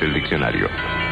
El 0.00 0.12
diccionario. 0.12 1.03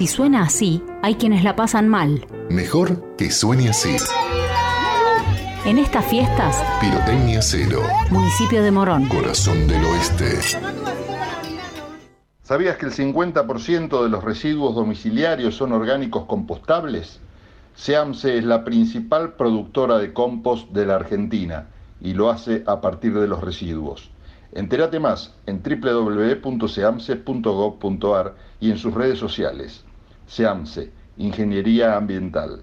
Si 0.00 0.06
suena 0.06 0.44
así, 0.44 0.82
hay 1.02 1.16
quienes 1.16 1.44
la 1.44 1.56
pasan 1.56 1.86
mal. 1.86 2.26
Mejor 2.48 3.14
que 3.18 3.30
suene 3.30 3.68
así. 3.68 3.98
En 5.66 5.76
estas 5.76 6.06
fiestas, 6.06 6.56
Pirotecnia 6.80 7.42
Cero. 7.42 7.82
municipio 8.10 8.62
de 8.62 8.70
Morón. 8.70 9.06
Corazón 9.08 9.68
del 9.68 9.84
Oeste. 9.84 10.40
¿Sabías 12.42 12.78
que 12.78 12.86
el 12.86 12.92
50% 12.92 14.02
de 14.02 14.08
los 14.08 14.24
residuos 14.24 14.74
domiciliarios 14.74 15.54
son 15.54 15.72
orgánicos 15.72 16.24
compostables? 16.24 17.20
SEAMSE 17.74 18.38
es 18.38 18.44
la 18.44 18.64
principal 18.64 19.34
productora 19.34 19.98
de 19.98 20.14
compost 20.14 20.70
de 20.70 20.86
la 20.86 20.94
Argentina 20.94 21.66
y 22.00 22.14
lo 22.14 22.30
hace 22.30 22.64
a 22.66 22.80
partir 22.80 23.20
de 23.20 23.28
los 23.28 23.42
residuos. 23.42 24.10
Entérate 24.52 24.98
más 24.98 25.34
en 25.44 25.62
www.seamse.gov.ar 25.62 28.34
y 28.60 28.70
en 28.70 28.78
sus 28.78 28.94
redes 28.94 29.18
sociales. 29.18 29.84
SEAMSE, 30.30 30.92
Ingeniería 31.16 31.96
Ambiental. 31.96 32.62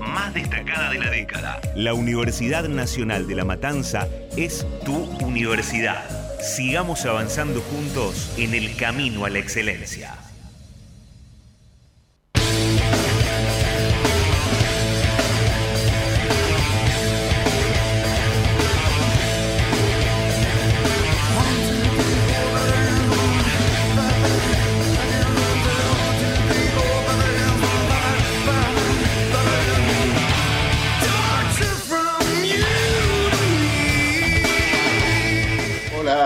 más 0.00 0.34
destacada 0.34 0.90
de 0.90 0.98
la 0.98 1.10
década. 1.10 1.60
La 1.74 1.94
Universidad 1.94 2.68
Nacional 2.68 3.26
de 3.26 3.34
La 3.34 3.44
Matanza 3.44 4.08
es 4.36 4.66
tu 4.84 4.96
universidad. 5.24 6.04
Sigamos 6.40 7.06
avanzando 7.06 7.60
juntos 7.60 8.34
en 8.36 8.54
el 8.54 8.76
camino 8.76 9.24
a 9.24 9.30
la 9.30 9.38
excelencia. 9.38 10.23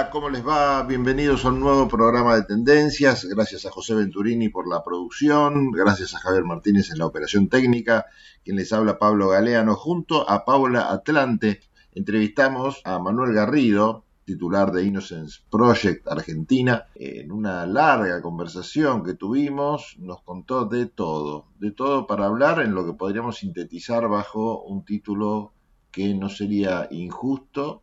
¿Cómo 0.06 0.30
les 0.30 0.46
va? 0.46 0.84
Bienvenidos 0.84 1.44
a 1.44 1.48
un 1.48 1.58
nuevo 1.58 1.88
programa 1.88 2.36
de 2.36 2.44
Tendencias. 2.44 3.24
Gracias 3.24 3.66
a 3.66 3.72
José 3.72 3.96
Venturini 3.96 4.48
por 4.48 4.68
la 4.68 4.84
producción, 4.84 5.72
gracias 5.72 6.14
a 6.14 6.20
Javier 6.20 6.44
Martínez 6.44 6.92
en 6.92 6.98
la 6.98 7.06
operación 7.06 7.48
técnica, 7.48 8.06
quien 8.44 8.56
les 8.56 8.72
habla 8.72 9.00
Pablo 9.00 9.28
Galeano. 9.28 9.74
Junto 9.74 10.30
a 10.30 10.44
Paula 10.44 10.92
Atlante 10.92 11.62
entrevistamos 11.92 12.80
a 12.84 13.00
Manuel 13.00 13.32
Garrido, 13.32 14.04
titular 14.24 14.70
de 14.70 14.84
Innocence 14.84 15.40
Project 15.50 16.06
Argentina. 16.06 16.86
En 16.94 17.32
una 17.32 17.66
larga 17.66 18.22
conversación 18.22 19.02
que 19.02 19.14
tuvimos 19.14 19.96
nos 19.98 20.22
contó 20.22 20.66
de 20.66 20.86
todo, 20.86 21.46
de 21.58 21.72
todo 21.72 22.06
para 22.06 22.26
hablar 22.26 22.60
en 22.60 22.72
lo 22.72 22.86
que 22.86 22.92
podríamos 22.92 23.38
sintetizar 23.38 24.08
bajo 24.08 24.62
un 24.62 24.84
título 24.84 25.54
que 25.90 26.14
no 26.14 26.28
sería 26.28 26.86
injusto 26.92 27.82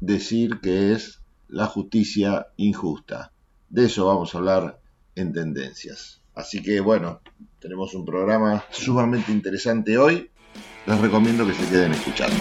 decir 0.00 0.60
que 0.60 0.92
es 0.92 1.22
la 1.48 1.66
justicia 1.66 2.48
injusta. 2.56 3.32
De 3.68 3.86
eso 3.86 4.06
vamos 4.06 4.34
a 4.34 4.38
hablar 4.38 4.80
en 5.14 5.32
tendencias. 5.32 6.22
Así 6.34 6.62
que 6.62 6.80
bueno, 6.80 7.20
tenemos 7.58 7.94
un 7.94 8.04
programa 8.04 8.64
sumamente 8.70 9.32
interesante 9.32 9.98
hoy. 9.98 10.30
Les 10.86 11.00
recomiendo 11.00 11.46
que 11.46 11.54
se 11.54 11.68
queden 11.68 11.92
escuchando. 11.92 12.36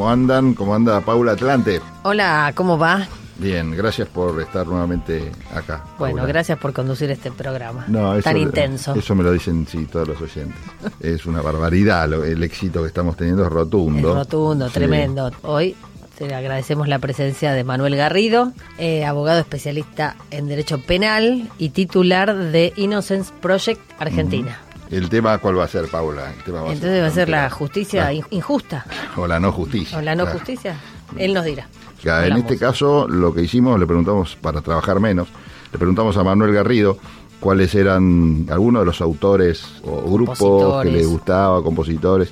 ¿Cómo 0.00 0.10
andan? 0.12 0.54
¿Cómo 0.54 0.74
anda 0.74 0.98
Paula 1.02 1.32
Atlante? 1.32 1.78
Hola, 2.04 2.52
¿cómo 2.54 2.78
va? 2.78 3.06
Bien, 3.36 3.70
gracias 3.72 4.08
por 4.08 4.40
estar 4.40 4.66
nuevamente 4.66 5.30
acá. 5.54 5.84
Bueno, 5.98 6.16
Paula. 6.16 6.32
gracias 6.32 6.58
por 6.58 6.72
conducir 6.72 7.10
este 7.10 7.30
programa 7.30 7.84
No, 7.86 8.14
eso- 8.14 8.22
tan 8.24 8.38
intenso. 8.38 8.94
Eso 8.94 9.14
me 9.14 9.22
lo 9.22 9.30
dicen, 9.30 9.66
sí, 9.70 9.84
todos 9.92 10.08
los 10.08 10.20
oyentes. 10.22 10.56
es 11.00 11.26
una 11.26 11.42
barbaridad 11.42 12.08
lo- 12.08 12.24
el 12.24 12.42
éxito 12.42 12.80
que 12.80 12.86
estamos 12.88 13.14
teniendo, 13.14 13.44
es 13.44 13.50
rotundo. 13.52 14.08
Es 14.12 14.14
rotundo, 14.20 14.68
Sí. 14.68 14.72
tremendo. 14.72 15.30
Hoy 15.42 15.76
te 16.16 16.34
agradecemos 16.34 16.88
la 16.88 16.98
presencia 16.98 17.52
de 17.52 17.62
Manuel 17.62 17.94
Garrido, 17.94 18.54
eh, 18.78 19.04
abogado 19.04 19.38
especialista 19.40 20.16
en 20.30 20.48
Derecho 20.48 20.80
Penal 20.80 21.50
y 21.58 21.68
titular 21.68 22.34
de 22.34 22.72
Innocence 22.76 23.30
Project 23.42 23.82
Argentina. 23.98 24.60
¿El 24.90 25.08
tema 25.08 25.38
cuál 25.38 25.58
va 25.58 25.64
a 25.64 25.68
ser, 25.68 25.86
Paula? 25.88 26.32
El 26.36 26.42
tema 26.42 26.62
va 26.62 26.70
a 26.70 26.72
Entonces 26.72 27.02
va 27.02 27.06
a 27.06 27.10
ser 27.10 27.28
la 27.28 27.48
justicia 27.50 28.04
La- 28.12 28.12
injusta 28.30 28.84
O 29.16 29.26
la 29.26 29.38
no 29.38 29.52
justicia. 29.52 29.98
o 29.98 30.00
la 30.02 30.14
no 30.14 30.24
Claro. 30.24 30.38
justicia. 30.38 30.76
Él 31.16 31.32
nos 31.34 31.44
dirá. 31.44 31.68
Ya, 32.02 32.26
en 32.26 32.36
este 32.38 32.56
caso, 32.58 33.06
lo 33.08 33.34
que 33.34 33.42
hicimos, 33.42 33.78
le 33.78 33.86
preguntamos, 33.86 34.36
para 34.36 34.60
trabajar 34.62 35.00
menos, 35.00 35.28
le 35.72 35.78
preguntamos 35.78 36.16
a 36.16 36.24
Manuel 36.24 36.52
Garrido 36.52 36.96
cuáles 37.40 37.74
eran 37.74 38.46
algunos 38.50 38.82
de 38.82 38.86
los 38.86 39.00
autores 39.00 39.64
o 39.84 40.10
grupos 40.10 40.82
que 40.82 40.90
les 40.90 41.06
gustaba, 41.06 41.62
compositores, 41.62 42.30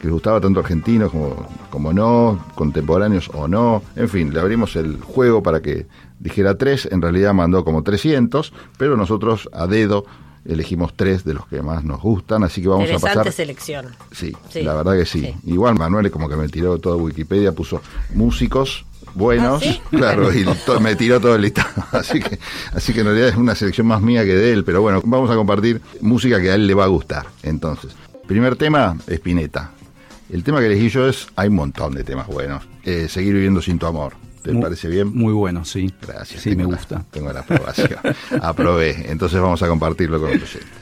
que 0.00 0.04
les 0.06 0.12
gustaba 0.12 0.40
tanto 0.40 0.60
argentinos 0.60 1.10
como, 1.10 1.48
como 1.70 1.92
no, 1.92 2.44
contemporáneos 2.54 3.28
o 3.34 3.48
no. 3.48 3.82
En 3.96 4.08
fin, 4.08 4.32
le 4.32 4.40
abrimos 4.40 4.76
el 4.76 5.00
juego 5.00 5.42
para 5.42 5.60
que 5.60 5.86
dijera 6.20 6.56
tres, 6.56 6.88
en 6.90 7.02
realidad 7.02 7.34
mandó 7.34 7.64
como 7.64 7.82
300, 7.82 8.52
pero 8.78 8.96
nosotros 8.96 9.48
a 9.52 9.66
dedo 9.66 10.04
elegimos 10.48 10.94
tres 10.96 11.24
de 11.24 11.34
los 11.34 11.46
que 11.46 11.62
más 11.62 11.84
nos 11.84 12.00
gustan, 12.00 12.42
así 12.42 12.60
que 12.62 12.68
vamos 12.68 12.84
a 12.88 12.92
Interesante 12.94 13.18
pasar... 13.18 13.32
selección. 13.32 13.86
Sí, 14.10 14.32
Sí, 14.50 14.62
la 14.62 14.74
verdad 14.74 14.94
que 14.96 15.06
sí. 15.06 15.20
sí. 15.20 15.34
Igual 15.52 15.76
Manuel 15.76 16.06
es 16.06 16.12
como 16.12 16.28
que 16.28 16.34
me 16.36 16.48
tiró 16.48 16.78
todo 16.78 16.96
Wikipedia, 16.96 17.52
puso 17.52 17.80
músicos 18.14 18.84
buenos, 19.14 19.62
¿Ah, 19.62 19.66
sí? 19.66 19.80
claro, 19.96 20.32
y 20.32 20.44
to- 20.66 20.80
me 20.80 20.96
tiró 20.96 21.20
todo 21.20 21.34
el 21.36 21.42
listado. 21.42 21.68
Así 21.92 22.20
que, 22.20 22.38
así 22.72 22.92
que 22.92 23.00
en 23.00 23.06
realidad 23.06 23.28
es 23.28 23.36
una 23.36 23.54
selección 23.54 23.86
más 23.86 24.00
mía 24.02 24.24
que 24.24 24.34
de 24.34 24.52
él, 24.52 24.64
pero 24.64 24.80
bueno, 24.82 25.00
vamos 25.04 25.30
a 25.30 25.34
compartir 25.34 25.80
música 26.00 26.40
que 26.40 26.50
a 26.50 26.54
él 26.54 26.66
le 26.66 26.74
va 26.74 26.84
a 26.84 26.88
gustar. 26.88 27.26
Entonces, 27.42 27.92
primer 28.26 28.56
tema, 28.56 28.96
Spinetta. 29.06 29.72
El 30.30 30.44
tema 30.44 30.60
que 30.60 30.66
elegí 30.66 30.88
yo 30.90 31.08
es, 31.08 31.26
hay 31.36 31.48
un 31.48 31.54
montón 31.54 31.94
de 31.94 32.04
temas 32.04 32.26
buenos. 32.26 32.62
Eh, 32.84 33.06
Seguir 33.08 33.32
viviendo 33.34 33.62
sin 33.62 33.78
tu 33.78 33.86
amor. 33.86 34.12
¿Te 34.54 34.60
parece 34.60 34.88
bien? 34.88 35.14
Muy 35.14 35.32
bueno, 35.32 35.64
sí. 35.64 35.92
Gracias. 36.06 36.42
Sí, 36.42 36.50
me 36.56 36.62
la- 36.64 36.68
gusta. 36.70 37.04
tengo 37.10 37.32
la 37.32 37.40
aprobación. 37.40 37.98
Aprobé. 38.42 39.10
Entonces 39.10 39.40
vamos 39.40 39.62
a 39.62 39.68
compartirlo 39.68 40.20
con 40.20 40.30
los 40.30 40.42
oyentes. 40.42 40.77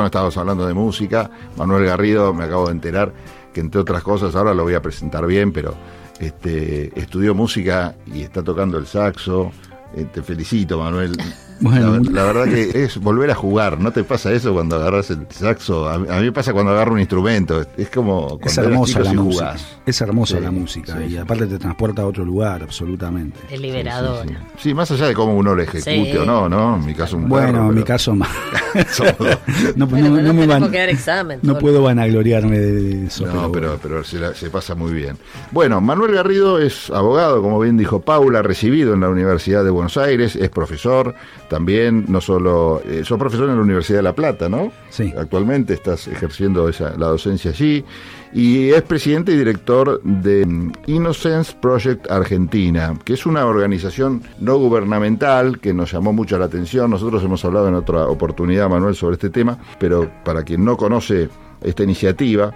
Micrófono 0.00 0.06
estábamos 0.06 0.36
hablando 0.38 0.66
de 0.66 0.74
música. 0.74 1.30
Manuel 1.56 1.84
Garrido, 1.84 2.32
me 2.32 2.44
acabo 2.44 2.66
de 2.66 2.72
enterar 2.72 3.12
que 3.52 3.60
entre 3.60 3.80
otras 3.80 4.02
cosas, 4.02 4.34
ahora 4.34 4.54
lo 4.54 4.62
voy 4.62 4.74
a 4.74 4.80
presentar 4.82 5.26
bien, 5.26 5.52
pero 5.52 5.74
este, 6.18 6.90
estudió 6.98 7.34
música 7.34 7.94
y 8.06 8.22
está 8.22 8.42
tocando 8.42 8.78
el 8.78 8.86
saxo. 8.86 9.50
Eh, 9.94 10.06
te 10.12 10.22
felicito, 10.22 10.78
Manuel. 10.78 11.16
Bueno, 11.62 11.98
la, 11.98 12.10
la 12.12 12.22
verdad 12.32 12.44
que 12.44 12.84
es 12.84 12.96
volver 12.98 13.30
a 13.32 13.34
jugar. 13.34 13.80
¿No 13.80 13.90
te 13.90 14.04
pasa 14.04 14.32
eso 14.32 14.54
cuando 14.54 14.76
agarras 14.76 15.10
el 15.10 15.26
saxo? 15.30 15.88
A, 15.88 15.98
mí 15.98 16.06
a 16.08 16.14
mí 16.20 16.26
me 16.26 16.32
pasa 16.32 16.52
cuando 16.52 16.70
agarro 16.72 16.92
un 16.92 17.00
instrumento. 17.00 17.60
Es, 17.60 17.68
es 17.76 17.90
como 17.90 18.38
Es 18.42 18.56
hermosa 18.56 19.00
la 19.00 19.10
si 19.10 19.16
música. 19.16 19.56
Es 19.84 20.00
hermosa 20.00 20.36
Sí, 20.38 20.42
la 20.44 20.50
música 20.52 20.96
sí, 20.96 21.04
y 21.04 21.10
sí. 21.10 21.16
aparte 21.18 21.46
te 21.48 21.58
transporta 21.58 22.02
a 22.02 22.06
otro 22.06 22.24
lugar, 22.24 22.62
absolutamente. 22.62 23.40
Es 23.50 23.60
liberadora. 23.60 24.46
Sí, 24.58 24.72
más 24.72 24.90
allá 24.92 25.08
de 25.08 25.14
cómo 25.14 25.34
uno 25.36 25.54
lo 25.56 25.60
ejecute 25.62 26.12
Sí. 26.12 26.16
o 26.16 26.24
no, 26.24 26.48
¿no? 26.48 26.76
En 26.76 26.86
mi 26.86 26.94
caso 26.94 27.16
un 27.16 27.28
Bueno, 27.28 27.52
perro, 27.52 27.68
en 27.70 27.74
mi 27.74 27.82
caso 27.82 28.14
más. 28.14 28.30
Dos. 28.98 29.76
no, 29.76 29.86
Bueno, 29.86 30.20
no- 30.22 30.34
me 30.34 30.46
van- 30.46 30.70
que 30.70 30.78
dar 30.78 30.88
examen. 30.88 31.40
no 31.42 31.58
puedo 31.58 31.82
vanagloriarme 31.82 32.58
de 32.58 33.06
eso. 33.06 33.26
No, 33.26 33.50
pero, 33.52 33.68
bueno. 33.68 33.80
pero 33.82 34.04
se, 34.04 34.18
la- 34.18 34.34
se 34.34 34.50
pasa 34.50 34.74
muy 34.74 34.92
bien. 34.92 35.16
Bueno, 35.50 35.80
Manuel 35.80 36.14
Garrido 36.14 36.58
es 36.58 36.90
abogado, 36.90 37.42
como 37.42 37.58
bien 37.60 37.76
dijo 37.76 38.00
Paula, 38.00 38.42
recibido 38.42 38.94
en 38.94 39.00
la 39.00 39.08
Universidad 39.08 39.64
de 39.64 39.70
Buenos 39.70 39.96
Aires, 39.96 40.36
es 40.36 40.48
profesor, 40.50 41.14
también, 41.48 42.04
no 42.08 42.20
solo, 42.20 42.82
eh, 42.86 43.02
sos 43.04 43.18
profesor 43.18 43.48
en 43.50 43.56
la 43.56 43.62
Universidad 43.62 43.98
de 43.98 44.02
La 44.04 44.14
Plata, 44.14 44.48
¿no? 44.48 44.72
Sí. 44.90 45.12
Actualmente 45.18 45.74
estás 45.74 46.06
ejerciendo 46.08 46.68
esa, 46.68 46.90
la 46.96 47.06
docencia 47.06 47.50
allí 47.50 47.84
y 48.32 48.70
es 48.70 48.82
presidente 48.82 49.32
y 49.32 49.36
director 49.36 50.00
de 50.02 50.46
mm, 50.46 50.72
Innocence 50.86 51.54
Project 51.60 52.10
Argentina, 52.10 52.94
que 53.04 53.14
es 53.14 53.26
una 53.26 53.46
organización 53.46 54.22
no 54.38 54.56
gubernamental 54.58 55.58
que 55.58 55.74
nos 55.74 55.92
llamó 55.92 56.12
mucho 56.12 56.38
la 56.38 56.44
atención. 56.46 56.90
Nosotros 56.90 57.22
hemos 57.24 57.44
hablado 57.44 57.68
en 57.68 57.74
otra 57.74 58.06
oportunidad, 58.06 58.68
Manuel, 58.68 58.94
sobre 58.94 59.14
este 59.14 59.30
tema, 59.30 59.58
pero 59.78 60.10
para 60.24 60.44
quien 60.44 60.64
no 60.64 60.76
conoce 60.76 61.28
esta 61.62 61.82
iniciativa, 61.82 62.52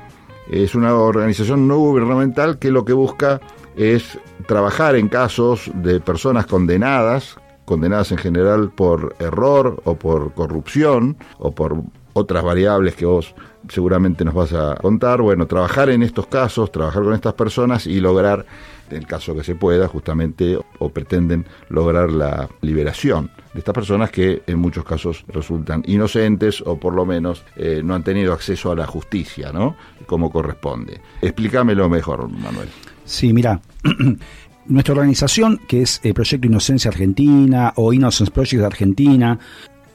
Es 0.50 0.74
una 0.74 0.94
organización 0.94 1.66
no 1.66 1.78
gubernamental 1.78 2.58
que 2.58 2.70
lo 2.70 2.84
que 2.84 2.92
busca 2.92 3.40
es 3.76 4.18
trabajar 4.46 4.94
en 4.94 5.08
casos 5.08 5.70
de 5.74 6.00
personas 6.00 6.44
condenadas, 6.44 7.36
condenadas 7.64 8.12
en 8.12 8.18
general 8.18 8.70
por 8.70 9.16
error 9.20 9.80
o 9.84 9.94
por 9.94 10.34
corrupción 10.34 11.16
o 11.38 11.52
por 11.52 11.82
otras 12.14 12.42
variables 12.42 12.94
que 12.94 13.04
vos 13.04 13.34
seguramente 13.68 14.24
nos 14.24 14.34
vas 14.34 14.52
a 14.52 14.76
contar. 14.76 15.20
Bueno, 15.20 15.46
trabajar 15.46 15.90
en 15.90 16.02
estos 16.02 16.26
casos, 16.26 16.72
trabajar 16.72 17.02
con 17.02 17.14
estas 17.14 17.34
personas 17.34 17.86
y 17.86 18.00
lograr, 18.00 18.46
en 18.90 18.96
el 18.96 19.06
caso 19.06 19.34
que 19.34 19.44
se 19.44 19.54
pueda, 19.54 19.88
justamente, 19.88 20.58
o 20.78 20.88
pretenden 20.88 21.46
lograr 21.68 22.10
la 22.10 22.48
liberación 22.62 23.30
de 23.52 23.60
estas 23.60 23.74
personas 23.74 24.10
que 24.10 24.42
en 24.46 24.58
muchos 24.58 24.84
casos 24.84 25.24
resultan 25.28 25.82
inocentes 25.86 26.62
o 26.64 26.78
por 26.78 26.94
lo 26.94 27.06
menos 27.06 27.44
eh, 27.56 27.82
no 27.84 27.94
han 27.94 28.02
tenido 28.02 28.32
acceso 28.32 28.72
a 28.72 28.76
la 28.76 28.86
justicia, 28.86 29.52
¿no? 29.52 29.76
Como 30.06 30.30
corresponde. 30.30 31.00
Explícamelo 31.22 31.88
mejor, 31.88 32.28
Manuel. 32.28 32.68
Sí, 33.04 33.32
mira. 33.32 33.60
Nuestra 34.66 34.94
organización, 34.94 35.60
que 35.68 35.82
es 35.82 36.00
el 36.04 36.14
Proyecto 36.14 36.46
Inocencia 36.46 36.90
Argentina 36.90 37.74
o 37.76 37.92
Innocence 37.92 38.32
Project 38.32 38.60
de 38.60 38.66
Argentina, 38.66 39.38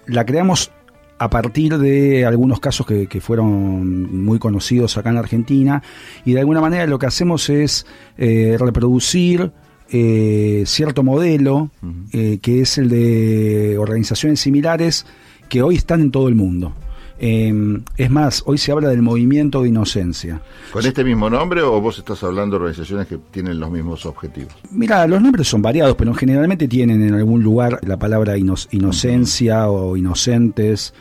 la 0.06 0.26
creamos 0.26 0.72
a 1.20 1.30
partir 1.30 1.78
de 1.78 2.26
algunos 2.26 2.60
casos 2.60 2.88
que, 2.88 3.08
que, 3.08 3.20
fueron 3.22 4.24
muy 4.24 4.40
conocidos 4.40 4.98
acá 4.98 5.10
en 5.10 5.16
la 5.16 5.22
Argentina 5.22 5.84
y 6.26 6.34
de 6.34 6.40
alguna 6.40 6.62
manera 6.62 6.88
lo 6.88 6.98
que 6.98 7.06
hacemos 7.06 7.50
es 7.50 7.86
eh, 8.18 8.56
reproducir 8.58 9.52
eh, 9.92 10.64
cierto 10.66 11.04
modelo 11.04 11.72
eh, 12.14 12.40
que 12.42 12.62
es 12.62 12.78
el 12.78 12.90
de 12.90 13.78
organizaciones 13.78 14.40
similares 14.40 15.06
que 15.50 15.62
hoy 15.62 15.76
están 15.76 16.02
en 16.02 16.12
todo 16.12 16.28
el 16.28 16.36
mundo. 16.36 16.74
Eh, 17.22 17.82
es 17.98 18.10
más, 18.10 18.44
hoy 18.46 18.58
se 18.58 18.72
habla 18.72 18.88
del 18.90 19.02
movimiento 19.02 19.62
de 19.62 19.70
inocencia. 19.70 20.42
¿Con 20.72 20.86
este 20.86 21.04
mismo 21.04 21.30
nombre 21.30 21.62
o 21.62 21.82
vos 21.82 21.98
estás 21.98 22.24
hablando 22.24 22.56
de 22.56 22.64
organizaciones 22.64 23.08
que 23.08 23.18
tienen 23.18 23.60
los 23.60 23.70
mismos 23.70 24.06
objetivos? 24.06 24.54
Mira, 24.72 25.06
los 25.06 25.22
nombres 25.22 25.48
son 25.48 25.62
variados, 25.62 25.96
pero 25.98 26.14
generalmente 26.14 26.68
tienen 26.70 27.02
en 27.02 27.14
algún 27.14 27.44
lugar 27.44 27.80
la 27.84 27.98
palabra 27.98 28.38
ino 28.38 28.56
inocencia 28.72 29.70
uh 29.70 29.74
-huh. 29.74 29.92
o 29.92 29.98
inocentes. 29.98 30.94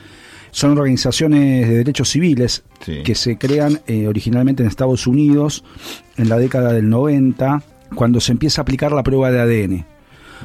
Son 0.51 0.73
organizaciones 0.73 1.69
de 1.69 1.77
derechos 1.77 2.09
civiles 2.09 2.65
sí. 2.85 3.03
que 3.05 3.15
se 3.15 3.39
crean 3.39 3.81
eh, 3.87 4.09
originalmente 4.09 4.63
en 4.63 4.69
Estados 4.69 5.07
Unidos 5.07 5.63
en 6.17 6.29
la 6.29 6.39
década 6.39 6.73
del 6.73 6.89
90, 6.89 7.63
cuando 7.95 8.21
se 8.21 8.33
empieza 8.33 8.61
a 8.61 8.63
aplicar 8.63 8.93
la 8.93 9.03
prueba 9.03 9.31
de 9.31 9.41
ADN. 9.41 9.98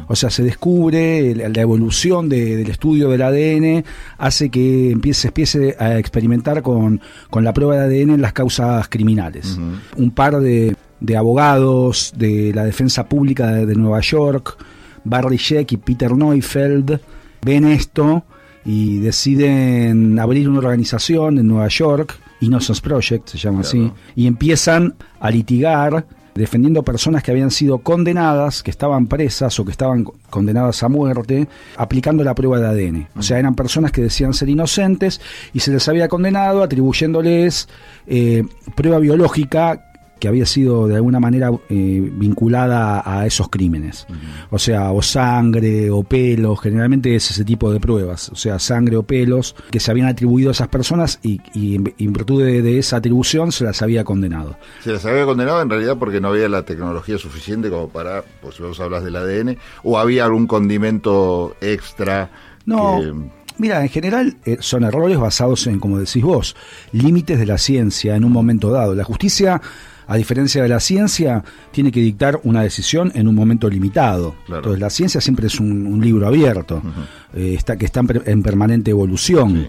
O 0.08 0.16
sea, 0.16 0.30
se 0.30 0.44
descubre 0.44 1.36
la 1.36 1.62
evolución 1.62 2.30
de, 2.30 2.58
del 2.58 2.70
estudio 2.70 3.10
del 3.10 3.22
ADN, 3.22 3.84
hace 4.18 4.50
que 4.50 4.92
empiece, 4.92 5.28
empiece 5.30 5.76
a 5.80 5.98
experimentar 5.98 6.62
con, 6.62 7.02
con, 7.30 7.44
la 7.44 7.54
prueba 7.54 7.76
de 7.76 8.02
ADN 8.02 8.12
en 8.12 8.22
las 8.22 8.34
causas 8.34 8.88
criminales. 8.90 9.58
Uh 9.58 9.62
-huh. 9.62 10.04
Un 10.04 10.12
par 10.12 10.40
de, 10.40 10.76
de, 11.00 11.18
abogados 11.18 12.14
de 12.16 12.52
la 12.54 12.64
defensa 12.66 13.08
pública 13.08 13.52
de, 13.52 13.66
de 13.66 13.76
Nueva 13.76 14.02
York, 14.02 14.58
Barry 15.04 15.38
Sheck 15.38 15.72
y 15.74 15.78
Peter 15.78 16.16
Neufeld, 16.16 17.00
ven 17.42 17.66
esto 17.66 18.24
y 18.66 19.00
deciden 19.00 20.18
abrir 20.20 20.48
una 20.48 20.60
organización 20.60 21.38
en 21.38 21.48
Nueva 21.48 21.68
York, 21.68 22.18
Innocence 22.40 22.82
Project 22.82 23.30
se 23.30 23.38
llama 23.38 23.62
claro. 23.62 23.86
así, 23.86 23.92
y 24.16 24.28
empiezan 24.28 24.96
a 25.20 25.32
litigar 25.32 26.06
defendiendo 26.36 26.84
personas 26.84 27.24
que 27.24 27.32
habían 27.32 27.52
sido 27.52 27.80
condenadas, 27.80 28.63
que 28.63 28.72
estaban 28.72 29.08
presas 29.08 29.60
o 29.60 29.66
que 29.66 29.72
estaban 29.72 30.06
condenadas 30.30 30.84
a 30.84 30.90
muerte, 30.90 31.48
aplicando 31.78 32.24
la 32.24 32.36
prueba 32.36 32.60
de 32.60 32.68
ADN. 32.68 33.08
O 33.16 33.22
sea, 33.22 33.40
eran 33.40 33.56
personas 33.56 33.92
que 33.92 34.02
decían 34.02 34.34
ser 34.34 34.50
inocentes 34.50 35.22
y 35.54 35.60
se 35.60 35.72
les 35.72 35.88
había 35.88 36.08
condenado 36.08 36.63
atribuyéndoles 36.63 37.68
eh, 38.08 38.44
prueba 38.75 39.00
biológica 39.00 39.93
que 40.24 40.30
había 40.30 40.46
sido 40.46 40.88
de 40.88 40.96
alguna 40.96 41.20
manera 41.20 41.51
eh, 41.68 42.10
vinculada 42.13 43.03
a 43.06 43.25
esos 43.25 43.50
crímenes. 43.50 44.08
Uh 44.08 44.13
-huh. 44.13 44.48
O 44.51 44.58
sea, 44.58 44.94
o 44.94 45.01
sangre 45.01 45.92
o 45.92 46.03
pelos, 46.03 46.62
generalmente 46.62 47.13
es 47.13 47.30
ese 47.30 47.44
tipo 47.44 47.74
de 47.74 47.82
pruebas, 47.82 48.30
o 48.30 48.36
sea, 48.38 48.58
sangre 48.58 48.96
o 48.96 49.03
pelos 49.03 49.53
que 49.70 49.82
se 49.82 49.92
habían 49.92 50.08
atribuido 50.08 50.48
a 50.48 50.53
esas 50.53 50.70
personas 50.70 51.20
y, 51.24 51.42
y 51.53 51.75
en, 51.75 52.13
virtud 52.13 52.42
de, 52.42 52.62
de, 52.62 52.80
esa 52.80 52.96
atribución 52.96 53.51
se 53.51 53.65
las 53.65 53.82
había 53.82 54.06
condenado. 54.06 54.56
Se 54.82 54.94
las 54.94 55.06
había 55.06 55.25
condenado 55.25 55.62
en 55.62 55.70
realidad 55.70 55.98
porque 56.00 56.22
no 56.22 56.30
había 56.30 56.48
la 56.48 56.63
tecnología 56.63 57.18
suficiente 57.18 57.70
como 57.70 57.89
para, 57.89 58.24
pues 58.42 58.56
si 58.56 58.63
vos 58.63 58.80
hablas 58.80 59.03
del 59.03 59.18
ADN, 59.18 59.58
o 59.84 60.00
había 60.00 60.24
algún 60.24 60.48
condimento 60.48 61.58
extra. 61.60 62.32
No. 62.65 63.01
Que, 63.01 63.12
Mira, 63.58 63.82
en 63.82 63.89
general 63.89 64.38
eh, 64.46 64.58
son 64.62 64.84
errores 64.84 65.20
basados 65.20 65.68
en, 65.68 65.80
como 65.80 66.00
decís 66.00 66.24
vos, 66.24 66.56
límites 66.94 67.38
de 67.38 67.46
la 67.46 67.58
ciencia 67.58 68.15
en 68.15 68.24
un 68.24 68.32
momento 68.32 68.72
dado. 68.72 68.96
La 68.96 69.03
justicia 69.03 69.62
a 70.08 70.18
diferencia 70.18 70.62
de 70.64 70.70
la 70.70 70.80
ciencia, 70.80 71.44
tiene 71.72 71.92
que 71.92 72.00
dictar 72.02 72.40
una 72.44 72.62
decisión 72.62 73.12
en 73.16 73.28
un 73.28 73.36
momento 73.36 73.70
limitado. 73.70 74.36
Claro. 74.46 74.60
Entonces, 74.60 74.82
la 74.82 74.90
ciencia 74.90 75.22
siempre 75.22 75.48
es 75.48 75.60
un, 75.60 75.86
un 75.86 76.02
libro 76.02 76.28
abierto, 76.28 76.82
uh 76.84 76.88
-huh. 76.88 77.40
eh, 77.40 77.54
está, 77.56 77.78
que 77.78 77.86
está 77.86 78.02
en, 78.02 78.22
en 78.26 78.44
permanente 78.44 78.92
evolución. 78.92 79.68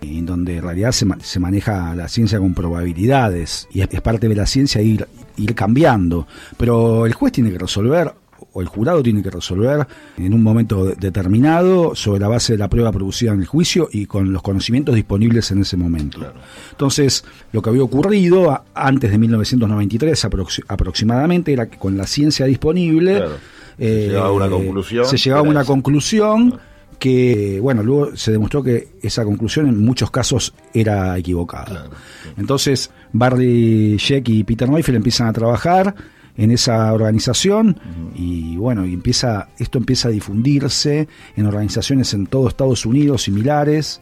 Sí. 0.00 0.18
En 0.18 0.26
donde 0.26 0.56
en 0.56 0.64
realidad 0.64 0.90
se, 0.90 1.06
se, 1.20 1.38
maneja 1.38 1.94
la 1.94 2.08
ciencia 2.08 2.40
con 2.40 2.54
probabilidades 2.54 3.68
y 3.70 3.82
es, 3.82 3.88
es 3.92 4.00
parte 4.00 4.28
de 4.28 4.34
la 4.34 4.46
ciencia 4.46 4.82
ir, 4.82 5.06
ir 5.36 5.54
cambiando. 5.54 6.26
Pero 6.56 7.06
el 7.06 7.12
juez 7.12 7.32
tiene 7.32 7.52
que 7.52 7.58
resolver 7.58 8.12
o 8.52 8.60
el 8.60 8.68
jurado 8.68 9.02
tiene 9.02 9.22
que 9.22 9.30
resolver 9.30 9.86
en 10.16 10.34
un 10.34 10.42
momento 10.42 10.86
determinado 10.86 11.94
sobre 11.94 12.20
la 12.20 12.28
base 12.28 12.54
de 12.54 12.58
la 12.58 12.68
prueba 12.68 12.92
producida 12.92 13.32
en 13.32 13.40
el 13.40 13.46
juicio 13.46 13.88
y 13.90 14.06
con 14.06 14.32
los 14.32 14.42
conocimientos 14.42 14.94
disponibles 14.94 15.50
en 15.50 15.62
ese 15.62 15.76
momento. 15.76 16.18
Claro. 16.18 16.34
Entonces, 16.70 17.24
lo 17.52 17.62
que 17.62 17.70
había 17.70 17.82
ocurrido 17.82 18.62
antes 18.74 19.10
de 19.10 19.18
1993 19.18 20.24
aprox 20.24 20.60
aproximadamente 20.68 21.52
era 21.52 21.68
que 21.68 21.78
con 21.78 21.96
la 21.96 22.06
ciencia 22.06 22.46
disponible 22.46 23.16
claro. 23.16 23.36
se 23.78 24.04
eh, 24.04 24.06
llegaba 24.08 24.28
a 24.28 24.32
una 24.32 24.48
conclusión. 24.48 25.06
Se 25.06 25.16
llegaba 25.16 25.40
a 25.46 25.50
una 25.50 25.64
conclusión 25.64 26.60
que, 26.98 27.58
bueno, 27.60 27.82
luego 27.82 28.16
se 28.16 28.30
demostró 28.30 28.62
que 28.62 28.90
esa 29.02 29.24
conclusión 29.24 29.66
en 29.66 29.84
muchos 29.84 30.10
casos 30.12 30.54
era 30.72 31.18
equivocada. 31.18 31.64
Claro, 31.64 31.90
sí. 32.22 32.28
Entonces, 32.36 32.90
Barry 33.12 33.96
Sheck 33.96 34.28
y 34.28 34.44
Peter 34.44 34.68
Neufeld 34.68 34.96
empiezan 34.96 35.26
a 35.26 35.32
trabajar 35.32 35.96
en 36.36 36.50
esa 36.50 36.92
organización 36.92 37.78
y 38.14 38.56
bueno, 38.56 38.86
y 38.86 38.94
empieza 38.94 39.48
esto 39.58 39.78
empieza 39.78 40.08
a 40.08 40.10
difundirse 40.10 41.08
en 41.36 41.46
organizaciones 41.46 42.14
en 42.14 42.26
todo 42.26 42.48
Estados 42.48 42.86
Unidos 42.86 43.22
similares 43.22 44.00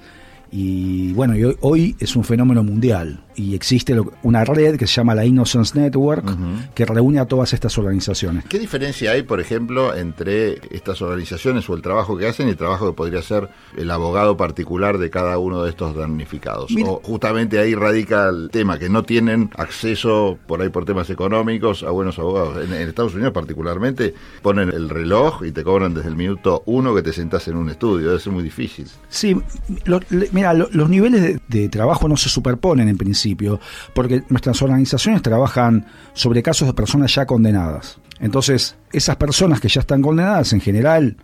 y 0.53 1.13
bueno, 1.13 1.37
y 1.37 1.45
hoy, 1.45 1.57
hoy, 1.61 1.97
es 2.01 2.17
un 2.17 2.25
fenómeno 2.25 2.65
mundial 2.65 3.25
y 3.35 3.55
existe 3.55 3.97
una 4.23 4.45
red 4.45 4.77
que 4.77 4.87
se 4.87 4.95
llama 4.95 5.15
la 5.15 5.25
Innocence 5.25 5.79
Network 5.79 6.25
uh 6.25 6.31
-huh. 6.31 6.69
que 6.75 6.85
reúne 6.85 7.21
a 7.21 7.27
todas 7.27 7.53
estas 7.53 7.79
organizaciones. 7.79 8.45
¿Qué 8.49 8.59
diferencia 8.59 9.13
hay, 9.13 9.23
por 9.23 9.41
ejemplo, 9.41 9.95
entre 9.95 10.61
estas 10.75 11.01
organizaciones 11.03 11.69
o 11.71 11.75
el 11.75 11.83
trabajo 11.83 12.17
que 12.17 12.27
hacen 12.27 12.49
y 12.49 12.51
el 12.51 12.57
trabajo 12.57 12.87
que 12.89 12.97
podría 12.97 13.21
hacer 13.21 13.49
el 13.77 13.91
abogado 13.91 14.37
particular 14.37 14.99
de 14.99 15.11
cada 15.11 15.39
uno 15.39 15.63
de 15.63 15.71
estos 15.71 15.95
damnificados? 15.95 16.71
Mira, 16.73 16.91
o 16.91 17.01
justamente 17.03 17.59
ahí 17.59 17.75
radica 17.75 18.29
el 18.29 18.51
tema, 18.51 18.79
que 18.79 18.89
no 18.89 19.05
tienen 19.05 19.51
acceso 19.57 20.39
por 20.47 20.61
ahí 20.61 20.69
por 20.69 20.85
temas 20.85 21.09
económicos 21.11 21.83
a 21.85 21.91
buenos 21.91 22.19
abogados. 22.19 22.65
En, 22.65 22.73
en 22.75 22.89
Estados 22.89 23.15
Unidos 23.15 23.33
particularmente 23.33 24.15
ponen 24.43 24.71
el 24.71 24.89
reloj 24.89 25.45
y 25.45 25.53
te 25.53 25.63
cobran 25.63 25.95
desde 25.95 26.09
el 26.09 26.17
minuto 26.17 26.63
uno 26.67 26.95
que 26.95 27.03
te 27.03 27.13
sentás 27.13 27.47
en 27.49 27.57
un 27.57 27.71
estudio, 27.71 28.19
ser 28.19 28.33
muy 28.33 28.43
difícil. 28.43 28.87
Sí, 29.09 29.37
lo, 29.85 30.01
le, 30.11 30.29
mira, 30.33 30.53
lo, 30.53 30.69
los 30.73 30.89
niveles 30.89 31.23
de, 31.23 31.41
de 31.49 31.69
trabajo 31.69 32.09
no 32.09 32.17
se 32.17 32.29
superponen 32.29 32.89
en 32.89 32.99
principio 32.99 33.20
porque 33.95 34.23
nuestras 34.29 34.61
organizaciones 34.63 35.23
trabajan 35.23 35.87
sobre 36.13 36.43
casos 36.43 36.69
de 36.69 36.75
personas 36.75 37.15
ya 37.15 37.27
condenadas. 37.27 37.99
Entonces, 38.21 38.77
esas 38.93 39.17
personas 39.17 39.61
que 39.61 39.69
ya 39.69 39.81
están 39.81 40.03
condenadas 40.03 40.53
en 40.53 40.61
general 40.61 41.17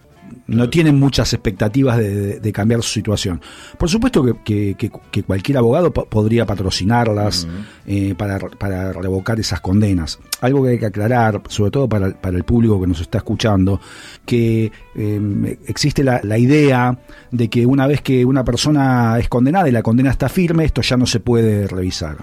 no 0.46 0.70
tienen 0.70 0.98
muchas 0.98 1.32
expectativas 1.32 1.98
de, 1.98 2.14
de, 2.14 2.40
de, 2.40 2.52
cambiar 2.52 2.82
su 2.82 2.90
situación. 2.90 3.40
Por 3.78 3.88
supuesto 3.88 4.24
que, 4.44 4.74
que, 4.74 4.90
que 5.10 5.22
cualquier 5.22 5.58
abogado 5.58 5.92
podría 5.92 6.46
patrocinarlas 6.46 7.44
uh 7.44 7.48
-huh. 7.48 7.64
eh, 7.86 8.14
para, 8.16 8.38
para, 8.38 8.92
revocar 8.92 9.40
esas 9.40 9.60
condenas. 9.60 10.18
Algo 10.40 10.62
que 10.62 10.70
hay 10.70 10.78
que 10.78 10.86
aclarar, 10.86 11.42
sobre 11.48 11.70
todo 11.70 11.88
para, 11.88 12.10
para 12.12 12.36
el 12.36 12.44
público 12.44 12.80
que 12.80 12.86
nos 12.86 13.00
está 13.00 13.18
escuchando, 13.18 13.80
que 14.24 14.70
eh, 14.94 15.58
existe 15.66 16.04
la, 16.04 16.20
la, 16.22 16.38
idea 16.38 16.98
de 17.30 17.48
que 17.48 17.66
una 17.66 17.86
vez 17.86 18.02
que 18.02 18.24
una 18.24 18.44
persona 18.44 19.18
es 19.18 19.28
condenada 19.28 19.68
y 19.68 19.72
la 19.72 19.82
condena 19.82 20.10
está 20.10 20.28
firme, 20.28 20.64
esto 20.64 20.82
ya 20.82 20.96
no 20.96 21.06
se 21.06 21.20
puede 21.20 21.66
revisar. 21.66 22.18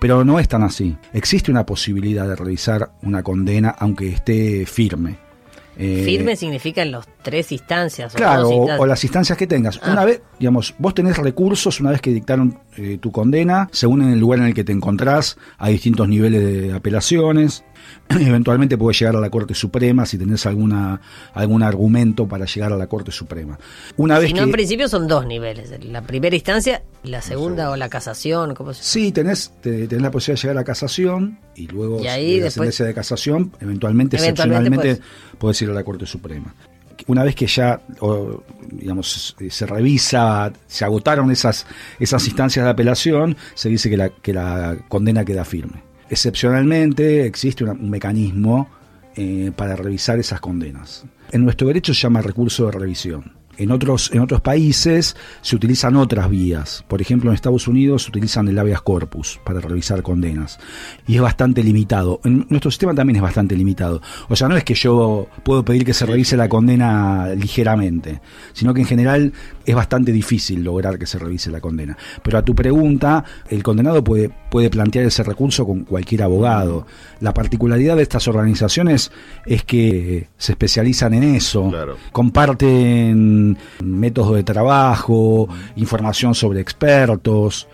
Pero 0.00 0.24
no 0.24 0.38
es 0.38 0.48
tan 0.48 0.62
así. 0.62 0.96
Existe 1.12 1.50
una 1.50 1.64
posibilidad 1.64 2.26
de 2.26 2.36
revisar 2.36 2.92
una 3.02 3.22
condena 3.22 3.70
aunque 3.78 4.08
esté 4.08 4.66
firme. 4.66 5.29
Eh, 5.76 6.02
Firme 6.04 6.36
significa 6.36 6.82
en 6.82 6.92
las 6.92 7.08
tres 7.22 7.52
instancias. 7.52 8.14
Claro, 8.14 8.48
o, 8.48 8.52
instancias. 8.52 8.80
o, 8.80 8.86
las 8.86 9.04
instancias 9.04 9.38
que 9.38 9.46
tengas. 9.46 9.80
Ah. 9.82 9.92
Una 9.92 10.04
vez, 10.04 10.22
digamos, 10.38 10.74
vos 10.78 10.94
tenés 10.94 11.16
recursos 11.16 11.80
una 11.80 11.90
vez 11.90 12.00
que 12.00 12.10
dictaron 12.10 12.58
eh, 12.76 12.98
tu 13.00 13.12
condena, 13.12 13.68
según 13.72 14.02
en 14.02 14.10
el 14.10 14.18
lugar 14.18 14.40
en 14.40 14.46
el 14.46 14.54
que 14.54 14.64
te 14.64 14.72
encontrás, 14.72 15.38
hay 15.58 15.74
distintos 15.74 16.08
niveles 16.08 16.42
de 16.42 16.72
apelaciones. 16.74 17.64
eventualmente 18.08 18.76
puede 18.76 18.96
llegar 18.98 19.16
a 19.16 19.20
la 19.20 19.30
Corte 19.30 19.54
Suprema 19.54 20.04
si 20.06 20.18
tenés 20.18 20.44
alguna 20.46 21.00
algún 21.34 21.62
argumento 21.62 22.26
para 22.26 22.44
llegar 22.46 22.72
a 22.72 22.76
la 22.76 22.86
Corte 22.86 23.12
Suprema. 23.12 23.58
Una 23.96 24.18
vez 24.18 24.28
Si 24.28 24.34
que 24.34 24.40
no, 24.40 24.46
en 24.46 24.52
principio 24.52 24.88
son 24.88 25.06
dos 25.08 25.26
niveles. 25.26 25.72
La 25.84 26.02
primera 26.02 26.34
instancia, 26.34 26.82
la 27.04 27.22
segunda 27.22 27.70
o 27.70 27.76
la 27.76 27.88
casación. 27.88 28.54
¿cómo 28.54 28.74
se 28.74 28.82
Sí, 28.82 29.12
tenés, 29.12 29.52
te- 29.60 29.86
tenés 29.86 30.02
la 30.02 30.10
posibilidad 30.10 30.40
de 30.42 30.48
llegar 30.48 30.58
a 30.62 30.64
casación 30.64 31.38
y 31.54 31.66
luego 31.68 32.00
Y 32.02 32.06
ahí 32.08 32.34
de 32.34 32.38
la 32.38 32.44
después- 32.44 32.52
sentencia 32.54 32.86
de 32.86 32.94
casación, 32.94 33.52
eventualmente, 33.60 34.16
Eventualmente 34.16 34.90
excepcionalmente, 34.90 35.00
puedes 35.38 35.60
ir 35.62 35.70
a 35.70 35.74
la 35.74 35.84
Corte 35.84 36.06
Suprema. 36.06 36.54
Una 37.06 37.24
vez 37.24 37.34
que 37.34 37.46
ya, 37.46 37.80
o, 38.00 38.42
digamos, 38.70 39.34
se- 39.38 39.50
se 39.50 39.66
revisa, 39.66 40.52
se 40.66 40.84
agotaron 40.84 41.30
esas, 41.30 41.66
esas 41.98 42.26
instancias 42.26 42.64
de 42.64 42.70
apelación, 42.70 43.36
se 43.54 43.70
dice 43.70 43.88
que 43.88 43.96
la, 43.96 44.10
que 44.10 44.34
la 44.34 44.76
condena 44.88 45.24
queda 45.24 45.44
firme. 45.46 45.82
Excepcionalmente 46.10 47.24
existe 47.24 47.64
un 47.64 47.88
mecanismo 47.88 48.68
eh, 49.14 49.52
para 49.54 49.76
revisar 49.76 50.18
esas 50.18 50.40
condenas. 50.40 51.04
En 51.30 51.44
nuestro 51.44 51.68
derecho 51.68 51.94
se 51.94 52.00
llama 52.00 52.20
recurso 52.20 52.66
de 52.66 52.72
revisión. 52.72 53.40
En 53.56 53.70
otros, 53.70 54.10
en 54.14 54.20
otros 54.20 54.40
países 54.40 55.16
se 55.42 55.54
utilizan 55.54 55.94
otras 55.96 56.30
vías. 56.30 56.82
Por 56.88 57.02
ejemplo, 57.02 57.30
en 57.30 57.34
Estados 57.34 57.68
Unidos 57.68 58.04
se 58.04 58.08
utilizan 58.08 58.48
el 58.48 58.58
habeas 58.58 58.80
corpus 58.80 59.38
para 59.44 59.60
revisar 59.60 60.02
condenas. 60.02 60.58
Y 61.06 61.16
es 61.16 61.20
bastante 61.20 61.62
limitado. 61.62 62.20
En 62.24 62.46
nuestro 62.48 62.70
sistema 62.70 62.94
también 62.94 63.16
es 63.16 63.22
bastante 63.22 63.54
limitado. 63.54 64.00
O 64.30 64.36
sea, 64.36 64.48
no 64.48 64.56
es 64.56 64.64
que 64.64 64.74
yo 64.74 65.28
puedo 65.44 65.62
pedir 65.64 65.84
que 65.84 65.92
se 65.92 66.06
revise 66.06 66.38
la 66.38 66.48
condena 66.48 67.34
ligeramente, 67.36 68.22
sino 68.54 68.72
que 68.72 68.80
en 68.80 68.86
general 68.86 69.32
es 69.66 69.74
bastante 69.74 70.10
difícil 70.10 70.64
lograr 70.64 70.98
que 70.98 71.06
se 71.06 71.18
revise 71.18 71.50
la 71.50 71.60
condena. 71.60 71.98
Pero 72.22 72.38
a 72.38 72.42
tu 72.42 72.54
pregunta, 72.54 73.24
el 73.50 73.62
condenado 73.62 74.02
puede, 74.02 74.30
puede 74.50 74.68
plantear 74.68 75.06
ese 75.06 75.22
recurso 75.22 75.66
con 75.66 75.84
cualquier 75.84 76.22
abogado. 76.22 76.86
La 77.20 77.32
particularidad 77.32 77.96
de 77.96 78.02
estas 78.02 78.28
organizaciones 78.28 79.10
es 79.46 79.64
que 79.64 80.28
se 80.36 80.52
especializan 80.52 81.14
en 81.14 81.22
eso. 81.22 81.72
Comparten 82.12 83.56
métodos 83.82 84.36
de 84.36 84.42
trabajo, 84.42 85.48
información 85.76 86.34
sobre 86.34 86.60
expertos 86.60 87.68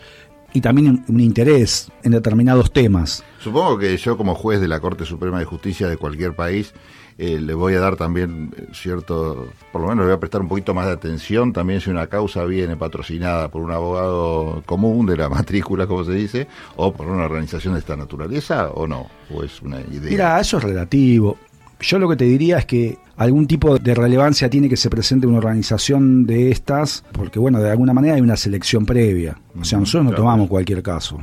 y 0.52 0.60
también 0.60 0.88
un, 0.88 1.04
un 1.08 1.20
interés 1.20 1.90
en 2.02 2.12
determinados 2.12 2.72
temas. 2.72 3.24
Supongo 3.40 3.78
que 3.78 3.96
yo 3.96 4.16
como 4.16 4.34
juez 4.34 4.60
de 4.60 4.68
la 4.68 4.80
Corte 4.80 5.04
Suprema 5.04 5.38
de 5.38 5.44
Justicia 5.44 5.88
de 5.88 5.96
cualquier 5.96 6.34
país 6.34 6.72
eh, 7.18 7.40
le 7.40 7.54
voy 7.54 7.74
a 7.74 7.80
dar 7.80 7.96
también 7.96 8.52
eh, 8.56 8.66
cierto, 8.74 9.48
por 9.72 9.80
lo 9.80 9.88
menos 9.88 10.04
le 10.04 10.10
voy 10.10 10.16
a 10.16 10.20
prestar 10.20 10.42
un 10.42 10.48
poquito 10.48 10.74
más 10.74 10.86
de 10.86 10.92
atención 10.92 11.52
también 11.52 11.80
si 11.80 11.88
una 11.88 12.08
causa 12.08 12.44
viene 12.44 12.76
patrocinada 12.76 13.48
por 13.48 13.62
un 13.62 13.70
abogado 13.70 14.62
común 14.66 15.06
de 15.06 15.16
la 15.16 15.28
matrícula, 15.30 15.86
como 15.86 16.04
se 16.04 16.12
dice, 16.12 16.46
o 16.76 16.92
por 16.92 17.06
una 17.06 17.24
organización 17.24 17.74
de 17.74 17.80
esta 17.80 17.96
naturaleza 17.96 18.68
o 18.68 18.86
no, 18.86 19.06
o 19.34 19.42
es 19.42 19.62
una 19.62 19.80
idea. 19.80 20.10
Mira, 20.10 20.40
eso 20.40 20.58
es 20.58 20.64
relativo. 20.64 21.38
Yo 21.80 21.98
lo 21.98 22.08
que 22.08 22.16
te 22.16 22.24
diría 22.24 22.58
es 22.58 22.66
que 22.66 22.98
algún 23.16 23.46
tipo 23.46 23.78
de 23.78 23.94
relevancia 23.94 24.48
tiene 24.48 24.68
que 24.68 24.76
se 24.76 24.90
presente 24.90 25.26
una 25.26 25.38
organización 25.38 26.26
de 26.26 26.50
estas, 26.50 27.04
porque 27.12 27.38
bueno, 27.38 27.60
de 27.60 27.70
alguna 27.70 27.92
manera 27.92 28.14
hay 28.14 28.20
una 28.20 28.36
selección 28.36 28.84
previa. 28.86 29.38
O 29.58 29.64
sea, 29.64 29.78
nosotros 29.78 30.04
no 30.04 30.16
tomamos 30.16 30.48
cualquier 30.48 30.82
caso. 30.82 31.18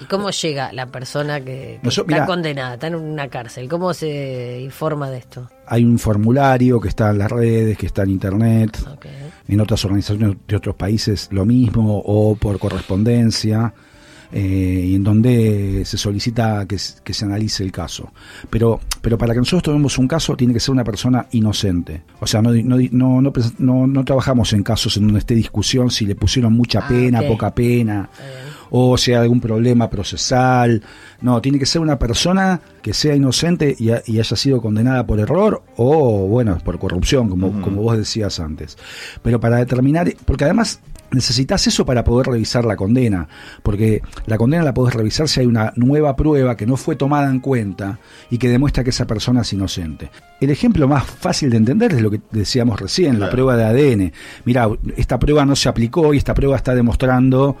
¿Y 0.00 0.04
cómo 0.06 0.30
llega 0.30 0.72
la 0.72 0.86
persona 0.86 1.40
que, 1.40 1.44
que 1.44 1.80
Nosotros- 1.82 2.10
está 2.10 2.22
mirá. 2.22 2.26
condenada, 2.26 2.74
está 2.74 2.86
en 2.86 2.94
una 2.94 3.28
cárcel? 3.28 3.68
¿Cómo 3.68 3.92
se 3.92 4.60
informa 4.62 5.10
de 5.10 5.18
esto? 5.18 5.48
Hay 5.66 5.84
un 5.84 5.98
formulario 5.98 6.80
que 6.80 6.88
está 6.88 7.10
en 7.10 7.18
las 7.18 7.30
redes, 7.30 7.76
que 7.76 7.86
está 7.86 8.02
en 8.02 8.10
internet. 8.10 8.78
En 9.48 9.60
otras 9.60 9.84
organizaciones 9.84 10.36
de 10.48 10.56
otros 10.56 10.74
países 10.74 11.28
lo 11.30 11.44
mismo, 11.44 11.98
o 12.04 12.34
por 12.36 12.58
correspondencia, 12.58 13.72
eh, 14.32 14.84
y 14.86 14.94
en 14.94 15.02
donde 15.02 15.82
se 15.84 15.98
solicita 15.98 16.64
que, 16.66 16.78
se 16.78 17.24
analice 17.24 17.64
el 17.64 17.72
caso. 17.72 18.12
Pero, 18.48 18.78
pero 19.02 19.18
para 19.18 19.32
que 19.32 19.40
nosotros 19.40 19.64
tomemos 19.64 19.98
un 19.98 20.06
caso, 20.06 20.36
tiene 20.36 20.54
que 20.54 20.60
ser 20.60 20.70
una 20.72 20.84
persona 20.84 21.26
inocente. 21.32 22.04
O 22.20 22.26
sea, 22.26 22.40
no, 22.40 22.52
no, 22.52 22.76
no, 22.92 23.20
no, 23.20 23.32
no, 23.58 23.86
no 23.88 24.04
trabajamos 24.04 24.52
en 24.52 24.62
casos 24.62 24.96
en 24.96 25.04
donde 25.04 25.18
esté 25.18 25.34
discusión 25.34 25.90
si 25.90 26.06
le 26.06 26.14
pusieron 26.14 26.52
mucha 26.52 26.86
pena, 26.86 27.20
ok. 27.20 27.26
poca 27.26 27.52
pena, 27.54 28.08
o 28.70 28.96
si 28.96 29.12
hay 29.12 29.18
algún 29.22 29.40
problema 29.40 29.90
procesal. 29.90 30.82
No, 31.20 31.40
tiene 31.42 31.58
que 31.58 31.66
ser 31.66 31.82
una 31.82 31.98
persona 31.98 32.60
que 32.82 32.94
sea 32.94 33.14
inocente 33.14 33.74
y, 33.78 33.90
ha- 33.90 34.02
y 34.06 34.18
haya 34.20 34.36
sido 34.36 34.60
condenada 34.62 35.06
por 35.06 35.20
error 35.20 35.62
o, 35.76 36.26
bueno, 36.28 36.58
por 36.64 36.78
corrupción, 36.78 37.28
como, 37.28 37.60
como 37.60 37.82
vos 37.82 37.96
decías 37.96 38.40
antes. 38.40 38.78
Pero 39.22 39.38
para 39.40 39.56
determinar, 39.56 40.12
porque 40.24 40.44
además 40.44 40.80
necesitas 41.12 41.66
eso 41.66 41.84
para 41.84 42.04
poder 42.04 42.28
revisar 42.28 42.64
la 42.64 42.76
condena, 42.76 43.26
porque 43.64 44.00
la 44.26 44.38
condena 44.38 44.62
la 44.62 44.72
podés 44.72 44.94
revisar 44.94 45.28
si 45.28 45.40
hay 45.40 45.46
una 45.46 45.72
nueva 45.74 46.14
prueba 46.14 46.56
que 46.56 46.66
no 46.66 46.76
fue 46.76 46.94
tomada 46.94 47.28
en 47.28 47.40
cuenta 47.40 47.98
y 48.30 48.38
que 48.38 48.48
demuestra 48.48 48.84
que 48.84 48.90
esa 48.90 49.06
persona 49.08 49.40
es 49.40 49.52
inocente. 49.52 50.10
El 50.40 50.50
ejemplo 50.50 50.86
más 50.86 51.04
fácil 51.04 51.50
de 51.50 51.56
entender 51.56 51.92
es 51.94 52.00
lo 52.00 52.10
que 52.12 52.20
decíamos 52.30 52.78
recién, 52.80 53.18
la 53.18 53.28
prueba 53.28 53.56
de 53.56 53.64
ADN. 53.64 54.12
Mira, 54.44 54.68
esta 54.96 55.18
prueba 55.18 55.44
no 55.44 55.56
se 55.56 55.68
aplicó 55.68 56.14
y 56.14 56.18
esta 56.18 56.32
prueba 56.32 56.54
está 56.56 56.74
demostrando 56.76 57.56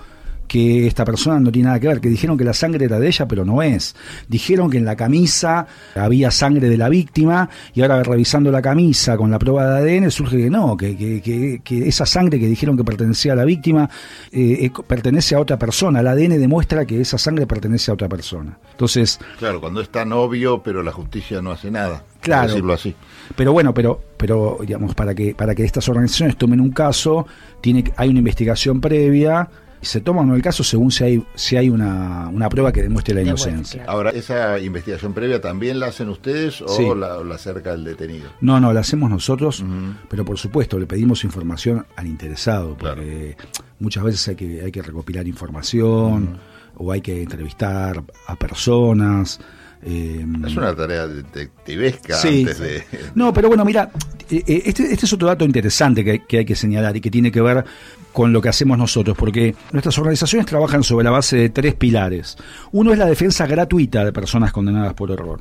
que 0.50 0.88
esta 0.88 1.04
persona 1.04 1.38
no 1.38 1.52
tiene 1.52 1.66
nada 1.68 1.78
que 1.78 1.86
ver, 1.86 2.00
que 2.00 2.08
dijeron 2.08 2.36
que 2.36 2.42
la 2.42 2.52
sangre 2.52 2.84
era 2.86 2.98
de 2.98 3.06
ella, 3.06 3.28
pero 3.28 3.44
no 3.44 3.62
es. 3.62 3.94
Dijeron 4.26 4.68
que 4.68 4.78
en 4.78 4.84
la 4.84 4.96
camisa 4.96 5.64
había 5.94 6.32
sangre 6.32 6.68
de 6.68 6.76
la 6.76 6.88
víctima 6.88 7.48
y 7.72 7.82
ahora 7.82 8.02
revisando 8.02 8.50
la 8.50 8.60
camisa 8.60 9.16
con 9.16 9.30
la 9.30 9.38
prueba 9.38 9.80
de 9.80 9.96
ADN 10.00 10.10
surge 10.10 10.38
que 10.38 10.50
no, 10.50 10.76
que, 10.76 10.96
que- 10.96 11.20
que- 11.22 11.60
que 11.62 11.86
esa 11.86 12.04
sangre 12.04 12.40
que 12.40 12.48
dijeron 12.48 12.76
que 12.76 12.82
pertenecía 12.82 13.34
a 13.34 13.36
la 13.36 13.44
víctima 13.44 13.88
eh, 14.32 14.58
eh, 14.66 14.72
pertenece 14.88 15.36
a 15.36 15.40
otra 15.40 15.56
persona. 15.56 16.00
El 16.00 16.08
ADN 16.08 16.36
demuestra 16.40 16.84
que 16.84 17.00
esa 17.00 17.16
sangre 17.16 17.46
pertenece 17.46 17.92
a 17.92 17.94
otra 17.94 18.08
persona. 18.08 18.58
Entonces, 18.72 19.20
Claro, 19.38 19.60
cuando 19.60 19.80
es 19.80 19.88
tan 19.88 20.12
obvio, 20.12 20.64
pero 20.64 20.82
la 20.82 20.90
justicia 20.90 21.40
no 21.40 21.52
hace 21.52 21.70
nada. 21.70 22.02
Claro. 22.20 22.48
decirlo 22.48 22.72
así. 22.72 22.92
Pero 23.36 23.52
bueno, 23.52 23.72
pero, 23.72 24.00
pero 24.16 24.58
digamos, 24.62 24.96
para 24.96 25.14
que, 25.14 25.32
para 25.34 25.54
que 25.54 25.64
estas 25.64 25.88
organizaciones 25.88 26.36
tomen 26.36 26.60
un 26.60 26.70
caso, 26.72 27.24
tiene, 27.60 27.84
hay 27.96 28.08
una 28.10 28.18
investigación 28.18 28.80
previa 28.80 29.48
se 29.82 30.00
toma 30.00 30.20
o 30.20 30.24
no 30.26 30.34
el 30.34 30.42
caso 30.42 30.62
según 30.62 30.90
si 30.90 31.04
hay, 31.04 31.24
si 31.34 31.56
hay 31.56 31.70
una, 31.70 32.28
una 32.28 32.48
prueba 32.48 32.70
que 32.72 32.82
demuestre 32.82 33.14
la 33.14 33.22
inocencia. 33.22 33.84
Ahora, 33.86 34.10
¿esa 34.10 34.58
investigación 34.58 35.14
previa 35.14 35.40
también 35.40 35.80
la 35.80 35.86
hacen 35.86 36.08
ustedes 36.10 36.60
o 36.60 36.68
Sí. 36.68 36.82
la, 36.96 37.16
o 37.18 37.24
la 37.24 37.36
acerca 37.36 37.72
el 37.72 37.84
detenido? 37.84 38.28
No, 38.40 38.60
no, 38.60 38.72
la 38.72 38.80
hacemos 38.80 39.08
nosotros, 39.10 39.64
pero 40.08 40.24
por 40.24 40.38
supuesto 40.38 40.78
le 40.78 40.86
pedimos 40.86 41.24
información 41.24 41.86
al 41.96 42.06
interesado, 42.06 42.76
porque 42.76 43.36
muchas 43.78 44.04
veces 44.04 44.28
hay 44.28 44.36
que, 44.36 44.62
hay 44.62 44.70
que 44.72 44.82
recopilar 44.82 45.26
información 45.26 46.38
o 46.76 46.92
hay 46.92 47.00
que 47.00 47.22
entrevistar 47.22 48.02
a 48.26 48.36
personas. 48.36 49.40
eh, 49.82 50.26
Es 50.46 50.56
una 50.56 50.74
tarea 50.76 51.06
detectivesca 51.06 52.14
Sí. 52.16 52.40
antes 52.40 52.58
de... 52.58 52.82
No, 53.14 53.32
pero 53.32 53.48
bueno, 53.48 53.64
mira, 53.64 53.90
eh, 54.30 54.42
eh, 54.46 54.62
este, 54.66 54.92
este 54.92 55.06
es 55.06 55.12
otro 55.14 55.26
dato 55.28 55.44
interesante 55.44 56.04
que, 56.04 56.24
que 56.26 56.38
hay 56.38 56.44
que 56.44 56.54
señalar 56.54 56.96
y 56.96 57.00
que 57.00 57.10
tiene 57.10 57.32
que 57.32 57.40
ver 57.40 57.64
con 58.12 58.32
lo 58.32 58.40
que 58.40 58.48
hacemos 58.48 58.76
nosotros, 58.78 59.16
porque 59.16 59.54
nuestras 59.72 59.96
organizaciones 59.98 60.46
trabajan 60.46 60.82
sobre 60.82 61.04
la 61.04 61.10
base 61.10 61.36
de 61.36 61.48
tres 61.50 61.74
pilares. 61.74 62.36
Uno 62.72 62.92
es 62.92 62.98
la 62.98 63.06
defensa 63.06 63.46
gratuita 63.46 64.04
de 64.04 64.12
personas 64.12 64.52
condenadas 64.52 64.94
por 64.94 65.10
error. 65.10 65.40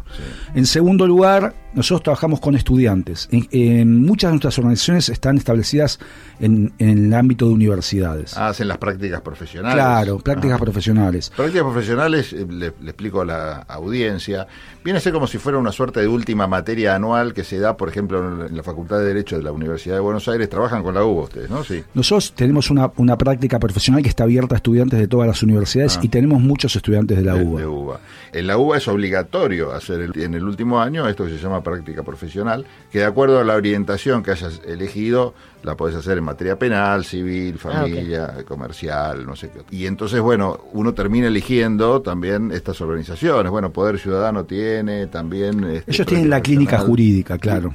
En 0.54 0.66
segundo 0.66 1.08
lugar, 1.08 1.54
nosotros 1.74 2.04
trabajamos 2.04 2.40
con 2.40 2.56
estudiantes. 2.56 3.28
En, 3.32 3.48
en 3.52 4.02
muchas 4.06 4.30
de 4.30 4.34
nuestras 4.34 4.58
organizaciones 4.58 5.10
están 5.10 5.38
establecidas 5.38 6.00
en, 6.40 6.74
en 6.80 7.06
el 7.06 7.14
ámbito 7.14 7.48
de 7.48 7.54
universidades. 7.54 8.36
Ah, 8.38 8.50
hacen 8.50 8.68
las 8.68 8.78
prácticas 8.78 9.22
profesionales. 9.22 9.76
Claro, 9.76 10.20
prácticas 10.20 10.60
profesionales. 10.60 11.32
Prácticas 11.36 11.64
profesionales, 11.64 12.34
eh, 12.34 12.46
le, 12.50 12.74
le 12.82 12.90
explico 12.90 13.22
a 13.22 13.26
la 13.26 13.56
audiencia, 13.68 14.48
viene 14.84 14.98
a 14.98 15.02
ser 15.02 15.14
como 15.14 15.28
si 15.28 15.38
fuera 15.38 15.58
una 15.58 15.72
suerte 15.72 16.00
de 16.00 16.08
última 16.08 16.48
materia 16.48 16.96
anual 16.96 17.34
que 17.34 17.44
se 17.44 17.60
da, 17.60 17.78
por 17.78 17.90
ejemplo, 17.90 18.46
en 18.48 18.56
la 18.56 18.64
Facultad 18.64 19.00
de 19.00 19.06
Derecho 19.06 19.38
de 19.38 19.44
la 19.44 19.52
Universidad 19.52 19.96
de 19.96 20.02
Buenos 20.02 20.28
Aires. 20.28 20.50
Trabajan 20.50 20.84
con 20.84 20.96
la 20.96 21.04
UBA 21.04 21.24
ustedes, 21.24 21.50
¿no? 21.50 21.64
Sí. 21.64 21.84
Nosotros 21.94 22.34
tenemos 22.36 22.59
una, 22.70 22.92
una 22.98 23.18
práctica 23.18 23.60
profesional 23.60 24.04
que 24.04 24.10
está 24.10 24.24
abierta 24.26 24.56
a 24.56 24.58
estudiantes 24.58 25.00
de 25.00 25.08
todas 25.08 25.28
las 25.28 25.42
universidades 25.44 25.98
Ah. 25.98 26.02
y 26.04 26.10
tenemos 26.10 26.42
muchos 26.42 26.76
estudiantes 26.76 27.18
de 27.18 27.24
la 27.24 27.36
UBA. 27.36 27.60
de 27.62 27.68
UBA. 27.68 28.00
En 28.34 28.48
la 28.48 28.58
UBA 28.58 28.78
es 28.78 28.88
obligatorio 28.88 29.72
hacer 29.74 30.02
el- 30.02 30.22
en 30.22 30.34
el 30.36 30.44
último 30.44 30.80
año 30.82 31.08
esto 31.08 31.26
que 31.26 31.32
se 31.32 31.38
llama 31.38 31.64
práctica 31.64 32.04
profesional, 32.04 32.66
que 32.92 33.00
de 33.00 33.06
acuerdo 33.06 33.40
a 33.40 33.44
la 33.44 33.56
orientación 33.56 34.22
que 34.24 34.32
hayas 34.32 34.62
elegido, 34.68 35.34
la 35.64 35.76
podés 35.76 35.96
hacer 35.96 36.18
en 36.18 36.24
materia 36.24 36.58
penal, 36.58 37.04
civil, 37.04 37.58
familia, 37.58 38.44
comercial, 38.48 39.26
no 39.26 39.36
sé 39.36 39.50
qué. 39.50 39.76
Y 39.76 39.86
entonces, 39.86 40.22
bueno, 40.22 40.58
uno 40.74 40.94
termina 40.94 41.28
eligiendo 41.28 42.02
también 42.02 42.52
estas 42.52 42.80
organizaciones. 42.82 43.52
Bueno, 43.52 43.72
Poder 43.72 44.00
Ciudadano 44.00 44.46
tiene 44.46 45.08
también... 45.08 45.64
este, 45.66 45.92
Ellos 45.92 46.08
tienen 46.08 46.30
la 46.30 46.42
clínica 46.42 46.80
jurídica, 46.80 47.38
claro. 47.38 47.74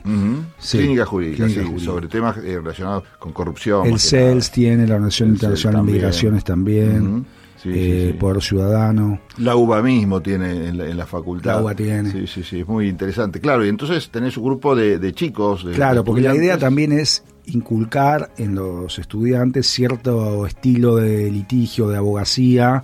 Sí, 0.58 0.78
Clínica 0.78 1.04
jurídica, 1.04 1.44
clínica 1.44 1.60
sí, 1.60 1.66
jurídica. 1.66 1.92
sobre 1.92 2.08
temas 2.08 2.36
eh, 2.38 2.56
relacionados 2.56 3.04
con 3.18 3.32
corrupción. 3.32 3.86
El. 3.86 3.98
CELS 3.98 4.50
tiene, 4.50 4.86
la 4.86 4.94
Organización 4.94 5.28
El 5.30 5.34
Internacional 5.34 5.86
de 5.86 5.92
Migraciones 5.92 6.44
también. 6.44 7.26
Sí, 7.64 7.70
eh, 7.72 8.00
sí, 8.06 8.12
sí. 8.12 8.18
Poder 8.18 8.42
Ciudadano. 8.42 9.18
La 9.38 9.56
UBA 9.56 9.82
mismo 9.82 10.20
tiene 10.20 10.68
en 10.68 10.76
la, 10.78 10.86
en 10.86 10.96
la 10.96 11.06
facultad. 11.06 11.56
La 11.56 11.62
UBA 11.62 11.74
tiene. 11.74 12.12
Sí, 12.12 12.26
sí, 12.26 12.42
sí, 12.44 12.60
es 12.60 12.68
muy 12.68 12.88
interesante. 12.88 13.40
Claro, 13.40 13.64
y 13.64 13.68
entonces 13.70 14.10
tenés 14.10 14.36
un 14.36 14.44
grupo 14.44 14.76
de, 14.76 14.98
de 14.98 15.12
chicos. 15.14 15.64
de- 15.64 15.72
Claro, 15.72 16.04
porque 16.04 16.20
la 16.20 16.34
idea 16.36 16.58
también 16.58 16.92
es 16.92 17.24
inculcar 17.46 18.30
en 18.38 18.54
los 18.54 18.98
estudiantes 18.98 19.66
cierto 19.66 20.46
estilo 20.46 20.96
de 20.96 21.30
litigio, 21.30 21.88
de 21.88 21.96
abogacía 21.96 22.82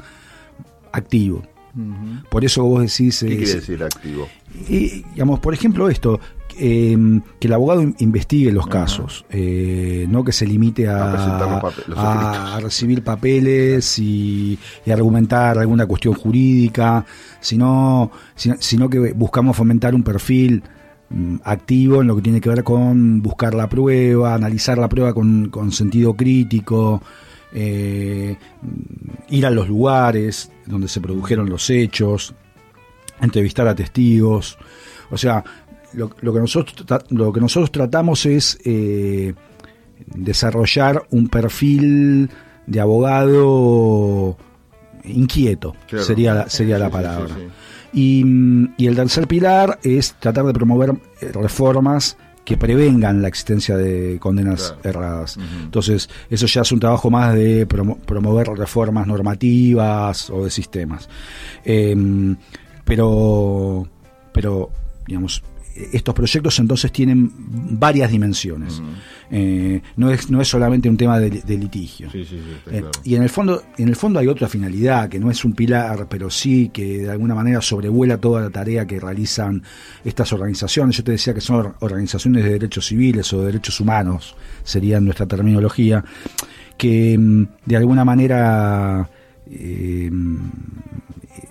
activo. 0.93 1.43
Por 2.31 2.45
eso 2.45 2.65
vos 2.65 2.81
decís... 2.83 3.21
¿Qué 3.21 3.37
quiere 3.37 3.55
decir 3.55 3.83
activo? 3.85 4.29
y, 4.69 5.05
digamos, 5.15 5.39
por 5.39 5.55
ejemplo, 5.55 5.89
esto, 5.89 6.19
eh, 6.61 6.97
que 7.39 7.47
el 7.49 7.53
abogado 7.55 7.83
in- 7.83 7.97
investigue 7.99 8.53
los 8.53 8.67
casos, 8.67 9.25
eh, 9.31 10.07
no 10.09 10.23
que 10.23 10.33
se 10.33 10.47
limite 10.47 10.87
a, 10.89 11.11
recibir 12.61 13.03
papeles 13.03 13.99
y, 13.99 14.59
y 14.85 14.91
argumentar 14.91 15.59
alguna 15.59 15.87
cuestión 15.87 16.15
jurídica, 16.15 17.05
sino, 17.41 18.11
sino, 18.35 18.57
sino 18.61 18.89
que 18.91 19.13
buscamos 19.13 19.57
fomentar 19.57 19.95
un 19.95 20.03
perfil 20.03 20.63
mm, 21.09 21.37
activo 21.45 22.03
en 22.03 22.07
lo 22.09 22.17
que 22.17 22.23
tiene 22.23 22.41
que 22.41 22.51
ver 22.51 22.63
con 22.63 23.23
buscar 23.23 23.55
la 23.55 23.69
prueba, 23.69 24.35
analizar 24.35 24.77
la 24.79 24.89
prueba 24.89 25.15
con, 25.15 25.49
con 25.49 25.73
sentido 25.73 26.15
crítico, 26.15 27.03
eh, 27.53 28.37
ir 29.31 29.47
a 29.47 29.51
los 29.51 29.69
lugares 29.69 30.53
donde 30.67 30.89
se 30.89 31.01
produjeron 31.01 31.49
los 31.51 31.69
hechos, 31.71 32.35
entrevistar 33.21 33.67
a 33.67 33.75
testigos. 33.75 34.57
O 35.11 35.17
sea, 35.19 35.43
lo, 35.95 36.11
lo 36.21 36.33
que, 36.33 36.41
nosotros, 36.41 36.87
lo 37.11 37.33
que 37.33 37.41
nosotros 37.41 37.71
tratamos 37.73 38.27
es 38.27 38.59
eh, 38.65 39.35
desarrollar 40.07 41.03
un 41.11 41.29
perfil 41.29 42.31
de 42.67 42.81
abogado 42.81 44.37
inquieto, 45.05 45.75
Claro. 45.89 46.05
sería, 46.05 46.35
la- 46.35 46.49
sería 46.51 46.77
Sí, 46.77 46.83
la 46.83 46.91
palabra. 46.91 47.29
sí, 47.35 47.35
sí. 47.41 47.49
Y, 47.93 48.25
mm, 48.25 48.75
y 48.77 48.87
el 48.87 48.95
tercer 48.97 49.27
pilar 49.27 49.79
es 49.83 50.15
tratar 50.21 50.45
de 50.45 50.53
promover 50.53 50.91
eh, 51.21 51.31
reformas 51.33 52.17
que 52.45 52.57
prevengan 52.57 53.21
la 53.23 53.29
existencia 53.29 53.77
de 53.77 54.19
condenas 54.21 54.75
erradas. 54.83 55.39
Entonces, 55.63 56.09
eso 56.31 56.47
ya 56.47 56.63
es 56.63 56.73
un 56.73 56.81
trabajo 56.81 57.11
más 57.11 57.35
de 57.35 57.69
promo- 57.69 57.99
promover 57.99 58.49
reformas 58.49 59.07
normativas 59.07 60.31
o 60.31 60.45
de 60.45 60.51
sistemas. 60.51 61.09
Em, 61.65 62.37
pero, 62.85 63.87
pero, 64.33 64.71
digamos, 65.07 65.43
estos 65.93 66.15
proyectos 66.15 66.59
entonces 66.59 66.91
tienen 66.93 67.31
varias 67.79 68.11
dimensiones. 68.11 68.81
Eh, 69.33 69.81
no, 69.97 70.11
es, 70.11 70.29
no 70.31 70.41
es 70.41 70.49
solamente 70.49 70.89
un 70.89 70.97
tema 70.97 71.19
de, 71.21 71.31
de 71.31 71.57
litigio. 71.57 72.11
Sí, 72.11 72.25
sí, 72.25 72.37
sí, 72.39 72.71
Eh, 72.77 72.85
y 73.05 73.15
en 73.15 73.23
el 73.23 73.29
fondo, 73.29 73.63
en 73.79 73.89
el 73.89 73.95
fondo 73.97 74.19
hay 74.19 74.27
otra 74.27 74.49
finalidad, 74.49 75.09
que 75.09 75.21
no 75.21 75.31
es 75.31 75.45
un 75.45 75.53
pilar, 75.53 76.09
pero 76.09 76.31
sí 76.31 76.71
que 76.73 76.99
de 77.03 77.11
alguna 77.11 77.35
manera 77.35 77.61
sobrevuela 77.61 78.19
toda 78.19 78.41
la 78.43 78.51
tarea 78.51 78.87
que 78.87 78.99
realizan 78.99 79.63
estas 80.05 80.33
organizaciones. 80.33 80.97
Yo 80.97 81.05
te 81.05 81.13
decía 81.13 81.33
que 81.33 81.41
son 81.41 81.57
or- 81.57 81.75
organizaciones 81.81 82.43
de 82.45 82.51
derechos 82.51 82.87
civiles 82.87 83.33
o 83.33 83.41
de 83.41 83.47
derechos 83.47 83.79
humanos, 83.81 84.35
sería 84.65 84.99
nuestra 85.01 85.27
terminología, 85.27 86.05
que 86.77 87.17
mm, 87.17 87.45
de 87.67 87.77
alguna 87.77 88.05
manera 88.05 89.09
eh, 89.51 90.11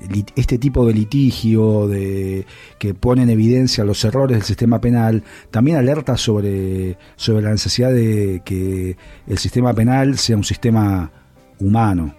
lit- 0.09 0.31
este 0.35 0.57
tipo 0.57 0.85
de 0.85 0.93
litigio 0.93 1.87
de 1.87 2.45
que 2.77 2.93
pone 2.93 3.23
en 3.23 3.29
evidencia 3.29 3.83
los 3.83 4.03
errores 4.05 4.37
del 4.37 4.43
sistema 4.45 4.79
penal 4.81 5.23
también 5.51 5.77
alerta 5.77 6.17
sobre 6.17 6.97
sobre 7.15 7.43
la 7.43 7.51
necesidad 7.51 7.91
de 7.93 8.41
que 8.45 8.95
el 9.27 9.37
sistema 9.37 9.73
penal 9.73 10.17
sea 10.17 10.37
un 10.37 10.43
sistema 10.43 11.11
humano. 11.59 12.15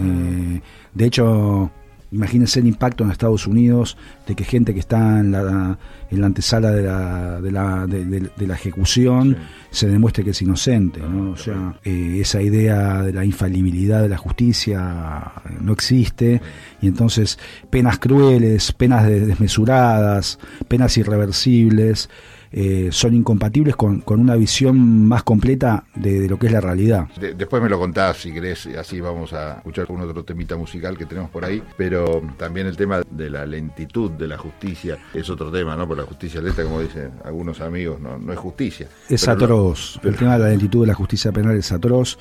Eh, 0.00 0.60
de 0.94 1.04
hecho 1.04 1.70
imagínense 2.14 2.60
el 2.60 2.66
impacto 2.66 3.04
en 3.04 3.10
Estados 3.10 3.46
Unidos 3.46 3.96
de 4.26 4.34
que 4.34 4.44
gente 4.44 4.72
que 4.72 4.80
está 4.80 5.18
en 5.20 5.32
la, 5.32 5.76
en 6.10 6.20
la 6.20 6.26
antesala 6.26 6.70
de 6.70 6.82
la, 6.82 7.40
de 7.40 7.50
la, 7.52 7.86
de, 7.86 8.04
de- 8.04 8.30
de 8.36 8.46
la 8.46 8.54
ejecución 8.54 9.36
se 9.70 9.88
demuestre 9.88 10.22
que 10.24 10.30
es 10.30 10.40
inocente. 10.42 11.00
¿no? 11.00 11.32
O 11.32 11.36
sea, 11.36 11.74
eh, 11.84 12.18
esa 12.20 12.40
idea 12.40 13.02
de 13.02 13.12
la 13.12 13.24
infalibilidad 13.24 14.00
de 14.02 14.08
la 14.08 14.16
justicia 14.18 15.32
eh, 15.44 15.58
no 15.60 15.72
existe 15.72 16.40
y 16.80 16.86
entonces 16.86 17.38
penas 17.70 17.98
crueles, 17.98 18.72
penas 18.72 19.04
de- 19.06 19.26
desmesuradas, 19.26 20.38
penas 20.68 20.96
irreversibles. 20.96 22.08
Eh, 22.56 22.90
son 22.92 23.14
incompatibles 23.14 23.74
con, 23.74 24.00
con 24.02 24.20
una 24.20 24.36
visión 24.36 25.06
más 25.08 25.24
completa 25.24 25.84
de, 25.96 26.20
de 26.20 26.28
lo 26.28 26.38
que 26.38 26.46
es 26.46 26.52
la 26.52 26.60
realidad. 26.60 27.08
De- 27.20 27.34
después 27.34 27.60
me 27.60 27.68
lo 27.68 27.80
contás 27.80 28.18
si 28.18 28.32
querés, 28.32 28.66
así 28.78 29.00
vamos 29.00 29.32
a 29.32 29.54
escuchar 29.56 29.82
algún 29.88 30.02
otro 30.08 30.22
temita 30.24 30.56
musical 30.56 30.96
que 30.96 31.04
tenemos 31.04 31.30
por 31.30 31.44
ahí, 31.44 31.60
pero 31.76 32.22
también 32.38 32.68
el 32.68 32.76
tema 32.76 33.02
de 33.10 33.28
la 33.28 33.44
lentitud 33.44 34.12
de 34.12 34.28
la 34.28 34.38
justicia 34.38 34.98
es 35.12 35.28
otro 35.28 35.50
tema, 35.50 35.74
¿no? 35.74 35.88
Porque 35.88 36.02
la 36.02 36.06
justicia 36.06 36.40
lenta, 36.40 36.62
como 36.62 36.80
dicen 36.80 37.10
algunos 37.24 37.60
amigos, 37.60 38.00
no, 38.00 38.18
no 38.18 38.32
es 38.32 38.38
justicia. 38.38 38.86
Es 39.08 39.26
lo- 39.26 39.32
atroz. 39.32 39.98
pero- 40.00 40.12
El 40.12 40.18
tema 40.20 40.34
de 40.34 40.44
la 40.44 40.48
lentitud 40.50 40.82
de 40.82 40.86
la 40.86 40.94
justicia 40.94 41.32
penal 41.32 41.56
es 41.56 41.72
atroz. 41.72 42.18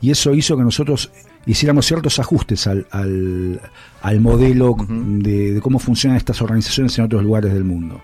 Y 0.00 0.10
eso 0.10 0.34
hizo 0.34 0.56
que 0.56 0.62
nosotros 0.64 1.10
hiciéramos 1.46 1.86
ciertos 1.86 2.18
ajustes 2.18 2.66
al, 2.66 2.86
al, 2.90 3.60
al 4.02 4.20
modelo 4.20 4.74
de, 4.88 5.52
de 5.54 5.60
cómo 5.60 5.78
funcionan 5.78 6.16
estas 6.16 6.42
organizaciones 6.42 6.98
en 6.98 7.04
otros 7.04 7.22
lugares 7.22 7.54
del 7.54 7.62
mundo. 7.64 8.00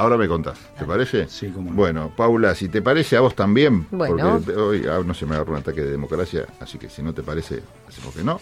Ahora 0.00 0.16
me 0.16 0.26
contás, 0.28 0.58
¿te 0.78 0.86
parece? 0.86 1.28
Sí, 1.28 1.48
cómo 1.54 1.70
no. 1.70 1.76
Bueno, 1.76 2.10
Paula, 2.16 2.54
si 2.54 2.70
te 2.70 2.80
parece 2.80 3.18
a 3.18 3.20
vos 3.20 3.34
también, 3.34 3.86
Bueno. 3.90 4.40
porque 4.44 4.58
hoy 4.58 4.86
ah, 4.90 5.00
no 5.04 5.12
se 5.12 5.26
me 5.26 5.34
agarró 5.34 5.52
un 5.52 5.58
ataque 5.58 5.82
de 5.82 5.90
democracia, 5.90 6.46
así 6.58 6.78
que 6.78 6.88
si 6.88 7.02
no 7.02 7.12
te 7.12 7.22
parece, 7.22 7.60
hacemos 7.86 8.14
que 8.14 8.24
no. 8.24 8.40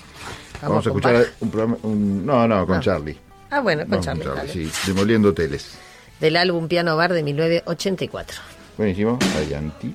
Vamos, 0.63 0.63
Vamos 0.63 0.87
a 0.87 0.91
con 0.91 0.99
escuchar 1.01 1.27
un 1.41 1.51
programa, 1.51 1.77
un- 1.83 2.25
no, 2.25 2.47
no, 2.47 2.65
con. 2.65 2.81
Charlie. 2.81 3.19
Ah, 3.51 3.59
bueno, 3.61 3.83
con 3.83 3.91
Vamos 3.91 4.07
Charlie. 4.07 4.25
dale. 4.25 4.53
sí, 4.53 4.71
demoliendo 4.87 5.31
hoteles. 5.31 5.77
Del 6.21 6.37
álbum 6.37 6.69
Piano 6.69 6.97
Bar 6.97 7.13
de 7.13 7.23
1984. 7.25 8.41
Buenísimo, 8.77 9.19
Ayanti. 9.37 9.95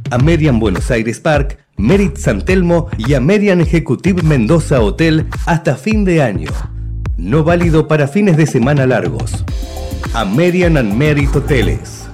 American 0.11 0.59
Buenos 0.59 0.91
Aires 0.91 1.19
Park, 1.19 1.57
Merit 1.77 2.17
San 2.17 2.45
Telmo 2.45 2.89
y 2.97 3.15
American 3.15 3.61
Executive 3.61 4.21
Mendoza 4.23 4.81
Hotel 4.81 5.27
hasta 5.45 5.75
fin 5.75 6.05
de 6.05 6.21
año. 6.21 6.51
No 7.17 7.43
válido 7.43 7.87
para 7.87 8.07
fines 8.07 8.37
de 8.37 8.45
semana 8.45 8.85
largos. 8.85 9.43
American 10.13 10.77
and 10.77 10.93
Merit 10.93 11.35
Hoteles. 11.35 12.07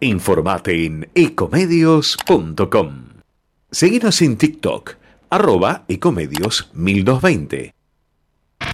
Informate 0.00 0.84
en 0.84 1.08
ecomedios.com. 1.14 3.08
Seguinos 3.70 4.22
en 4.22 4.36
TikTok, 4.36 4.94
arroba 5.30 5.84
ecomedios 5.88 6.70
1220. 6.74 7.74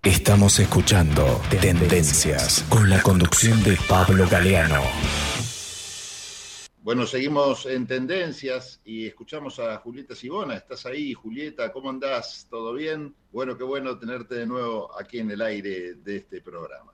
Estamos 0.02 0.58
escuchando 0.58 1.40
Tendencias 1.60 2.64
con 2.68 2.90
la 2.90 3.00
conducción 3.00 3.62
de 3.62 3.78
Pablo 3.88 4.26
Galeano. 4.28 4.82
Bueno, 6.84 7.06
seguimos 7.06 7.64
en 7.64 7.86
tendencias 7.86 8.78
y 8.84 9.06
escuchamos 9.06 9.58
a 9.58 9.78
Julieta 9.78 10.14
Sibona. 10.14 10.54
¿Estás 10.54 10.84
ahí, 10.84 11.14
Julieta? 11.14 11.72
¿Cómo 11.72 11.88
andás? 11.88 12.46
¿Todo 12.50 12.74
bien? 12.74 13.16
Bueno, 13.32 13.56
qué 13.56 13.64
bueno 13.64 13.98
tenerte 13.98 14.34
de 14.34 14.46
nuevo 14.46 14.94
aquí 14.94 15.20
en 15.20 15.30
el 15.30 15.40
aire 15.40 15.94
de 15.94 16.16
este 16.16 16.42
programa. 16.42 16.93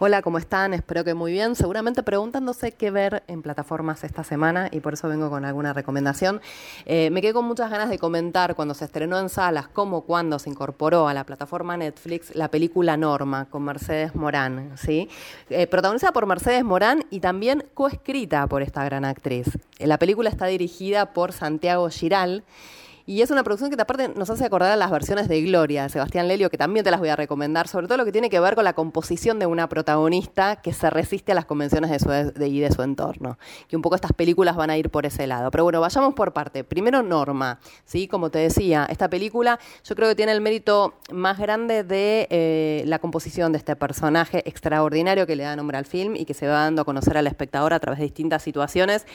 Hola, 0.00 0.22
¿cómo 0.22 0.38
están? 0.38 0.74
Espero 0.74 1.02
que 1.02 1.12
muy 1.12 1.32
bien. 1.32 1.56
Seguramente 1.56 2.04
preguntándose 2.04 2.70
qué 2.70 2.92
ver 2.92 3.24
en 3.26 3.42
plataformas 3.42 4.04
esta 4.04 4.22
semana 4.22 4.68
y 4.70 4.78
por 4.78 4.92
eso 4.92 5.08
vengo 5.08 5.28
con 5.28 5.44
alguna 5.44 5.72
recomendación. 5.72 6.40
Eh, 6.86 7.10
me 7.10 7.20
quedé 7.20 7.32
con 7.32 7.46
muchas 7.46 7.68
ganas 7.68 7.90
de 7.90 7.98
comentar 7.98 8.54
cuando 8.54 8.74
se 8.74 8.84
estrenó 8.84 9.18
en 9.18 9.28
salas, 9.28 9.66
cómo, 9.66 10.02
cuando 10.02 10.38
se 10.38 10.50
incorporó 10.50 11.08
a 11.08 11.14
la 11.14 11.24
plataforma 11.24 11.76
Netflix 11.76 12.32
la 12.36 12.48
película 12.48 12.96
Norma 12.96 13.46
con 13.46 13.64
Mercedes 13.64 14.14
Morán, 14.14 14.70
¿sí? 14.76 15.08
Eh, 15.50 15.66
protagonizada 15.66 16.12
por 16.12 16.26
Mercedes 16.26 16.62
Morán 16.62 17.04
y 17.10 17.18
también 17.18 17.64
coescrita 17.74 18.46
por 18.46 18.62
esta 18.62 18.84
gran 18.84 19.04
actriz. 19.04 19.58
La 19.80 19.98
película 19.98 20.30
está 20.30 20.46
dirigida 20.46 21.12
por 21.12 21.32
Santiago 21.32 21.90
Giral. 21.90 22.44
Y 23.08 23.22
es 23.22 23.30
una 23.30 23.42
producción 23.42 23.70
que 23.70 23.80
aparte 23.80 24.08
nos 24.08 24.28
hace 24.28 24.44
acordar 24.44 24.70
a 24.70 24.76
las 24.76 24.90
versiones 24.90 25.28
de 25.28 25.40
Gloria 25.40 25.84
de 25.84 25.88
Sebastián 25.88 26.28
Lelio, 26.28 26.50
que 26.50 26.58
también 26.58 26.84
te 26.84 26.90
las 26.90 27.00
voy 27.00 27.08
a 27.08 27.16
recomendar, 27.16 27.66
sobre 27.66 27.86
todo 27.86 27.96
lo 27.96 28.04
que 28.04 28.12
tiene 28.12 28.28
que 28.28 28.38
ver 28.38 28.54
con 28.54 28.64
la 28.64 28.74
composición 28.74 29.38
de 29.38 29.46
una 29.46 29.66
protagonista 29.66 30.56
que 30.56 30.74
se 30.74 30.90
resiste 30.90 31.32
a 31.32 31.34
las 31.34 31.46
convenciones 31.46 31.90
de 31.90 32.00
su, 32.00 32.10
de, 32.10 32.48
y 32.48 32.60
de 32.60 32.70
su 32.70 32.82
entorno. 32.82 33.38
Que 33.66 33.76
un 33.76 33.80
poco 33.80 33.94
estas 33.94 34.12
películas 34.12 34.56
van 34.56 34.68
a 34.68 34.76
ir 34.76 34.90
por 34.90 35.06
ese 35.06 35.26
lado. 35.26 35.50
Pero 35.50 35.64
bueno, 35.64 35.80
vayamos 35.80 36.12
por 36.12 36.34
parte. 36.34 36.64
Primero 36.64 37.02
Norma, 37.02 37.60
¿sí? 37.86 38.08
Como 38.08 38.28
te 38.28 38.40
decía, 38.40 38.86
esta 38.90 39.08
película 39.08 39.58
yo 39.84 39.94
creo 39.94 40.10
que 40.10 40.14
tiene 40.14 40.32
el 40.32 40.42
mérito 40.42 40.92
más 41.10 41.38
grande 41.38 41.84
de 41.84 42.26
eh, 42.28 42.82
la 42.84 42.98
composición 42.98 43.52
de 43.52 43.58
este 43.58 43.74
personaje 43.74 44.46
extraordinario 44.46 45.26
que 45.26 45.34
le 45.34 45.44
da 45.44 45.56
nombre 45.56 45.78
al 45.78 45.86
film 45.86 46.14
y 46.14 46.26
que 46.26 46.34
se 46.34 46.46
va 46.46 46.64
dando 46.64 46.82
a 46.82 46.84
conocer 46.84 47.16
al 47.16 47.26
espectador 47.26 47.72
a 47.72 47.80
través 47.80 48.00
de 48.00 48.04
distintas 48.04 48.42
situaciones 48.42 49.06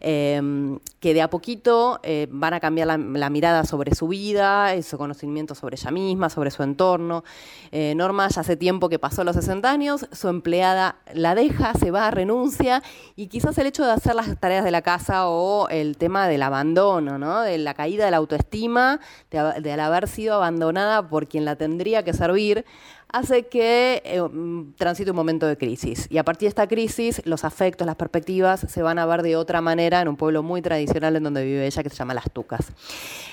eh, 0.00 0.78
que 1.00 1.14
de 1.14 1.22
a 1.22 1.30
poquito 1.30 2.00
eh, 2.02 2.28
van 2.30 2.52
a 2.52 2.60
cambiar 2.60 2.86
la, 2.86 2.98
la 2.98 3.29
mirada 3.30 3.64
sobre 3.64 3.94
su 3.94 4.08
vida, 4.08 4.70
su 4.82 4.98
conocimiento 4.98 5.54
sobre 5.54 5.76
ella 5.76 5.90
misma, 5.90 6.28
sobre 6.28 6.50
su 6.50 6.62
entorno. 6.62 7.24
Eh, 7.72 7.94
Norma 7.96 8.28
ya 8.28 8.42
hace 8.42 8.56
tiempo 8.56 8.88
que 8.88 8.98
pasó 8.98 9.24
los 9.24 9.36
60 9.36 9.70
años, 9.70 10.06
su 10.12 10.28
empleada 10.28 10.96
la 11.14 11.34
deja, 11.34 11.72
se 11.74 11.90
va, 11.90 12.10
renuncia 12.10 12.82
y 13.16 13.28
quizás 13.28 13.56
el 13.58 13.66
hecho 13.66 13.84
de 13.84 13.92
hacer 13.92 14.14
las 14.14 14.38
tareas 14.38 14.64
de 14.64 14.70
la 14.70 14.82
casa 14.82 15.28
o 15.28 15.68
el 15.68 15.96
tema 15.96 16.28
del 16.28 16.42
abandono, 16.42 17.18
¿no? 17.18 17.40
de 17.40 17.58
la 17.58 17.74
caída 17.74 18.04
de 18.04 18.10
la 18.10 18.18
autoestima, 18.18 19.00
de, 19.30 19.60
de 19.60 19.72
al 19.72 19.80
haber 19.80 20.08
sido 20.08 20.34
abandonada 20.34 21.08
por 21.08 21.28
quien 21.28 21.44
la 21.44 21.56
tendría 21.56 22.02
que 22.02 22.12
servir, 22.12 22.64
hace 23.12 23.46
que 23.46 24.02
eh, 24.04 24.22
transite 24.76 25.10
un 25.10 25.16
momento 25.16 25.46
de 25.46 25.56
crisis. 25.56 26.06
Y 26.10 26.18
a 26.18 26.24
partir 26.24 26.46
de 26.46 26.50
esta 26.50 26.66
crisis, 26.66 27.22
los 27.24 27.44
afectos, 27.44 27.86
las 27.86 27.96
perspectivas 27.96 28.60
se 28.60 28.82
van 28.82 28.98
a 28.98 29.06
ver 29.06 29.22
de 29.22 29.36
otra 29.36 29.60
manera 29.60 30.00
en 30.00 30.08
un 30.08 30.16
pueblo 30.16 30.42
muy 30.42 30.62
tradicional 30.62 31.16
en 31.16 31.24
donde 31.24 31.44
vive 31.44 31.66
ella, 31.66 31.82
que 31.82 31.90
se 31.90 31.96
llama 31.96 32.14
Las 32.14 32.30
Tucas. 32.30 32.72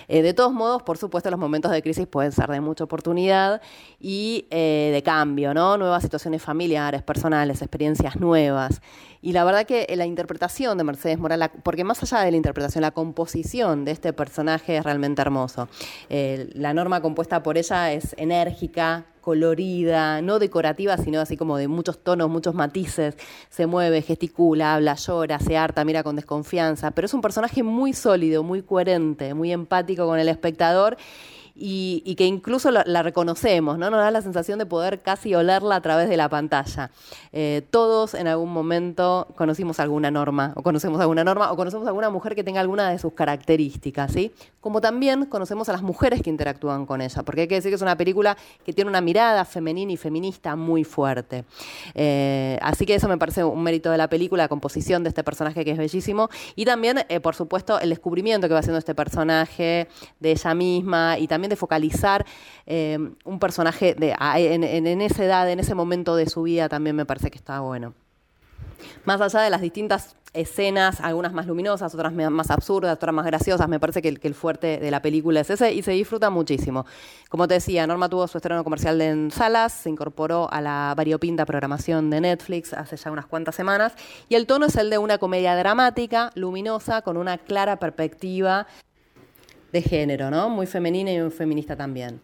Eh, 0.08 0.22
de 0.22 0.34
todos 0.34 0.54
modos, 0.54 0.84
por 0.84 0.98
supuesto, 0.98 1.30
los 1.30 1.40
momentos 1.40 1.72
de 1.72 1.82
crisis 1.82 2.08
pueden 2.08 2.32
ser 2.32 2.50
de 2.50 2.62
mucha 2.62 2.84
oportunidad 2.84 3.62
y 4.00 4.48
eh, 4.50 4.90
de 4.94 5.04
cambio, 5.04 5.54
¿no? 5.54 5.78
Nuevas 5.78 6.04
situaciones 6.04 6.42
familiares, 6.42 7.04
personales, 7.04 7.62
experiencias 7.62 8.16
nuevas. 8.16 8.82
Y 9.22 9.34
la 9.34 9.44
verdad 9.44 9.66
que 9.66 9.88
la 9.96 10.06
interpretación 10.06 10.78
de 10.78 10.84
Mercedes 10.84 11.18
Morán, 11.18 11.52
porque 11.64 11.84
más 11.84 12.02
allá 12.04 12.24
de 12.24 12.32
la 12.32 12.38
interpretación, 12.38 12.84
la 12.84 12.92
composición 12.92 13.84
de 13.84 13.92
este 13.92 14.14
personaje 14.14 14.78
es 14.78 14.84
realmente 14.84 15.22
hermoso. 15.22 15.68
La 16.10 16.74
norma 16.74 17.02
compuesta 17.02 17.42
por 17.42 17.58
ella 17.58 17.92
es 17.92 18.14
enérgica, 18.18 19.06
colorida, 19.28 20.22
no 20.22 20.40
decorativa, 20.40 20.96
sino 20.96 21.20
así 21.20 21.36
como 21.36 21.58
de 21.58 21.68
muchos 21.68 22.02
tonos, 22.02 22.30
muchos 22.30 22.56
matices. 22.56 23.18
Se 23.50 23.68
mueve, 23.68 24.02
gesticula, 24.02 24.76
habla, 24.76 24.94
llora, 24.94 25.38
se 25.40 25.58
harta, 25.58 25.84
mira 25.84 26.02
con 26.02 26.16
desconfianza, 26.16 26.92
pero 26.92 27.08
es 27.08 27.14
un 27.14 27.20
personaje 27.20 27.62
muy 27.62 27.92
sólido, 27.92 28.42
muy 28.42 28.62
coherente, 28.62 29.34
muy 29.34 29.52
empático 29.52 30.06
con 30.06 30.18
el 30.18 30.30
espectador. 30.30 30.96
Y, 31.60 32.16
que 32.16 32.26
incluso 32.26 32.72
la, 32.72 32.84
la, 32.86 33.02
reconocemos, 33.04 33.78
¿no? 33.78 33.90
Nos 33.90 34.00
da 34.00 34.12
la 34.12 34.22
sensación 34.22 34.60
de 34.60 34.66
poder 34.66 35.02
casi 35.02 35.34
olerla 35.34 35.76
a 35.76 35.82
través 35.82 36.08
de 36.10 36.18
la 36.18 36.30
pantalla. 36.30 36.92
Eh, 37.32 37.64
todos 37.72 38.14
en 38.14 38.28
algún 38.28 38.52
momento 38.52 39.28
conocimos 39.36 39.80
alguna 39.80 40.12
norma, 40.12 40.54
o 40.56 40.64
conocemos 40.64 41.02
alguna 41.02 41.24
norma, 41.24 41.52
o 41.52 41.56
conocemos 41.56 41.88
alguna 41.88 42.10
mujer 42.10 42.36
que 42.36 42.44
tenga 42.44 42.62
alguna 42.62 42.90
de 42.90 43.00
sus 43.00 43.14
características, 43.14 44.12
¿sí? 44.12 44.32
Como 44.62 44.82
también 44.82 45.26
conocemos 45.26 45.70
a 45.70 45.72
las 45.72 45.82
mujeres 45.82 46.22
que 46.22 46.30
interactúan 46.30 46.86
con 46.86 47.02
ella, 47.02 47.24
porque 47.24 47.42
hay 47.42 47.48
que 47.48 47.56
decir 47.56 47.72
que 47.72 47.76
es 47.76 47.82
una 47.82 47.98
película 47.98 48.38
que 48.64 48.74
tiene 48.74 48.90
una 48.90 49.02
mirada 49.02 49.46
femenina 49.46 49.92
y 49.92 49.98
feminista 49.98 50.56
muy 50.56 50.84
fuerte. 50.84 51.46
Eh, 51.96 52.60
así 52.62 52.86
que 52.86 52.96
eso 52.96 53.08
me 53.08 53.18
parece 53.18 53.44
un 53.44 53.64
mérito 53.64 53.92
de 53.92 53.98
la 53.98 54.10
película, 54.10 54.44
la 54.44 54.50
composición 54.50 55.04
de 55.04 55.10
este 55.10 55.24
personaje 55.24 55.66
que 55.66 55.72
es 55.72 55.78
bellísimo, 55.78 56.30
y 56.56 56.66
también, 56.66 57.06
eh, 57.10 57.20
por 57.20 57.36
supuesto, 57.36 57.80
el 57.80 57.90
descubrimiento 57.90 58.48
que 58.48 58.54
va 58.54 58.60
haciendo 58.60 58.80
este 58.80 58.96
personaje 58.96 59.88
de 60.20 60.32
ella 60.32 60.54
misma, 60.54 61.18
y 61.18 61.28
también 61.28 61.47
de 61.50 61.56
focalizar 61.56 62.26
eh, 62.66 62.98
un 63.26 63.40
personaje 63.40 63.94
de, 63.96 64.16
en, 64.36 64.64
en- 64.64 65.02
esa 65.02 65.24
edad, 65.24 65.50
en 65.50 65.60
ese 65.60 65.76
momento 65.76 66.16
de 66.16 66.28
su 66.28 66.44
vida, 66.44 66.70
también 66.70 66.96
me 66.96 67.06
parece 67.06 67.30
que 67.32 67.38
está 67.38 67.60
bueno. 67.60 67.94
Más 69.06 69.22
allá 69.22 69.42
de 69.42 69.50
las 69.50 69.62
distintas 69.62 70.16
escenas, 70.34 71.00
algunas 71.02 71.34
más 71.34 71.48
luminosas, 71.48 71.96
otras 71.96 72.14
más 72.14 72.52
absurdas, 72.52 72.94
otras 72.96 73.16
más 73.16 73.26
graciosas, 73.26 73.68
me 73.68 73.80
parece 73.80 74.04
que 74.04 74.10
el, 74.10 74.20
que 74.20 74.28
el 74.28 74.36
fuerte 74.36 74.78
de 74.78 74.92
la 74.92 75.02
película 75.02 75.40
es 75.40 75.50
ese 75.50 75.74
y 75.74 75.82
se 75.82 75.92
disfruta 75.94 76.30
muchísimo. 76.30 76.86
Como 77.30 77.48
te 77.48 77.56
decía, 77.56 77.88
Norma 77.88 78.08
tuvo 78.08 78.28
su 78.28 78.38
estreno 78.38 78.64
comercial 78.64 79.02
en 79.02 79.32
salas, 79.32 79.74
se 79.74 79.90
incorporó 79.90 80.52
a 80.52 80.62
la 80.62 80.94
variopinta 80.96 81.46
programación 81.46 82.10
de 82.12 82.22
Netflix 82.22 82.74
hace 82.74 82.98
ya 82.98 83.10
unas 83.10 83.26
cuantas 83.26 83.56
semanas 83.56 83.94
y 84.30 84.36
el 84.36 84.46
tono 84.46 84.68
es 84.68 84.76
el 84.76 84.90
de 84.92 85.00
una 85.00 85.18
comedia 85.18 85.56
dramática, 85.56 86.32
luminosa, 86.36 87.02
con 87.02 87.18
una 87.18 87.38
clara 87.40 87.78
perspectiva 87.78 88.68
de 89.72 89.82
género, 89.82 90.30
¿no? 90.32 90.50
Muy 90.50 90.66
femenina 90.66 91.12
y 91.12 91.20
muy 91.20 91.32
feminista 91.32 91.76
también. 91.76 92.20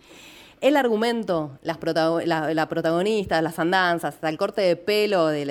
El 0.61 0.77
argumento, 0.77 1.57
las 1.61 1.77
la, 2.25 2.69
protagonista, 2.69 3.41
las 3.41 3.59
andanzas, 3.59 4.15
hasta 4.15 4.29
el 4.29 4.37
corte 4.37 4.61
de 4.61 4.77
pelo 4.77 5.27
de- 5.27 5.49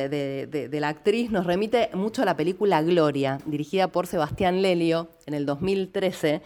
de 0.48 0.80
la 0.80 0.88
actriz 0.88 1.30
nos 1.30 1.44
remite 1.44 1.90
mucho 1.92 2.22
a 2.22 2.24
la 2.24 2.34
película 2.34 2.80
Gloria, 2.80 3.38
dirigida 3.44 3.88
por 3.88 4.06
Sebastián 4.06 4.62
Lelio 4.62 5.08
en 5.26 5.34
el 5.34 5.44
2013, 5.44 6.40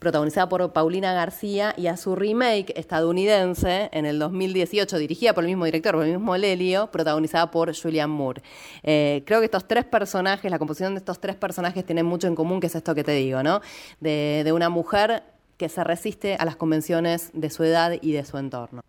protagonizada 0.00 0.48
por 0.48 0.72
Paulina 0.72 1.12
García, 1.12 1.74
y 1.76 1.86
a 1.86 1.96
su 1.96 2.16
remake 2.16 2.72
estadounidense 2.76 3.88
en 3.92 4.06
el 4.06 4.18
2018, 4.18 4.98
dirigida 4.98 5.32
por 5.34 5.44
el 5.44 5.48
mismo 5.48 5.66
director, 5.66 5.94
por 5.94 6.04
el 6.04 6.12
mismo 6.12 6.36
Lelio, 6.36 6.90
protagonizada 6.90 7.50
por 7.52 7.72
Julianne 7.72 8.12
Moore. 8.12 8.42
Eh, 8.82 9.22
creo 9.26 9.38
que 9.38 9.44
estos 9.44 9.68
tres 9.68 9.84
personajes, 9.84 10.50
la 10.50 10.58
composición 10.58 10.94
de 10.94 10.98
estos 10.98 11.20
tres 11.20 11.36
personajes 11.36 11.84
tienen 11.84 12.06
mucho 12.06 12.26
en 12.26 12.34
común, 12.34 12.58
que 12.58 12.66
es 12.66 12.74
esto 12.74 12.94
que 12.94 13.04
te 13.04 13.12
digo, 13.12 13.42
¿no? 13.42 13.60
De 14.00 14.50
una 14.52 14.68
mujer 14.68 15.22
que 15.56 15.68
se 15.68 15.84
resiste 15.84 16.36
a 16.36 16.46
las 16.46 16.56
convenciones 16.56 17.30
de 17.34 17.50
su 17.50 17.62
edad 17.64 17.92
y 18.00 18.12
de 18.12 18.24
su 18.24 18.38
entorno. 18.38 18.82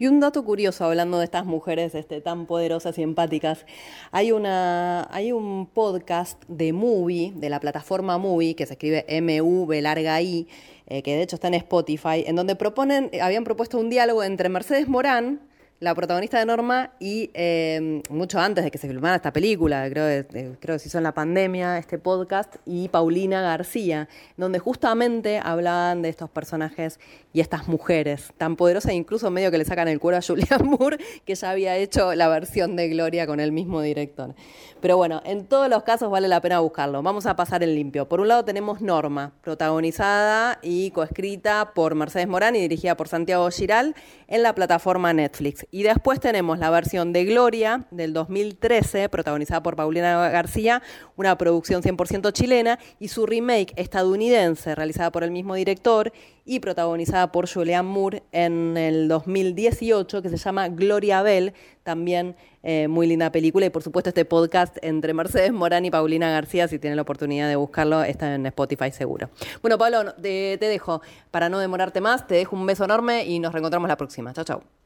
Y 0.00 0.06
un 0.06 0.20
dato 0.20 0.44
curioso, 0.44 0.84
hablando 0.84 1.18
de 1.18 1.24
estas 1.24 1.44
mujeres 1.44 1.92
este, 1.96 2.20
tan 2.20 2.46
poderosas 2.46 2.96
y 2.98 3.02
empáticas, 3.02 3.66
hay, 4.12 4.30
una, 4.30 5.08
hay 5.12 5.32
un 5.32 5.66
podcast 5.66 6.40
de 6.46 6.72
Movie, 6.72 7.32
de 7.34 7.50
la 7.50 7.58
plataforma 7.58 8.16
Movie, 8.16 8.54
que 8.54 8.64
se 8.66 8.74
escribe 8.74 9.04
M-U-V 9.08 9.82
larga 9.82 10.22
I, 10.22 10.46
eh, 10.86 11.02
que 11.02 11.16
de 11.16 11.22
hecho 11.22 11.34
está 11.34 11.48
en 11.48 11.54
Spotify, 11.54 12.22
en 12.26 12.36
donde 12.36 12.54
proponen, 12.54 13.10
habían 13.20 13.42
propuesto 13.42 13.76
un 13.76 13.90
diálogo 13.90 14.22
entre 14.22 14.48
Mercedes 14.48 14.86
Morán, 14.86 15.40
la 15.80 15.94
protagonista 15.94 16.38
de 16.38 16.46
Norma, 16.46 16.90
y 16.98 17.30
eh, 17.34 18.02
mucho 18.10 18.40
antes 18.40 18.64
de 18.64 18.70
que 18.70 18.78
se 18.78 18.88
filmara 18.88 19.16
esta 19.16 19.32
película, 19.32 19.88
creo, 19.88 20.08
eh, 20.08 20.26
creo 20.60 20.74
que 20.74 20.78
se 20.78 20.88
hizo 20.88 20.98
en 20.98 21.04
la 21.04 21.14
pandemia 21.14 21.78
este 21.78 21.98
podcast, 21.98 22.56
y 22.66 22.88
Paulina 22.88 23.42
García, 23.42 24.08
donde 24.36 24.58
justamente 24.58 25.40
hablaban 25.42 26.02
de 26.02 26.08
estos 26.08 26.30
personajes 26.30 26.98
y 27.32 27.40
estas 27.40 27.68
mujeres 27.68 28.32
tan 28.36 28.56
poderosas, 28.56 28.92
incluso 28.92 29.30
medio 29.30 29.50
que 29.50 29.58
le 29.58 29.64
sacan 29.64 29.86
el 29.86 30.00
cuero 30.00 30.18
a 30.18 30.22
Julianne 30.22 30.64
Moore, 30.78 30.98
que 31.24 31.34
ya 31.34 31.50
había 31.50 31.76
hecho 31.76 32.14
la 32.14 32.28
versión 32.28 32.74
de 32.74 32.88
Gloria 32.88 33.26
con 33.26 33.38
el 33.38 33.52
mismo 33.52 33.80
director. 33.80 34.34
Pero 34.80 34.96
bueno, 34.96 35.22
en 35.24 35.46
todos 35.46 35.68
los 35.68 35.82
casos 35.82 36.10
vale 36.10 36.28
la 36.28 36.40
pena 36.40 36.60
buscarlo. 36.60 37.02
Vamos 37.02 37.26
a 37.26 37.36
pasar 37.36 37.62
en 37.62 37.74
limpio. 37.74 38.08
Por 38.08 38.20
un 38.20 38.28
lado 38.28 38.44
tenemos 38.44 38.80
Norma, 38.80 39.32
protagonizada 39.42 40.58
y 40.62 40.90
coescrita 40.92 41.72
por 41.74 41.94
Mercedes 41.94 42.28
Morán 42.28 42.56
y 42.56 42.60
dirigida 42.60 42.96
por 42.96 43.08
Santiago 43.08 43.48
Giral 43.50 43.94
en 44.28 44.42
la 44.42 44.54
plataforma 44.54 45.12
Netflix. 45.12 45.66
Y 45.70 45.82
después 45.82 46.18
tenemos 46.18 46.58
la 46.58 46.70
versión 46.70 47.12
de 47.12 47.24
Gloria 47.24 47.86
del 47.90 48.12
2013, 48.12 49.08
protagonizada 49.08 49.62
por 49.62 49.76
Paulina 49.76 50.28
García, 50.30 50.82
una 51.16 51.36
producción 51.36 51.82
100% 51.82 52.32
chilena, 52.32 52.78
y 52.98 53.08
su 53.08 53.26
remake 53.26 53.74
estadounidense, 53.76 54.74
realizada 54.74 55.12
por 55.12 55.24
el 55.24 55.30
mismo 55.30 55.54
director 55.54 56.12
y 56.46 56.60
protagonizada 56.60 57.30
por 57.30 57.52
Julianne 57.52 57.88
Moore 57.88 58.22
en 58.32 58.76
el 58.78 59.08
2018, 59.08 60.22
que 60.22 60.30
se 60.30 60.38
llama 60.38 60.68
Gloria 60.68 61.20
Bell, 61.20 61.52
también 61.82 62.36
eh, 62.62 62.88
muy 62.88 63.06
linda 63.06 63.30
película, 63.30 63.66
y 63.66 63.70
por 63.70 63.82
supuesto 63.82 64.08
este 64.08 64.24
podcast 64.24 64.78
entre 64.80 65.12
Mercedes 65.12 65.52
Morán 65.52 65.84
y 65.84 65.90
Paulina 65.90 66.30
García, 66.30 66.66
si 66.68 66.78
tienen 66.78 66.96
la 66.96 67.02
oportunidad 67.02 67.48
de 67.48 67.56
buscarlo, 67.56 68.02
está 68.02 68.34
en 68.34 68.46
Spotify 68.46 68.90
seguro. 68.90 69.28
Bueno, 69.60 69.76
Pablo, 69.76 70.14
te, 70.14 70.56
te 70.58 70.66
dejo, 70.66 71.02
para 71.30 71.50
no 71.50 71.58
demorarte 71.58 72.00
más, 72.00 72.26
te 72.26 72.36
dejo 72.36 72.56
un 72.56 72.64
beso 72.64 72.84
enorme 72.84 73.26
y 73.26 73.38
nos 73.38 73.52
reencontramos 73.52 73.88
la 73.88 73.96
próxima. 73.98 74.32
Chao, 74.32 74.44
chao. 74.44 74.77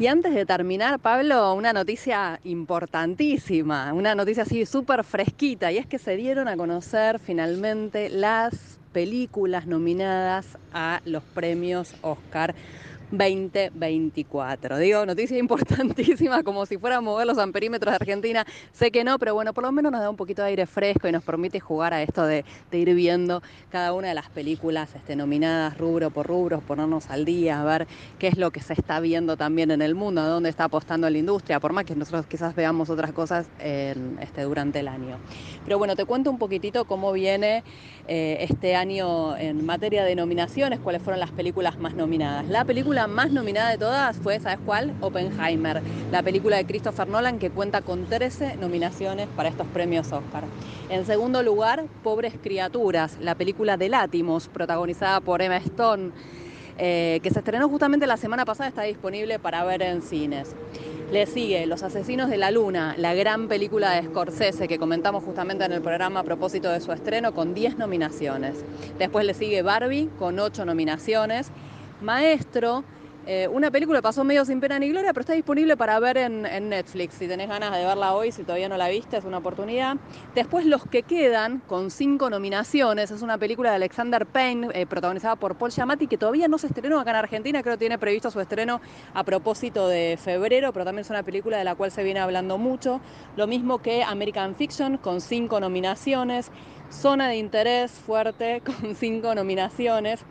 Y 0.00 0.06
antes 0.06 0.34
de 0.34 0.46
terminar, 0.46 0.98
Pablo, 0.98 1.52
una 1.52 1.74
noticia 1.74 2.40
importantísima, 2.44 3.92
una 3.92 4.14
noticia 4.14 4.44
así 4.44 4.64
súper 4.64 5.04
fresquita, 5.04 5.70
y 5.70 5.76
es 5.76 5.84
que 5.84 5.98
se 5.98 6.16
dieron 6.16 6.48
a 6.48 6.56
conocer 6.56 7.18
finalmente 7.18 8.08
las 8.08 8.78
películas 8.94 9.66
nominadas 9.66 10.46
a 10.72 11.02
los 11.04 11.22
premios 11.22 11.94
Oscar 12.00 12.54
2024. 13.10 14.78
Digo, 14.78 15.06
noticia 15.06 15.38
importantísima, 15.38 16.42
como 16.42 16.66
si 16.66 16.78
fuera 16.78 16.96
a 16.96 17.00
mover 17.00 17.26
los 17.26 17.38
amperímetros 17.38 17.92
de 17.92 17.96
Argentina. 17.96 18.46
Sé 18.72 18.90
que 18.90 19.04
no, 19.04 19.18
pero 19.18 19.34
bueno, 19.34 19.52
por 19.52 19.64
lo 19.64 19.72
menos 19.72 19.92
nos 19.92 20.00
da 20.00 20.10
un 20.10 20.16
poquito 20.16 20.42
de 20.42 20.48
aire 20.48 20.66
fresco 20.66 21.08
y 21.08 21.12
nos 21.12 21.22
permite 21.22 21.60
jugar 21.60 21.94
a 21.94 22.02
esto 22.02 22.24
de, 22.24 22.44
ir 22.72 22.94
viendo 22.94 23.42
cada 23.70 23.92
una 23.92 24.08
de 24.08 24.14
las 24.14 24.30
películas 24.30 24.94
este, 24.94 25.16
nominadas 25.16 25.76
rubro 25.76 26.10
por 26.10 26.26
rubro, 26.26 26.60
ponernos 26.60 27.10
al 27.10 27.24
día, 27.24 27.60
a 27.60 27.64
ver 27.64 27.86
qué 28.18 28.28
es 28.28 28.38
lo 28.38 28.50
que 28.50 28.60
se 28.60 28.72
está 28.72 29.00
viendo 29.00 29.36
también 29.36 29.70
en 29.70 29.82
el 29.82 29.94
mundo, 29.94 30.22
dónde 30.22 30.48
está 30.48 30.64
apostando 30.64 31.08
la 31.10 31.18
industria, 31.18 31.60
por 31.60 31.72
más 31.72 31.84
que 31.84 31.94
nosotros 31.94 32.26
quizás 32.26 32.54
veamos 32.54 32.88
otras 32.90 33.12
cosas 33.12 33.48
en, 33.58 34.18
este, 34.20 34.42
durante 34.42 34.80
el 34.80 34.88
año. 34.88 35.18
Pero 35.64 35.78
bueno, 35.78 35.94
te 35.94 36.04
cuento 36.04 36.30
un 36.30 36.38
poquitito 36.38 36.84
cómo 36.86 37.12
viene 37.12 37.62
eh, 38.08 38.38
este 38.40 38.74
año 38.74 39.36
en 39.36 39.64
materia 39.64 40.04
de 40.04 40.14
nominaciones, 40.14 40.80
cuáles 40.80 41.02
fueron 41.02 41.20
las 41.20 41.30
películas 41.30 41.78
más 41.78 41.94
nominadas. 41.94 42.48
La 42.48 42.64
película 42.64 42.99
más 43.06 43.30
nominada 43.30 43.70
de 43.70 43.78
todas 43.78 44.16
fue, 44.16 44.38
¿sabes 44.40 44.58
cuál? 44.64 44.92
Oppenheimer, 45.00 45.82
la 46.10 46.22
película 46.22 46.56
de 46.56 46.66
Christopher 46.66 47.08
Nolan 47.08 47.38
que 47.38 47.50
cuenta 47.50 47.82
con 47.82 48.06
13 48.06 48.56
nominaciones 48.56 49.28
para 49.36 49.48
estos 49.48 49.66
premios 49.68 50.12
Oscar. 50.12 50.44
En 50.88 51.06
segundo 51.06 51.42
lugar, 51.42 51.84
Pobres 52.02 52.34
Criaturas, 52.42 53.16
la 53.20 53.34
película 53.34 53.76
de 53.76 53.88
Látimos, 53.88 54.48
protagonizada 54.48 55.20
por 55.20 55.42
Emma 55.42 55.56
Stone, 55.58 56.10
eh, 56.78 57.20
que 57.22 57.30
se 57.30 57.40
estrenó 57.40 57.68
justamente 57.68 58.06
la 58.06 58.16
semana 58.16 58.44
pasada, 58.44 58.68
está 58.68 58.82
disponible 58.82 59.38
para 59.38 59.64
ver 59.64 59.82
en 59.82 60.02
cines. 60.02 60.54
Le 61.12 61.26
sigue 61.26 61.66
Los 61.66 61.82
Asesinos 61.82 62.30
de 62.30 62.36
la 62.36 62.50
Luna, 62.50 62.94
la 62.96 63.14
gran 63.14 63.48
película 63.48 63.90
de 63.90 64.04
Scorsese 64.04 64.68
que 64.68 64.78
comentamos 64.78 65.24
justamente 65.24 65.64
en 65.64 65.72
el 65.72 65.82
programa 65.82 66.20
a 66.20 66.22
propósito 66.22 66.70
de 66.70 66.80
su 66.80 66.92
estreno 66.92 67.34
con 67.34 67.52
10 67.52 67.78
nominaciones. 67.78 68.64
Después 68.98 69.26
le 69.26 69.34
sigue 69.34 69.62
Barbie 69.62 70.08
con 70.18 70.38
8 70.38 70.64
nominaciones. 70.64 71.50
Maestro, 72.00 72.84
eh, 73.26 73.46
una 73.48 73.70
película 73.70 74.00
pasó 74.00 74.24
medio 74.24 74.44
sin 74.46 74.60
pena 74.60 74.78
ni 74.78 74.88
gloria, 74.88 75.12
pero 75.12 75.20
está 75.20 75.34
disponible 75.34 75.76
para 75.76 76.00
ver 76.00 76.16
en, 76.16 76.46
en 76.46 76.70
Netflix. 76.70 77.16
Si 77.16 77.28
tenés 77.28 77.48
ganas 77.48 77.72
de 77.76 77.84
verla 77.84 78.14
hoy, 78.14 78.32
si 78.32 78.44
todavía 78.44 78.68
no 78.68 78.76
la 78.78 78.88
viste, 78.88 79.18
es 79.18 79.24
una 79.24 79.38
oportunidad. 79.38 79.96
Después 80.34 80.64
Los 80.64 80.86
que 80.86 81.02
quedan, 81.02 81.60
con 81.60 81.90
cinco 81.90 82.30
nominaciones, 82.30 83.10
es 83.10 83.20
una 83.22 83.36
película 83.38 83.70
de 83.70 83.76
Alexander 83.76 84.26
Payne, 84.26 84.68
eh, 84.72 84.86
protagonizada 84.86 85.36
por 85.36 85.56
Paul 85.56 85.70
Giamatti, 85.70 86.08
que 86.08 86.16
todavía 86.18 86.48
no 86.48 86.58
se 86.58 86.68
estrenó 86.68 86.98
acá 86.98 87.10
en 87.10 87.16
Argentina, 87.16 87.62
creo 87.62 87.74
que 87.74 87.80
tiene 87.80 87.98
previsto 87.98 88.30
su 88.30 88.40
estreno 88.40 88.80
a 89.12 89.24
propósito 89.24 89.86
de 89.88 90.18
febrero, 90.18 90.72
pero 90.72 90.84
también 90.86 91.02
es 91.02 91.10
una 91.10 91.22
película 91.22 91.58
de 91.58 91.64
la 91.64 91.74
cual 91.74 91.90
se 91.90 92.02
viene 92.02 92.20
hablando 92.20 92.56
mucho. 92.58 93.02
Lo 93.36 93.46
mismo 93.46 93.80
que 93.80 94.02
American 94.02 94.56
Fiction, 94.56 94.96
con 94.98 95.20
cinco 95.20 95.60
nominaciones. 95.60 96.50
Zona 96.90 97.28
de 97.28 97.36
interés 97.36 97.92
fuerte, 97.92 98.62
con 98.64 98.94
cinco 98.94 99.34
nominaciones. 99.34 100.26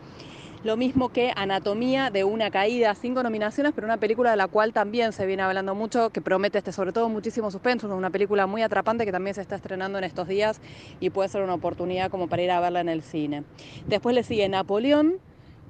Lo 0.62 0.76
mismo 0.76 1.08
que 1.08 1.32
Anatomía 1.38 2.10
de 2.10 2.26
una 2.26 2.52
caída, 2.52 2.94
cinco 2.94 3.24
nominaciones, 3.24 3.72
pero 3.74 3.88
una 3.88 3.96
película 3.96 4.32
de 4.32 4.36
la 4.36 4.50
cual 4.50 4.74
también 4.74 5.14
se 5.14 5.26
viene 5.26 5.42
hablando 5.42 5.74
mucho, 5.74 6.10
que 6.10 6.20
promete 6.20 6.58
este, 6.58 6.74
sobre 6.74 6.92
todo 6.92 7.08
muchísimo 7.08 7.50
suspenso, 7.50 7.88
una 7.96 8.10
película 8.10 8.46
muy 8.46 8.62
atrapante 8.62 9.06
que 9.06 9.12
también 9.14 9.34
se 9.34 9.42
está 9.42 9.56
estrenando 9.56 9.98
en 9.98 10.04
estos 10.04 10.28
días 10.28 10.60
y 11.00 11.12
puede 11.12 11.30
ser 11.30 11.44
una 11.44 11.54
oportunidad 11.54 12.12
como 12.12 12.28
para 12.28 12.42
ir 12.42 12.52
a 12.52 12.60
verla 12.60 12.82
en 12.82 12.90
el 12.90 13.04
cine. 13.04 13.46
Después 13.88 14.14
le 14.14 14.24
sigue 14.24 14.50
Napoleón 14.50 15.20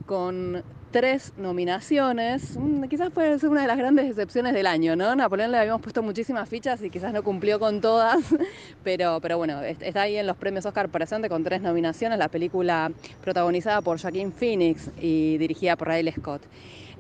con 0.08 0.64
tres 0.92 1.34
nominaciones. 1.38 2.58
Mm, 2.58 2.84
Quizás 2.86 3.12
puede 3.12 3.38
ser 3.40 3.50
una 3.50 3.62
de 3.62 3.68
las 3.68 3.78
grandes 3.78 4.08
decepciones 4.08 4.54
del 4.54 4.68
año, 4.68 4.96
¿no? 4.96 5.16
Napoleón 5.16 5.52
le 5.52 5.58
habíamos 5.60 5.82
puesto 5.82 6.02
muchísimas 6.02 6.50
fichas 6.50 6.82
y 6.82 6.90
quizás 6.90 7.14
no 7.14 7.24
cumplió 7.24 7.60
con 7.60 7.82
todas, 7.82 8.18
pero, 8.84 9.20
pero 9.22 9.38
bueno, 9.38 9.62
est- 9.62 9.82
está 9.84 10.04
ahí 10.04 10.18
en 10.18 10.28
los 10.28 10.38
premios 10.38 10.66
Oscar 10.66 10.90
presente 10.90 11.30
con 11.30 11.44
tres 11.44 11.62
nominaciones, 11.62 12.18
la 12.20 12.28
película 12.30 12.92
protagonizada 13.22 13.82
por 13.82 14.00
Joaquín 14.02 14.32
Phoenix 14.32 14.90
y 15.00 15.38
dirigida 15.38 15.76
por 15.76 15.88
Riley 15.90 16.14
Scott. 16.14 16.42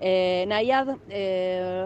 Eh, 0.01 0.45
Nayad, 0.47 0.95
eh, 1.09 1.85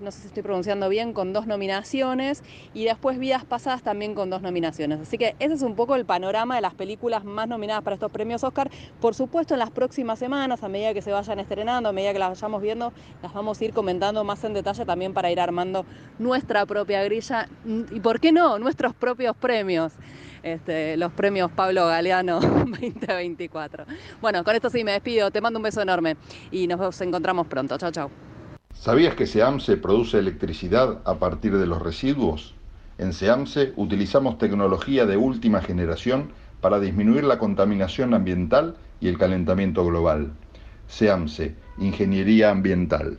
no 0.00 0.10
sé 0.10 0.20
si 0.20 0.26
estoy 0.28 0.42
pronunciando 0.42 0.88
bien, 0.88 1.12
con 1.12 1.32
dos 1.32 1.46
nominaciones 1.46 2.42
y 2.74 2.84
después 2.84 3.18
Vidas 3.18 3.44
Pasadas 3.44 3.82
también 3.82 4.14
con 4.14 4.30
dos 4.30 4.42
nominaciones. 4.42 5.00
Así 5.00 5.18
que 5.18 5.34
ese 5.38 5.54
es 5.54 5.62
un 5.62 5.74
poco 5.74 5.94
el 5.96 6.04
panorama 6.04 6.54
de 6.54 6.60
las 6.60 6.74
películas 6.74 7.24
más 7.24 7.48
nominadas 7.48 7.82
para 7.82 7.94
estos 7.94 8.10
premios 8.10 8.44
Oscar. 8.44 8.70
Por 9.00 9.14
supuesto, 9.14 9.54
en 9.54 9.60
las 9.60 9.70
próximas 9.70 10.18
semanas, 10.18 10.62
a 10.62 10.68
medida 10.68 10.94
que 10.94 11.02
se 11.02 11.12
vayan 11.12 11.38
estrenando, 11.38 11.88
a 11.88 11.92
medida 11.92 12.12
que 12.12 12.18
las 12.18 12.30
vayamos 12.30 12.62
viendo, 12.62 12.92
las 13.22 13.32
vamos 13.32 13.60
a 13.60 13.64
ir 13.64 13.72
comentando 13.72 14.24
más 14.24 14.42
en 14.44 14.54
detalle 14.54 14.84
también 14.84 15.12
para 15.12 15.30
ir 15.30 15.40
armando 15.40 15.84
nuestra 16.18 16.66
propia 16.66 17.02
grilla 17.04 17.48
y, 17.64 18.00
¿por 18.00 18.20
qué 18.20 18.32
no?, 18.32 18.58
nuestros 18.58 18.94
propios 18.94 19.36
premios. 19.36 19.92
Este, 20.42 20.96
los 20.96 21.12
premios 21.12 21.50
Pablo 21.50 21.86
Galeano 21.86 22.40
2024. 22.40 23.84
Bueno, 24.20 24.44
con 24.44 24.54
esto 24.54 24.70
sí 24.70 24.84
me 24.84 24.92
despido, 24.92 25.30
te 25.30 25.40
mando 25.40 25.58
un 25.58 25.64
beso 25.64 25.82
enorme 25.82 26.16
y 26.50 26.66
nos 26.66 27.00
encontramos 27.00 27.46
pronto. 27.48 27.76
Chao, 27.76 27.90
chao. 27.90 28.27
¿Sabías 28.80 29.16
que 29.16 29.26
SEAMSE 29.26 29.76
produce 29.76 30.20
electricidad 30.20 31.00
a 31.04 31.16
partir 31.16 31.58
de 31.58 31.66
los 31.66 31.82
residuos? 31.82 32.54
En 32.96 33.12
SEAMSE 33.12 33.72
utilizamos 33.74 34.38
tecnología 34.38 35.04
de 35.04 35.16
última 35.16 35.60
generación 35.60 36.30
para 36.60 36.78
disminuir 36.78 37.24
la 37.24 37.40
contaminación 37.40 38.14
ambiental 38.14 38.76
y 39.00 39.08
el 39.08 39.18
calentamiento 39.18 39.84
global. 39.84 40.30
SEAMSE, 40.86 41.56
Ingeniería 41.78 42.50
Ambiental. 42.50 43.18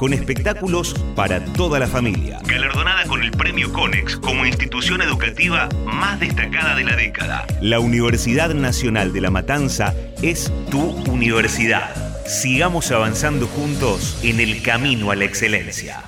con 0.00 0.14
espectáculos 0.14 0.94
para 1.14 1.44
toda 1.44 1.78
la 1.78 1.86
familia. 1.86 2.38
Galardonada 2.46 3.04
con 3.04 3.22
el 3.22 3.32
Premio 3.32 3.70
Conex 3.70 4.16
como 4.16 4.46
institución 4.46 5.02
educativa 5.02 5.68
más 5.84 6.18
destacada 6.18 6.74
de 6.74 6.84
la 6.84 6.96
década. 6.96 7.46
La 7.60 7.80
Universidad 7.80 8.54
Nacional 8.54 9.12
de 9.12 9.20
La 9.20 9.30
Matanza 9.30 9.94
es 10.22 10.50
tu 10.70 10.80
universidad. 11.10 11.94
Sigamos 12.26 12.90
avanzando 12.92 13.46
juntos 13.46 14.18
en 14.22 14.40
el 14.40 14.62
camino 14.62 15.10
a 15.10 15.16
la 15.16 15.26
excelencia. 15.26 16.02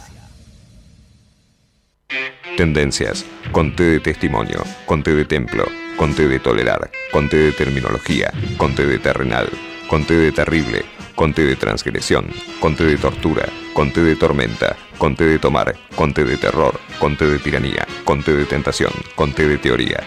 Tendencias. 2.56 3.26
Conté 3.50 3.82
de 3.82 4.00
testimonio. 4.00 4.64
Conté 4.86 5.14
de 5.14 5.26
templo. 5.26 5.66
Conté 5.98 6.28
de 6.28 6.38
tolerar. 6.38 6.90
Conté 7.10 7.36
de 7.36 7.52
terminología. 7.52 8.32
Conté 8.56 8.86
de 8.86 8.98
terrenal. 8.98 9.50
Conté 9.92 10.16
de 10.16 10.32
terrible. 10.32 10.86
Conté 11.14 11.44
de 11.44 11.54
transgresión. 11.54 12.24
Conté 12.60 12.84
de 12.86 12.96
tortura. 12.96 13.46
Conté 13.74 14.00
de 14.02 14.16
tormenta. 14.16 14.74
Conté 14.96 15.26
de 15.26 15.38
tomar. 15.38 15.76
Conté 15.94 16.24
de 16.24 16.38
terror. 16.38 16.80
Conté 16.98 17.26
de 17.26 17.38
tiranía. 17.38 17.86
Conté 18.02 18.34
de 18.34 18.46
tentación. 18.46 18.90
Conté 19.14 19.46
de 19.46 19.58
teoría. 19.58 20.02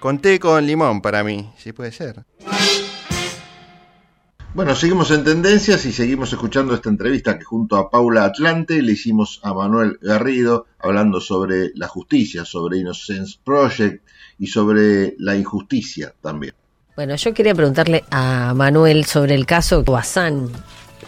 Conté 0.00 0.40
con 0.40 0.66
limón 0.66 1.02
para 1.02 1.22
mí, 1.22 1.50
si 1.58 1.74
puede 1.74 1.92
ser. 1.92 2.24
Bueno, 4.54 4.74
seguimos 4.74 5.10
en 5.10 5.22
tendencias 5.22 5.84
y 5.84 5.92
seguimos 5.92 6.32
escuchando 6.32 6.72
esta 6.72 6.88
entrevista 6.88 7.38
que 7.38 7.44
junto 7.44 7.76
a 7.76 7.90
Paula 7.90 8.24
Atlante 8.24 8.80
le 8.80 8.92
hicimos 8.92 9.38
a 9.42 9.52
Manuel 9.52 9.98
Garrido 10.00 10.64
hablando 10.78 11.20
sobre 11.20 11.72
la 11.74 11.88
justicia, 11.88 12.46
sobre 12.46 12.78
Innocence 12.78 13.38
Project 13.44 14.02
y 14.38 14.46
sobre 14.46 15.14
la 15.18 15.36
injusticia 15.36 16.14
también. 16.22 16.54
Bueno, 16.98 17.14
yo 17.14 17.32
quería 17.32 17.54
preguntarle 17.54 18.02
a 18.10 18.54
Manuel 18.54 19.04
sobre 19.04 19.36
el 19.36 19.46
caso 19.46 19.84
Guasán, 19.84 20.48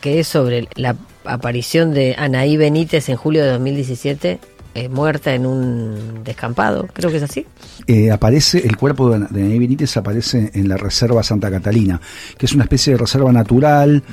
que 0.00 0.20
es 0.20 0.28
sobre 0.28 0.68
la 0.76 0.94
aparición 1.24 1.92
de 1.92 2.14
Anaí 2.16 2.56
Benítez 2.56 3.08
en 3.08 3.16
julio 3.16 3.42
de 3.42 3.50
2017, 3.50 4.38
eh, 4.76 4.88
muerta 4.88 5.34
en 5.34 5.46
un 5.46 6.22
descampado, 6.22 6.86
creo 6.92 7.10
que 7.10 7.16
es 7.16 7.24
así. 7.24 7.44
Eh, 7.88 8.12
aparece, 8.12 8.64
el 8.64 8.76
cuerpo 8.76 9.10
de, 9.10 9.26
de 9.30 9.42
Anaí 9.42 9.58
Benítez 9.58 9.96
aparece 9.96 10.52
en 10.54 10.68
la 10.68 10.76
Reserva 10.76 11.24
Santa 11.24 11.50
Catalina, 11.50 12.00
que 12.38 12.46
es 12.46 12.52
una 12.52 12.62
especie 12.62 12.92
de 12.92 12.98
reserva 13.00 13.32
natural, 13.32 14.04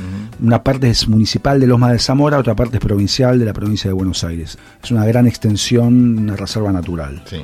una 0.42 0.64
parte 0.64 0.90
es 0.90 1.08
municipal 1.08 1.60
de 1.60 1.68
Loma 1.68 1.92
de 1.92 2.00
Zamora, 2.00 2.40
otra 2.40 2.56
parte 2.56 2.78
es 2.78 2.84
provincial 2.84 3.38
de 3.38 3.46
la 3.46 3.54
provincia 3.54 3.88
de 3.88 3.94
Buenos 3.94 4.24
Aires. 4.24 4.58
Es 4.84 4.90
una 4.90 5.06
gran 5.06 5.28
extensión, 5.28 6.18
una 6.18 6.36
reserva 6.36 6.72
natural. 6.72 7.24
Sí. 7.28 7.44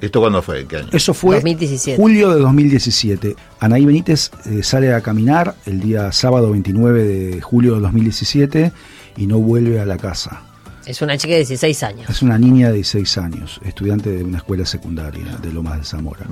¿Esto 0.00 0.20
cuándo 0.20 0.42
fue? 0.42 0.60
¿En 0.60 0.68
qué 0.68 0.76
año? 0.78 0.88
Eso 0.92 1.14
fue 1.14 1.36
2017. 1.36 2.00
julio 2.00 2.30
de 2.30 2.40
2017. 2.40 3.36
Anaí 3.60 3.84
Benítez 3.84 4.30
eh, 4.46 4.62
sale 4.62 4.94
a 4.94 5.00
caminar 5.00 5.54
el 5.66 5.80
día 5.80 6.10
sábado 6.12 6.50
29 6.50 7.04
de 7.04 7.40
julio 7.40 7.74
de 7.74 7.80
2017 7.80 8.72
y 9.16 9.26
no 9.26 9.38
vuelve 9.38 9.80
a 9.80 9.86
la 9.86 9.98
casa. 9.98 10.42
Es 10.86 11.02
una 11.02 11.16
chica 11.16 11.34
de 11.34 11.40
16 11.40 11.82
años. 11.82 12.10
Es 12.10 12.22
una 12.22 12.38
niña 12.38 12.68
de 12.68 12.74
16 12.76 13.18
años, 13.18 13.60
estudiante 13.64 14.10
de 14.10 14.24
una 14.24 14.38
escuela 14.38 14.64
secundaria 14.64 15.36
de 15.40 15.52
Lomas 15.52 15.78
de 15.78 15.84
Zamora. 15.84 16.26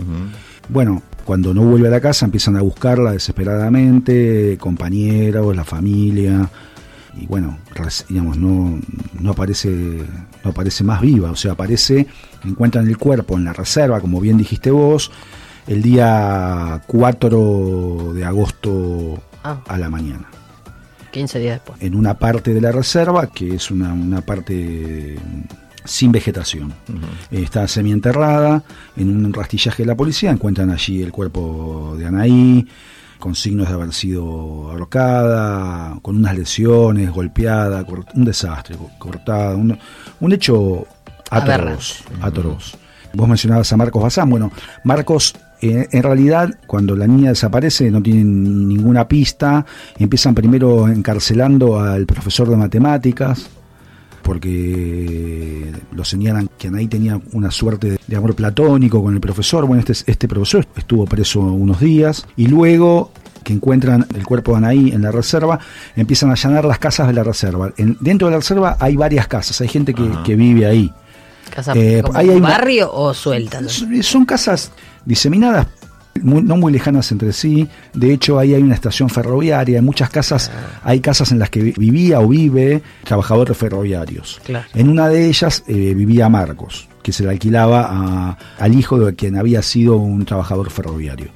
Bueno, 0.69 1.03
cuando 1.25 1.53
no 1.53 1.63
vuelve 1.63 1.89
a 1.89 1.91
la 1.91 2.01
casa 2.01 2.25
empiezan 2.25 2.57
a 2.57 2.63
buscarla 2.63 3.13
desesperadamente, 3.13 4.57
compañeros, 4.59 5.55
la 5.55 5.65
familia, 5.65 6.51
y 7.19 7.27
bueno, 7.27 7.59
digamos, 8.09 8.37
no, 8.37 8.79
no 9.21 9.31
aparece, 9.31 9.69
no 10.45 10.51
aparece 10.51 10.85
más 10.85 11.01
viva, 11.01 11.31
o 11.31 11.37
sea, 11.37 11.53
aparece, 11.53 12.07
encuentran 12.45 12.87
el 12.87 12.99
cuerpo 12.99 13.37
en 13.37 13.45
la 13.45 13.53
reserva, 13.53 14.01
como 14.01 14.21
bien 14.21 14.37
dijiste 14.39 14.71
vos, 14.71 15.11
el 15.67 15.83
día 15.83 16.83
4 16.87 18.13
de 18.15 18.25
agosto 18.25 19.23
Ah. 19.45 19.61
a 19.69 19.79
la 19.79 19.89
mañana. 19.89 20.27
15 21.13 21.39
días 21.39 21.55
después. 21.55 21.81
En 21.81 21.95
una 21.95 22.15
parte 22.19 22.53
de 22.53 22.61
la 22.61 22.73
reserva, 22.73 23.29
que 23.29 23.55
es 23.55 23.71
una, 23.71 23.93
una 23.93 24.21
parte 24.21 25.17
sin 25.85 26.13
vegetación. 26.13 26.75
Está 27.31 27.67
semienterrada, 27.67 28.63
en 28.97 29.25
un 29.25 29.33
rastillaje 29.33 29.85
de 29.85 29.87
la 29.87 29.95
policía 29.95 30.31
encuentran 30.31 30.71
allí 30.71 31.03
el 31.03 31.13
cuerpo 31.13 31.95
de 31.99 32.07
Anaí, 32.07 32.67
con 33.19 33.35
signos 33.35 33.69
de 33.69 33.75
haber 33.75 33.93
sido 33.93 34.71
ahorcada, 34.71 35.99
con 36.03 36.17
unas 36.17 36.37
lesiones, 36.37 37.11
golpeada, 37.11 37.85
un 38.15 38.25
desastre, 38.25 38.77
co- 38.77 38.91
cortada, 38.99 39.55
un, 39.57 39.79
un 40.21 40.33
hecho 40.33 40.87
atroz, 41.31 42.05
atroz. 42.21 42.77
Vos 43.15 43.29
mencionabas 43.29 43.73
a 43.73 43.77
Marcos 43.77 44.03
Bazán, 44.03 44.31
bueno, 44.31 44.51
Marcos 44.85 45.35
eh, 45.61 45.89
en 45.91 46.03
realidad 46.03 46.51
cuando 46.67 46.95
la 46.95 47.07
niña 47.07 47.31
desaparece 47.31 47.91
no 47.91 48.01
tienen 48.03 48.69
ninguna 48.69 49.09
pista, 49.09 49.65
empiezan 49.99 50.35
primero 50.35 50.87
encarcelando 50.89 51.81
al 51.81 52.07
profesor 52.07 52.49
de 52.49 52.57
matemáticas, 52.57 53.49
porque 54.23 55.73
lo 55.93 56.05
señalan 56.05 56.49
que 56.59 56.69
Anaí 56.69 56.87
tenía 56.87 57.21
una 57.33 57.51
suerte 57.51 57.99
de, 58.07 58.17
amor 58.17 58.35
platónico 58.35 59.03
con 59.03 59.15
el 59.15 59.21
profesor. 59.21 59.67
Bueno, 59.67 59.81
este, 59.87 60.11
este 60.11 60.29
profesor 60.29 60.67
estuvo 60.77 61.05
preso 61.07 61.41
unos 61.41 61.81
días 61.81 62.27
y 62.37 62.47
luego 62.47 63.13
que 63.45 63.53
encuentran 63.53 64.07
el 64.15 64.27
cuerpo 64.27 64.53
de 64.53 64.59
Anaí 64.59 64.91
en 64.91 65.03
la 65.03 65.11
reserva, 65.11 65.59
empiezan 65.97 66.31
a 66.31 66.33
allanar 66.35 66.65
las 66.65 66.79
casas 66.79 67.07
de 67.07 67.15
la 67.15 67.23
reserva. 67.25 67.73
En- 67.77 67.97
dentro 68.01 68.29
de 68.29 68.33
la 68.33 68.39
reserva 68.39 68.77
hay 68.79 68.97
varias 68.97 69.27
casas, 69.27 69.61
hay 69.61 69.69
gente 69.69 69.95
que, 69.95 70.11
que 70.25 70.37
vive 70.37 70.67
ahí. 70.67 70.93
¿Casa 71.55 71.73
Eh, 71.75 72.03
hay 72.15 72.39
barrio 72.41 72.93
o 72.93 73.15
suelta? 73.15 73.67
Son 73.69 74.03
son 74.03 74.25
casas 74.27 74.71
diseminadas 75.07 75.67
muy- 76.23 76.43
no 76.43 76.57
muy 76.57 76.73
lejanas 76.73 77.11
entre 77.13 77.33
sí. 77.33 77.69
De 77.95 78.13
hecho, 78.13 78.39
ahí 78.39 78.55
hay 78.55 78.63
una 78.63 78.75
estación 78.75 79.09
ferroviaria. 79.11 79.79
En 79.79 79.85
muchas 79.85 80.11
casas 80.11 80.51
hay 80.83 81.01
casas 81.01 81.33
en 81.33 81.39
las 81.39 81.51
que 81.51 81.61
vi- 81.63 81.75
vivía 81.77 82.21
o 82.21 82.29
vive 82.29 82.83
trabajadores 83.05 83.57
ferroviarios. 83.57 84.41
Claro. 84.45 84.67
En 84.75 84.89
una 84.89 85.09
de 85.09 85.27
ellas 85.27 85.65
eh, 85.67 85.95
vivía 85.95 86.29
Marcos, 86.29 86.89
que 87.03 87.13
se 87.13 87.23
le 87.25 87.31
alquilaba 87.31 87.87
a- 87.91 88.39
al 88.59 88.75
hijo 88.75 88.99
de 88.99 89.15
quien 89.15 89.37
había 89.37 89.63
sido 89.63 89.97
un 89.97 90.25
trabajador 90.25 90.71
ferroviario. 90.71 91.29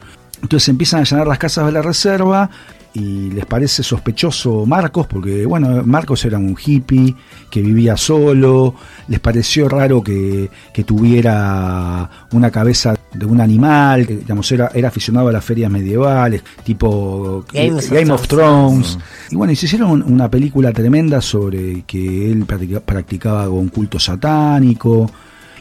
Entonces 0.43 0.69
empiezan 0.69 1.01
a 1.01 1.05
llenar 1.05 1.27
las 1.27 1.39
casas 1.39 1.67
de 1.67 1.73
la 1.73 1.83
reserva 1.83 2.51
y 2.95 3.31
les 3.31 3.47
parece 3.47 3.83
sospechoso 3.83 4.67
Marcos, 4.67 5.07
porque 5.07 5.47
bueno, 5.47 5.83
Marcos 5.85 6.25
era 6.27 6.37
un 6.37 6.57
hippie 6.63 7.15
que 7.51 7.63
vivía 7.63 7.97
solo, 7.97 8.75
les 9.09 9.19
pareció 9.21 9.67
raro 9.69 10.03
que, 10.03 10.51
que 10.75 10.85
tuviera 10.85 12.11
una 12.33 12.51
cabeza 12.51 12.95
de 13.15 13.27
un 13.27 13.41
animal, 13.41 14.07
que 14.07 14.17
digamos, 14.17 14.51
era, 14.53 14.71
era 14.75 14.89
aficionado 14.89 15.29
a 15.29 15.33
las 15.33 15.45
ferias 15.45 15.71
medievales, 15.71 16.43
tipo 16.65 17.45
eh, 17.53 17.69
Game 17.91 18.13
of 18.13 18.27
Thrones. 18.27 18.97
Thrones. 18.97 18.99
Y 19.31 19.37
bueno, 19.37 19.53
y 19.53 19.57
se 19.57 19.67
hicieron 19.67 20.03
una 20.03 20.31
película 20.31 20.73
tremenda 20.73 21.21
sobre 21.21 21.83
que 21.83 22.31
él 22.33 22.45
practica- 22.47 22.81
practicaba 22.81 23.49
un 23.49 23.69
culto 23.69 23.99
satánico, 23.99 25.11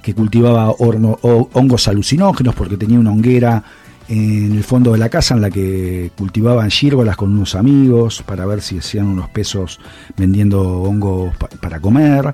que 0.02 0.14
cultivaba 0.14 0.70
horno- 0.80 1.20
hongos 1.22 1.88
alucinógenos 1.88 2.56
porque 2.56 2.78
tenía 2.78 3.00
una 3.00 3.12
honguera 3.12 3.64
en 4.08 4.54
el 4.54 4.64
fondo 4.64 4.92
de 4.94 4.98
la 4.98 5.10
casa 5.10 5.36
en 5.36 5.42
la 5.42 5.50
que 5.50 6.12
cultivaban 6.18 6.70
gírgolas 6.70 7.16
con 7.16 7.32
unos 7.32 7.56
amigos 7.56 8.24
para 8.26 8.46
ver 8.46 8.62
si 8.62 8.78
hacían 8.80 9.08
unos 9.08 9.30
pesos 9.30 9.80
vendiendo 10.18 10.62
hongos 10.82 11.36
pa- 11.38 11.48
para 11.48 11.80
comer. 11.80 12.34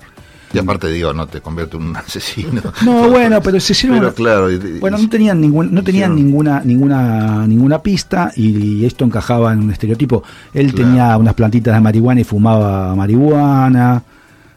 Y 0.54 0.60
aparte 0.60 0.88
digo, 0.88 1.14
no 1.14 1.28
te 1.28 1.42
convierte 1.42 1.76
en 1.78 1.84
un 1.84 1.96
asesino. 1.98 2.62
No, 2.86 3.10
bueno, 3.10 3.42
pero 3.42 3.60
se 3.60 3.74
hicieron. 3.74 4.00
Pero 4.00 4.14
claro, 4.14 4.52
y- 4.52 4.80
bueno, 4.80 4.98
no 4.98 5.10
tenían 5.10 5.42
ningún, 5.42 5.74
no 5.74 5.84
tenían 5.84 6.12
hicieron- 6.14 6.26
ninguna, 6.26 6.62
ninguna, 6.64 7.46
ninguna 7.48 7.82
pista 7.84 8.32
y, 8.36 8.86
esto 8.86 9.04
encajaba 9.06 9.52
en 9.54 9.60
un 9.60 9.72
estereotipo. 9.72 10.24
Él 10.54 10.74
Claro. 10.74 10.88
tenía 10.90 11.18
unas 11.18 11.34
plantitas 11.34 11.74
de 11.76 11.82
marihuana 11.82 12.22
y 12.22 12.24
fumaba 12.24 12.96
marihuana. 12.96 14.04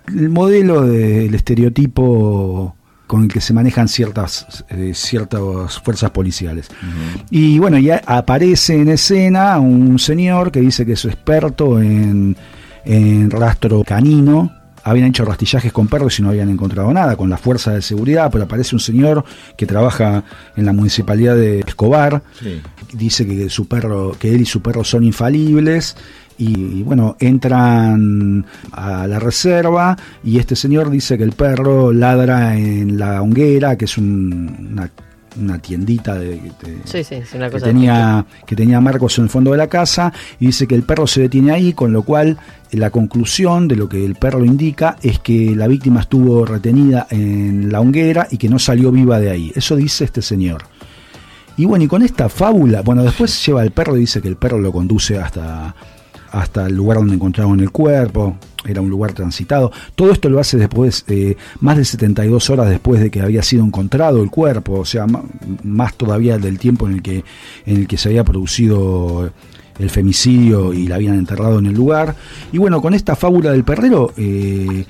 El 0.07 0.29
modelo 0.31 0.83
del 0.87 1.35
estereotipo 1.35 2.75
con 3.07 3.25
el 3.25 3.29
que 3.33 3.41
se 3.41 3.53
manejan 3.53 3.89
ciertas, 3.89 4.65
eh, 4.69 4.93
ciertas 4.95 5.81
fuerzas 5.81 6.11
policiales. 6.13 6.69
Y 7.31 7.59
bueno, 7.59 7.77
ya 7.79 8.01
aparece 8.07 8.81
en 8.81 8.89
escena 8.91 9.59
un 9.59 9.99
señor 9.99 10.53
que 10.53 10.61
dice 10.61 10.87
que 10.87 10.93
es 10.93 11.05
experto 11.05 11.81
en, 11.81 12.37
en 12.85 13.29
rastro 13.31 13.83
canino. 13.83 14.53
Habían 14.83 15.09
hecho 15.09 15.25
rastillajes 15.25 15.73
con 15.73 15.89
perros 15.89 16.19
y 16.19 16.23
no 16.23 16.31
habían 16.31 16.49
encontrado 16.49 16.93
nada, 16.93 17.17
con 17.17 17.29
la 17.29 17.37
fuerza 17.37 17.73
de 17.73 17.83
seguridad, 17.83 18.31
pero 18.33 18.45
aparece 18.45 18.75
un 18.75 18.81
señor 18.81 19.25
que 19.57 19.67
trabaja 19.67 20.25
en 20.57 20.65
la 20.65 20.73
municipalidad 20.73 21.37
de 21.37 21.61
Escobar, 21.61 22.23
Sí. 22.41 22.61
dice 22.95 23.27
que 23.27 23.51
su 23.51 23.69
perro, 23.69 24.13
que 24.19 24.35
él 24.35 24.41
y 24.41 24.47
su 24.47 24.63
perro 24.63 24.83
son 24.85 25.05
infalibles. 25.05 25.97
Y, 26.39 26.83
bueno, 26.85 27.17
entran 27.21 28.47
a 28.73 29.07
la 29.07 29.19
reserva 29.19 29.97
y 30.25 30.39
este 30.39 30.57
señor 30.57 30.89
dice 30.91 31.19
que 31.19 31.25
el 31.25 31.33
perro 31.33 31.93
ladra 31.93 32.57
en 32.57 32.99
la 32.99 33.21
honguera, 33.21 33.77
que 33.77 33.85
es 33.85 33.99
un- 33.99 34.69
una, 34.73 34.91
una 35.39 35.59
tiendita 35.59 36.15
de, 36.15 36.37
de- 36.37 36.79
Sí, 36.85 37.05
sí, 37.05 37.17
es 37.17 37.35
una 37.35 37.51
que 37.51 37.61
tenía, 37.61 38.25
que 38.47 38.57
tenía 38.57 38.81
Marcos 38.81 39.19
en 39.19 39.25
el 39.25 39.31
fondo 39.31 39.53
de 39.53 39.59
la 39.59 39.67
casa 39.69 40.13
y 40.39 40.47
dice 40.47 40.67
que 40.67 40.75
el 40.75 40.83
perro 40.83 41.07
se 41.07 41.21
detiene 41.23 41.53
ahí, 41.53 41.73
con 41.75 41.93
lo 41.93 42.03
cual 42.05 42.39
la 42.73 42.91
conclusión 42.91 43.69
de 43.69 43.77
lo 43.77 43.89
que 43.89 44.05
el 44.05 44.15
perro 44.15 44.45
indica 44.45 44.97
es 45.03 45.19
que 45.19 45.55
la 45.57 45.67
víctima 45.67 46.01
estuvo 46.01 46.45
retenida 46.45 47.07
en 47.11 47.71
la 47.73 47.81
honguera 47.81 48.29
y 48.31 48.39
que 48.39 48.49
no 48.49 48.59
salió 48.59 48.93
viva 48.93 49.19
de 49.19 49.31
ahí. 49.31 49.53
Eso 49.55 49.77
dice 49.77 50.05
este 50.05 50.23
señor. 50.23 50.63
Y 51.57 51.65
bueno, 51.65 51.85
y 51.85 51.89
con 51.89 52.03
esta 52.03 52.29
fábula, 52.29 52.83
bueno, 52.83 53.03
después 53.03 53.45
lleva 53.45 53.63
al 53.63 53.73
perro 53.73 53.97
y 53.97 54.01
dice 54.01 54.23
que 54.23 54.29
el 54.29 54.37
perro 54.37 54.59
lo 54.59 54.73
conduce 54.73 55.19
hasta, 55.19 55.75
hasta 56.31 56.67
el 56.67 56.75
lugar 56.75 56.99
donde 56.99 57.15
encontraron 57.15 57.61
el 57.61 57.71
cuerpo, 57.71 58.37
era 58.65 58.81
un 58.81 58.91
lugar 58.91 59.13
transitado. 59.13 59.73
Todo 59.95 60.13
esto 60.13 60.29
lo 60.29 60.39
hace 60.39 60.57
después, 60.57 61.05
eh, 61.09 61.37
más 61.61 61.77
de 61.77 61.85
72 61.85 62.51
horas 62.51 62.69
después 62.69 63.01
de 63.01 63.11
que 63.11 63.21
había 63.21 63.43
sido 63.43 63.65
encontrado 63.65 64.23
el 64.23 64.31
cuerpo, 64.31 64.81
o 64.81 64.85
sea, 64.85 65.07
más 65.65 65.95
todavía 65.97 66.39
del 66.39 66.59
tiempo 66.59 66.87
en 66.87 66.95
el 66.95 67.03
que, 67.03 67.25
en 67.67 67.77
el 67.77 67.87
que 67.87 67.97
se 67.97 68.11
había 68.11 68.25
producido 68.25 69.33
el 69.81 69.91
femicidio 69.91 70.73
y 70.73 70.87
la 70.87 70.97
habían 70.97 71.19
enterrado 71.19 71.59
en 71.59 71.67
el 71.67 71.75
lugar. 71.75 72.15
Y 72.53 72.59
bueno, 72.59 72.81
con 72.81 72.95
esta 72.95 73.17
fábula 73.17 73.51
del 73.53 73.65
perrero, 73.65 74.13
eh, 74.17 74.85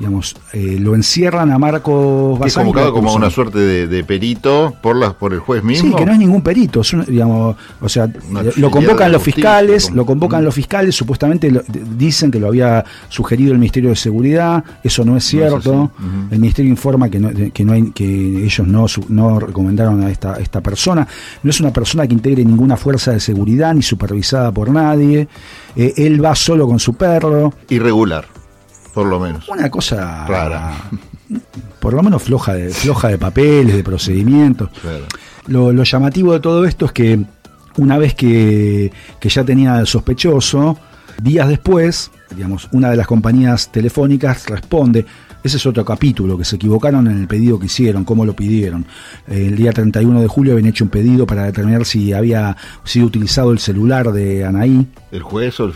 digamos, 0.00 0.34
eh, 0.54 0.78
lo 0.80 0.94
encierran 0.96 1.52
a 1.52 1.58
Marcos 1.58 2.40
Que 2.40 2.48
es 2.48 2.54
convocado 2.54 2.92
como 2.92 3.14
una 3.14 3.30
suerte 3.30 3.58
de, 3.60 3.86
de 3.86 4.02
perito 4.02 4.74
por 4.82 4.96
las 4.96 5.14
por 5.14 5.32
el 5.32 5.38
juez 5.40 5.62
mismo. 5.62 5.90
Sí, 5.90 5.94
que 5.94 6.04
no 6.06 6.12
es 6.12 6.18
ningún 6.18 6.42
perito, 6.42 6.80
es 6.80 6.92
un- 6.94 7.04
digamos, 7.04 7.54
o 7.80 7.88
sea, 7.88 8.08
Una 8.30 8.42
lo 8.56 8.70
convocan 8.70 9.12
los 9.12 9.22
justicia, 9.22 9.34
fiscales, 9.50 9.90
lo 9.92 10.04
convocan 10.06 10.42
los 10.44 10.54
fiscales, 10.54 10.96
supuestamente 10.96 11.50
lo- 11.50 11.62
dicen 11.96 12.30
que 12.30 12.40
lo 12.40 12.48
había 12.48 12.82
sugerido 13.10 13.52
el 13.52 13.58
Ministerio 13.58 13.90
de 13.90 13.96
Seguridad, 13.96 14.64
eso 14.82 15.04
no 15.04 15.16
es 15.16 15.24
cierto. 15.24 15.90
El 16.30 16.38
Ministerio 16.40 16.70
informa 16.70 17.08
que 17.10 17.18
no, 17.20 17.30
que 17.52 17.64
no 17.64 17.72
hay, 17.74 17.90
que 17.90 18.04
ellos 18.44 18.66
no 18.66 18.86
no 19.10 19.38
recomendaron 19.38 20.02
a 20.02 20.10
esta, 20.10 20.36
esta 20.36 20.62
persona, 20.62 21.06
no 21.42 21.50
es 21.50 21.60
una 21.60 21.72
persona 21.72 22.06
que 22.06 22.14
integre 22.14 22.42
ninguna 22.44 22.76
fuerza 22.78 23.12
de 23.12 23.20
seguridad 23.20 23.74
ni 23.74 23.82
supervisada 23.82 24.50
por 24.50 24.70
nadie. 24.70 25.28
Eh, 25.76 25.92
él 25.98 26.24
va 26.24 26.34
solo 26.34 26.66
con 26.66 26.78
su 26.80 26.94
perro. 26.94 27.52
Irregular, 27.68 28.24
por 28.92 29.06
lo 29.06 29.20
menos. 29.20 29.48
Una 29.48 29.70
cosa 29.70 30.26
Rara. 30.26 30.74
por 31.80 31.94
lo 31.94 32.02
menos 32.02 32.22
floja 32.22 32.54
de, 32.54 32.70
floja 32.70 33.08
de 33.08 33.18
papeles, 33.18 33.76
de 33.76 33.84
procedimientos. 33.84 34.70
Claro. 34.80 35.04
Lo, 35.46 35.72
lo 35.72 35.82
llamativo 35.84 36.32
de 36.32 36.40
todo 36.40 36.64
esto 36.64 36.86
es 36.86 36.92
que 36.92 37.20
una 37.76 37.98
vez 37.98 38.14
que, 38.14 38.92
que 39.18 39.28
ya 39.28 39.44
tenía 39.44 39.74
al 39.74 39.86
sospechoso, 39.86 40.78
días 41.22 41.48
después, 41.48 42.10
digamos, 42.34 42.68
una 42.72 42.90
de 42.90 42.96
las 42.96 43.06
compañías 43.06 43.70
telefónicas 43.72 44.46
responde, 44.46 45.06
ese 45.42 45.56
es 45.56 45.66
otro 45.66 45.84
capítulo, 45.84 46.36
que 46.38 46.44
se 46.44 46.56
equivocaron 46.56 47.06
en 47.06 47.18
el 47.18 47.26
pedido 47.26 47.58
que 47.58 47.66
hicieron, 47.66 48.04
cómo 48.04 48.24
lo 48.24 48.34
pidieron. 48.34 48.84
El 49.28 49.56
día 49.56 49.72
31 49.72 50.20
de 50.20 50.26
julio 50.28 50.52
habían 50.52 50.68
hecho 50.68 50.84
un 50.84 50.90
pedido 50.90 51.26
para 51.26 51.44
determinar 51.44 51.84
si 51.84 52.12
había 52.12 52.56
sido 52.84 53.06
utilizado 53.06 53.52
el 53.52 53.58
celular 53.58 54.12
de 54.12 54.44
Anaí, 54.44 54.86
¿El 55.12 55.22
juez 55.22 55.58
o 55.60 55.64
el, 55.66 55.70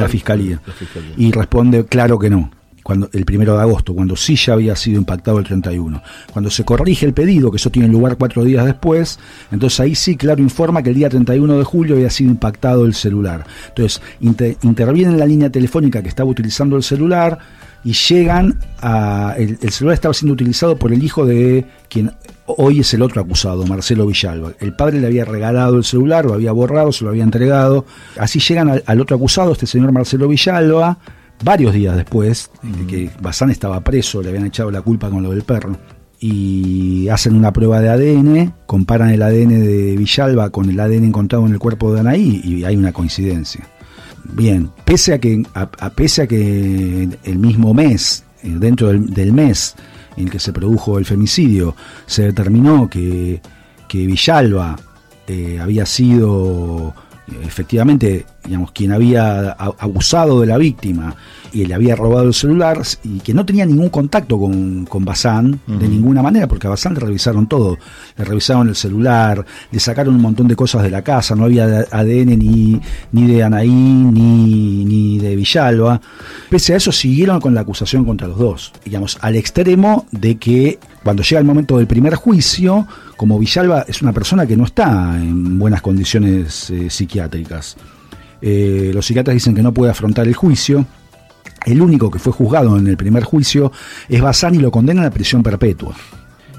la 0.00 0.08
fiscalía. 0.08 0.60
La 0.66 0.72
fiscalía. 0.72 1.12
Y 1.16 1.32
responde, 1.32 1.84
claro 1.86 2.18
que 2.18 2.30
no. 2.30 2.50
Cuando, 2.82 3.10
el 3.12 3.24
primero 3.26 3.54
de 3.54 3.60
agosto, 3.60 3.94
cuando 3.94 4.16
sí 4.16 4.36
ya 4.36 4.54
había 4.54 4.74
sido 4.74 4.98
impactado 4.98 5.38
el 5.38 5.44
31. 5.44 6.02
Cuando 6.32 6.50
se 6.50 6.64
corrige 6.64 7.04
el 7.06 7.12
pedido, 7.12 7.50
que 7.50 7.58
eso 7.58 7.70
tiene 7.70 7.88
lugar 7.88 8.16
cuatro 8.16 8.42
días 8.42 8.64
después, 8.64 9.18
entonces 9.52 9.78
ahí 9.80 9.94
sí, 9.94 10.16
claro, 10.16 10.40
informa 10.42 10.82
que 10.82 10.88
el 10.88 10.96
día 10.96 11.08
31 11.10 11.58
de 11.58 11.64
julio 11.64 11.94
había 11.96 12.10
sido 12.10 12.30
impactado 12.30 12.86
el 12.86 12.94
celular. 12.94 13.44
Entonces, 13.68 14.00
inter- 14.20 14.56
interviene 14.62 15.12
en 15.12 15.18
la 15.18 15.26
línea 15.26 15.50
telefónica 15.50 16.02
que 16.02 16.08
estaba 16.08 16.30
utilizando 16.30 16.76
el 16.76 16.82
celular 16.82 17.38
y 17.84 17.92
llegan 17.92 18.58
a. 18.80 19.34
El, 19.36 19.58
el 19.60 19.70
celular 19.70 19.94
estaba 19.94 20.14
siendo 20.14 20.34
utilizado 20.34 20.76
por 20.76 20.92
el 20.92 21.02
hijo 21.02 21.24
de 21.24 21.66
quien 21.88 22.12
hoy 22.56 22.80
es 22.80 22.94
el 22.94 23.02
otro 23.02 23.20
acusado, 23.20 23.64
Marcelo 23.66 24.06
Villalba. 24.06 24.52
El 24.60 24.74
padre 24.74 25.00
le 25.00 25.06
había 25.06 25.24
regalado 25.24 25.76
el 25.76 25.84
celular, 25.84 26.24
lo 26.24 26.34
había 26.34 26.52
borrado, 26.52 26.92
se 26.92 27.04
lo 27.04 27.10
había 27.10 27.24
entregado. 27.24 27.84
Así 28.18 28.40
llegan 28.40 28.68
al, 28.68 28.82
al 28.86 29.00
otro 29.00 29.16
acusado, 29.16 29.52
este 29.52 29.66
señor 29.66 29.92
Marcelo 29.92 30.28
Villalba, 30.28 30.98
varios 31.44 31.72
días 31.72 31.96
después 31.96 32.50
de 32.62 32.86
que 32.86 33.10
Bazán 33.20 33.50
estaba 33.50 33.80
preso, 33.80 34.22
le 34.22 34.30
habían 34.30 34.46
echado 34.46 34.70
la 34.70 34.82
culpa 34.82 35.10
con 35.10 35.22
lo 35.22 35.30
del 35.30 35.42
perro. 35.42 35.76
Y 36.22 37.08
hacen 37.08 37.34
una 37.34 37.50
prueba 37.50 37.80
de 37.80 37.88
ADN, 37.88 38.52
comparan 38.66 39.08
el 39.10 39.22
ADN 39.22 39.48
de 39.48 39.96
Villalba 39.96 40.50
con 40.50 40.68
el 40.68 40.78
ADN 40.78 41.04
encontrado 41.04 41.46
en 41.46 41.52
el 41.52 41.58
cuerpo 41.58 41.94
de 41.94 42.00
Anaí 42.00 42.42
y 42.44 42.64
hay 42.64 42.76
una 42.76 42.92
coincidencia. 42.92 43.66
Bien, 44.24 44.70
pese 44.84 45.14
a 45.14 45.18
que, 45.18 45.42
a, 45.54 45.90
pese 45.90 46.22
a 46.22 46.26
que 46.26 47.08
el 47.24 47.38
mismo 47.38 47.74
mes, 47.74 48.24
eh, 48.42 48.54
dentro 48.58 48.88
del, 48.88 49.12
del 49.12 49.32
mes 49.32 49.74
en 50.16 50.28
que 50.28 50.38
se 50.38 50.52
produjo 50.52 50.98
el 50.98 51.04
femicidio, 51.04 51.74
se 52.06 52.24
determinó 52.24 52.88
que, 52.88 53.40
que 53.88 54.06
Villalba 54.06 54.76
eh, 55.26 55.58
había 55.60 55.86
sido 55.86 56.94
eh, 57.28 57.40
efectivamente, 57.44 58.26
digamos, 58.44 58.72
quien 58.72 58.92
había 58.92 59.50
abusado 59.52 60.40
de 60.40 60.46
la 60.46 60.58
víctima 60.58 61.14
y 61.52 61.66
le 61.66 61.74
había 61.74 61.96
robado 61.96 62.26
el 62.26 62.34
celular 62.34 62.82
y 63.04 63.20
que 63.20 63.34
no 63.34 63.44
tenía 63.44 63.66
ningún 63.66 63.88
contacto 63.88 64.38
con, 64.38 64.86
con 64.86 65.04
Bazán 65.04 65.60
de 65.66 65.88
ninguna 65.88 66.22
manera, 66.22 66.46
porque 66.46 66.66
a 66.66 66.70
Bazán 66.70 66.94
le 66.94 67.00
revisaron 67.00 67.46
todo, 67.46 67.78
le 68.16 68.24
revisaron 68.24 68.68
el 68.68 68.76
celular, 68.76 69.44
le 69.70 69.80
sacaron 69.80 70.14
un 70.14 70.20
montón 70.20 70.48
de 70.48 70.56
cosas 70.56 70.82
de 70.82 70.90
la 70.90 71.02
casa, 71.02 71.34
no 71.34 71.44
había 71.44 71.86
ADN 71.90 72.38
ni, 72.38 72.80
ni 73.12 73.26
de 73.26 73.42
Anaí 73.42 73.68
ni, 73.68 74.84
ni 74.84 75.18
de 75.18 75.36
Villalba. 75.36 76.00
Pese 76.48 76.74
a 76.74 76.76
eso 76.76 76.92
siguieron 76.92 77.40
con 77.40 77.54
la 77.54 77.62
acusación 77.62 78.04
contra 78.04 78.28
los 78.28 78.38
dos, 78.38 78.72
digamos, 78.84 79.18
al 79.20 79.36
extremo 79.36 80.06
de 80.10 80.36
que 80.36 80.78
cuando 81.02 81.22
llega 81.22 81.40
el 81.40 81.46
momento 81.46 81.78
del 81.78 81.86
primer 81.86 82.14
juicio, 82.14 82.86
como 83.16 83.38
Villalba 83.38 83.84
es 83.88 84.02
una 84.02 84.12
persona 84.12 84.46
que 84.46 84.56
no 84.56 84.64
está 84.64 85.16
en 85.16 85.58
buenas 85.58 85.82
condiciones 85.82 86.70
eh, 86.70 86.90
psiquiátricas, 86.90 87.76
eh, 88.42 88.90
los 88.94 89.06
psiquiatras 89.06 89.34
dicen 89.34 89.54
que 89.54 89.62
no 89.62 89.72
puede 89.72 89.90
afrontar 89.90 90.26
el 90.26 90.34
juicio. 90.34 90.86
El 91.66 91.82
único 91.82 92.10
que 92.10 92.18
fue 92.18 92.32
juzgado 92.32 92.76
en 92.78 92.86
el 92.86 92.96
primer 92.96 93.24
juicio 93.24 93.70
es 94.08 94.20
Bazán 94.20 94.54
y 94.54 94.58
lo 94.58 94.70
condenan 94.70 95.04
a 95.04 95.10
prisión 95.10 95.42
perpetua. 95.42 95.94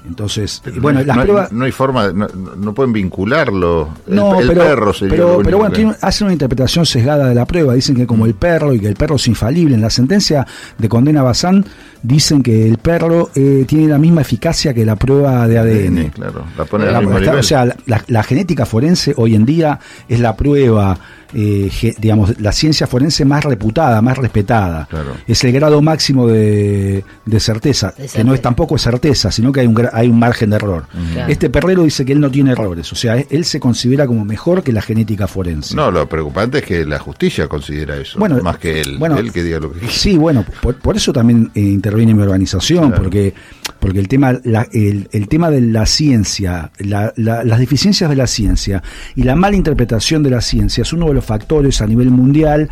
Entonces, 0.04 0.60
Pero 0.64 0.80
bueno, 0.82 0.98
no, 1.00 1.06
las 1.06 1.16
no 1.16 1.22
pruebas... 1.22 1.52
no 1.52 1.64
hay 1.64 1.70
forma, 1.70 2.12
no, 2.12 2.26
no 2.56 2.74
pueden 2.74 2.92
vincularlo. 2.92 3.88
El, 4.08 4.16
No, 4.16 4.40
el 4.40 4.48
pero, 4.48 4.60
perro 4.64 4.92
sería 4.92 5.10
pero, 5.14 5.40
pero 5.44 5.58
bueno, 5.58 5.72
que- 5.72 5.92
hacen 6.00 6.24
una 6.26 6.32
interpretación 6.32 6.84
sesgada 6.86 7.28
de 7.28 7.36
la 7.36 7.46
prueba. 7.46 7.72
Dicen 7.74 7.94
que 7.94 8.04
como 8.04 8.26
el 8.26 8.34
perro 8.34 8.74
y 8.74 8.80
que 8.80 8.88
el 8.88 8.96
perro 8.96 9.14
es 9.14 9.28
infalible. 9.28 9.76
En 9.76 9.80
la 9.80 9.90
sentencia 9.90 10.44
de 10.76 10.88
condena 10.88 11.20
a 11.20 11.22
Bazán 11.22 11.64
dicen 12.02 12.42
que 12.42 12.68
el 12.68 12.78
perro 12.78 13.30
eh, 13.36 13.64
tiene 13.68 13.86
la 13.86 13.98
misma 13.98 14.22
eficacia 14.22 14.74
que 14.74 14.84
la 14.84 14.96
prueba 14.96 15.46
de 15.46 15.58
ADN. 15.58 16.10
claro, 16.10 16.44
la 16.78 17.00
La- 17.00 17.34
o 17.38 17.42
sea, 17.44 17.76
la 17.86 18.22
genética 18.24 18.66
forense 18.66 19.14
hoy 19.16 19.36
en 19.36 19.44
día 19.46 19.78
es 20.08 20.18
la 20.18 20.34
prueba, 20.36 20.98
eh, 21.34 21.70
digamos, 21.98 22.38
la 22.40 22.52
ciencia 22.52 22.86
forense 22.86 23.24
más 23.24 23.44
reputada, 23.44 24.00
más 24.02 24.18
respetada. 24.18 24.88
Es 25.26 25.42
el 25.44 25.52
grado 25.52 25.80
máximo 25.82 26.26
de, 26.28 27.04
de 27.24 27.40
certeza, 27.40 27.94
que 28.12 28.24
no 28.24 28.34
es 28.34 28.42
tampoco 28.42 28.76
es 28.76 28.82
certeza, 28.82 29.30
sino 29.30 29.52
que 29.52 29.60
hay 29.60 29.66
un, 29.66 29.74
gra- 29.74 29.90
hay 29.92 30.08
un 30.08 30.18
margen 30.18 30.50
de 30.50 30.56
error. 30.56 30.84
Claro. 31.12 31.30
Este 31.32 31.50
perrero 31.50 31.84
dice 31.84 32.04
que 32.04 32.12
él 32.12 32.20
no 32.20 32.30
tiene 32.30 32.52
errores, 32.52 32.92
o 32.92 32.96
sea, 32.96 33.16
él 33.16 33.44
se 33.44 33.60
considera 33.60 34.06
como 34.06 34.24
mejor 34.24 34.62
que 34.62 34.72
la 34.72 34.82
genética 34.82 35.26
forense. 35.26 35.74
No, 35.74 35.90
lo 35.90 36.08
preocupante 36.08 36.58
es 36.58 36.64
que 36.64 36.84
la 36.84 36.98
justicia 36.98 37.48
considera 37.48 37.96
eso, 37.96 38.18
Bueno, 38.18 38.40
más 38.42 38.58
que 38.58 38.80
él. 38.80 38.98
bueno, 38.98 39.16
él 39.18 39.32
que 39.32 39.42
diga 39.42 39.58
lo 39.60 39.72
que 39.72 39.78
quiera. 39.80 39.94
Sí, 39.94 40.16
bueno, 40.16 40.44
por, 40.60 40.76
por 40.76 40.96
eso 40.96 41.12
también 41.12 41.50
eh, 41.54 41.60
interviene 41.60 42.14
mi 42.14 42.22
organización, 42.22 42.92
porque 42.92 43.34
porque 43.78 43.98
el 43.98 44.06
tema 44.08 44.38
la- 44.44 44.66
el, 44.72 45.08
el 45.12 45.28
tema 45.28 45.50
de 45.50 45.60
la 45.60 45.86
ciencia, 45.86 46.70
la- 46.78 47.12
la- 47.16 47.42
las 47.44 47.58
deficiencias 47.58 48.08
de 48.10 48.16
la 48.16 48.26
ciencia 48.26 48.82
y 49.16 49.22
la 49.24 49.34
mala 49.34 49.56
interpretación 49.56 50.22
de 50.22 50.30
la 50.30 50.40
ciencia 50.40 50.82
es 50.82 50.92
uno 50.92 51.06
de 51.08 51.14
los 51.14 51.21
factores 51.24 51.80
a 51.80 51.86
nivel 51.86 52.10
mundial 52.10 52.68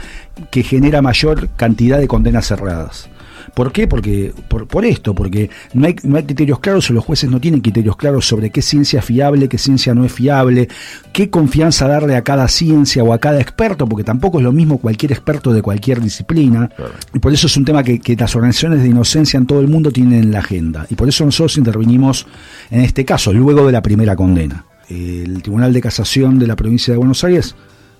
que 0.51 0.62
genera 0.62 1.03
mayor 1.03 1.48
cantidad 1.57 1.98
de 1.98 2.09
condenas 2.09 2.46
cerradas. 2.46 3.09
¿Por 3.55 3.72
qué? 3.72 3.86
Porque, 3.88 4.32
por, 4.48 4.66
por 4.66 4.84
esto, 4.84 5.14
porque 5.14 5.51
no 5.74 5.86
hay, 5.86 5.96
no 6.03 6.16
hay 6.16 6.24
criterios 6.24 6.61
claros 6.61 6.88
o 6.90 6.92
los 6.92 7.05
jueces 7.05 7.30
no 7.30 7.40
tienen 7.40 7.61
criterios 7.61 7.96
claros 7.96 8.26
sobre 8.26 8.51
qué 8.51 8.62
ciencia 8.62 9.01
es 9.01 9.05
fiable, 9.05 9.48
qué 9.48 9.59
ciencia 9.59 9.94
no 9.94 10.05
es 10.05 10.12
fiable, 10.12 10.68
qué 11.12 11.30
confianza 11.30 11.88
darle 11.88 12.16
a 12.16 12.22
cada 12.22 12.48
ciencia 12.48 13.03
o 13.03 13.12
a 13.12 13.18
cada 13.18 13.40
experto, 13.40 13.86
porque 13.86 14.05
tampoco 14.05 14.38
es 14.38 14.44
lo 14.44 14.53
mismo 14.53 14.78
cualquier 14.78 15.12
experto 15.12 15.53
de 15.53 15.62
cualquier 15.62 16.01
disciplina. 16.01 16.70
Y 17.12 17.18
por 17.18 17.32
eso 17.32 17.46
es 17.46 17.57
un 17.57 17.64
tema 17.64 17.82
que, 17.82 17.98
que 17.98 18.16
las 18.16 18.34
organizaciones 18.36 18.82
de 18.82 18.88
inocencia 18.88 19.38
en 19.38 19.46
todo 19.46 19.61
el 19.61 19.68
mundo 19.68 19.90
tienen 19.90 20.24
en 20.24 20.32
la 20.32 20.40
agenda. 20.40 20.86
Y 20.90 20.94
por 20.94 21.09
eso 21.09 21.24
nosotros 21.24 21.57
intervinimos 21.57 22.26
en 22.70 22.82
este 22.82 23.05
caso, 23.05 23.32
luego 23.32 23.66
de 23.66 23.72
la 23.72 23.82
primera 23.82 24.16
condena. 24.16 24.64
El 24.88 25.42
Tribunal 25.42 25.72
de 25.72 25.80
Casación 25.80 26.38
de 26.38 26.46
la 26.46 26.57
provincia 26.57 26.92
de 26.92 26.98
Buenos 26.98 27.22
Aires 27.22 27.55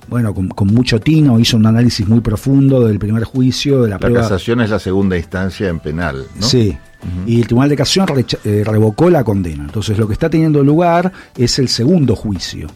bueno, 0.09 0.35
con, 0.35 0.49
con 0.49 0.69
mucho 0.69 1.01
tino, 1.01 1.39
hizo 1.39 1.57
un 1.57 1.67
análisis 1.67 2.07
muy 2.09 2.21
profundo 2.21 2.87
del 2.87 2.99
primer 2.99 3.25
juicio, 3.25 3.83
de 3.83 3.89
la, 3.91 3.95
La 3.95 3.99
prueba. 4.01 4.21
casación 4.23 4.61
es 4.61 4.71
la 4.71 4.79
segunda 4.79 5.17
instancia 5.17 5.69
en 5.69 5.79
penal, 5.81 6.25
¿no? 6.39 6.47
Sí. 6.47 6.77
Y 7.27 7.41
el 7.41 7.47
Tribunal 7.47 7.71
de 7.71 7.77
Casación 7.77 8.07
eh, 8.45 8.63
revocó 8.65 9.09
la 9.09 9.25
condena. 9.25 9.65
Entonces 9.65 9.97
lo 9.99 10.07
que 10.07 10.13
está 10.13 10.29
teniendo 10.29 10.63
lugar 10.63 11.11
es 11.37 11.59
el 11.59 11.69
segundo 11.69 12.15
juicio. 12.15 12.69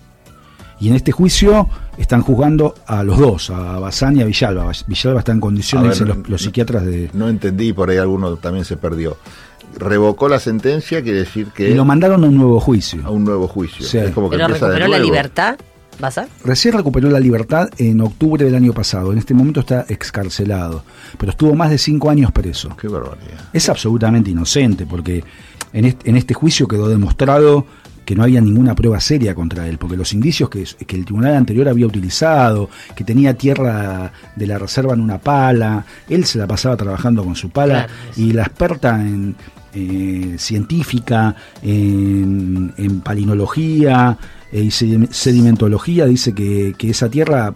Y 0.81 0.89
en 0.89 0.95
este 0.95 1.13
juicio 1.13 1.69
están 1.99 2.23
juzgando 2.23 2.75
a 2.87 3.03
los 3.05 3.19
dos, 3.19 3.51
a 3.51 3.79
Bazán 3.79 4.17
y 4.17 4.23
a 4.23 4.25
Villalba. 4.25 4.71
Villalba 4.87 5.19
está 5.21 5.33
en 5.33 5.41
condiciones, 5.41 5.99
ver, 6.01 6.09
los, 6.09 6.29
los 6.29 6.43
psiquiatras 6.43 6.85
de... 6.87 7.11
No 7.13 7.29
entendí, 7.29 7.73
por 7.73 7.91
ahí 7.91 7.99
alguno 7.99 8.37
también 8.37 8.65
se 8.65 8.77
perdió. 8.79 9.17
Revocó 9.79 10.29
la 10.29 10.41
sentencia, 10.41 11.03
quiere 11.03 11.19
decir 11.19 11.49
que... 11.55 11.71
Y 11.71 11.75
lo 11.75 11.85
mandaron 11.85 12.25
a 12.25 12.27
un 12.27 12.37
nuevo 12.37 12.61
juicio. 12.61 13.03
A 13.05 13.11
un 13.11 13.25
nuevo 13.25 13.47
juicio. 13.47 13.85
Sí. 13.87 13.99
Es 13.99 14.11
como 14.13 14.31
que 14.31 14.37
Pero 14.37 14.49
recuperó 14.49 14.79
la 14.79 14.87
nuevo. 14.89 15.05
libertad, 15.05 15.57
¿Bazán? 15.99 16.29
Recién 16.45 16.75
recuperó 16.75 17.11
la 17.11 17.21
libertad 17.21 17.69
en 17.79 18.01
octubre 18.01 18.45
del 18.45 18.55
año 18.55 18.73
pasado. 18.73 19.13
En 19.13 19.19
este 19.19 19.35
momento 19.35 19.61
está 19.61 19.85
excarcelado. 19.89 20.85
Pero 21.19 21.31
estuvo 21.31 21.55
más 21.55 21.71
de 21.71 21.79
cinco 21.79 22.11
años 22.11 22.33
preso. 22.33 22.77
Qué 22.77 22.89
barbaridad. 22.89 23.49
Es 23.53 23.69
absolutamente 23.69 24.31
inocente 24.31 24.87
porque 24.87 25.25
en 25.73 25.85
este, 25.85 26.11
en 26.11 26.17
este 26.17 26.35
juicio 26.35 26.69
quedó 26.69 26.89
demostrado 26.89 27.67
que 28.05 28.15
no 28.15 28.23
había 28.23 28.41
ninguna 28.41 28.75
prueba 28.75 29.01
seria 29.01 29.35
contra 29.35 29.67
él, 29.67 29.79
porque 29.79 29.97
los 29.97 30.13
indicios 30.13 30.51
que, 30.51 30.65
que 30.87 30.97
el 30.97 31.05
tribunal 31.05 31.35
anterior 31.35 31.69
había 31.69 31.87
utilizado, 31.87 32.69
que 32.95 33.03
tenía 33.03 33.35
tierra 33.35 34.13
de 34.37 34.47
la 34.47 34.59
reserva 34.59 34.95
en 34.95 35.01
una 35.01 35.19
pala, 35.19 35.85
él 36.09 36.25
se 36.27 36.39
la 36.39 36.47
pasaba 36.47 36.77
trabajando 36.77 37.25
con 37.25 37.35
su 37.35 37.51
pala 37.51 37.87
Claro, 37.87 37.93
y 38.17 38.33
la 38.33 38.43
experta 38.43 39.01
en 39.01 39.35
eh, 39.73 40.37
científica, 40.39 41.35
en, 41.63 42.73
en 42.77 43.01
palinología 43.01 44.17
y 44.63 44.69
sedi- 44.69 45.11
sedimentología 45.11 46.07
dice 46.07 46.33
que, 46.33 46.75
que 46.79 46.91
esa 46.91 47.09
tierra 47.09 47.53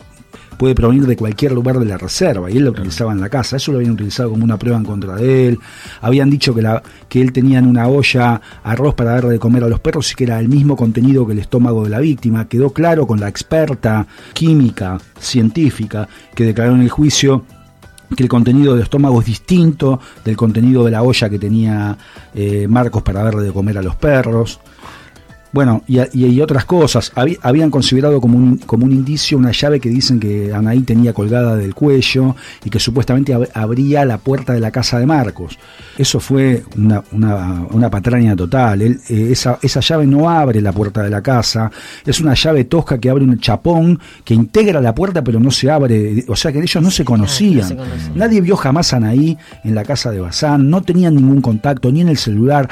puede 0.59 0.75
provenir 0.75 1.07
de 1.07 1.17
cualquier 1.17 1.53
lugar 1.53 1.79
de 1.79 1.85
la 1.85 1.97
reserva 1.97 2.51
y 2.51 2.57
él 2.57 2.65
la 2.65 2.71
utilizaba 2.71 3.13
en 3.13 3.21
la 3.21 3.29
casa, 3.29 3.57
eso 3.57 3.71
lo 3.71 3.79
habían 3.79 3.93
utilizado 3.93 4.31
como 4.31 4.43
una 4.43 4.59
prueba 4.59 4.77
en 4.77 4.85
contra 4.85 5.15
de 5.15 5.49
él, 5.49 5.59
habían 6.01 6.31
dicho 6.31 6.53
que, 6.53 6.63
la, 6.63 6.83
que 7.09 7.21
él 7.21 7.33
tenía 7.33 7.61
en 7.61 7.67
una 7.69 7.87
olla 7.87 8.41
arroz 8.65 8.97
para 8.97 9.13
darle 9.13 9.35
de 9.35 9.39
comer 9.39 9.63
a 9.63 9.69
los 9.69 9.79
perros 9.79 10.11
y 10.11 10.17
que 10.17 10.25
era 10.25 10.41
el 10.41 10.49
mismo 10.49 10.75
contenido 10.75 11.25
que 11.25 11.35
el 11.35 11.39
estómago 11.39 11.85
de 11.85 11.91
la 11.91 12.01
víctima, 12.01 12.49
quedó 12.49 12.71
claro 12.71 13.07
con 13.07 13.21
la 13.21 13.29
experta 13.29 14.05
química, 14.33 14.99
científica, 15.21 16.09
que 16.35 16.43
declaró 16.43 16.75
en 16.75 16.81
el 16.81 16.91
juicio 16.91 17.45
que 18.17 18.25
el 18.25 18.29
contenido 18.29 18.73
del 18.75 18.83
estómago 18.83 19.21
es 19.21 19.27
distinto 19.27 20.01
del 20.25 20.37
contenido 20.37 20.85
de 20.85 20.91
la 20.91 21.03
olla 21.03 21.29
que 21.29 21.39
tenía 21.39 21.97
eh, 22.35 22.67
Marcos 22.67 23.03
para 23.03 23.23
darle 23.23 23.43
de 23.45 23.53
comer 23.53 23.79
a 23.79 23.83
los 23.83 23.95
perros. 23.95 24.59
Bueno, 25.51 25.83
y, 25.87 25.99
y- 26.13 26.27
y 26.27 26.41
otras 26.43 26.65
cosas. 26.67 27.11
Habí- 27.15 27.39
habían 27.43 27.71
considerado 27.71 28.21
como 28.21 28.37
un, 28.37 28.59
como 28.59 28.85
un 28.85 28.93
indicio 28.93 29.39
una 29.39 29.51
llave 29.53 29.81
que 29.81 29.89
dicen 29.89 30.21
que 30.21 30.53
Anaí 30.53 30.81
tenía 30.83 31.13
colgada 31.15 31.57
del 31.57 31.75
cuello 31.75 32.37
y 32.65 32.71
que 32.71 32.79
supuestamente 32.79 33.35
ab- 33.35 33.49
abría 33.55 34.05
la 34.05 34.19
puerta 34.19 34.53
de 34.53 34.61
la 34.61 34.71
casa 34.71 34.99
de 34.99 35.07
Marcos. 35.07 35.59
Eso 35.97 36.21
fue 36.21 36.63
una, 36.77 37.03
una, 37.13 37.67
una 37.71 37.91
patraña 37.91 38.37
total. 38.37 38.83
Él, 38.83 39.01
eh, 39.09 39.29
esa, 39.33 39.59
esa 39.63 39.81
llave 39.81 40.07
no 40.07 40.29
abre 40.29 40.61
la 40.61 40.73
puerta 40.73 41.03
de 41.03 41.11
la 41.11 41.23
casa. 41.23 41.71
Es 42.05 42.21
una 42.21 42.35
llave 42.35 42.65
tosca 42.65 42.99
que 42.99 43.09
abre 43.11 43.25
un 43.25 43.39
chapón 43.41 43.99
que 44.25 44.35
integra 44.35 44.81
la 44.81 44.95
puerta 44.95 45.25
pero 45.25 45.41
no 45.41 45.51
se 45.51 45.71
abre. 45.71 46.25
O 46.29 46.37
sea 46.37 46.53
que 46.53 46.59
ellos 46.61 46.83
no 46.83 46.91
se 46.91 47.05
conocían. 47.05 47.69
Nadie 48.15 48.41
vio 48.43 48.55
jamás 48.57 48.93
a 48.93 48.99
Anaí 48.99 49.37
en 49.65 49.75
la 49.75 49.83
casa 49.85 50.11
de 50.11 50.21
Bazán. 50.21 50.69
No 50.69 50.83
tenían 50.83 51.15
ningún 51.15 51.41
contacto 51.41 51.91
ni 51.91 52.03
en 52.03 52.09
el 52.09 52.19
celular 52.19 52.69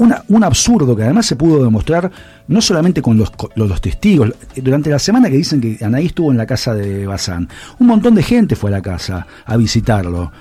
una- 0.00 0.22
un 0.28 0.42
absurdo 0.44 0.96
que 0.96 1.02
además 1.04 1.26
se 1.26 1.36
pudo 1.36 1.62
demostrar 1.62 2.10
no 2.48 2.60
solamente 2.60 3.00
con 3.00 3.16
los, 3.16 3.30
con 3.30 3.50
los 3.54 3.80
testigos, 3.80 4.32
durante 4.56 4.90
la 4.90 4.98
semana 4.98 5.28
que 5.30 5.36
dicen 5.36 5.60
que 5.60 5.78
Anaí 5.84 6.06
estuvo 6.06 6.32
en 6.32 6.36
la 6.38 6.46
casa 6.46 6.74
de 6.74 7.06
Bazán, 7.06 7.48
un 7.78 7.86
montón 7.86 8.14
de 8.16 8.22
gente 8.24 8.56
fue 8.56 8.70
a 8.70 8.72
la 8.72 8.82
casa 8.82 9.26
a 9.46 9.56
visitarlo. 9.56 10.32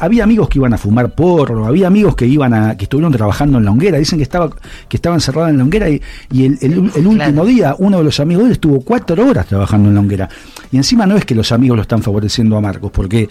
Había 0.00 0.24
amigos 0.24 0.48
que 0.48 0.58
iban 0.58 0.74
a 0.74 0.78
fumar 0.78 1.14
porro, 1.14 1.64
había 1.66 1.86
amigos 1.86 2.16
que 2.16 2.26
iban 2.26 2.52
a, 2.52 2.76
que 2.76 2.84
estuvieron 2.84 3.12
trabajando 3.12 3.58
en 3.58 3.64
la 3.64 3.70
honguera, 3.70 3.98
dicen 3.98 4.18
que 4.18 4.24
estaba, 4.24 4.50
que 4.88 4.96
estaba 4.96 5.14
encerrada 5.16 5.48
en 5.48 5.56
la 5.58 5.64
honguera 5.64 5.88
y, 5.88 6.02
y 6.30 6.44
el, 6.46 6.58
el- 6.60 6.90
el 6.94 7.06
último 7.06 7.46
día 7.46 7.74
uno 7.78 7.98
de 7.98 8.04
los 8.04 8.20
amigos 8.20 8.42
de 8.44 8.48
él 8.48 8.52
estuvo 8.52 8.80
cuatro 8.82 9.26
horas 9.26 9.46
trabajando 9.46 9.88
en 9.88 9.94
la 9.94 10.00
honguera. 10.00 10.28
Y 10.70 10.76
encima 10.76 11.06
no 11.06 11.16
es 11.16 11.24
que 11.24 11.34
los 11.34 11.50
amigos 11.52 11.76
lo 11.76 11.82
están 11.82 12.02
favoreciendo 12.02 12.56
a 12.56 12.60
Marcos, 12.60 12.90
porque 12.92 13.28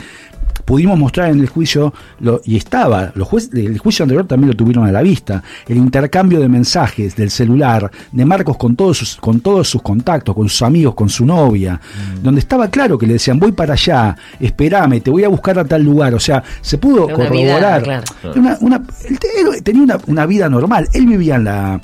pudimos 0.65 0.97
mostrar 0.97 1.29
en 1.31 1.39
el 1.39 1.47
juicio, 1.49 1.93
lo- 2.19 2.41
y 2.45 2.55
estaba, 2.57 3.11
los 3.15 3.27
jueces, 3.27 3.53
el 3.53 3.77
juicio 3.77 4.03
anterior 4.03 4.25
también 4.27 4.49
lo 4.51 4.55
tuvieron 4.55 4.85
a 4.85 4.91
la 4.91 5.01
vista, 5.01 5.43
el 5.67 5.77
intercambio 5.77 6.39
de 6.39 6.47
mensajes 6.49 7.15
del 7.15 7.29
celular 7.31 7.91
de 8.11 8.25
Marcos 8.25 8.57
con 8.57 8.75
todos 8.75 8.97
sus, 8.97 9.15
con 9.17 9.39
todos 9.41 9.67
sus 9.69 9.81
contactos, 9.81 10.33
con 10.35 10.47
sus 10.49 10.61
amigos, 10.61 10.95
con 10.95 11.09
su 11.09 11.25
novia, 11.25 11.79
donde 12.21 12.39
estaba 12.39 12.69
claro 12.69 12.97
que 12.97 13.05
le 13.07 13.13
decían, 13.13 13.39
voy 13.39 13.51
para 13.51 13.73
allá, 13.73 14.15
espérame, 14.39 15.01
te 15.01 15.09
voy 15.11 15.23
a 15.23 15.27
buscar 15.29 15.59
a 15.59 15.65
tal 15.65 15.83
lugar, 15.83 16.13
o 16.13 16.19
sea, 16.19 16.43
se 16.61 16.77
pudo 16.77 17.07
vida, 17.07 17.15
corroborar. 17.17 17.83
claro. 17.83 18.03
Una- 18.35 18.57
una- 18.61 18.81
él 19.09 19.19
te- 19.19 19.27
él 19.41 19.63
tenía 19.63 19.83
una, 19.83 19.97
una 20.07 20.25
vida 20.25 20.49
normal, 20.49 20.87
él 20.93 21.05
vivía 21.07 21.35
en 21.35 21.43
la... 21.45 21.81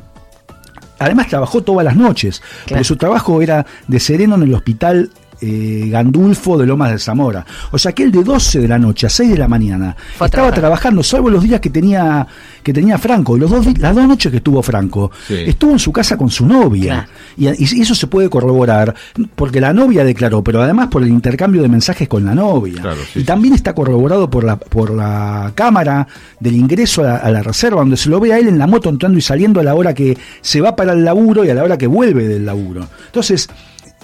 Además 1.02 1.28
trabajó 1.28 1.62
todas 1.64 1.86
las 1.86 1.96
noches, 1.96 2.42
porque 2.68 2.84
su 2.84 2.98
trabajo 2.98 3.42
era 3.42 3.66
de 3.88 4.00
sereno 4.02 4.36
en 4.36 4.44
el 4.44 4.54
hospital 4.54 5.10
eh, 5.42 5.88
Gandulfo 5.90 6.58
de 6.58 6.66
Lomas 6.66 6.92
de 6.92 7.00
Zamora. 7.00 7.46
O 7.72 7.78
sea 7.78 7.92
que 7.94 8.04
él 8.04 8.12
de 8.12 8.24
12 8.24 8.60
de 8.60 8.68
la 8.68 8.78
noche 8.80 9.08
a 9.08 9.10
6 9.10 9.32
de 9.32 9.38
la 9.38 9.48
mañana 9.48 9.96
Fue 10.18 10.28
estaba 10.28 10.30
trabajar. 10.30 10.60
trabajando, 10.60 11.04
salvo 11.04 11.30
los 11.30 11.44
días 11.44 11.60
que 11.60 11.70
tenía 11.70 12.26
que 12.64 12.74
tenía 12.74 12.98
Franco. 12.98 13.38
Y 13.38 13.40
los 13.40 13.50
dos, 13.50 13.66
las 13.80 13.96
dos 13.96 14.08
noches 14.08 14.30
que 14.32 14.38
estuvo 14.38 14.62
Franco, 14.62 15.12
estuvo 15.30 15.72
en 15.72 15.80
su 15.80 15.92
casa 15.92 16.18
con 16.18 16.30
su 16.30 16.46
novia. 16.46 17.08
Y, 17.38 17.48
y 17.48 17.82
eso 17.82 17.96
se 17.96 18.08
puede 18.08 18.30
corroborar, 18.30 18.94
porque 19.36 19.62
la 19.62 19.74
novia 19.74 20.04
declaró, 20.04 20.44
pero 20.44 20.62
además 20.62 20.88
por 20.90 21.02
el 21.02 21.10
intercambio 21.10 21.62
de 21.62 21.70
mensajes 21.70 22.08
con 22.08 22.26
la 22.26 22.36
novia. 22.36 22.84
y 23.16 23.24
también 23.24 23.54
está 23.54 23.74
corroborado 23.74 24.30
por 24.30 24.44
la, 24.44 24.58
por 24.58 24.92
la 24.92 25.52
cámara 25.56 26.08
del 26.40 26.56
ingreso 26.56 27.02
a 27.02 27.06
la, 27.06 27.16
a 27.18 27.32
la 27.32 27.42
reserva, 27.44 27.80
donde 27.80 27.98
se 27.98 28.10
lo 28.10 28.20
ve 28.20 28.34
a 28.34 28.40
él 28.40 28.48
en 28.50 28.58
la 28.60 28.68
moto 28.68 28.90
entrando 28.90 29.18
y 29.18 29.22
saliendo 29.22 29.60
a 29.62 29.64
la 29.64 29.74
hora 29.76 29.94
que 29.94 30.18
se 30.42 30.60
va 30.62 30.76
para 30.76 30.94
el 30.94 31.04
laburo 31.06 31.46
y 31.46 31.50
a 31.50 31.54
la 31.54 31.64
hora 31.64 31.78
que 31.78 31.88
vuelve 31.88 32.28
del 32.28 32.46
laburo. 32.46 32.88
Entonces, 33.06 33.48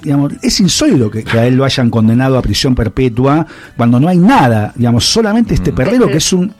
digamos, 0.01 0.33
es 0.41 0.59
insólito 0.59 1.09
que, 1.09 1.23
que 1.23 1.39
a 1.39 1.47
él 1.47 1.55
lo 1.55 1.65
hayan 1.65 1.89
condenado 1.89 2.37
a 2.37 2.41
prisión 2.41 2.75
perpetua 2.75 3.45
cuando 3.75 3.99
no 3.99 4.07
hay 4.07 4.17
nada, 4.17 4.71
digamos, 4.75 5.05
solamente 5.05 5.53
este 5.53 5.71
perrero 5.71 6.07
que 6.07 6.17
es 6.17 6.33
un 6.33 6.53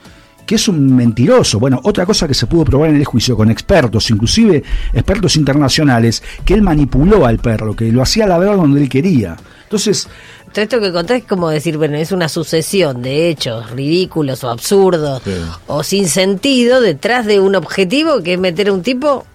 que 0.46 0.54
es 0.54 0.68
un 0.68 0.94
mentiroso. 0.94 1.58
Bueno, 1.58 1.80
otra 1.82 2.06
cosa 2.06 2.28
que 2.28 2.34
se 2.34 2.46
pudo 2.46 2.64
probar 2.64 2.90
en 2.90 2.96
el 2.96 3.04
juicio 3.04 3.36
con 3.36 3.50
expertos, 3.50 4.08
inclusive 4.10 4.62
expertos 4.94 5.36
internacionales, 5.36 6.22
que 6.44 6.54
él 6.54 6.62
manipuló 6.62 7.26
al 7.26 7.38
perro, 7.38 7.74
que 7.74 7.90
lo 7.90 8.00
hacía 8.00 8.26
ladrar 8.26 8.56
donde 8.56 8.80
él 8.80 8.88
quería. 8.88 9.36
Entonces, 9.64 10.08
todo 10.52 10.62
esto 10.62 10.80
que 10.80 10.92
contás 10.92 11.18
es 11.18 11.24
como 11.24 11.50
decir, 11.50 11.76
bueno, 11.76 11.96
es 11.96 12.12
una 12.12 12.28
sucesión 12.28 13.02
de 13.02 13.28
hechos 13.28 13.70
ridículos 13.72 14.44
o 14.44 14.50
absurdos 14.50 15.20
o 15.66 15.82
sin 15.82 16.08
sentido 16.08 16.80
detrás 16.80 17.26
de 17.26 17.40
un 17.40 17.56
objetivo 17.56 18.22
que 18.22 18.34
es 18.34 18.38
meter 18.38 18.68
a 18.68 18.72
un 18.72 18.82
tipo 18.82 19.26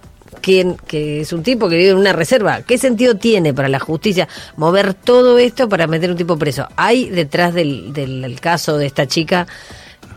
que, 0.42 0.74
que 0.86 1.22
es 1.22 1.32
un 1.32 1.42
tipo 1.42 1.68
que 1.68 1.76
vive 1.76 1.90
en 1.90 1.96
una 1.96 2.12
reserva. 2.12 2.60
¿Qué 2.62 2.76
sentido 2.76 3.14
tiene 3.16 3.54
para 3.54 3.68
la 3.68 3.78
justicia 3.78 4.28
mover 4.56 4.92
todo 4.92 5.38
esto 5.38 5.68
para 5.68 5.86
meter 5.86 6.10
un 6.10 6.16
tipo 6.18 6.36
preso? 6.36 6.68
Hay 6.76 7.08
detrás 7.08 7.54
del, 7.54 7.92
del 7.94 8.38
caso 8.40 8.76
de 8.76 8.86
esta 8.86 9.06
chica 9.06 9.46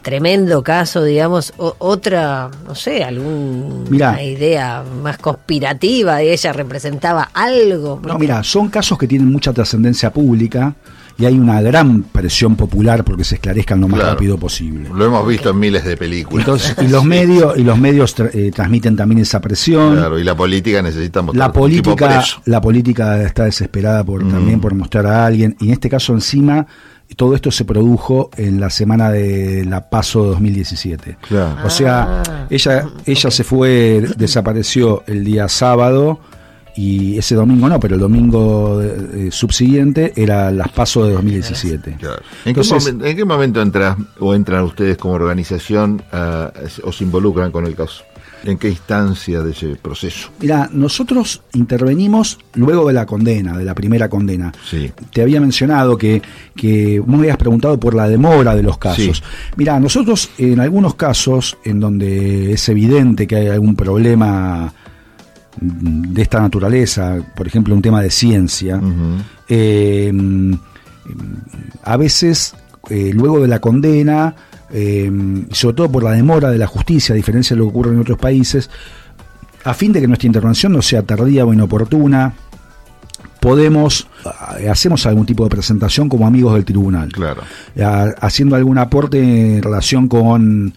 tremendo 0.01 0.61
caso, 0.63 1.03
digamos, 1.03 1.51
o- 1.57 1.75
otra, 1.79 2.51
no 2.67 2.75
sé, 2.75 3.03
alguna 3.03 3.89
Mirá. 3.89 4.21
idea 4.23 4.83
más 5.01 5.17
conspirativa 5.17 6.17
de 6.17 6.31
ella 6.33 6.53
representaba 6.53 7.29
algo. 7.33 7.99
No, 8.05 8.19
mira, 8.19 8.43
son 8.43 8.69
casos 8.69 8.97
que 8.99 9.07
tienen 9.07 9.31
mucha 9.31 9.51
trascendencia 9.51 10.11
pública 10.13 10.75
y 11.17 11.25
hay 11.25 11.37
una 11.39 11.61
gran 11.61 12.03
presión 12.03 12.55
popular 12.55 13.03
porque 13.05 13.23
se 13.23 13.35
esclarezcan 13.35 13.79
lo 13.79 13.87
más 13.87 13.99
Claro. 13.99 14.13
rápido 14.15 14.37
posible. 14.37 14.89
Lo 14.93 15.05
hemos 15.05 15.25
visto 15.27 15.49
en 15.51 15.59
miles 15.59 15.85
de 15.85 15.95
películas. 15.95 16.45
Entonces, 16.45 16.75
y 16.81 16.87
los 16.91 17.05
medios 17.05 17.57
y 17.57 17.63
los 17.63 17.77
medios 17.77 18.17
tra- 18.17 18.29
eh, 18.33 18.51
transmiten 18.53 18.95
también 18.95 19.19
esa 19.21 19.39
presión. 19.39 19.95
Claro, 19.95 20.19
y 20.19 20.23
la 20.23 20.35
política 20.35 20.81
necesita 20.81 21.21
mostrar 21.21 21.47
La 21.47 21.53
política, 21.53 22.07
preso. 22.07 22.41
la 22.45 22.59
política 22.61 23.21
está 23.23 23.45
desesperada 23.45 24.03
por 24.03 24.27
también 24.27 24.59
por 24.59 24.73
mostrar 24.75 25.05
a 25.07 25.25
alguien 25.25 25.55
y 25.59 25.67
en 25.67 25.71
este 25.73 25.89
caso 25.89 26.13
encima 26.13 26.67
todo 27.15 27.35
esto 27.35 27.51
se 27.51 27.65
produjo 27.65 28.31
en 28.35 28.59
la 28.59 28.69
semana 28.71 29.11
de 29.11 29.63
la 29.63 29.89
Paso 29.89 30.23
2017. 30.25 31.17
Claro. 31.27 31.55
O 31.63 31.69
sea, 31.69 32.23
Ah. 32.27 32.47
ella 32.49 32.87
ella 33.05 33.31
se 33.31 33.43
fue 33.43 34.03
desapareció 34.17 35.03
el 35.07 35.23
día 35.23 35.47
sábado 35.47 36.19
y 36.75 37.17
ese 37.17 37.35
domingo 37.35 37.69
no, 37.69 37.79
pero 37.79 37.95
el 37.95 38.01
domingo 38.01 38.81
eh, 38.81 39.29
subsiguiente 39.31 40.11
era 40.15 40.51
las 40.51 40.69
Paso 40.69 41.05
de 41.05 41.13
2017. 41.13 41.91
¿En, 41.91 41.97
qué 41.97 42.07
Entonces- 42.45 42.83
momento, 42.83 43.05
en 43.05 43.15
qué 43.15 43.25
momento 43.25 43.61
entras 43.61 43.97
o 44.19 44.35
entran 44.35 44.63
ustedes 44.63 44.97
como 44.97 45.13
organización 45.13 46.01
o 46.83 46.91
se 46.91 47.03
involucran 47.03 47.51
con 47.51 47.65
el 47.65 47.75
caso? 47.75 48.03
¿En 48.43 48.59
qué 48.59 48.69
instancia 48.69 49.41
de 49.41 49.51
ese 49.51 49.75
proceso? 49.75 50.29
Mira, 50.39 50.69
nosotros 50.71 51.41
intervenimos 51.53 52.37
luego 52.53 52.87
de 52.87 52.93
la 52.93 53.05
condena, 53.07 53.57
de 53.57 53.65
la 53.65 53.73
primera 53.73 54.07
condena. 54.07 54.51
Sí. 54.69 54.91
Te 55.11 55.23
había 55.23 55.41
mencionado 55.41 55.97
que, 55.97 56.21
que 56.55 56.99
vos 56.99 57.07
me 57.09 57.17
habías 57.19 57.37
preguntado 57.37 57.79
por 57.79 57.95
la 57.95 58.07
demora 58.07 58.55
de 58.55 58.61
los 58.61 58.77
casos. 58.77 59.17
Sí. 59.17 59.23
Mira, 59.55 59.79
nosotros 59.79 60.29
en 60.37 60.59
algunos 60.59 60.93
casos 60.93 61.57
en 61.63 61.79
donde 61.79 62.51
es 62.53 62.69
evidente 62.69 63.25
que 63.25 63.35
hay 63.37 63.47
algún 63.47 63.75
problema 63.75 64.71
de 65.59 66.21
esta 66.21 66.39
naturaleza, 66.39 67.17
por 67.35 67.47
ejemplo 67.47 67.73
un 67.75 67.81
tema 67.81 68.01
de 68.01 68.09
ciencia, 68.11 68.79
eh, 69.47 70.11
mm, 70.13 70.53
a 71.83 71.97
veces 71.97 72.55
eh, 72.89 73.11
luego 73.13 73.39
de 73.41 73.47
la 73.47 73.59
condena, 73.59 74.35
eh, 74.71 75.11
sobre 75.51 75.75
todo 75.75 75.91
por 75.91 76.03
la 76.03 76.11
demora 76.11 76.49
de 76.51 76.57
la 76.57 76.67
justicia, 76.67 77.13
a 77.13 77.15
diferencia 77.15 77.55
de 77.55 77.59
lo 77.59 77.65
que 77.65 77.69
ocurre 77.69 77.91
en 77.91 77.99
otros 77.99 78.17
países, 78.17 78.69
a 79.63 79.73
fin 79.73 79.91
de 79.91 80.01
que 80.01 80.07
nuestra 80.07 80.27
intervención 80.27 80.73
no 80.73 80.81
sea 80.81 81.01
tardía 81.03 81.45
o 81.45 81.53
inoportuna, 81.53 82.33
podemos, 83.39 84.07
eh, 84.59 84.69
hacemos 84.69 85.05
algún 85.05 85.25
tipo 85.25 85.43
de 85.43 85.49
presentación 85.49 86.09
como 86.09 86.25
amigos 86.27 86.55
del 86.55 86.65
tribunal. 86.65 87.11
Claro. 87.11 87.41
A- 87.83 88.13
haciendo 88.21 88.55
algún 88.55 88.77
aporte 88.77 89.19
en 89.57 89.61
relación 89.63 90.07
con 90.07 90.73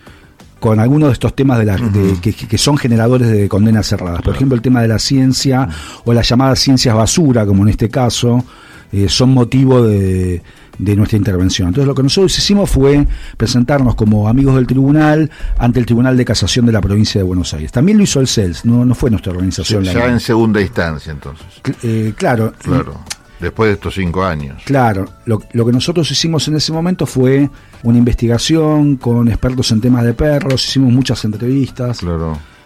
con 0.60 0.80
algunos 0.80 1.08
de 1.10 1.12
estos 1.14 1.34
temas 1.34 1.58
de 1.58 1.64
la- 1.64 1.76
de- 1.76 2.18
que, 2.20 2.32
que 2.32 2.58
son 2.58 2.76
generadores 2.76 3.28
de 3.28 3.48
condenas 3.48 3.86
cerradas. 3.86 4.22
Por 4.22 4.34
ejemplo, 4.34 4.56
el 4.56 4.62
tema 4.62 4.82
de 4.82 4.88
la 4.88 4.98
ciencia 4.98 5.68
o 6.04 6.12
las 6.12 6.28
llamadas 6.28 6.58
ciencias 6.58 6.94
basura, 6.94 7.46
como 7.46 7.62
en 7.62 7.68
este 7.68 7.88
caso, 7.88 8.44
eh, 8.90 9.08
son 9.08 9.30
motivo 9.34 9.82
de, 9.82 10.42
de 10.78 10.96
nuestra 10.96 11.18
intervención. 11.18 11.68
Entonces, 11.68 11.86
lo 11.86 11.94
que 11.94 12.02
nosotros 12.02 12.36
hicimos 12.38 12.70
fue 12.70 13.06
presentarnos 13.36 13.94
como 13.94 14.28
amigos 14.28 14.54
del 14.54 14.66
tribunal 14.66 15.30
ante 15.58 15.78
el 15.78 15.86
Tribunal 15.86 16.16
de 16.16 16.24
Casación 16.24 16.64
de 16.66 16.72
la 16.72 16.80
provincia 16.80 17.20
de 17.20 17.24
Buenos 17.24 17.52
Aires. 17.54 17.70
También 17.70 17.98
lo 17.98 18.04
hizo 18.04 18.18
el 18.20 18.26
CELS, 18.26 18.64
no, 18.64 18.84
no 18.84 18.94
fue 18.94 19.10
nuestra 19.10 19.32
organización. 19.32 19.84
la 19.84 19.92
Ya 19.92 20.06
en 20.06 20.20
segunda 20.20 20.60
instancia, 20.60 21.12
entonces. 21.12 21.46
eh, 21.82 22.14
claro, 22.16 22.52
Claro. 22.62 22.94
Después 23.40 23.68
de 23.68 23.74
estos 23.74 23.94
cinco 23.94 24.24
años. 24.24 24.62
Claro, 24.64 25.04
lo, 25.24 25.40
lo 25.52 25.64
que 25.66 25.72
nosotros 25.72 26.10
hicimos 26.10 26.48
en 26.48 26.56
ese 26.56 26.72
momento 26.72 27.06
fue 27.06 27.48
una 27.84 27.98
investigación 27.98 28.96
con 28.96 29.28
expertos 29.28 29.70
en 29.72 29.80
temas 29.80 30.04
de 30.04 30.12
perros, 30.14 30.64
hicimos 30.66 30.92
muchas 30.92 31.24
entrevistas 31.24 32.00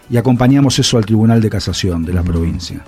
y 0.09 0.17
acompañamos 0.17 0.77
eso 0.79 0.97
al 0.97 1.05
Tribunal 1.05 1.41
de 1.41 1.49
Casación 1.49 2.03
de 2.03 2.13
la 2.13 2.23
provincia. 2.23 2.83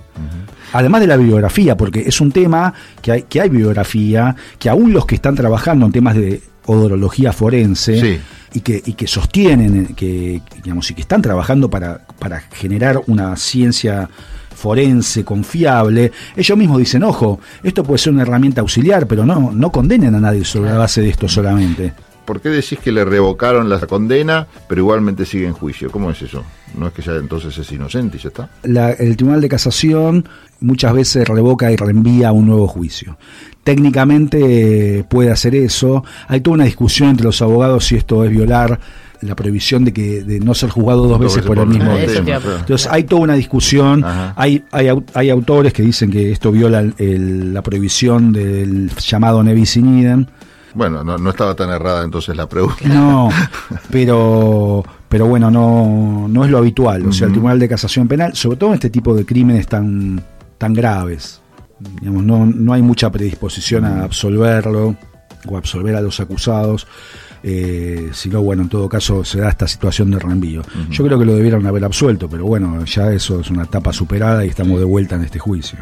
Además 0.74 1.02
de 1.02 1.08
la 1.08 1.16
bibliografía, 1.18 1.78
porque 1.78 2.02
es 2.02 2.20
un 2.20 2.32
tema 2.32 2.74
que 3.02 3.12
hay, 3.12 3.22
que 3.24 3.40
hay 3.42 3.50
bibliografía, 3.50 4.36
que 4.60 4.68
aún 4.70 4.92
los 4.92 5.06
que 5.06 5.16
están 5.16 5.36
trabajando 5.36 5.86
en 5.86 5.92
temas 5.92 6.16
de 6.16 6.42
odorología 6.66 7.32
forense 7.32 8.00
Sí. 8.02 8.20
y, 8.54 8.62
que, 8.62 8.82
y 8.84 8.94
que 8.94 9.08
sostienen, 9.08 9.94
que, 9.96 10.42
digamos, 10.64 10.90
y 10.92 10.96
que 10.96 11.02
están 11.02 11.22
trabajando 11.22 11.70
para, 11.70 12.02
para 12.20 12.40
generar 12.40 13.00
una 13.08 13.36
ciencia 13.38 14.10
forense 14.66 15.24
confiable, 15.24 16.12
ellos 16.36 16.58
mismos 16.58 16.80
dicen, 16.80 17.04
ojo, 17.04 17.40
esto 17.62 17.84
puede 17.84 18.00
ser 18.00 18.14
una 18.14 18.24
herramienta 18.24 18.62
auxiliar, 18.62 19.06
pero 19.06 19.24
no, 19.24 19.52
no 19.54 19.72
condenen 19.72 20.16
a 20.16 20.20
nadie 20.20 20.44
sobre 20.44 20.72
la 20.72 20.78
base 20.80 21.02
de 21.02 21.10
esto 21.10 21.28
solamente. 21.28 21.94
¿Por 22.26 22.42
qué 22.42 22.50
decís 22.50 22.80
que 22.80 22.92
le 22.92 23.06
revocaron 23.06 23.70
la 23.70 23.80
condena, 23.82 24.48
pero 24.68 24.82
igualmente 24.82 25.24
sigue 25.28 25.46
en 25.46 25.54
juicio? 25.54 25.92
¿Cómo 25.92 26.10
es 26.10 26.20
eso? 26.24 26.44
¿No 26.76 26.88
es 26.88 26.94
que 26.94 27.04
ya 27.04 27.12
entonces 27.18 27.56
es 27.56 27.72
inocente 27.72 28.18
y 28.18 28.20
ya 28.22 28.30
está? 28.30 28.50
La- 28.64 28.94
el 28.94 29.16
Tribunal 29.16 29.42
de 29.42 29.50
Casación 29.50 30.28
muchas 30.62 30.94
veces 30.94 31.28
revoca 31.28 31.72
y 31.72 31.76
reenvía 31.76 32.30
a 32.30 32.32
un 32.32 32.48
nuevo 32.48 32.68
juicio. 32.68 33.20
Técnicamente 33.64 34.98
eh, 35.00 35.04
puede 35.04 35.30
hacer 35.32 35.54
eso. 35.54 36.04
Hay 36.28 36.42
toda 36.42 36.56
una 36.56 36.66
discusión 36.66 37.10
entre 37.10 37.26
los 37.28 37.40
abogados 37.44 37.86
si 37.86 37.96
esto 37.96 38.24
es 38.26 38.32
violar 38.32 38.80
la 39.22 39.36
prohibición 39.36 39.86
de 39.86 39.94
que 39.94 40.24
de 40.24 40.40
no 40.40 40.54
ser 40.54 40.70
juzgado 40.70 41.02
dos 41.08 41.10
Dos 41.12 41.20
veces 41.20 41.36
veces 41.38 41.48
por 41.48 41.58
el 41.58 41.64
por 41.66 41.74
el 41.74 41.80
mismo 41.80 41.96
tema. 42.24 42.40
Entonces 42.60 42.88
hay 42.92 43.04
toda 43.04 43.22
una 43.22 43.34
discusión. 43.36 44.04
Hay, 44.36 44.64
hay, 44.72 44.88
hay 45.14 45.30
autores 45.30 45.74
que 45.74 45.82
dicen 45.84 46.10
que 46.12 46.32
esto 46.32 46.52
viola 46.52 46.80
el- 46.80 46.94
el- 46.98 47.54
la 47.54 47.62
prohibición 47.62 48.32
del 48.34 48.90
llamado 48.98 49.44
nevis 49.44 49.78
in 49.78 50.00
idem. 50.00 50.26
Bueno, 50.74 51.04
no, 51.06 51.18
no 51.18 51.30
estaba 51.30 51.56
tan 51.56 51.70
errada 51.70 52.04
entonces 52.04 52.36
la 52.36 52.50
pregunta. 52.50 52.86
No, 52.88 53.30
pero 53.92 54.84
pero 55.08 55.28
bueno, 55.28 55.50
no, 55.50 56.28
no 56.28 56.44
es 56.44 56.52
lo 56.52 56.58
habitual. 56.58 57.06
O 57.08 57.14
sea, 57.14 57.28
el 57.28 57.32
Tribunal 57.34 57.58
de 57.60 57.70
Casación 57.70 58.08
Penal, 58.08 58.36
sobre 58.36 58.58
todo 58.58 58.70
en 58.72 58.74
este 58.76 58.90
tipo 58.90 59.16
de 59.16 59.26
crímenes 59.26 59.66
tan, 59.68 60.22
tan 60.58 60.74
graves, 60.74 61.40
digamos, 62.02 62.24
no, 62.24 62.46
no 62.46 62.74
hay 62.74 62.82
mucha 62.82 63.10
predisposición 63.12 63.86
a 63.86 64.04
absolverlo 64.04 64.96
o 65.48 65.56
a 65.56 65.60
absolver 65.60 65.96
a 65.96 66.02
los 66.02 66.20
acusados. 66.20 66.86
Eh, 67.48 68.10
sino 68.12 68.42
bueno, 68.42 68.64
en 68.64 68.70
todo 68.70 68.90
caso 68.90 69.24
se 69.24 69.40
da 69.40 69.50
esta 69.50 69.68
situación 69.68 70.10
de 70.10 70.18
reenvío. 70.18 70.64
Yo 70.90 71.06
creo 71.06 71.20
que 71.20 71.26
lo 71.26 71.36
debieron 71.36 71.68
haber 71.68 71.86
absuelto, 71.86 72.28
pero 72.28 72.46
bueno, 72.46 72.84
ya 72.86 73.12
eso 73.12 73.40
es 73.40 73.52
una 73.52 73.66
etapa 73.66 73.94
superada 73.94 74.44
y 74.44 74.50
estamos 74.50 74.80
de 74.80 74.86
vuelta 74.86 75.14
en 75.14 75.26
este 75.26 75.38
juicio. 75.38 75.78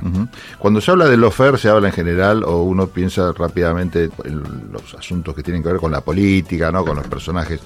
Cuando 0.60 0.82
se 0.82 0.92
habla 0.92 1.06
de 1.06 1.16
lofer, 1.16 1.58
se 1.58 1.70
habla 1.70 1.88
en 1.88 1.94
general 1.94 2.44
o 2.44 2.64
uno 2.64 2.88
piensa 2.88 3.32
rápidamente 3.32 4.10
en 4.26 4.44
los 4.74 4.94
asuntos 4.94 5.34
que 5.34 5.42
tienen 5.42 5.64
que 5.64 5.70
ver 5.70 5.78
con 5.78 5.94
la 5.94 6.02
política, 6.02 6.70
¿no? 6.70 6.84
con 6.84 6.98
los 6.98 7.08
personajes 7.08 7.62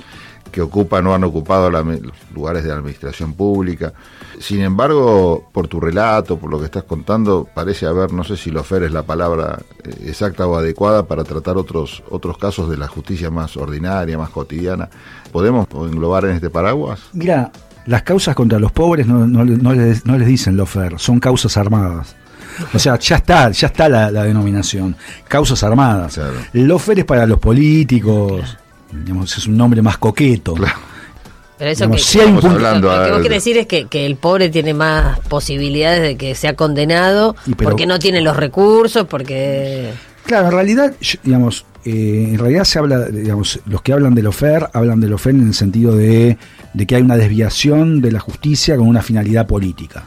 que 0.52 0.62
ocupan 0.62 1.06
o 1.08 1.14
han 1.14 1.24
ocupado 1.24 1.70
la- 1.70 1.82
los 1.82 2.14
lugares 2.34 2.64
de 2.64 2.70
la 2.70 2.76
administración 2.76 3.34
pública. 3.34 3.94
Sin 4.40 4.62
embargo, 4.62 5.50
por 5.52 5.68
tu 5.68 5.80
relato, 5.80 6.38
por 6.38 6.50
lo 6.52 6.60
que 6.60 6.66
estás 6.66 6.84
contando, 6.84 7.48
parece 7.54 7.86
haber, 7.86 8.14
no 8.14 8.24
sé 8.24 8.38
si 8.38 8.52
lofer 8.52 8.84
es 8.84 8.92
la 8.92 9.04
palabra 9.04 9.60
eh, 9.84 9.90
exacta 10.08 10.46
o 10.48 10.56
adecuada 10.58 11.04
para 11.08 11.24
tratar 11.24 11.58
otros, 11.58 12.04
otros 12.10 12.38
casos 12.38 12.70
de 12.70 12.78
la 12.78 12.88
justicia 12.88 13.30
más 13.32 13.58
ordinaria, 13.58 14.18
más 14.18 14.30
cotidiana. 14.30 14.90
¿Podemos 15.32 15.68
englobar 15.74 16.26
en 16.26 16.32
este 16.32 16.50
paraguas? 16.50 17.00
Mira, 17.14 17.52
las 17.86 18.04
causas 18.04 18.36
contra 18.36 18.60
los 18.60 18.72
pobres 18.72 19.08
no, 19.08 19.26
no, 19.28 19.44
le- 19.44 19.58
no 19.58 19.74
les, 19.74 20.06
no 20.06 20.18
les 20.18 20.28
dicen 20.28 20.56
lofer, 20.58 21.00
son 21.00 21.20
causas 21.20 21.58
armadas. 21.58 22.16
O 22.74 22.80
sea, 22.80 22.98
ya 22.98 23.18
está, 23.18 23.52
ya 23.52 23.68
está 23.68 23.88
la, 23.88 24.10
la 24.12 24.24
denominación, 24.24 24.96
causas 25.28 25.64
armadas. 25.64 26.20
El 26.54 26.66
lofer 26.68 27.00
es 27.00 27.06
para 27.06 27.26
los 27.28 27.40
políticos, 27.40 28.58
digamos, 28.92 29.38
es 29.38 29.48
un 29.48 29.58
nombre 29.58 29.82
más 29.82 29.98
coqueto. 29.98 30.56
Pero 31.58 31.72
eso 31.72 31.80
Digamos, 31.86 31.98
que, 31.98 32.04
sí 32.04 32.20
hay 32.20 32.28
un 32.28 32.36
lo- 32.36 32.42
punto- 32.42 32.60
lo, 32.60 32.68
hablando 32.68 32.90
que 32.90 32.96
a- 32.96 33.12
vos 33.14 33.22
querés 33.22 33.38
decir 33.44 33.58
es 33.58 33.66
que, 33.68 33.88
que 33.88 34.06
el 34.06 34.16
pobre 34.16 34.50
tiene 34.50 34.74
más 34.76 35.20
posibilidades 35.22 36.02
de 36.04 36.16
que 36.18 36.36
sea 36.36 36.56
condenado 36.56 37.36
Y 37.48 37.56
pero- 37.56 37.72
porque 37.72 37.86
no 37.88 37.98
tiene 38.00 38.22
los 38.22 38.38
recursos, 38.38 39.08
porque... 39.08 39.92
Claro, 40.26 40.48
en 40.48 40.52
realidad, 40.52 40.94
digamos, 41.24 41.66
eh, 41.86 42.28
en 42.34 42.38
realidad 42.38 42.66
se 42.66 42.80
habla, 42.80 43.06
digamos, 43.06 43.60
los 43.66 43.82
que 43.82 43.94
hablan 43.94 44.14
del 44.14 44.28
ofer 44.28 44.68
hablan 44.74 45.00
del 45.00 45.14
ofer 45.14 45.34
en 45.34 45.48
el 45.48 45.54
sentido 45.54 45.96
de, 45.96 46.38
de 46.74 46.86
que 46.86 46.96
hay 46.98 47.02
una 47.02 47.16
desviación 47.16 48.02
de 48.02 48.12
la 48.12 48.20
justicia 48.20 48.76
con 48.76 48.88
una 48.90 49.02
finalidad 49.02 49.48
política. 49.48 50.04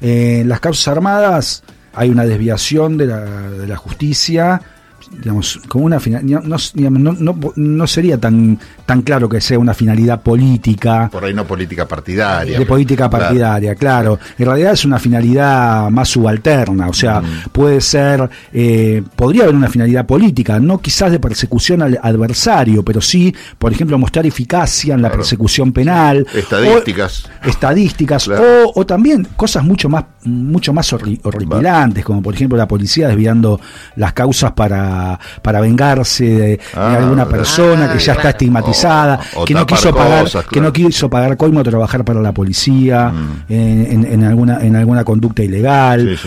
Eh, 0.00 0.38
en 0.42 0.48
las 0.48 0.60
causas 0.60 0.86
armadas 0.88 1.64
hay 1.94 2.10
una 2.10 2.24
desviación 2.24 2.96
de 2.96 3.06
la, 3.06 3.20
de 3.50 3.66
la 3.66 3.76
justicia 3.76 4.62
digamos, 5.10 5.60
como 5.68 5.84
una 5.84 6.00
final, 6.00 6.22
no, 6.24 6.56
digamos, 6.74 7.00
no, 7.00 7.12
no, 7.12 7.52
no 7.54 7.86
sería 7.86 8.18
tan, 8.18 8.58
tan 8.84 9.02
claro 9.02 9.28
que 9.28 9.40
sea 9.40 9.58
una 9.58 9.74
finalidad 9.74 10.22
política. 10.22 11.08
Por 11.10 11.24
ahí 11.24 11.34
no 11.34 11.46
política 11.46 11.86
partidaria. 11.86 12.58
De 12.58 12.66
política 12.66 13.08
partidaria, 13.08 13.74
claro. 13.74 14.18
En 14.38 14.46
realidad 14.46 14.72
es 14.72 14.84
una 14.84 14.98
finalidad 14.98 15.90
más 15.90 16.08
subalterna, 16.08 16.88
o 16.88 16.92
sea, 16.92 17.22
puede 17.52 17.80
ser, 17.80 18.28
eh, 18.52 19.02
podría 19.14 19.44
haber 19.44 19.54
una 19.54 19.68
finalidad 19.68 20.06
política, 20.06 20.58
no 20.58 20.78
quizás 20.80 21.12
de 21.12 21.20
persecución 21.20 21.82
al 21.82 21.98
adversario, 22.02 22.84
pero 22.84 23.00
sí, 23.00 23.34
por 23.58 23.72
ejemplo, 23.72 23.98
mostrar 23.98 24.26
eficacia 24.26 24.94
en 24.94 25.02
la 25.02 25.10
persecución 25.10 25.72
penal. 25.72 26.26
Estadísticas. 26.34 27.24
O, 27.44 27.48
estadísticas, 27.48 28.28
o, 28.28 28.72
o, 28.74 28.86
también 28.86 29.26
cosas 29.36 29.64
mucho 29.64 29.88
más, 29.88 30.04
mucho 30.24 30.72
más 30.72 30.92
horripilantes, 30.92 32.04
como 32.04 32.22
por 32.22 32.34
ejemplo 32.34 32.56
la 32.56 32.68
policía 32.68 33.08
desviando 33.08 33.60
las 33.96 34.12
causas 34.12 34.52
para, 34.52 34.95
para 35.42 35.60
vengarse 35.60 36.24
de, 36.24 36.60
Ah, 36.74 36.90
de 36.90 36.96
alguna 36.96 37.26
persona 37.26 37.92
que 37.92 37.98
ya 37.98 38.12
está 38.14 38.30
estigmatizada, 38.30 39.20
O- 39.34 39.42
o 39.42 39.44
que 39.44 39.54
no 39.54 39.66
quiso 39.66 39.94
pagar, 39.94 40.24
cosas, 40.24 40.44
que 40.46 40.60
no 40.60 40.72
claro. 40.72 40.88
quiso 40.88 41.08
pagar 41.10 41.36
coimo 41.36 41.62
trabajar 41.62 42.04
para 42.04 42.20
la 42.20 42.32
policía 42.32 43.10
Mm. 43.10 43.52
en, 43.52 43.86
en- 43.92 44.12
en 44.12 44.24
alguna, 44.24 44.58
en 44.62 44.76
alguna 44.76 45.04
conducta 45.04 45.42
ilegal. 45.42 46.18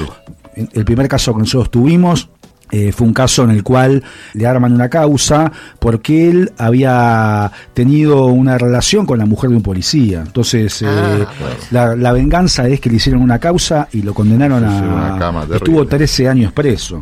El 0.74 0.84
primer 0.86 1.08
caso 1.08 1.34
que 1.34 1.40
nosotros 1.40 1.72
tuvimos 1.72 2.30
eh, 2.72 2.92
fue 2.92 3.08
un 3.08 3.14
caso 3.14 3.44
en 3.46 3.50
el 3.50 3.64
cual 3.64 4.04
le 4.36 4.46
arman 4.46 4.74
una 4.74 4.90
causa 4.90 5.52
porque 5.80 6.30
él 6.30 6.52
había 6.60 7.52
tenido 7.74 8.26
una 8.28 8.60
relación 8.60 9.08
con 9.08 9.18
la 9.18 9.26
mujer 9.26 9.50
de 9.50 9.56
un 9.56 9.64
policía. 9.64 10.22
Entonces, 10.24 10.84
eh, 10.84 10.86
Ah, 10.88 11.26
la, 11.72 11.96
la 11.96 12.14
venganza 12.14 12.68
es 12.68 12.80
que 12.80 12.92
le 12.92 12.98
hicieron 12.98 13.24
una 13.24 13.40
causa 13.40 13.88
y 13.92 14.04
lo 14.04 14.14
condenaron 14.14 14.60
Sí, 14.70 14.76
sí, 14.78 14.84
una 14.86 15.18
cama 15.18 15.48
a. 15.52 15.56
Estuvo 15.56 15.88
13 15.88 16.30
años 16.30 16.52
preso. 16.52 17.00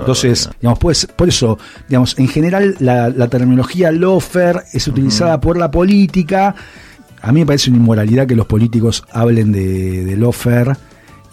Entonces, 0.00 0.50
digamos, 0.60 0.78
pues, 0.78 1.06
por 1.06 1.28
eso, 1.28 1.58
digamos, 1.88 2.18
en 2.18 2.28
general 2.28 2.76
la, 2.78 3.08
la 3.08 3.28
terminología 3.28 3.90
lofer 3.90 4.64
es 4.72 4.88
utilizada 4.88 5.40
por 5.40 5.56
la 5.56 5.70
política. 5.70 6.54
A 7.20 7.32
mí 7.32 7.40
me 7.40 7.46
parece 7.46 7.70
una 7.70 7.78
inmoralidad 7.78 8.26
que 8.26 8.36
los 8.36 8.46
políticos 8.46 9.04
hablen 9.12 9.52
de, 9.52 10.04
de 10.04 10.16
lofer 10.16 10.76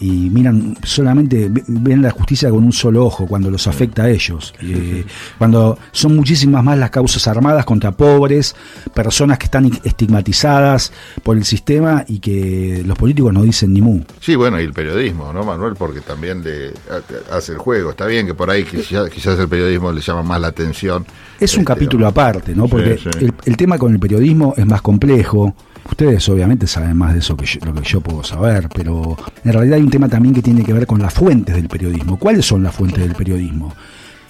y 0.00 0.30
miran 0.30 0.76
solamente 0.82 1.48
ve- 1.50 1.62
ven 1.68 2.00
la 2.02 2.10
justicia 2.10 2.48
con 2.50 2.64
un 2.64 2.72
solo 2.72 3.04
ojo 3.04 3.26
cuando 3.26 3.50
los 3.50 3.66
afecta 3.66 4.04
a 4.04 4.08
ellos 4.10 4.54
Eh, 4.62 5.04
cuando 5.38 5.78
son 5.92 6.16
muchísimas 6.16 6.64
más 6.64 6.78
las 6.78 6.90
causas 6.90 7.26
armadas 7.28 7.64
contra 7.66 7.92
pobres 7.92 8.56
personas 8.94 9.38
que 9.38 9.44
están 9.44 9.70
estigmatizadas 9.84 10.92
por 11.22 11.36
el 11.36 11.44
sistema 11.44 12.04
y 12.08 12.18
que 12.18 12.82
los 12.86 12.96
políticos 12.96 13.32
no 13.32 13.42
dicen 13.42 13.72
ni 13.72 13.80
mu 13.80 14.00
Sí, 14.20 14.34
bueno, 14.36 14.60
y 14.60 14.64
el 14.64 14.72
periodismo, 14.72 15.32
¿no, 15.32 15.44
Manuel? 15.44 15.74
Porque 15.76 16.00
también 16.00 16.42
le 16.42 16.68
ha- 16.90 17.36
hace 17.36 17.52
el 17.52 17.58
juego. 17.58 17.90
Está 17.90 18.06
bien 18.06 18.26
que 18.26 18.34
por 18.34 18.50
ahí 18.50 18.64
quizás, 18.64 19.08
quizás 19.10 19.38
el 19.38 19.48
periodismo 19.48 19.92
le 19.92 20.00
llama 20.00 20.22
más 20.22 20.40
la 20.40 20.48
atención. 20.48 21.04
Es 21.38 21.54
un 21.54 21.60
Este, 21.60 21.64
capítulo 21.64 22.06
aparte, 22.06 22.54
¿no? 22.54 22.64
Sí, 22.64 22.70
Porque 22.70 22.98
sí. 22.98 23.08
El, 23.20 23.32
el 23.44 23.56
tema 23.56 23.78
con 23.78 23.92
el 23.92 23.98
periodismo 24.00 24.54
es 24.56 24.66
más 24.66 24.82
complejo. 24.82 25.54
Ustedes 25.90 26.28
obviamente 26.28 26.66
saben 26.66 26.96
más 26.96 27.12
de 27.12 27.18
eso 27.18 27.36
que 27.36 27.44
yo, 27.46 27.60
lo 27.64 27.74
que 27.74 27.82
yo 27.86 28.00
puedo 28.00 28.22
saber, 28.24 28.68
pero 28.74 29.16
en 29.44 29.52
realidad 29.52 29.76
hay 29.76 29.82
un 29.82 29.90
tema 29.90 30.08
también 30.08 30.34
que 30.34 30.42
tiene 30.42 30.64
que 30.64 30.72
ver 30.72 30.86
con 30.86 31.02
las 31.02 31.12
fuentes 31.12 31.54
del 31.54 31.68
periodismo. 31.68 32.18
¿Cuáles 32.18 32.46
son 32.46 32.62
las 32.62 32.74
fuentes 32.74 33.00
del 33.00 33.14
periodismo? 33.14 33.74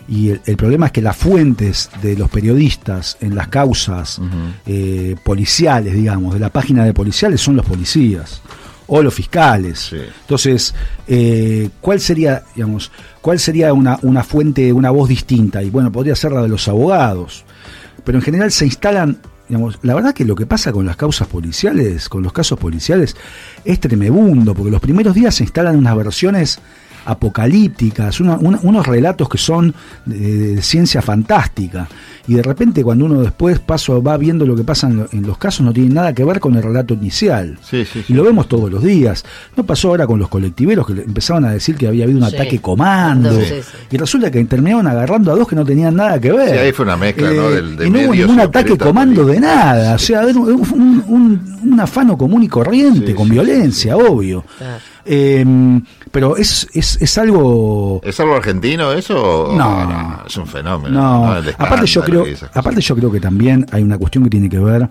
Y 0.08 0.30
el, 0.30 0.40
el 0.46 0.56
problema 0.56 0.86
es 0.86 0.92
que 0.92 1.02
las 1.02 1.16
fuentes 1.16 1.90
de 2.02 2.16
los 2.16 2.28
periodistas 2.30 3.16
en 3.20 3.36
las 3.36 3.48
causas 3.48 4.20
eh, 4.66 5.14
policiales, 5.24 5.94
digamos, 5.94 6.34
de 6.34 6.40
la 6.40 6.50
página 6.50 6.84
de 6.84 6.92
policiales 6.92 7.40
son 7.40 7.54
los 7.56 7.66
policías 7.66 8.42
o 8.88 9.02
los 9.02 9.14
fiscales. 9.14 9.94
Entonces, 10.22 10.74
eh, 11.06 11.70
¿cuál 11.80 12.00
sería, 12.00 12.42
digamos, 12.56 12.90
cuál 13.20 13.38
sería 13.38 13.72
una, 13.72 14.00
una 14.02 14.24
fuente, 14.24 14.72
una 14.72 14.90
voz 14.90 15.08
distinta? 15.08 15.62
Y 15.62 15.70
bueno, 15.70 15.92
podría 15.92 16.16
ser 16.16 16.32
la 16.32 16.42
de 16.42 16.48
los 16.48 16.66
abogados. 16.66 17.44
Pero 18.04 18.18
en 18.18 18.22
general 18.22 18.50
se 18.50 18.64
instalan, 18.64 19.18
la 19.82 19.94
verdad 19.94 20.14
que 20.14 20.24
lo 20.24 20.34
que 20.34 20.46
pasa 20.46 20.72
con 20.72 20.86
las 20.86 20.96
causas 20.96 21.28
policiales, 21.28 22.08
con 22.08 22.22
los 22.22 22.32
casos 22.32 22.58
policiales, 22.58 23.16
es 23.64 23.80
tremebundo, 23.80 24.54
porque 24.54 24.70
los 24.70 24.80
primeros 24.80 25.14
días 25.14 25.34
se 25.34 25.44
instalan 25.44 25.76
unas 25.76 25.96
versiones 25.96 26.60
apocalípticas, 27.04 28.20
una- 28.20 28.36
una- 28.36 28.58
unos 28.62 28.86
relatos 28.86 29.28
que 29.28 29.38
son 29.38 29.74
de, 30.06 30.54
de 30.56 30.62
ciencia 30.62 31.02
fantástica. 31.02 31.88
Y 32.28 32.34
de 32.34 32.42
repente 32.42 32.84
cuando 32.84 33.06
uno 33.06 33.22
después 33.22 33.58
paso 33.58 34.00
va 34.02 34.16
viendo 34.16 34.46
lo 34.46 34.54
que 34.54 34.62
pasa 34.62 34.86
en, 34.88 34.98
lo- 34.98 35.08
en 35.12 35.22
los 35.26 35.36
casos 35.38 35.64
no 35.66 35.72
tiene 35.72 35.94
nada 35.94 36.12
que 36.14 36.24
ver 36.24 36.38
con 36.38 36.54
el 36.54 36.62
relato 36.62 36.94
inicial. 36.94 37.58
Y 38.08 38.12
lo 38.12 38.22
vemos 38.24 38.46
todos 38.46 38.70
los 38.70 38.82
días. 38.84 39.24
No 39.56 39.64
pasó 39.64 39.88
ahora 39.88 40.06
con 40.06 40.18
los 40.18 40.28
colectiveros 40.28 40.86
que 40.86 40.92
empezaban 40.92 41.44
a 41.46 41.50
decir 41.52 41.76
que 41.76 41.88
había 41.88 42.04
habido 42.04 42.18
un 42.20 42.28
Sí. 42.28 42.34
ataque 42.36 42.60
comando. 42.60 43.32
Sí, 43.40 43.46
sí. 43.48 43.54
Y 43.90 43.96
resulta 43.96 44.30
que 44.30 44.44
terminaron 44.44 44.86
agarrando 44.86 45.32
a 45.32 45.34
dos 45.34 45.48
que 45.48 45.56
no 45.56 45.64
tenían 45.64 45.96
nada 45.96 46.20
que 46.20 46.30
ver. 46.32 46.50
Sí, 46.50 46.58
ahí 46.58 46.72
fue 46.72 46.84
una 46.84 46.96
mezcla, 46.96 47.30
¿no? 47.30 47.48
Eh, 47.50 47.54
Del- 47.54 47.76
de 47.76 47.86
y 47.86 47.90
no 47.90 47.98
hubo 48.00 48.08
medios 48.10 48.28
ningún 48.28 48.40
ataque 48.44 48.78
comando 48.78 49.24
de 49.24 49.40
nada. 49.40 49.94
O 49.94 49.98
sea, 49.98 50.22
era 50.22 50.38
un, 50.38 50.48
un- 50.50 51.04
un- 51.08 51.58
un 51.72 51.80
afano 51.80 52.16
común 52.16 52.42
y 52.44 52.48
corriente, 52.48 53.14
con 53.14 53.28
violencia, 53.28 53.96
obvio. 53.96 54.44
Eh, 55.04 55.44
pero 56.10 56.36
es, 56.36 56.66
es, 56.74 57.00
es 57.00 57.18
algo. 57.18 58.00
¿Es 58.04 58.18
algo 58.20 58.34
argentino 58.36 58.92
eso? 58.92 59.52
No, 59.56 59.84
no. 59.86 60.22
Es 60.26 60.36
un 60.36 60.46
fenómeno. 60.46 61.00
No, 61.00 61.36
El 61.38 61.50
aparte 61.58 61.86
yo 61.86 62.02
creo, 62.02 62.24
aparte 62.54 62.80
yo 62.80 62.96
creo 62.96 63.10
que 63.12 63.20
también 63.20 63.66
hay 63.72 63.82
una 63.82 63.96
cuestión 63.98 64.24
que 64.24 64.30
tiene 64.30 64.48
que 64.48 64.58
ver 64.58 64.88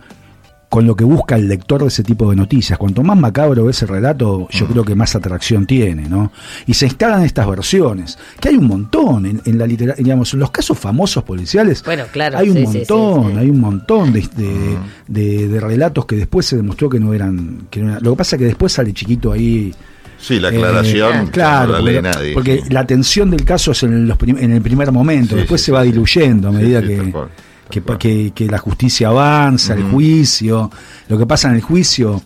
con 0.70 0.86
lo 0.86 0.96
que 0.96 1.04
busca 1.04 1.36
el 1.36 1.48
lector 1.48 1.82
de 1.82 1.88
ese 1.88 2.04
tipo 2.04 2.30
de 2.30 2.36
noticias. 2.36 2.78
Cuanto 2.78 3.02
más 3.02 3.18
macabro 3.18 3.72
es 3.72 3.82
el 3.82 3.88
relato, 3.88 4.48
yo 4.52 4.66
Mm. 4.66 4.70
creo 4.70 4.84
que 4.86 4.94
más 4.94 5.16
atracción 5.16 5.66
tiene, 5.66 6.08
¿no? 6.08 6.32
Y 6.68 6.76
se 6.76 6.86
instalan 6.86 7.24
estas 7.24 7.48
versiones, 7.48 8.20
que 8.40 8.50
hay 8.50 8.56
un 8.56 8.68
montón 8.68 9.26
en, 9.26 9.42
en 9.46 9.58
la 9.58 9.66
literatura, 9.66 10.04
digamos, 10.04 10.32
en 10.36 10.42
los 10.42 10.52
casos 10.52 10.78
famosos 10.78 11.24
policiales. 11.24 11.82
Bueno, 11.84 12.04
claro, 12.12 12.38
Hay 12.38 12.50
un 12.52 12.58
sí, 12.58 12.66
sí, 12.68 12.72
sí, 12.72 12.78
montón, 12.94 13.32
sí. 13.32 13.38
hay 13.40 13.50
un 13.50 13.60
montón 13.60 14.14
de, 14.14 14.22
de, 14.38 14.48
Mm. 14.48 14.78
de- 15.12 15.48
de 15.48 15.60
relatos 15.60 16.06
que 16.06 16.16
después 16.16 16.46
se 16.46 16.56
demostró 16.58 16.88
que 16.88 17.00
no 17.00 17.16
eran, 17.16 17.68
que 17.72 17.80
no 17.82 17.90
eran- 17.90 18.04
Lo 18.04 18.12
que 18.12 18.18
pasa 18.18 18.36
es 18.36 18.40
que 18.40 18.46
después 18.46 18.72
sale 18.72 18.94
chiquito 18.94 19.32
ahí. 19.32 19.74
Sí, 20.20 20.40
la 20.40 20.50
aclaración, 20.50 21.28
Eh, 21.28 21.30
claro, 21.32 21.74
no 21.74 21.74
la 21.74 21.80
lee 21.80 21.86
porque, 21.96 22.02
nadie, 22.02 22.34
porque 22.34 22.62
sí. 22.64 22.70
la 22.74 22.86
tensión 22.86 23.30
del 23.32 23.46
caso 23.46 23.72
es 23.72 23.84
en, 23.84 24.08
los 24.08 24.18
prim- 24.18 24.38
en 24.38 24.52
el 24.52 24.62
primer 24.62 24.92
momento, 24.92 25.36
Sí, 25.36 25.40
después 25.42 25.62
sí, 25.62 25.66
se 25.66 25.72
va 25.72 25.84
diluyendo 25.84 26.50
a 26.50 26.52
medida 26.52 26.82
sí, 26.82 26.88
que, 26.88 26.98
tal 26.98 27.12
cual, 27.12 27.30
que, 27.70 27.82
que- 27.98 28.32
que 28.36 28.46
la 28.48 28.58
justicia 28.58 29.08
avanza, 29.10 29.74
el 29.76 29.84
juicio, 29.84 30.70
lo 31.08 31.18
que 31.18 31.26
pasa 31.26 31.50
en 31.50 31.56
el 31.56 31.62
juicio. 31.62 32.22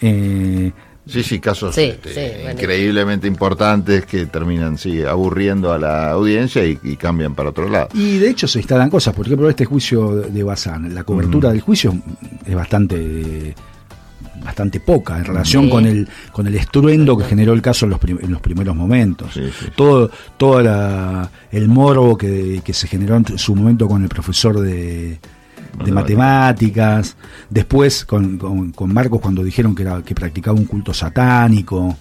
eh, 0.00 0.72
Sí, 1.06 1.22
sí, 1.22 1.38
casos 1.38 1.74
Sí, 1.74 1.84
este, 1.84 2.12
sí, 2.12 2.20
bueno. 2.42 2.60
increíblemente 2.60 3.26
importantes 3.26 4.04
que 4.04 4.26
terminan 4.26 4.76
sí, 4.76 5.02
aburriendo 5.02 5.72
a 5.72 5.78
la 5.78 6.10
audiencia 6.10 6.62
y, 6.66 6.78
y 6.82 6.96
cambian 6.96 7.34
para 7.34 7.48
otro 7.48 7.66
lado. 7.66 7.88
y 7.94 8.18
de 8.18 8.28
hecho 8.28 8.46
se 8.46 8.58
instalan 8.58 8.90
cosas, 8.90 9.14
por 9.14 9.24
ejemplo, 9.24 9.48
este 9.48 9.64
juicio 9.64 10.16
de 10.16 10.42
Bazán, 10.42 10.94
la 10.94 11.04
cobertura 11.04 11.48
del 11.50 11.62
juicio 11.62 11.94
es 12.44 12.54
bastante 12.54 13.54
bastante 14.44 14.80
poca 14.80 15.18
en 15.18 15.24
relación 15.24 15.64
Sí. 15.64 15.70
con 15.70 15.86
el 15.86 16.08
con 16.32 16.46
el 16.46 16.54
estruendo 16.54 17.16
que 17.16 17.24
generó 17.24 17.52
el 17.52 17.62
caso 17.62 17.86
en 17.86 17.90
los, 17.90 17.98
prim- 17.98 18.18
en 18.22 18.30
los 18.30 18.40
primeros 18.40 18.74
momentos. 18.76 19.38
Todo 19.76 20.10
todo 20.36 20.60
la- 20.62 21.30
el 21.52 21.68
morbo 21.68 22.16
que, 22.16 22.60
que 22.64 22.72
se 22.72 22.86
generó 22.86 23.16
en 23.16 23.38
su 23.38 23.54
momento 23.54 23.86
con 23.88 24.02
el 24.02 24.08
profesor 24.08 24.60
de, 24.60 25.18
de 25.84 25.92
matemáticas, 25.92 27.16
después 27.50 28.04
con, 28.04 28.38
con- 28.38 28.72
con 28.72 28.92
Marcos 28.92 29.20
cuando 29.20 29.42
dijeron 29.42 29.74
que, 29.74 29.82
era, 29.82 30.02
que 30.02 30.14
practicaba 30.14 30.56
un 30.58 30.64
culto 30.66 30.92
satánico, 30.94 31.96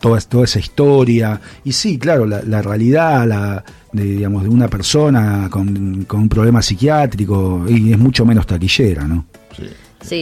toda, 0.00 0.20
toda 0.20 0.44
esa 0.44 0.58
historia. 0.58 1.40
Y 1.64 1.72
sí, 1.72 1.98
claro, 1.98 2.26
la, 2.26 2.42
la 2.42 2.62
realidad 2.62 3.26
la, 3.26 3.64
de, 3.92 4.04
digamos, 4.04 4.42
de 4.44 4.48
una 4.48 4.68
persona 4.68 5.48
con, 5.50 6.04
con 6.04 6.20
un 6.20 6.28
problema 6.28 6.62
psiquiátrico 6.62 7.64
y 7.68 7.92
es 7.92 7.98
mucho 7.98 8.24
menos 8.24 8.46
taquillera, 8.46 9.04
¿no? 9.06 9.26
Sí, 9.56 9.64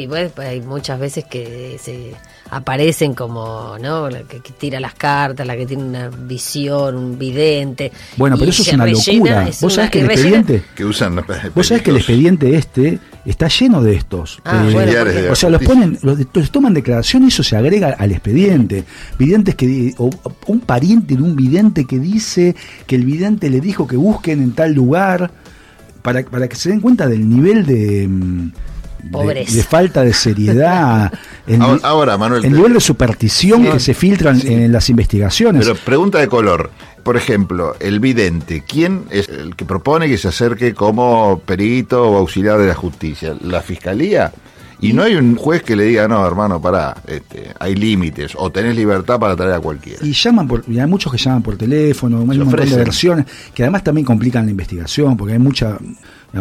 pues, 0.09 0.31
pues, 0.33 0.49
hay 0.49 0.61
muchas 0.61 0.99
veces 1.01 1.25
que 1.25 1.77
se 1.83 2.13
aparecen 2.51 3.15
como, 3.15 3.77
¿no? 3.81 4.11
La 4.11 4.23
que, 4.23 4.41
que 4.41 4.53
tira 4.53 4.81
las 4.81 4.95
cartas, 4.95 5.47
la 5.47 5.57
que 5.57 5.67
tiene 5.67 5.85
una 5.85 6.09
visión, 6.09 6.97
un 6.97 7.19
vidente. 7.19 7.93
Bueno, 8.17 8.37
pero 8.37 8.51
eso 8.51 8.63
es 8.63 8.73
una 8.73 8.85
rellena, 8.85 9.19
locura. 9.31 9.49
es 9.49 9.61
Vos 9.61 9.73
una- 9.73 9.75
sabés 9.77 9.91
que 9.91 10.01
el 10.01 10.07
rellena- 10.09 10.37
expediente... 10.41 10.63
Que 10.75 10.85
usan 10.85 11.17
Vos 11.55 11.67
sabés 11.69 11.83
que 11.83 11.91
el 11.91 11.97
expediente 11.97 12.57
este 12.57 12.99
está 13.25 13.49
lleno 13.49 13.83
de 13.83 13.95
estos. 13.95 14.39
Eh, 14.39 14.41
Ah, 14.45 14.69
bueno, 14.73 14.93
porque- 14.99 15.31
o 15.31 15.35
sea, 15.37 15.49
los 15.51 15.63
ponen, 15.63 15.99
los, 16.03 16.19
los 16.33 16.51
toman 16.51 16.75
declaración 16.75 17.25
y 17.25 17.29
eso 17.29 17.43
se 17.43 17.57
agrega 17.57 17.95
al 17.99 18.11
expediente. 18.13 18.85
Videntes 19.19 19.55
que 19.55 19.67
di- 19.67 19.95
o, 19.99 20.07
o 20.23 20.33
un 20.47 20.61
pariente 20.61 21.17
de 21.17 21.23
un 21.23 21.37
vidente 21.37 21.85
que 21.85 21.99
dice 22.01 22.57
que 22.87 22.97
el 22.97 23.05
vidente 23.05 23.49
le 23.49 23.61
dijo 23.61 23.87
que 23.87 23.97
busquen 23.97 24.43
en 24.43 24.53
tal 24.53 24.73
lugar 24.75 25.31
para, 26.03 26.25
para 26.25 26.49
que 26.49 26.57
se 26.57 26.71
den 26.71 26.81
cuenta 26.81 27.07
del 27.07 27.29
nivel 27.29 27.65
de 27.65 28.09
de, 29.03 29.11
Pobreza. 29.11 29.55
de 29.57 29.63
falta 29.63 30.03
de 30.03 30.13
seriedad, 30.13 31.13
el, 31.47 31.61
Ahora- 31.63 31.81
ahora, 31.83 32.19
Manuel, 32.19 32.45
el 32.45 32.53
nivel 32.53 32.73
de 32.75 32.81
superstición 32.81 33.65
Sí. 33.65 33.71
que 33.73 33.81
se 33.81 33.95
filtran 33.95 34.41
en 34.47 34.73
las 34.73 34.89
investigaciones. 34.91 35.65
Pero 35.67 35.77
pregunta 35.79 36.19
de 36.19 36.29
color. 36.29 36.71
Por 37.03 37.17
ejemplo, 37.17 37.75
el 37.81 37.99
vidente, 37.99 38.63
¿quién 38.67 39.05
es 39.11 39.29
el 39.29 39.57
que 39.57 39.65
propone 39.65 40.07
que 40.07 40.19
se 40.19 40.29
acerque 40.29 40.75
como 40.75 41.41
perito 41.47 42.03
o 42.11 42.19
auxiliar 42.19 42.59
de 42.59 42.67
la 42.67 42.75
justicia? 42.75 43.35
¿La 43.41 43.63
fiscalía? 43.63 44.33
Y 44.83 44.93
no 44.95 45.03
hay 45.03 45.15
un 45.15 45.35
juez 45.37 45.63
que 45.63 45.77
le 45.77 45.85
diga, 45.85 46.09
no, 46.09 46.27
hermano, 46.27 46.61
pará, 46.61 46.97
este, 47.07 47.53
hay 47.59 47.75
límites, 47.75 48.33
o 48.37 48.51
tenés 48.51 48.77
libertad 48.77 49.19
para 49.19 49.35
traer 49.37 49.53
a 49.55 49.61
cualquiera. 49.61 49.99
Y 50.05 50.13
llaman 50.13 50.47
por, 50.49 50.65
y 50.69 50.79
hay 50.79 50.87
muchos 50.87 51.11
que 51.13 51.19
llaman 51.19 51.43
por 51.43 51.57
teléfono, 51.57 52.17
hay 52.19 52.23
un 52.23 52.27
montón 52.29 52.47
de 52.49 52.55
ofrecen. 52.57 52.79
versiones, 52.79 53.27
que 53.55 53.63
además 53.63 53.83
también 53.85 54.05
complican 54.07 54.45
la 54.47 54.51
investigación, 54.53 55.17
porque 55.19 55.35
hay 55.35 55.39
mucha 55.39 55.77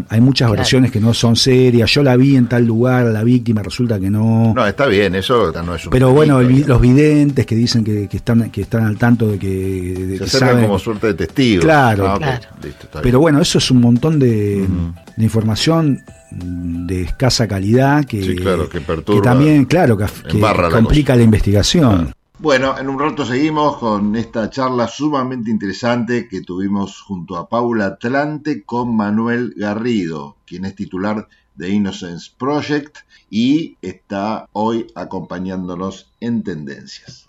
hay 0.10 0.22
muchas 0.22 0.48
Claro. 0.48 0.60
versiones 0.60 0.92
que 0.92 1.00
no 1.00 1.14
son 1.14 1.36
serias. 1.36 1.90
Yo 1.92 2.04
la 2.04 2.16
vi 2.16 2.36
en 2.36 2.48
tal 2.48 2.66
lugar, 2.66 3.06
la 3.08 3.24
víctima 3.24 3.64
resulta 3.64 4.00
que 4.00 4.10
no. 4.10 4.54
No, 4.56 4.66
está 4.68 4.86
bien, 4.88 5.16
eso 5.16 5.52
no 5.64 5.76
es 5.76 5.86
un 5.86 5.92
Pero 5.92 6.12
bueno, 6.12 6.40
el 6.42 6.66
los 6.68 6.80
videntes 6.80 7.46
que 7.46 7.56
dicen 7.56 7.84
que, 7.84 8.08
que 8.08 8.18
están 8.18 8.50
que 8.52 8.62
están 8.62 8.86
al 8.86 8.98
tanto 8.98 9.28
de 9.28 9.40
que, 9.40 9.48
de 9.50 10.12
se 10.14 10.18
que 10.20 10.24
acercan 10.26 10.50
saben- 10.50 10.66
como 10.66 10.80
suerte 10.80 11.08
de 11.08 11.14
testigos. 11.16 11.66
Claro, 11.66 12.08
Ah, 12.08 12.18
claro. 12.18 12.42
listo, 12.64 12.84
está 12.84 13.02
Pero 13.02 13.20
bueno, 13.20 13.42
eso 13.42 13.58
es 13.58 13.72
un 13.72 13.82
montón 13.82 14.20
de, 14.20 14.68
de 15.16 15.24
información 15.24 16.02
mm, 16.32 16.86
de 16.86 17.02
escasa 17.04 17.48
calidad 17.48 18.06
que, 18.06 18.22
Sí, 18.24 18.36
claro, 18.36 18.70
que 18.70 18.82
perturba, 18.82 19.22
también, 19.22 19.66
claro, 19.66 19.98
que, 19.98 20.06
que 20.28 20.32
embarra 20.38 20.70
la 20.70 20.76
complica 20.78 21.16
la 21.16 21.24
investigación. 21.24 22.12
Bueno, 22.42 22.78
en 22.80 22.88
un 22.88 22.98
rato 22.98 23.26
seguimos 23.26 23.80
con 23.80 24.16
esta 24.16 24.50
charla 24.50 24.88
sumamente 24.88 25.52
interesante 25.52 26.30
que 26.30 26.40
tuvimos 26.40 27.02
junto 27.02 27.36
a 27.36 27.50
Paula 27.50 27.88
Atlante 27.88 28.64
con 28.64 28.96
Manuel 28.96 29.54
Garrido, 29.58 30.38
quien 30.46 30.64
es 30.64 30.74
titular 30.74 31.28
de 31.56 31.70
Innocence 31.70 32.32
Project 32.38 33.00
y 33.30 33.76
está 33.82 34.48
hoy 34.54 34.88
acompañándonos 34.96 36.14
en 36.22 36.44
Tendencias. 36.44 37.29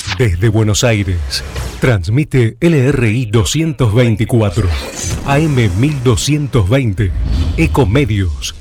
Desde 0.21 0.49
Buenos 0.49 0.83
Aires, 0.83 1.43
transmite 1.79 2.55
LRI 2.61 3.25
224, 3.25 4.69
AM 5.25 5.55
1220, 5.79 7.11
Ecomedios. 7.57 8.53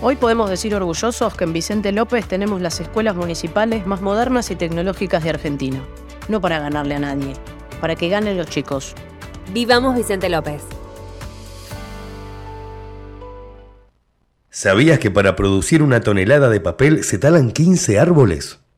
Hoy 0.00 0.16
podemos 0.16 0.48
decir 0.48 0.74
orgullosos 0.74 1.34
que 1.34 1.44
en 1.44 1.52
Vicente 1.52 1.92
López 1.92 2.26
tenemos 2.26 2.62
las 2.62 2.80
escuelas 2.80 3.14
municipales 3.14 3.86
más 3.86 4.00
modernas 4.00 4.50
y 4.50 4.56
tecnológicas 4.56 5.22
de 5.22 5.28
Argentina. 5.28 5.84
No 6.30 6.40
para 6.40 6.58
ganarle 6.58 6.94
a 6.94 7.00
nadie, 7.00 7.34
para 7.78 7.94
que 7.94 8.08
ganen 8.08 8.38
los 8.38 8.46
chicos. 8.46 8.94
Vivamos 9.52 9.94
Vicente 9.94 10.30
López. 10.30 10.62
¿Sabías 14.48 14.98
que 14.98 15.10
para 15.10 15.36
producir 15.36 15.82
una 15.82 16.00
tonelada 16.00 16.48
de 16.48 16.60
papel 16.60 17.04
se 17.04 17.18
talan 17.18 17.50
15 17.50 17.98
árboles? 17.98 18.61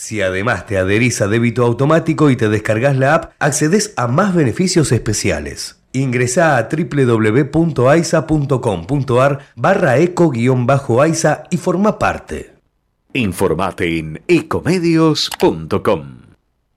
Si 0.00 0.22
además 0.22 0.64
te 0.64 0.78
adherís 0.78 1.20
a 1.20 1.28
débito 1.28 1.62
automático 1.62 2.30
y 2.30 2.36
te 2.36 2.48
descargas 2.48 2.96
la 2.96 3.16
app, 3.16 3.32
accedes 3.38 3.92
a 3.98 4.06
más 4.06 4.34
beneficios 4.34 4.92
especiales. 4.92 5.82
Ingresá 5.92 6.56
a 6.56 6.70
www.aisa.com.ar 6.72 9.40
barra 9.56 9.98
eco-aisa 9.98 11.42
y 11.50 11.58
forma 11.58 11.98
parte. 11.98 12.54
Informate 13.12 13.98
en 13.98 14.22
ecomedios.com. 14.26 16.20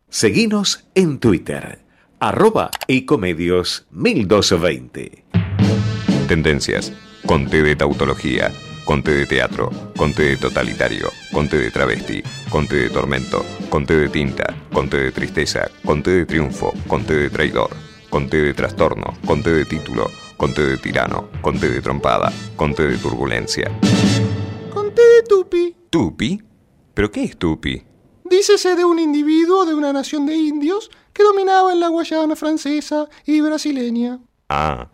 Seguinos 0.10 0.84
en 0.94 1.20
Twitter, 1.20 1.80
arroba 2.20 2.72
ecomedios 2.90 3.88
1220. 3.92 5.24
Tendencias. 6.28 6.92
Conté 7.26 7.64
de 7.64 7.78
tautología, 7.78 8.52
conté 8.86 9.12
de 9.12 9.26
teatro, 9.26 9.70
conté 9.98 10.24
de 10.30 10.38
totalitario, 10.38 11.12
conté 11.32 11.58
de 11.58 11.72
travesti, 11.72 12.24
conté 12.50 12.76
de 12.76 12.90
tormento, 12.90 13.46
conté 13.70 13.98
de 13.98 14.10
tinta, 14.10 14.56
conté 14.72 14.98
de 14.98 15.12
tristeza, 15.12 15.70
conté 15.86 16.12
de 16.12 16.26
triunfo, 16.26 16.74
conté 16.88 17.16
de 17.16 17.30
traidor, 17.30 17.70
conté 18.10 18.38
de 18.38 18.54
trastorno, 18.54 19.14
conté 19.26 19.52
de 19.52 19.66
título, 19.66 20.10
conté 20.38 20.66
de 20.66 20.78
tirano, 20.78 21.30
conté 21.42 21.70
de 21.70 21.82
trompada, 21.82 22.32
conté 22.56 22.88
de 22.88 22.98
turbulencia. 22.98 23.72
Conté 24.74 25.02
de 25.02 25.24
Tupi. 25.28 25.76
¿Tupi? 25.90 26.42
¿Pero 26.94 27.12
qué 27.12 27.24
es 27.24 27.38
Tupi? 27.38 27.84
Dícese 28.26 28.76
de 28.76 28.86
un 28.86 29.00
individuo 29.00 29.66
de 29.66 29.74
una 29.74 29.94
nación 29.94 30.26
de 30.26 30.36
indios 30.36 30.90
que 31.14 31.24
dominaba 31.24 31.72
en 31.72 31.80
la 31.80 31.88
Guayana 31.88 32.36
francesa 32.36 33.08
y 33.26 33.42
brasileña. 33.42 34.20
Ah. 34.50 34.90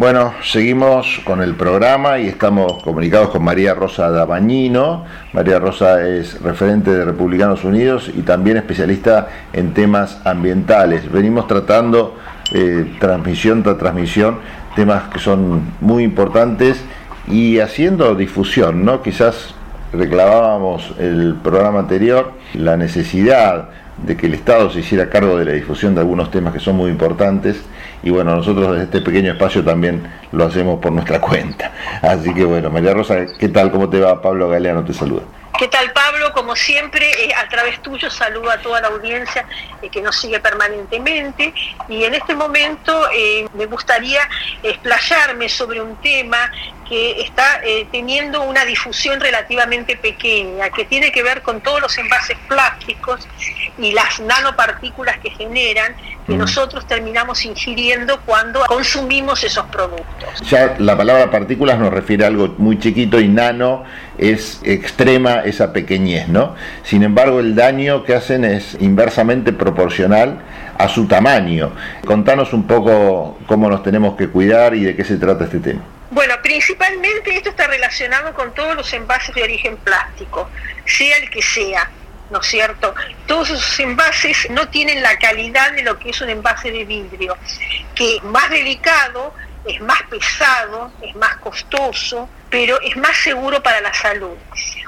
Bueno, 0.00 0.32
seguimos 0.42 1.20
con 1.24 1.42
el 1.42 1.54
programa 1.54 2.18
y 2.18 2.26
estamos 2.26 2.82
comunicados 2.82 3.28
con 3.28 3.44
María 3.44 3.74
Rosa 3.74 4.08
Dabañino. 4.08 5.04
María 5.34 5.58
Rosa 5.58 6.02
es 6.08 6.40
referente 6.40 6.90
de 6.90 7.04
Republicanos 7.04 7.64
Unidos 7.64 8.10
y 8.16 8.22
también 8.22 8.56
especialista 8.56 9.28
en 9.52 9.74
temas 9.74 10.18
ambientales. 10.24 11.12
Venimos 11.12 11.46
tratando 11.46 12.16
eh, 12.54 12.96
transmisión 12.98 13.62
tras 13.62 13.76
transmisión 13.76 14.38
temas 14.74 15.02
que 15.10 15.18
son 15.18 15.74
muy 15.82 16.02
importantes 16.02 16.82
y 17.28 17.58
haciendo 17.58 18.14
difusión, 18.14 18.86
¿no? 18.86 19.02
Quizás 19.02 19.54
reclamábamos 19.92 20.94
el 20.98 21.34
programa 21.42 21.80
anterior 21.80 22.32
la 22.54 22.78
necesidad 22.78 23.68
de 24.02 24.16
que 24.16 24.26
el 24.26 24.34
Estado 24.34 24.70
se 24.70 24.80
hiciera 24.80 25.08
cargo 25.10 25.36
de 25.36 25.44
la 25.44 25.52
difusión 25.52 25.94
de 25.94 26.00
algunos 26.00 26.30
temas 26.30 26.52
que 26.52 26.60
son 26.60 26.76
muy 26.76 26.90
importantes 26.90 27.60
y 28.02 28.10
bueno, 28.10 28.34
nosotros 28.34 28.72
desde 28.72 28.84
este 28.84 29.00
pequeño 29.02 29.32
espacio 29.32 29.62
también 29.62 30.02
lo 30.32 30.44
hacemos 30.44 30.80
por 30.80 30.92
nuestra 30.92 31.20
cuenta. 31.20 31.72
Así 32.02 32.32
que 32.34 32.44
bueno, 32.44 32.70
María 32.70 32.94
Rosa, 32.94 33.26
¿qué 33.38 33.48
tal? 33.48 33.70
¿Cómo 33.70 33.88
te 33.88 34.00
va? 34.00 34.20
Pablo 34.22 34.48
Galeano 34.48 34.84
te 34.84 34.94
saluda. 34.94 35.22
¿Qué 35.58 35.68
tal 35.68 35.92
Pablo? 35.92 36.32
Como 36.32 36.56
siempre, 36.56 37.06
eh, 37.22 37.34
a 37.36 37.46
través 37.46 37.82
tuyo 37.82 38.08
saludo 38.08 38.50
a 38.50 38.56
toda 38.62 38.80
la 38.80 38.88
audiencia 38.88 39.44
eh, 39.82 39.90
que 39.90 40.00
nos 40.00 40.16
sigue 40.16 40.40
permanentemente 40.40 41.52
y 41.86 42.04
en 42.04 42.14
este 42.14 42.34
momento 42.34 43.10
eh, 43.14 43.46
me 43.52 43.66
gustaría 43.66 44.20
explayarme 44.62 45.50
sobre 45.50 45.82
un 45.82 45.96
tema 45.96 46.50
que 46.90 47.20
está 47.20 47.60
eh, 47.64 47.86
teniendo 47.92 48.42
una 48.42 48.64
difusión 48.64 49.20
relativamente 49.20 49.96
pequeña, 49.96 50.70
que 50.70 50.84
tiene 50.84 51.12
que 51.12 51.22
ver 51.22 51.40
con 51.40 51.60
todos 51.60 51.80
los 51.80 51.96
envases 51.96 52.36
plásticos 52.48 53.28
y 53.78 53.92
las 53.92 54.18
nanopartículas 54.18 55.18
que 55.18 55.30
generan, 55.30 55.94
que 56.26 56.36
nosotros 56.36 56.86
terminamos 56.86 57.44
ingiriendo 57.44 58.20
cuando 58.26 58.60
consumimos 58.66 59.42
esos 59.44 59.66
productos. 59.66 60.48
Ya 60.48 60.76
la 60.78 60.96
palabra 60.96 61.30
partículas 61.30 61.78
nos 61.78 61.92
refiere 61.92 62.24
a 62.24 62.26
algo 62.26 62.54
muy 62.58 62.78
chiquito 62.78 63.20
y 63.20 63.28
nano 63.28 63.84
es 64.18 64.60
extrema 64.64 65.42
esa 65.44 65.72
pequeñez, 65.72 66.28
¿no? 66.28 66.56
Sin 66.82 67.04
embargo, 67.04 67.38
el 67.38 67.54
daño 67.54 68.02
que 68.04 68.14
hacen 68.14 68.44
es 68.44 68.76
inversamente 68.80 69.52
proporcional 69.52 70.40
a 70.80 70.88
su 70.88 71.06
tamaño. 71.06 71.72
Contanos 72.06 72.52
un 72.52 72.66
poco 72.66 73.38
cómo 73.46 73.68
nos 73.68 73.82
tenemos 73.82 74.16
que 74.16 74.28
cuidar 74.28 74.74
y 74.74 74.84
de 74.84 74.96
qué 74.96 75.04
se 75.04 75.16
trata 75.16 75.44
este 75.44 75.58
tema. 75.58 75.82
Bueno, 76.10 76.34
principalmente 76.42 77.36
esto 77.36 77.50
está 77.50 77.66
relacionado 77.66 78.34
con 78.34 78.52
todos 78.54 78.74
los 78.74 78.92
envases 78.94 79.34
de 79.34 79.42
origen 79.42 79.76
plástico, 79.76 80.48
sea 80.86 81.18
el 81.18 81.30
que 81.30 81.42
sea, 81.42 81.90
¿no 82.30 82.40
es 82.40 82.46
cierto? 82.46 82.94
Todos 83.26 83.50
esos 83.50 83.78
envases 83.78 84.48
no 84.50 84.68
tienen 84.68 85.02
la 85.02 85.16
calidad 85.18 85.72
de 85.72 85.82
lo 85.82 85.98
que 85.98 86.10
es 86.10 86.20
un 86.20 86.30
envase 86.30 86.72
de 86.72 86.84
vidrio, 86.84 87.36
que 87.94 88.16
es 88.16 88.22
más 88.24 88.48
delicado, 88.50 89.34
es 89.66 89.80
más 89.82 90.02
pesado, 90.04 90.90
es 91.02 91.14
más 91.14 91.36
costoso, 91.36 92.28
pero 92.48 92.80
es 92.80 92.96
más 92.96 93.16
seguro 93.18 93.62
para 93.62 93.80
la 93.80 93.92
salud. 93.92 94.36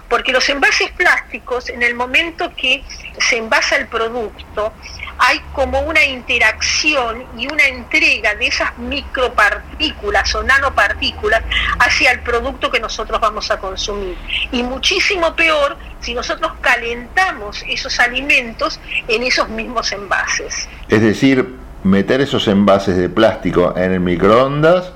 Porque 0.09 0.33
los 0.33 0.49
envases 0.49 0.91
plásticos, 0.93 1.69
en 1.69 1.83
el 1.83 1.95
momento 1.95 2.53
que 2.57 2.83
se 3.19 3.37
envasa 3.37 3.77
el 3.77 3.87
producto, 3.87 4.73
hay 5.19 5.41
como 5.53 5.81
una 5.81 6.05
interacción 6.05 7.25
y 7.37 7.51
una 7.53 7.65
entrega 7.67 8.35
de 8.35 8.47
esas 8.47 8.77
micropartículas 8.79 10.35
o 10.35 10.43
nanopartículas 10.43 11.43
hacia 11.79 12.13
el 12.13 12.21
producto 12.21 12.71
que 12.71 12.81
nosotros 12.81 13.21
vamos 13.21 13.51
a 13.51 13.59
consumir. 13.59 14.17
Y 14.51 14.63
muchísimo 14.63 15.35
peor 15.35 15.77
si 16.01 16.15
nosotros 16.15 16.53
calentamos 16.61 17.65
esos 17.69 17.99
alimentos 18.01 18.81
en 19.09 19.23
esos 19.23 19.49
mismos 19.49 19.93
envases. 19.93 20.69
Es 20.89 21.01
decir, 21.01 21.57
meter 21.85 22.21
esos 22.21 22.49
envases 22.49 22.97
de 22.97 23.09
plástico 23.09 23.75
en 23.77 23.93
el 23.93 24.01
microondas 24.01 24.93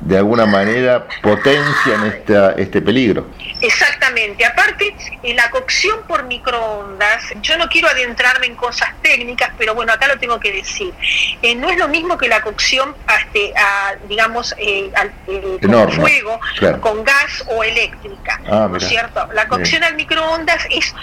de 0.00 0.16
alguna 0.16 0.46
manera 0.46 1.06
potencian 1.22 2.06
esta, 2.06 2.52
este 2.52 2.80
peligro. 2.80 3.26
Exactamente. 3.60 4.44
Aparte, 4.44 4.94
en 5.22 5.36
la 5.36 5.50
cocción 5.50 6.00
por 6.06 6.24
microondas, 6.24 7.24
yo 7.42 7.58
no 7.58 7.68
quiero 7.68 7.88
adentrarme 7.88 8.46
en 8.46 8.54
cosas 8.54 8.90
técnicas, 9.02 9.50
pero 9.58 9.74
bueno, 9.74 9.92
acá 9.92 10.06
lo 10.06 10.18
tengo 10.18 10.38
que 10.38 10.52
decir. 10.52 10.94
Eh, 11.42 11.54
no 11.56 11.68
es 11.68 11.78
lo 11.78 11.88
mismo 11.88 12.16
que 12.16 12.28
la 12.28 12.40
cocción, 12.42 12.94
este, 13.20 13.52
a, 13.56 13.96
digamos, 14.08 14.54
eh, 14.58 14.90
al, 14.94 15.08
eh, 15.26 15.58
con 15.60 15.70
Enorme, 15.70 15.96
fuego, 15.96 16.40
claro. 16.58 16.80
con 16.80 17.02
gas 17.02 17.44
o 17.48 17.64
eléctrica. 17.64 18.40
Ah, 18.48 18.68
¿No 18.70 18.76
es 18.76 18.86
cierto? 18.86 19.28
La 19.34 19.48
cocción 19.48 19.82
al 19.82 19.96
microondas 19.96 20.64
es 20.70 20.94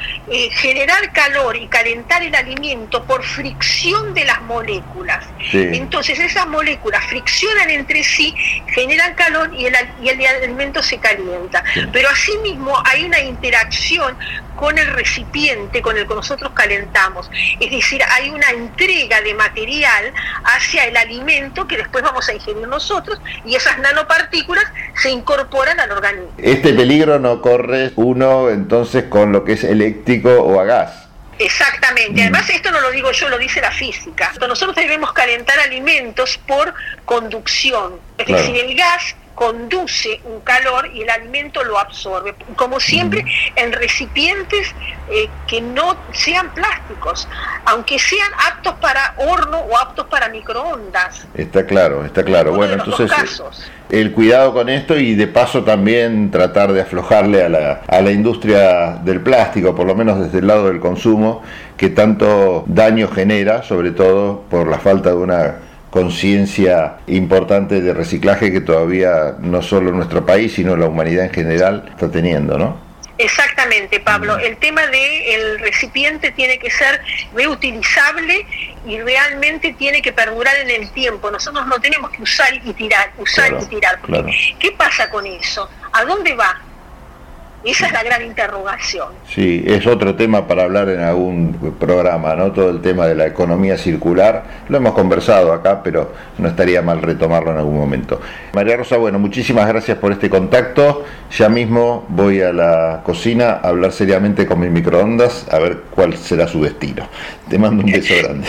generar 0.53 1.11
calor 1.11 1.57
y 1.57 1.67
calentar 1.67 2.23
el 2.23 2.33
alimento 2.33 3.03
por 3.03 3.23
fricción 3.23 4.13
de 4.13 4.23
las 4.23 4.41
moléculas. 4.43 5.25
Sí. 5.51 5.69
Entonces 5.73 6.19
esas 6.19 6.47
moléculas 6.47 7.03
friccionan 7.05 7.69
entre 7.69 8.03
sí, 8.03 8.33
generan 8.67 8.84
calor 9.15 9.51
y 9.53 9.65
el, 9.65 9.75
y 10.01 10.09
el 10.09 10.25
alimento 10.43 10.81
se 10.81 10.97
calienta. 10.97 11.63
Pero 11.91 12.09
asimismo 12.09 12.73
hay 12.85 13.05
una 13.05 13.19
interacción 13.19 14.17
con 14.55 14.77
el 14.77 14.87
recipiente 14.87 15.81
con 15.81 15.97
el 15.97 16.07
que 16.07 16.15
nosotros 16.15 16.51
calentamos. 16.53 17.29
Es 17.59 17.71
decir, 17.71 18.01
hay 18.09 18.29
una 18.29 18.49
entrega 18.49 19.21
de 19.21 19.33
material 19.33 20.13
hacia 20.43 20.85
el 20.85 20.97
alimento 20.97 21.67
que 21.67 21.77
después 21.77 22.03
vamos 22.03 22.27
a 22.29 22.33
ingerir 22.33 22.67
nosotros 22.67 23.19
y 23.45 23.55
esas 23.55 23.77
nanopartículas 23.79 24.65
se 24.95 25.11
incorporan 25.11 25.79
al 25.79 25.91
organismo. 25.91 26.31
Este 26.37 26.73
peligro 26.73 27.19
no 27.19 27.41
corre 27.41 27.91
uno 27.95 28.49
entonces 28.49 29.05
con 29.05 29.31
lo 29.31 29.43
que 29.43 29.53
es 29.53 29.63
eléctrico 29.63 30.29
o 30.29 30.59
a 30.59 30.65
gas. 30.65 31.04
Exactamente. 31.39 32.21
Además, 32.21 32.49
esto 32.49 32.71
no 32.71 32.79
lo 32.81 32.91
digo 32.91 33.11
yo, 33.11 33.29
lo 33.29 33.37
dice 33.37 33.59
la 33.61 33.71
física. 33.71 34.31
Nosotros 34.39 34.75
debemos 34.75 35.11
calentar 35.13 35.59
alimentos 35.59 36.37
por 36.47 36.73
conducción. 37.05 37.99
Es 38.17 38.25
Claro. 38.25 38.41
decir, 38.41 38.57
el 38.65 38.75
gas 38.75 39.15
conduce 39.35 40.21
un 40.23 40.39
calor 40.41 40.89
y 40.93 41.01
el 41.01 41.09
alimento 41.09 41.63
lo 41.63 41.77
absorbe. 41.77 42.33
Como 42.55 42.79
siempre, 42.79 43.25
en 43.55 43.73
recipientes 43.73 44.73
eh, 45.11 45.29
que 45.45 45.61
no 45.61 45.97
sean 46.13 46.53
plásticos, 46.53 47.27
aunque 47.65 47.99
sean 47.99 48.29
aptos 48.49 48.75
para 48.75 49.13
horno 49.17 49.59
o 49.59 49.77
aptos 49.77 50.07
para 50.07 50.29
microondas. 50.29 51.27
Está 51.35 51.65
claro, 51.65 52.05
está 52.05 52.23
claro. 52.23 52.51
Uno 52.51 52.59
Bueno, 52.59 52.73
entonces 52.75 53.11
casos. 53.11 53.69
el 53.89 54.13
cuidado 54.13 54.53
con 54.53 54.69
esto 54.69 54.97
y 54.97 55.15
de 55.15 55.27
paso 55.27 55.63
también 55.63 56.31
tratar 56.31 56.71
de 56.71 56.81
aflojarle 56.81 57.43
a 57.43 57.49
la, 57.49 57.81
a 57.87 58.01
la 58.01 58.11
industria 58.11 58.93
del 59.03 59.19
plástico, 59.21 59.75
por 59.75 59.85
lo 59.85 59.95
menos 59.95 60.19
desde 60.19 60.39
el 60.39 60.47
lado 60.47 60.67
del 60.67 60.79
consumo, 60.79 61.43
que 61.75 61.89
tanto 61.89 62.63
daño 62.67 63.09
genera, 63.09 63.63
sobre 63.63 63.91
todo 63.91 64.43
por 64.49 64.67
la 64.67 64.79
falta 64.79 65.09
de 65.09 65.17
una 65.17 65.55
conciencia 65.95 66.97
importante 67.07 67.79
de 67.79 67.93
reciclaje 67.93 68.51
que 68.51 68.59
todavía 68.59 69.37
no 69.39 69.61
solo 69.61 69.93
nuestro 69.93 70.25
país, 70.25 70.53
sino 70.53 70.75
la 70.75 70.87
humanidad 70.87 71.23
en 71.23 71.31
general 71.31 71.85
está 71.87 72.11
teniendo, 72.11 72.57
¿no? 72.57 72.77
Exactamente, 73.17 74.01
Pablo. 74.01 74.37
El 74.37 74.57
tema 74.57 74.81
del 74.87 75.57
recipiente 75.59 76.31
tiene 76.31 76.59
que 76.59 76.69
ser 76.69 77.01
reutilizable 77.33 78.45
y 78.85 78.99
realmente 78.99 79.71
tiene 79.71 80.01
que 80.01 80.11
perdurar 80.11 80.57
en 80.57 80.69
el 80.69 80.91
tiempo. 80.91 81.31
Nosotros 81.31 81.65
no 81.65 81.79
tenemos 81.79 82.11
que 82.11 82.23
usar 82.23 82.53
y 82.53 82.73
tirar, 82.73 83.13
usar 83.17 83.47
Claro, 83.47 83.63
y 83.63 83.67
tirar. 83.67 83.99
Porque, 84.01 84.11
claro. 84.11 84.27
¿Qué 84.59 84.71
pasa 84.73 85.09
con 85.09 85.25
eso? 85.25 85.69
¿A 85.93 86.03
dónde 86.03 86.35
va? 86.35 86.61
Esa 87.65 87.87
es 87.87 87.93
la 87.93 88.03
gran 88.03 88.23
interrogación. 88.23 89.07
Sí, 89.27 89.63
es 89.65 89.87
otro 89.87 90.15
tema 90.15 90.47
para 90.47 90.63
hablar 90.63 90.87
en 90.89 90.99
algún 90.99 91.73
programa, 91.79 92.35
¿no? 92.35 92.51
Todo 92.51 92.69
el 92.69 92.79
tema 92.79 93.07
de 93.07 93.15
la 93.15 93.25
economía 93.25 93.75
circular. 93.75 94.43
Lo 94.69 94.77
hemos 94.77 94.93
conversado 94.93 95.51
acá, 95.51 95.81
pero 95.81 96.13
no 96.37 96.47
estaría 96.47 96.83
mal 96.83 97.01
retomarlo 97.01 97.51
en 97.51 97.57
algún 97.57 97.77
momento. 97.77 98.21
María 98.53 98.77
Rosa, 98.77 98.97
bueno, 98.97 99.17
muchísimas 99.17 99.67
gracias 99.67 99.97
por 99.97 100.11
este 100.11 100.29
contacto. 100.29 101.05
Ya 101.31 101.49
mismo 101.49 102.05
voy 102.09 102.41
a 102.41 102.53
la 102.53 103.01
cocina 103.03 103.59
a 103.63 103.69
hablar 103.69 103.91
seriamente 103.91 104.45
con 104.45 104.59
mi 104.59 104.69
microondas 104.69 105.47
a 105.51 105.57
ver 105.57 105.81
cuál 105.89 106.15
será 106.17 106.47
su 106.47 106.61
destino. 106.61 107.09
Te 107.49 107.57
mando 107.57 107.83
un 107.83 107.91
beso 107.91 108.13
grande. 108.21 108.47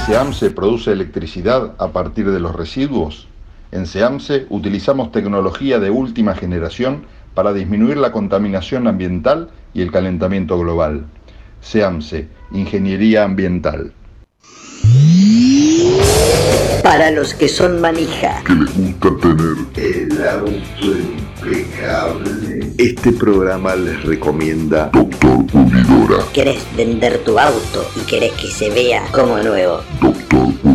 SEAMSE 0.00 0.50
produce 0.50 0.90
electricidad 0.90 1.74
a 1.78 1.88
partir 1.88 2.30
de 2.30 2.40
los 2.40 2.54
residuos? 2.54 3.28
En 3.72 3.86
SEAMSE 3.86 4.46
utilizamos 4.48 5.12
tecnología 5.12 5.78
de 5.78 5.90
última 5.90 6.34
generación 6.34 7.04
para 7.34 7.52
disminuir 7.52 7.98
la 7.98 8.10
contaminación 8.10 8.86
ambiental 8.86 9.50
y 9.74 9.82
el 9.82 9.92
calentamiento 9.92 10.58
global. 10.58 11.04
SEAMSE, 11.60 12.28
Ingeniería 12.52 13.24
Ambiental. 13.24 13.92
Para 16.82 17.10
los 17.10 17.34
que 17.34 17.48
son 17.48 17.80
manija. 17.80 18.42
Que 18.44 18.54
les 18.54 18.76
gusta 18.76 19.08
tener 19.72 20.12
el 20.12 20.28
auto 20.28 21.31
impecable. 21.44 22.72
Este 22.78 23.12
programa 23.12 23.74
les 23.76 24.02
recomienda 24.04 24.90
Doctor 24.92 25.46
Pulidora. 25.46 26.24
¿Querés 26.32 26.62
vender 26.76 27.18
tu 27.24 27.38
auto 27.38 27.86
y 27.96 28.00
querés 28.06 28.32
que 28.32 28.48
se 28.48 28.70
vea 28.70 29.04
como 29.12 29.38
nuevo? 29.38 29.80
Doctor 30.00 30.54
Pulidora. 30.54 30.71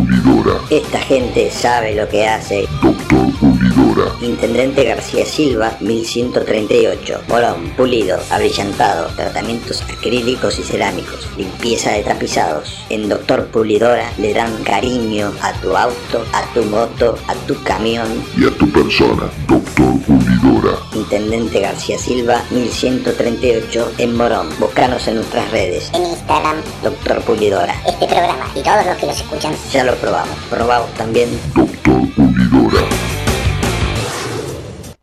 Esta 0.70 0.98
gente 0.98 1.50
sabe 1.50 1.94
lo 1.94 2.08
que 2.08 2.26
hace. 2.26 2.68
Doctor 2.82 3.32
Pulidora. 3.40 4.12
Intendente 4.20 4.84
García 4.84 5.24
Silva, 5.24 5.76
1138. 5.80 7.22
Morón, 7.28 7.70
pulido, 7.76 8.18
abrillantado, 8.30 9.08
tratamientos 9.16 9.82
acrílicos 9.82 10.58
y 10.58 10.62
cerámicos, 10.62 11.26
limpieza 11.36 11.92
de 11.92 12.02
tapizados. 12.02 12.84
En 12.90 13.08
Doctor 13.08 13.46
Pulidora 13.46 14.12
le 14.18 14.34
dan 14.34 14.62
cariño 14.62 15.32
a 15.40 15.52
tu 15.60 15.76
auto, 15.76 16.24
a 16.32 16.42
tu 16.52 16.64
moto, 16.64 17.16
a 17.28 17.34
tu 17.46 17.54
camión. 17.62 18.08
Y 18.36 18.46
a 18.46 18.50
tu 18.50 18.70
persona. 18.70 19.30
Doctor 19.46 19.98
Pulidora. 20.06 20.87
Intendente 20.98 21.60
García 21.60 21.98
Silva, 21.98 22.42
1138 22.50 23.92
en 23.98 24.16
Morón. 24.16 24.48
Búscanos 24.58 25.06
en 25.08 25.16
nuestras 25.16 25.50
redes. 25.50 25.90
En 25.94 26.04
Instagram, 26.04 26.56
Doctor 26.82 27.22
Pulidora. 27.22 27.74
este 27.86 28.06
programa 28.06 28.50
y 28.54 28.62
todos 28.62 28.84
los 28.84 28.96
que 28.96 29.06
los 29.06 29.20
escuchan. 29.20 29.54
Ya 29.72 29.84
lo 29.84 29.94
probamos. 29.96 30.36
Probamos 30.50 30.92
también. 30.94 31.28
Doctor 31.54 32.00
Pulidora. 32.14 33.17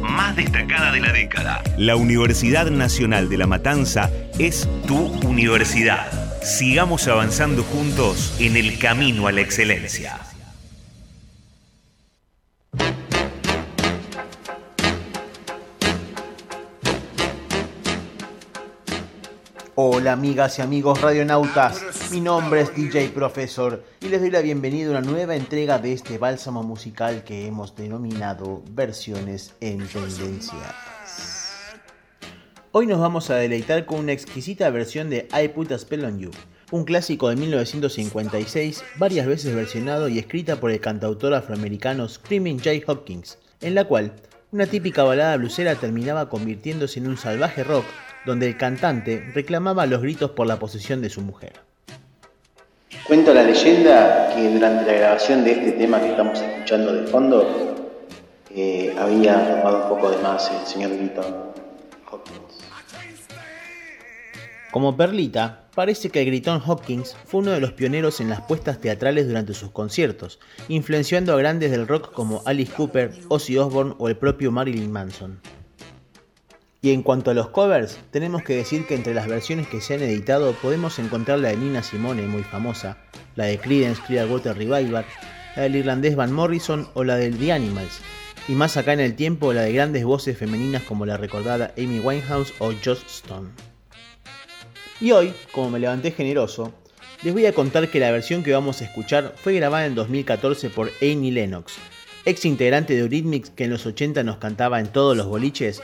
más 0.00 0.36
destacada 0.36 0.92
de 0.92 1.00
la 1.00 1.12
década. 1.12 1.62
La 1.76 1.96
Universidad 1.96 2.70
Nacional 2.70 3.28
de 3.28 3.38
La 3.38 3.46
Matanza 3.46 4.10
es 4.38 4.68
tu 4.86 5.06
universidad. 5.26 6.10
Sigamos 6.42 7.06
avanzando 7.08 7.62
juntos 7.62 8.34
en 8.38 8.56
el 8.56 8.78
camino 8.78 9.26
a 9.26 9.32
la 9.32 9.40
excelencia. 9.40 10.18
Hola 19.82 20.12
amigas 20.12 20.58
y 20.58 20.62
amigos 20.62 21.00
radionautas, 21.00 22.10
mi 22.10 22.20
nombre 22.20 22.60
es 22.60 22.76
DJ 22.76 23.08
Profesor 23.14 23.82
y 24.02 24.08
les 24.08 24.20
doy 24.20 24.30
la 24.30 24.42
bienvenida 24.42 24.88
a 24.88 24.90
una 24.90 25.00
nueva 25.00 25.36
entrega 25.36 25.78
de 25.78 25.94
este 25.94 26.18
bálsamo 26.18 26.62
musical 26.62 27.24
que 27.24 27.46
hemos 27.46 27.74
denominado 27.74 28.62
Versiones 28.72 29.54
en 29.62 29.78
Tendencia. 29.88 30.58
Hoy 32.72 32.86
nos 32.86 33.00
vamos 33.00 33.30
a 33.30 33.36
deleitar 33.36 33.86
con 33.86 34.00
una 34.00 34.12
exquisita 34.12 34.68
versión 34.68 35.08
de 35.08 35.26
I 35.32 35.48
Put 35.48 35.72
a 35.72 35.78
Spell 35.78 36.04
on 36.04 36.18
You, 36.18 36.30
un 36.72 36.84
clásico 36.84 37.30
de 37.30 37.36
1956 37.36 38.84
varias 38.98 39.26
veces 39.26 39.54
versionado 39.54 40.10
y 40.10 40.18
escrita 40.18 40.56
por 40.56 40.72
el 40.72 40.80
cantautor 40.80 41.32
afroamericano 41.32 42.06
Screaming 42.06 42.58
Jay 42.58 42.84
Hopkins, 42.86 43.38
en 43.62 43.74
la 43.74 43.86
cual 43.86 44.12
una 44.52 44.66
típica 44.66 45.04
balada 45.04 45.38
blusera 45.38 45.74
terminaba 45.76 46.28
convirtiéndose 46.28 46.98
en 46.98 47.08
un 47.08 47.16
salvaje 47.16 47.64
rock 47.64 47.86
donde 48.26 48.48
el 48.48 48.56
cantante 48.56 49.30
reclamaba 49.34 49.86
los 49.86 50.02
gritos 50.02 50.30
por 50.30 50.46
la 50.46 50.58
posesión 50.58 51.00
de 51.00 51.10
su 51.10 51.20
mujer. 51.20 51.52
Cuenta 53.06 53.32
la 53.32 53.42
leyenda 53.42 54.32
que 54.34 54.52
durante 54.52 54.86
la 54.86 54.98
grabación 54.98 55.44
de 55.44 55.52
este 55.52 55.72
tema 55.72 56.00
que 56.00 56.10
estamos 56.10 56.40
escuchando 56.40 56.92
de 56.92 57.06
fondo, 57.06 57.76
eh, 58.54 58.94
había 58.98 59.56
tomado 59.56 59.84
un 59.84 59.88
poco 59.88 60.10
de 60.10 60.18
más 60.18 60.50
el 60.50 60.66
señor 60.66 60.96
Gritton 60.96 61.52
Hopkins. 62.10 62.60
Como 64.70 64.96
perlita, 64.96 65.64
parece 65.74 66.10
que 66.10 66.20
el 66.20 66.26
gritón 66.26 66.62
Hopkins 66.64 67.16
fue 67.24 67.40
uno 67.40 67.50
de 67.50 67.60
los 67.60 67.72
pioneros 67.72 68.20
en 68.20 68.28
las 68.28 68.42
puestas 68.42 68.80
teatrales 68.80 69.26
durante 69.26 69.54
sus 69.54 69.70
conciertos, 69.70 70.38
influenciando 70.68 71.32
a 71.32 71.38
grandes 71.38 71.72
del 71.72 71.88
rock 71.88 72.12
como 72.12 72.42
Alice 72.44 72.72
Cooper, 72.72 73.12
Ozzy 73.28 73.56
Osbourne 73.56 73.94
o 73.98 74.08
el 74.08 74.16
propio 74.16 74.52
Marilyn 74.52 74.92
Manson. 74.92 75.40
Y 76.82 76.92
en 76.92 77.02
cuanto 77.02 77.30
a 77.30 77.34
los 77.34 77.50
covers, 77.50 77.98
tenemos 78.10 78.42
que 78.42 78.56
decir 78.56 78.86
que 78.86 78.94
entre 78.94 79.12
las 79.12 79.28
versiones 79.28 79.68
que 79.68 79.82
se 79.82 79.94
han 79.94 80.02
editado 80.02 80.54
podemos 80.54 80.98
encontrar 80.98 81.38
la 81.38 81.50
de 81.50 81.58
Nina 81.58 81.82
Simone, 81.82 82.22
muy 82.22 82.42
famosa, 82.42 82.96
la 83.36 83.44
de 83.44 83.58
Creedence 83.58 84.00
Clearwater 84.06 84.56
Revival, 84.56 85.04
la 85.56 85.62
del 85.62 85.76
irlandés 85.76 86.16
Van 86.16 86.32
Morrison 86.32 86.88
o 86.94 87.04
la 87.04 87.16
del 87.16 87.36
The 87.38 87.52
Animals, 87.52 88.00
y 88.48 88.52
más 88.52 88.78
acá 88.78 88.94
en 88.94 89.00
el 89.00 89.14
tiempo 89.14 89.52
la 89.52 89.62
de 89.62 89.74
grandes 89.74 90.04
voces 90.04 90.38
femeninas 90.38 90.82
como 90.84 91.04
la 91.04 91.18
recordada 91.18 91.74
Amy 91.76 92.00
Winehouse 92.00 92.54
o 92.60 92.72
Joss 92.82 93.04
Stone. 93.06 93.50
Y 95.02 95.12
hoy, 95.12 95.34
como 95.52 95.70
me 95.70 95.80
levanté 95.80 96.12
generoso, 96.12 96.72
les 97.22 97.34
voy 97.34 97.44
a 97.44 97.52
contar 97.52 97.88
que 97.88 98.00
la 98.00 98.10
versión 98.10 98.42
que 98.42 98.52
vamos 98.52 98.80
a 98.80 98.84
escuchar 98.84 99.34
fue 99.36 99.52
grabada 99.52 99.84
en 99.84 99.94
2014 99.94 100.70
por 100.70 100.90
Amy 101.02 101.30
Lennox, 101.30 101.74
ex 102.24 102.44
integrante 102.44 102.94
de 102.94 103.00
Eurythmics 103.00 103.50
que 103.50 103.64
en 103.64 103.70
los 103.70 103.86
80 103.86 104.22
nos 104.22 104.38
cantaba 104.38 104.80
en 104.80 104.88
todos 104.88 105.16
los 105.16 105.26
boliches 105.26 105.82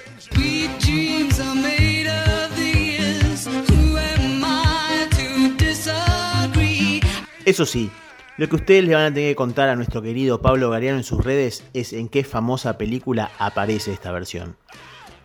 Eso 7.44 7.64
sí, 7.64 7.90
lo 8.38 8.48
que 8.48 8.56
ustedes 8.56 8.84
le 8.84 8.94
van 8.94 9.04
a 9.04 9.14
tener 9.14 9.30
que 9.30 9.36
contar 9.36 9.68
a 9.68 9.76
nuestro 9.76 10.02
querido 10.02 10.42
Pablo 10.42 10.68
Gariano 10.68 10.98
en 10.98 11.04
sus 11.04 11.24
redes 11.24 11.62
es 11.74 11.92
en 11.92 12.08
qué 12.08 12.24
famosa 12.24 12.76
película 12.76 13.30
aparece 13.38 13.92
esta 13.92 14.10
versión. 14.10 14.56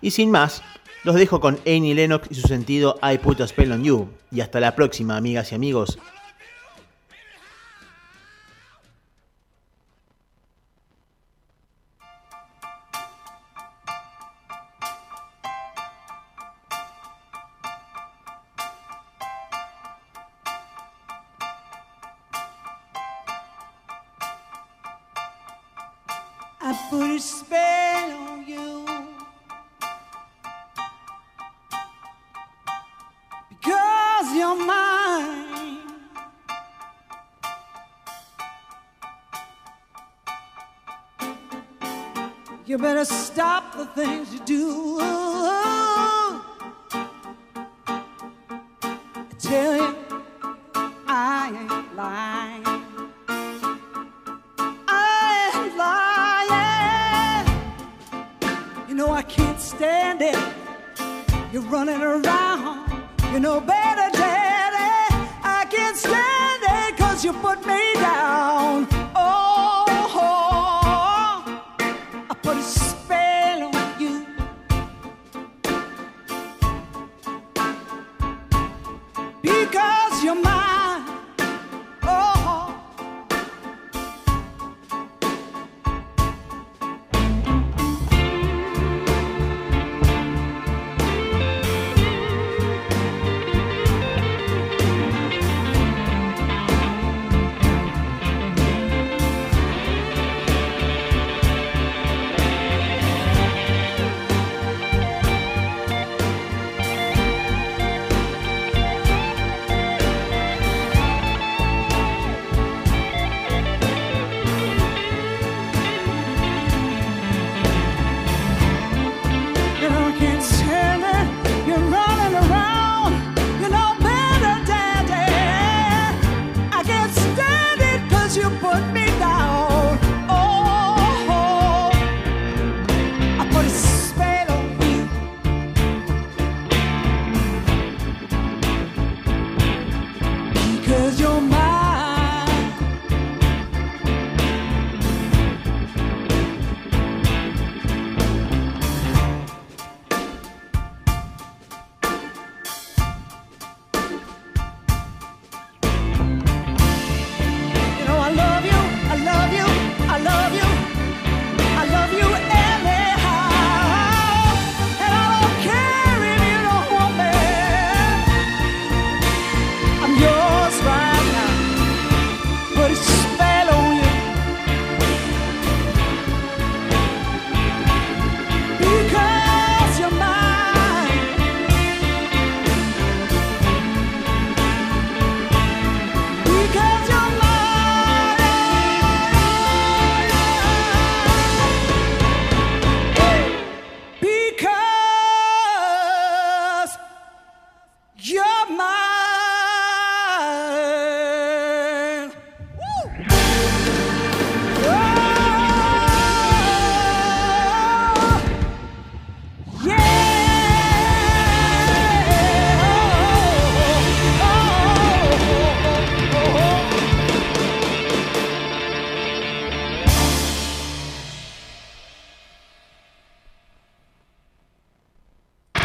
Y 0.01 0.11
sin 0.11 0.29
más, 0.29 0.61
los 1.03 1.15
dejo 1.15 1.41
con 1.41 1.59
Annie 1.65 1.95
Lennox 1.95 2.27
y 2.29 2.35
su 2.35 2.47
sentido 2.47 2.99
I 3.01 3.17
Put 3.17 3.41
a 3.41 3.47
Spell 3.47 3.71
on 3.71 3.83
You. 3.83 4.07
Y 4.31 4.41
hasta 4.41 4.59
la 4.59 4.75
próxima, 4.75 5.17
amigas 5.17 5.51
y 5.51 5.55
amigos. 5.55 5.97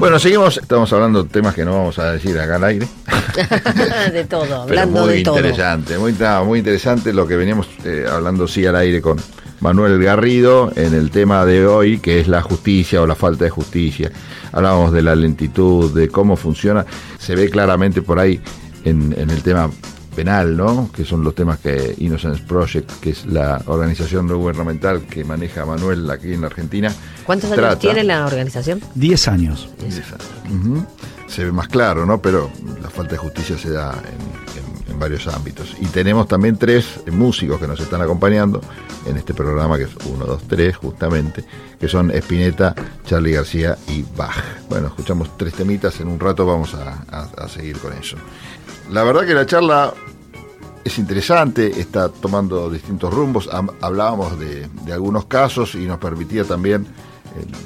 Bueno, 0.00 0.18
seguimos, 0.18 0.56
estamos 0.56 0.90
hablando 0.94 1.22
de 1.22 1.28
temas 1.28 1.54
que 1.54 1.62
no 1.64 1.74
vamos 1.74 1.98
a 1.98 2.12
decir 2.12 2.38
acá 2.40 2.56
al 2.56 2.64
aire. 2.64 2.88
de 4.12 4.24
todo, 4.24 4.62
hablando 4.62 5.04
muy 5.04 5.18
de 5.18 5.22
todo. 5.22 5.36
interesante, 5.36 5.98
muy, 5.98 6.14
ta- 6.14 6.42
muy 6.42 6.58
interesante 6.60 7.12
lo 7.12 7.26
que 7.26 7.36
veníamos 7.36 7.68
eh, 7.84 8.06
hablando 8.10 8.48
sí 8.48 8.64
al 8.64 8.76
aire 8.76 9.02
con 9.02 9.18
Manuel 9.60 10.02
Garrido 10.02 10.72
en 10.74 10.94
el 10.94 11.10
tema 11.10 11.44
de 11.44 11.66
hoy, 11.66 11.98
que 11.98 12.18
es 12.18 12.28
la 12.28 12.40
justicia 12.40 13.02
o 13.02 13.06
la 13.06 13.14
falta 13.14 13.44
de 13.44 13.50
justicia. 13.50 14.10
Hablábamos 14.52 14.92
de 14.92 15.02
la 15.02 15.14
lentitud, 15.14 15.94
de 15.94 16.08
cómo 16.08 16.34
funciona. 16.36 16.86
Se 17.18 17.34
ve 17.36 17.50
claramente 17.50 18.00
por 18.00 18.18
ahí 18.18 18.40
en, 18.84 19.14
en 19.18 19.28
el 19.28 19.42
tema 19.42 19.70
penal, 20.14 20.56
¿no? 20.56 20.90
Que 20.94 21.04
son 21.04 21.22
los 21.24 21.34
temas 21.34 21.58
que 21.58 21.94
Innocence 21.98 22.42
Project, 22.42 22.90
que 23.00 23.10
es 23.10 23.26
la 23.26 23.62
organización 23.66 24.26
no 24.26 24.36
gubernamental 24.38 25.02
que 25.02 25.24
maneja 25.24 25.64
Manuel 25.64 26.10
aquí 26.10 26.32
en 26.32 26.40
la 26.42 26.48
Argentina. 26.48 26.92
¿Cuántos 27.24 27.50
años 27.52 27.78
tiene 27.78 28.04
la 28.04 28.26
organización? 28.26 28.80
10 28.94 29.28
años. 29.28 29.68
Ujú. 30.50 30.84
Se 31.26 31.44
ve 31.44 31.52
más 31.52 31.68
claro, 31.68 32.04
¿no? 32.06 32.20
Pero 32.20 32.50
la 32.82 32.90
falta 32.90 33.12
de 33.12 33.18
justicia 33.18 33.56
se 33.56 33.70
da 33.70 33.92
en, 33.92 34.64
en- 34.64 34.79
en 34.90 34.98
varios 34.98 35.26
ámbitos. 35.28 35.74
Y 35.80 35.86
tenemos 35.86 36.26
también 36.28 36.56
tres 36.56 37.00
músicos 37.10 37.60
que 37.60 37.66
nos 37.66 37.80
están 37.80 38.02
acompañando 38.02 38.60
en 39.06 39.16
este 39.16 39.32
programa, 39.34 39.78
que 39.78 39.84
es 39.84 39.90
1, 40.04 40.24
2, 40.24 40.42
3, 40.48 40.76
justamente, 40.76 41.44
que 41.78 41.88
son 41.88 42.10
Spinetta, 42.10 42.74
Charlie 43.06 43.32
García 43.32 43.78
y 43.88 44.04
Bach. 44.16 44.36
Bueno, 44.68 44.88
escuchamos 44.88 45.36
tres 45.36 45.54
temitas, 45.54 45.98
en 46.00 46.08
un 46.08 46.18
rato 46.20 46.44
vamos 46.44 46.74
a, 46.74 47.04
a- 47.10 47.48
seguir 47.48 47.78
con 47.78 47.92
eso. 47.94 48.16
La 48.90 49.02
verdad 49.04 49.24
que 49.24 49.34
la 49.34 49.46
charla 49.46 49.94
es 50.84 50.98
interesante, 50.98 51.80
está 51.80 52.08
tomando 52.08 52.68
distintos 52.70 53.12
rumbos. 53.14 53.48
Hablábamos 53.80 54.38
de, 54.38 54.68
de 54.84 54.92
algunos 54.92 55.26
casos 55.26 55.74
y 55.74 55.86
nos 55.86 55.98
permitía 55.98 56.44
también 56.44 56.86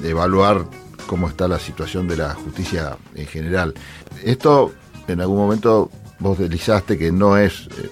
eh, 0.03 0.09
evaluar 0.09 0.65
cómo 1.07 1.27
está 1.27 1.47
la 1.47 1.59
situación 1.59 2.07
de 2.07 2.17
la 2.17 2.33
justicia 2.33 2.97
en 3.15 3.25
general. 3.27 3.73
Esto 4.23 4.71
en 5.07 5.21
algún 5.21 5.37
momento 5.37 5.89
vos 6.19 6.39
deslizaste 6.39 6.97
que 6.97 7.11
no 7.11 7.37
es 7.37 7.67
eh, 7.67 7.89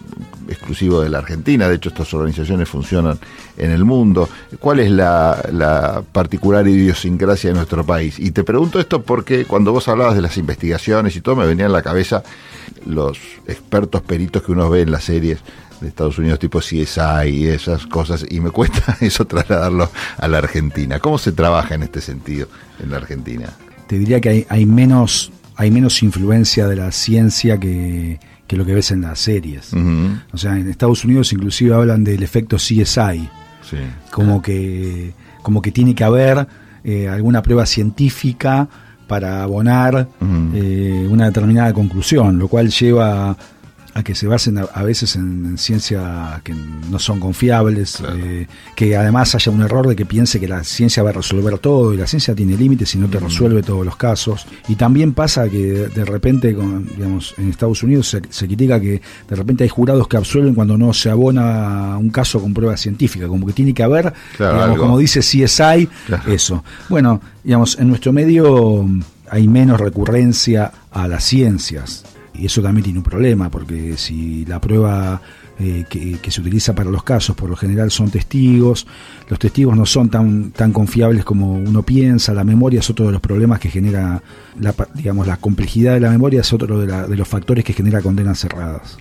exclusivo 0.50 1.02
de 1.02 1.10
la 1.10 1.20
Argentina, 1.20 1.68
de 1.68 1.76
hecho 1.76 1.90
estas 1.90 2.14
organizaciones 2.14 2.70
funcionan 2.70 3.20
en 3.58 3.72
el 3.72 3.86
mundo. 3.86 4.30
¿Cuál 4.60 4.80
es 4.80 4.92
la, 4.92 5.44
la 5.52 6.04
particular 6.12 6.68
idiosincrasia 6.68 7.50
de 7.50 7.56
nuestro 7.56 7.86
país? 7.86 8.20
Y 8.20 8.32
te 8.32 8.44
pregunto 8.44 8.80
esto 8.80 9.02
porque 9.02 9.46
cuando 9.46 9.72
vos 9.72 9.88
hablabas 9.88 10.16
de 10.16 10.22
las 10.22 10.38
investigaciones 10.38 11.16
y 11.16 11.22
todo, 11.22 11.36
me 11.36 11.46
venía 11.46 11.66
en 11.66 11.74
la 11.74 11.82
cabeza 11.82 12.24
los 12.86 13.18
expertos 13.48 14.02
peritos 14.02 14.44
que 14.44 14.52
uno 14.52 14.70
ve 14.70 14.82
en 14.82 14.92
las 14.92 15.04
series 15.04 15.40
de 15.82 15.90
Estados 15.90 16.18
Unidos 16.18 16.40
tipo 16.40 16.60
CSI 16.60 17.28
y 17.28 17.48
esas 17.48 17.86
cosas 17.88 18.26
y 18.30 18.40
me 18.40 18.52
cuesta 18.52 18.98
eso 19.02 19.26
trasladarlo 19.26 19.90
a 20.18 20.28
la 20.28 20.38
Argentina. 20.38 21.00
¿Cómo 21.00 21.18
se 21.18 21.34
trabaja 21.34 21.76
en 21.76 21.84
este 21.84 22.02
sentido 22.02 22.48
en 22.82 22.92
la 22.92 22.98
Argentina? 22.98 23.50
Te 23.88 24.00
diría 24.00 24.22
que 24.22 24.48
hay 24.50 24.66
menos 24.66 25.33
hay 25.56 25.72
menos 25.72 26.02
influencia 26.04 26.68
de 26.68 26.76
la 26.76 26.92
ciencia 26.92 27.60
que, 27.60 28.20
que 28.48 28.56
lo 28.58 28.66
que 28.66 28.74
ves 28.74 28.92
en 28.92 29.02
las 29.02 29.20
series. 29.20 29.72
O 30.34 30.38
sea, 30.38 30.58
en 30.58 30.70
Estados 30.70 31.04
Unidos 31.06 31.32
inclusive 31.34 31.74
hablan 31.74 32.04
del 32.04 32.24
efecto 32.24 32.58
CSI, 32.58 33.30
Sí. 33.70 33.78
como 34.12 34.42
que 34.42 35.14
como 35.42 35.62
que 35.62 35.72
tiene 35.72 35.96
que 35.96 36.04
haber 36.04 36.48
eh, 36.84 37.08
alguna 37.08 37.42
prueba 37.42 37.66
científica 37.66 38.68
para 39.08 39.44
abonar 39.44 40.08
eh, 40.54 41.08
una 41.10 41.26
determinada 41.26 41.74
conclusión, 41.74 42.38
lo 42.40 42.48
cual 42.48 42.70
lleva 42.70 43.36
a 43.94 44.04
que 44.04 44.16
se 44.16 44.28
basen 44.28 44.58
a, 44.58 44.64
a 44.64 44.84
veces 44.84 45.16
en, 45.16 45.46
en 45.46 45.58
ciencia 45.58 46.42
que 46.44 46.54
no 46.90 47.00
son 47.00 47.20
confiables, 47.20 48.02
eh, 48.16 48.48
que 48.76 48.96
además 48.96 49.36
haya 49.36 49.52
un 49.52 49.62
error 49.62 49.88
de 49.88 49.96
que 49.96 50.06
piense 50.06 50.40
que 50.40 50.48
la 50.48 50.64
ciencia 50.64 51.04
va 51.04 51.12
a 51.12 51.14
resolver 51.14 51.60
todo 51.60 51.94
y 51.94 51.98
la 51.98 52.08
ciencia 52.08 52.34
tiene 52.34 52.58
límites 52.58 52.96
y 52.96 52.98
no 52.98 53.08
te 53.08 53.20
resuelve 53.20 53.62
todos 53.62 53.86
los 53.86 53.96
casos. 53.96 54.46
Y 54.68 54.76
también 54.76 55.14
pasa 55.14 55.48
que 55.50 55.58
de, 55.58 55.88
de 55.90 56.06
repente, 56.06 56.56
con, 56.56 56.88
digamos, 56.88 57.36
en 57.38 57.50
Estados 57.50 57.84
Unidos 57.84 58.10
se, 58.10 58.22
se 58.30 58.48
critica 58.48 58.80
que 58.80 59.02
de 59.30 59.36
repente 59.36 59.64
hay 59.64 59.70
jurados 59.70 60.08
que 60.08 60.18
absuelven 60.18 60.56
cuando 60.56 60.78
no 60.78 60.94
se 60.94 61.10
abona 61.10 61.98
un 61.98 62.10
caso 62.10 62.42
con 62.42 62.54
prueba 62.54 62.78
científica, 62.78 63.28
como 63.28 63.46
que 63.46 63.54
tiene 63.54 63.74
que 63.74 63.84
haber, 63.84 64.14
Claro, 64.38 64.56
digamos, 64.56 64.80
como 64.80 64.98
dice 64.98 65.20
CSI, 65.20 65.88
eso. 66.28 66.64
Bueno, 66.90 67.22
digamos, 67.44 67.78
en 67.80 67.88
nuestro 67.88 68.14
medio 68.14 68.86
hay 69.30 69.48
menos 69.48 69.80
recurrencia 69.80 70.72
a 70.92 71.08
las 71.08 71.24
ciencias. 71.24 72.04
Y 72.36 72.46
eso 72.48 72.62
también 72.62 72.84
tiene 72.84 73.00
un 73.00 73.04
problema, 73.04 73.50
porque 73.50 73.96
si 73.98 74.44
la 74.46 74.60
prueba 74.60 75.22
eh, 75.60 75.86
que, 75.88 76.14
que 76.20 76.32
se 76.32 76.42
utiliza 76.42 76.74
para 76.74 76.90
los 76.90 77.04
casos 77.04 77.36
por 77.36 77.48
lo 77.50 77.56
general 77.56 77.92
son 77.92 78.10
testigos, 78.10 78.88
los 79.30 79.38
testigos 79.38 79.78
no 79.78 79.86
son 79.86 80.10
tan, 80.10 80.50
tan 80.52 80.72
confiables 80.74 81.24
como 81.26 81.54
uno 81.54 81.84
piensa, 81.84 82.34
la 82.34 82.44
memoria 82.44 82.80
es 82.80 82.90
otro 82.90 83.06
de 83.06 83.12
los 83.12 83.22
problemas 83.22 83.60
que 83.60 83.70
genera, 83.70 84.22
la, 84.60 84.74
digamos, 84.96 85.28
la 85.28 85.38
complejidad 85.38 85.94
de 85.94 86.00
la 86.00 86.10
memoria 86.10 86.42
es 86.42 86.52
otro 86.54 86.80
de, 86.80 86.88
la- 86.88 87.08
de 87.08 87.16
los 87.16 87.28
factores 87.28 87.64
que 87.64 87.74
genera 87.74 88.02
condenas 88.02 88.40
cerradas. 88.40 88.98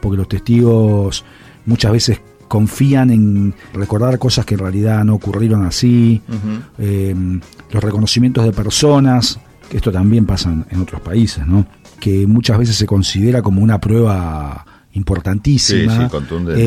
Porque 0.00 0.16
los 0.16 0.28
testigos 0.28 1.24
muchas 1.66 1.92
veces 1.92 2.20
confían 2.48 3.10
en 3.10 3.54
recordar 3.74 4.18
cosas 4.18 4.44
que 4.46 4.54
en 4.54 4.60
realidad 4.60 5.04
no 5.04 5.14
ocurrieron 5.14 5.64
así, 5.66 6.22
eh, 6.78 7.14
los 7.70 7.82
reconocimientos 7.84 8.44
de 8.44 8.52
personas, 8.52 9.38
que 9.70 9.76
esto 9.76 9.92
también 9.92 10.24
pasa 10.26 10.52
en 10.70 10.80
otros 10.80 11.00
países, 11.02 11.46
¿no? 11.46 11.66
Que 12.02 12.26
muchas 12.26 12.58
veces 12.58 12.74
se 12.74 12.84
considera 12.84 13.42
como 13.42 13.62
una 13.62 13.80
prueba 13.80 14.66
importantísima, 14.94 15.96
Sí, 15.96 16.02
sí, 16.02 16.08
contundente. 16.10 16.60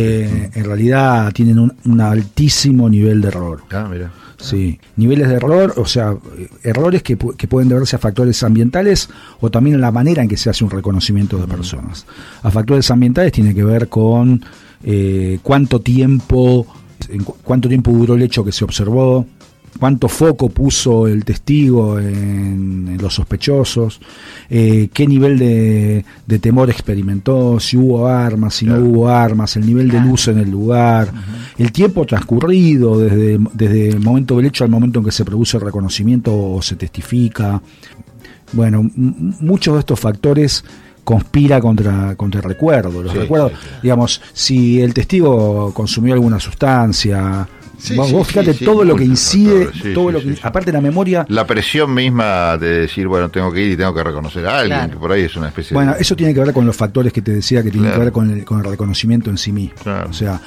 eh, 0.46 0.50
en 0.54 0.64
realidad 0.64 1.34
tienen 1.34 1.60
un, 1.60 1.74
un 1.84 2.00
altísimo 2.00 2.90
nivel 2.90 3.20
de 3.22 3.28
error. 3.28 3.64
Ah, 3.72 3.86
mira. 3.92 4.12
Sí, 4.38 4.80
niveles 4.96 5.28
de 5.28 5.36
error, 5.36 5.74
o 5.76 5.86
sea, 5.86 6.16
errores 6.64 7.04
que 7.04 7.18
pueden 7.18 7.68
deberse 7.70 7.96
a 7.98 8.00
factores 8.00 8.42
ambientales 8.44 9.10
o 9.42 9.50
también 9.52 9.76
a 9.76 9.80
la 9.80 9.92
manera 9.92 10.22
en 10.22 10.30
que 10.30 10.38
se 10.38 10.50
hace 10.50 10.64
un 10.64 10.70
reconocimiento 10.70 11.38
de 11.38 11.48
personas. 11.48 12.06
A 12.44 12.50
factores 12.52 12.90
ambientales 12.92 13.32
tiene 13.34 13.54
que 13.54 13.64
ver 13.64 13.90
con 13.90 14.42
eh, 14.84 15.40
cuánto 15.44 15.82
tiempo, 15.82 16.66
en 17.10 17.24
cu- 17.24 17.36
cuánto 17.44 17.68
tiempo 17.68 17.92
duró 17.92 18.14
el 18.16 18.22
hecho 18.24 18.44
que 18.46 18.52
se 18.54 18.64
observó, 18.64 19.26
cuánto 19.80 20.08
foco 20.08 20.50
puso 20.50 21.08
el 21.08 21.26
testigo 21.26 22.00
en, 22.00 22.88
en 22.90 22.98
los 23.02 23.14
sospechosos, 23.16 24.00
eh, 24.50 24.90
qué 24.94 25.06
nivel 25.08 25.38
de, 25.38 26.06
de 26.26 26.40
temor 26.40 26.70
experimentó, 26.70 27.60
si 27.60 27.78
hubo 27.78 28.08
armas, 28.08 28.56
si 28.56 28.66
no 28.66 28.78
hubo 28.78 29.10
armas, 29.10 29.56
el 29.58 29.66
nivel 29.66 29.90
de 29.90 30.00
luz 30.00 30.28
en 30.28 30.38
el 30.38 30.50
lugar, 30.50 31.12
el 31.58 31.72
tiempo 31.72 32.06
transcurrido 32.06 32.98
desde, 33.00 33.38
desde 33.54 33.90
el 33.90 34.00
momento 34.00 34.38
del 34.38 34.46
hecho 34.46 34.64
al 34.64 34.70
momento 34.70 35.00
en 35.00 35.06
que 35.06 35.12
se 35.12 35.26
produce 35.26 35.58
el 35.58 35.64
reconocimiento 35.64 36.32
o 36.34 36.62
se 36.62 36.76
testifica. 36.76 37.62
Bueno, 38.54 38.90
muchos 38.96 39.74
de 39.74 39.80
estos 39.82 40.00
factores 40.00 40.64
conspira 41.04 41.60
contra, 41.60 42.16
contra 42.16 42.40
el 42.40 42.46
recuerdo. 42.48 43.04
Los 43.04 43.12
Sí, 43.12 43.20
recuerdos, 43.20 43.52
digamos, 43.84 44.22
si 44.34 44.82
el 44.82 44.94
testigo 44.94 45.72
consumió 45.74 46.14
alguna 46.14 46.40
sustancia, 46.40 47.48
Sí, 47.86 47.96
vos, 47.96 48.08
sí, 48.10 48.34
fíjate 48.34 48.54
sí, 48.54 48.66
todo 48.66 48.84
lo 48.84 48.96
que 48.96 49.04
incide, 49.06 49.70
todo 49.94 50.12
lo 50.12 50.22
que, 50.22 50.36
aparte 50.42 50.72
la 50.72 50.82
memoria, 50.82 51.26
La 51.30 51.46
presión 51.46 51.94
misma 51.94 52.58
de 52.58 52.82
decir, 52.82 53.08
bueno, 53.08 53.30
tengo 53.30 53.52
que 53.52 53.62
ir 53.62 53.72
y 53.74 53.78
tengo 53.78 53.94
que 53.94 54.04
reconocer 54.04 54.46
a 54.48 54.60
alguien, 54.60 54.78
Claro. 54.80 54.94
que 54.94 54.98
por 55.00 55.12
ahí 55.12 55.22
es 55.24 55.36
una 55.36 55.48
especie 55.48 55.76
bueno, 55.76 55.94
de... 55.94 56.02
eso 56.02 56.16
tiene 56.16 56.34
que 56.34 56.40
ver 56.40 56.52
con 56.54 56.66
los 56.66 56.76
factores 56.76 57.14
que 57.14 57.22
te 57.22 57.32
decía 57.32 57.62
que 57.64 57.70
tienen 57.72 57.92
Claro. 57.92 58.00
que 58.00 58.04
ver 58.06 58.14
con 58.14 58.30
el, 58.32 58.44
con 58.46 58.60
el 58.60 58.66
reconocimiento 58.66 59.30
en 59.30 59.38
sí 59.38 59.52
mismo. 59.52 59.76
O 60.10 60.14
sea. 60.14 60.42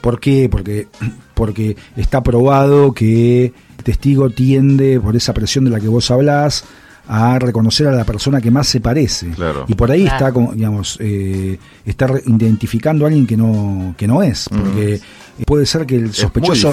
¿por 0.00 0.20
qué? 0.20 0.48
Porque, 0.50 0.88
porque 1.34 1.76
está 1.96 2.22
probado 2.22 2.92
que 2.92 3.46
el 3.78 3.84
testigo 3.84 4.30
tiende, 4.30 5.00
por 5.00 5.16
esa 5.16 5.32
presión 5.32 5.64
de 5.64 5.70
la 5.70 5.80
que 5.80 5.88
vos 5.88 6.10
hablás, 6.10 6.64
a 7.10 7.38
reconocer 7.38 7.86
a 7.86 7.92
la 7.92 8.04
persona 8.04 8.38
que 8.40 8.50
más 8.50 8.66
se 8.68 8.80
parece. 8.80 9.28
Y 9.66 9.74
por 9.74 9.90
ahí 9.90 10.02
Claro. 10.02 10.16
está, 10.16 10.32
como, 10.32 10.52
digamos, 10.52 10.98
eh, 11.00 11.58
está 11.86 12.06
identificando 12.26 13.06
a 13.06 13.08
alguien 13.08 13.26
que 13.26 13.36
no, 13.36 13.94
que 13.96 14.06
no 14.06 14.22
es. 14.22 14.46
Porque 14.50 15.00
puede 15.46 15.64
ser 15.64 15.86
que 15.86 15.96
el 15.96 16.02
muy 16.02 16.12
sospechoso, 16.12 16.72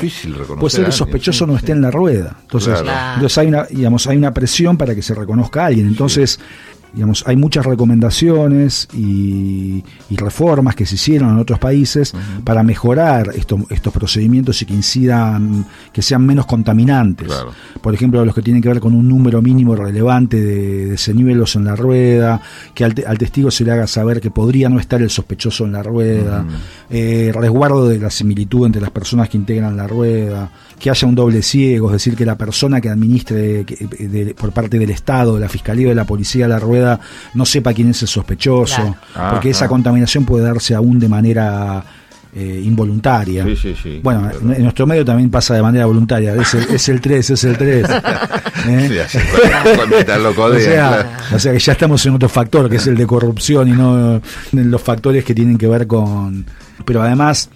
puede 0.59 0.69
ser 0.69 0.81
que 0.81 0.85
a 0.85 0.87
el 0.87 0.93
sospechoso 0.93 1.47
no 1.47 1.53
sí. 1.53 1.59
esté 1.59 1.71
en 1.71 1.81
la 1.81 1.89
rueda. 1.89 2.37
Entonces. 2.41 2.81
Claro. 2.81 3.13
entonces 3.15 3.37
hay 3.37 3.47
una, 3.47 3.63
digamos, 3.63 4.07
hay 4.07 4.17
una 4.17 4.33
presión 4.33 4.77
para 4.77 4.93
que 4.93 5.01
se 5.01 5.15
reconozca 5.15 5.63
a 5.63 5.65
alguien. 5.67 5.87
Entonces, 5.87 6.37
digamos, 6.95 7.23
hay 7.27 7.35
muchas 7.35 7.65
recomendaciones 7.65 8.87
y, 8.93 9.83
y 10.09 10.15
reformas 10.15 10.75
que 10.75 10.85
se 10.85 10.95
hicieron 10.95 11.29
en 11.31 11.37
otros 11.39 11.59
países 11.59 12.13
para 12.43 12.63
mejorar 12.63 13.31
estos, 13.35 13.59
estos 13.69 13.93
procedimientos 13.93 14.61
y 14.61 14.65
que 14.65 14.73
incidan, 14.73 15.65
que 15.91 16.01
sean 16.01 16.25
menos 16.25 16.45
contaminantes. 16.45 17.27
Por 17.81 17.93
ejemplo, 17.93 18.23
los 18.25 18.33
que 18.33 18.41
tienen 18.41 18.61
que 18.61 18.69
ver 18.69 18.79
con 18.79 18.93
un 18.95 19.07
número 19.07 19.41
mínimo 19.41 19.75
relevante 19.75 20.41
de, 20.41 20.85
de 20.87 20.97
señuelos 20.97 21.55
en 21.55 21.65
la 21.65 21.75
rueda, 21.75 22.41
que 22.73 22.85
al, 22.85 22.95
te- 22.95 23.05
al 23.05 23.17
testigo 23.17 23.51
se 23.51 23.63
le 23.63 23.71
haga 23.71 23.87
saber 23.87 24.21
que 24.21 24.31
podría 24.31 24.69
no 24.69 24.79
estar 24.79 25.01
el 25.01 25.09
sospechoso 25.09 25.65
en 25.65 25.73
la 25.73 25.83
rueda, 25.83 26.45
eh, 26.89 27.31
resguardo 27.33 27.87
de 27.87 27.99
la 27.99 28.09
similitud 28.09 28.65
entre 28.65 28.81
las 28.81 28.91
personas 28.91 29.29
que 29.29 29.37
integran 29.37 29.75
la 29.75 29.87
rueda, 29.87 30.49
que 30.79 30.89
haya 30.89 31.07
un 31.07 31.15
doble 31.15 31.41
ciego, 31.41 31.87
es 31.87 31.93
decir, 31.93 32.15
que 32.15 32.25
la 32.25 32.37
persona 32.37 32.79
que 32.81 32.89
administre 32.89 33.65
que- 33.65 33.75
de- 34.07 34.33
por 34.33 34.51
parte 34.51 34.79
del 34.79 34.89
Estado, 34.91 35.35
de 35.35 35.41
la 35.41 35.49
Fiscalía 35.49 35.87
o 35.87 35.89
de 35.89 35.95
la 35.95 36.05
Policía 36.05 36.47
la 36.47 36.59
rueda 36.59 36.84
no 37.33 37.45
sepa 37.45 37.73
quién 37.73 37.89
es 37.89 38.01
el 38.01 38.07
sospechoso, 38.07 38.75
Claro. 38.75 38.95
Ah, 39.15 39.29
porque 39.33 39.49
esa 39.49 39.59
claro. 39.59 39.71
contaminación 39.71 40.25
puede 40.25 40.45
darse 40.45 40.73
aún 40.75 40.99
de 40.99 41.07
manera 41.09 41.83
eh, 42.37 42.61
involuntaria. 42.65 43.45
Sí, 43.45 43.55
sí, 43.55 43.75
sí. 43.81 43.99
Bueno, 44.03 44.29
en, 44.41 44.53
en 44.55 44.63
nuestro 44.63 44.85
medio 44.85 45.05
también 45.05 45.29
pasa 45.29 45.53
de 45.55 45.61
manera 45.61 45.85
voluntaria, 45.85 46.35
es 46.35 46.53
el, 46.53 46.63
es 46.75 46.89
el 46.89 46.99
3, 46.99 47.29
es 47.29 47.43
el 47.45 47.57
3. 47.57 47.87
Sí, 48.65 48.97
así, 48.99 49.19
cuando- 49.31 49.75
cuando 49.75 49.97
te 50.05 50.17
lo 50.19 50.29
o, 50.31 50.59
sea, 50.59 50.89
claro. 50.89 51.09
o 51.35 51.39
sea 51.39 51.53
que 51.53 51.59
ya 51.59 51.71
estamos 51.73 52.03
en 52.07 52.15
otro 52.15 52.27
factor, 52.27 52.67
que 52.69 52.77
es 52.77 52.87
el 52.87 52.95
de 52.97 53.05
corrupción 53.05 53.67
y 53.69 53.73
no 53.73 54.15
en 54.53 54.71
los 54.71 54.81
factores 54.81 55.23
que 55.23 55.35
tienen 55.35 55.55
que 55.57 55.67
ver 55.67 55.85
con... 55.85 56.45
Pero 56.83 57.03
además 57.03 57.49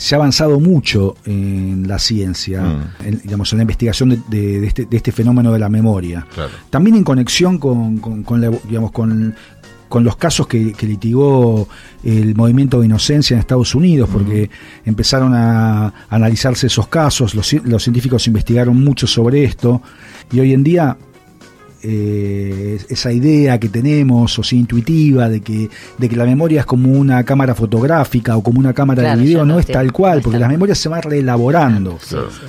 se 0.00 0.14
ha 0.14 0.18
avanzado 0.18 0.58
mucho 0.60 1.14
en 1.26 1.86
la 1.86 1.98
ciencia, 1.98 2.62
Mm. 2.62 3.06
en, 3.06 3.20
digamos, 3.22 3.52
en 3.52 3.58
la 3.58 3.62
investigación 3.64 4.08
de, 4.08 4.18
de- 4.30 4.60
de 4.62 4.66
este, 4.66 4.86
de 4.86 4.96
este 4.96 5.12
fenómeno 5.12 5.52
de 5.52 5.58
la 5.58 5.68
memoria. 5.68 6.26
Claro. 6.34 6.50
También 6.70 6.96
en 6.96 7.04
conexión 7.04 7.58
con, 7.58 7.98
con- 7.98 8.22
con 8.22 8.40
la- 8.40 8.50
digamos, 8.66 8.92
con, 8.92 9.34
con 9.90 10.02
los 10.04 10.16
casos 10.16 10.46
que, 10.46 10.72
que 10.72 10.86
litigó 10.86 11.68
el 12.02 12.34
movimiento 12.34 12.80
de 12.80 12.86
inocencia 12.86 13.34
en 13.34 13.40
Estados 13.40 13.74
Unidos, 13.74 14.08
porque 14.10 14.48
empezaron 14.86 15.34
a 15.34 15.92
analizarse 16.08 16.68
esos 16.68 16.86
casos, 16.88 17.34
los 17.34 17.82
científicos 17.82 18.26
investigaron 18.26 18.82
mucho 18.82 19.06
sobre 19.06 19.44
esto, 19.44 19.82
y 20.32 20.40
hoy 20.40 20.54
en 20.54 20.62
día 20.64 20.96
eh, 21.82 22.78
esa 22.88 23.12
idea 23.12 23.58
que 23.58 23.68
tenemos, 23.68 24.38
o 24.38 24.42
sea, 24.42 24.58
intuitiva, 24.58 25.28
de 25.28 25.40
que, 25.40 25.68
de 25.98 26.08
que 26.08 26.16
la 26.16 26.24
memoria 26.24 26.60
es 26.60 26.66
como 26.66 26.92
una 26.92 27.24
cámara 27.24 27.54
fotográfica 27.54 28.36
o 28.36 28.42
como 28.42 28.58
una 28.60 28.72
cámara 28.72 29.02
Claro, 29.02 29.18
de 29.20 29.24
video, 29.24 29.44
no 29.44 29.54
no 29.54 29.58
es 29.60 29.66
tal 29.66 29.92
cual, 29.92 30.20
porque 30.22 30.38
las 30.38 30.48
memorias 30.48 30.78
se 30.78 30.88
van 30.88 31.02
reelaborando. 31.02 31.98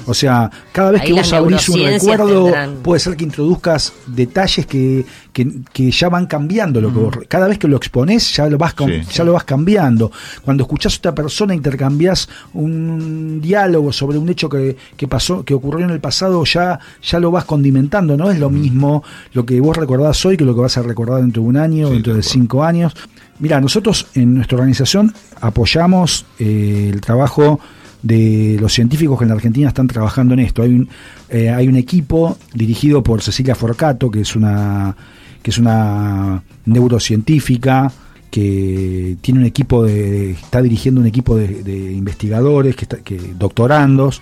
O 0.06 0.14
sea, 0.14 0.50
cada 0.72 0.92
vez 0.92 1.02
Ahí 1.02 1.08
que 1.08 1.14
vos 1.14 1.34
abrís 1.34 1.68
un 1.70 1.80
recuerdo, 1.84 2.44
tendrán- 2.46 2.76
puede 2.84 3.00
ser 3.00 3.16
que 3.16 3.24
introduzcas 3.24 3.94
detalles 4.08 4.66
que, 4.66 5.06
que, 5.34 5.48
que 5.72 5.92
ya 5.92 6.10
van 6.10 6.26
cambiando. 6.26 6.82
Lo 6.82 6.94
que 6.94 7.00
vos- 7.00 7.18
cada 7.28 7.48
vez 7.48 7.58
que 7.58 7.68
lo 7.68 7.78
exponés, 7.78 8.36
ya 8.36 8.48
lo 8.48 8.58
vas, 8.58 8.74
Sí. 8.78 9.02
ya 9.14 9.24
lo 9.24 9.34
vas 9.34 9.44
cambiando. 9.46 10.12
Cuando 10.44 10.64
escuchás 10.64 10.96
a 10.96 10.98
otra 10.98 11.16
persona, 11.16 11.54
intercambiás 11.56 12.28
un 12.54 13.40
diálogo 13.42 13.92
sobre 13.92 14.18
un 14.18 14.30
hecho 14.30 14.50
que, 14.50 14.76
que 14.98 15.08
pasó, 15.08 15.44
que 15.44 15.54
ocurrió 15.54 15.86
en 15.86 15.92
el 15.92 16.00
pasado, 16.00 16.44
ya, 16.46 16.80
ya 17.04 17.20
lo 17.20 17.32
vas 17.32 17.46
condimentando. 17.46 18.16
No 18.18 18.30
es 18.32 18.40
lo 18.40 18.50
mismo 18.50 19.04
lo 19.34 19.46
que 19.46 19.60
vos 19.62 19.78
recordás 19.78 20.26
hoy 20.26 20.38
que 20.38 20.46
lo 20.46 20.54
que 20.56 20.62
vas 20.62 20.78
a 20.78 20.82
recordar 20.82 21.22
dentro 21.22 21.44
de 21.44 21.50
un 21.50 21.58
año, 21.58 21.90
dentro 21.90 22.14
de 22.14 22.24
cinco 22.24 22.64
años. 22.64 22.94
Mira, 23.40 23.60
nosotros 23.60 24.08
en 24.14 24.36
nuestra 24.36 24.58
organización 24.58 25.14
apoyamos 25.40 26.26
eh, 26.40 26.90
el 26.94 27.02
trabajo 27.02 27.60
de 28.04 28.58
los 28.60 28.74
científicos 28.74 29.18
que 29.18 29.26
en 29.26 29.30
la 29.30 29.36
Argentina 29.36 29.68
están 29.68 29.88
trabajando 29.88 30.34
en 30.34 30.40
esto. 30.42 30.64
Hay 30.64 30.74
un, 30.74 30.90
eh, 31.30 31.50
hay 31.50 31.68
un 31.68 31.76
equipo 31.76 32.38
dirigido 32.54 33.04
por 33.04 33.22
Cecilia 33.22 33.54
Forcato, 33.56 34.10
que 34.10 34.22
es 34.22 34.36
una, 34.36 34.96
que 35.42 35.52
es 35.52 35.58
una 35.58 36.44
neurocientífica 36.66 37.92
que 38.30 39.18
tiene 39.22 39.42
un 39.42 39.46
equipo 39.46 39.84
de, 39.84 40.32
está 40.32 40.62
dirigiendo 40.62 41.02
un 41.02 41.08
equipo 41.08 41.36
de, 41.36 41.64
de 41.64 41.92
investigadores, 41.92 42.76
que, 42.78 42.86
está- 42.86 42.98
que 42.98 43.18
doctorandos. 43.38 44.22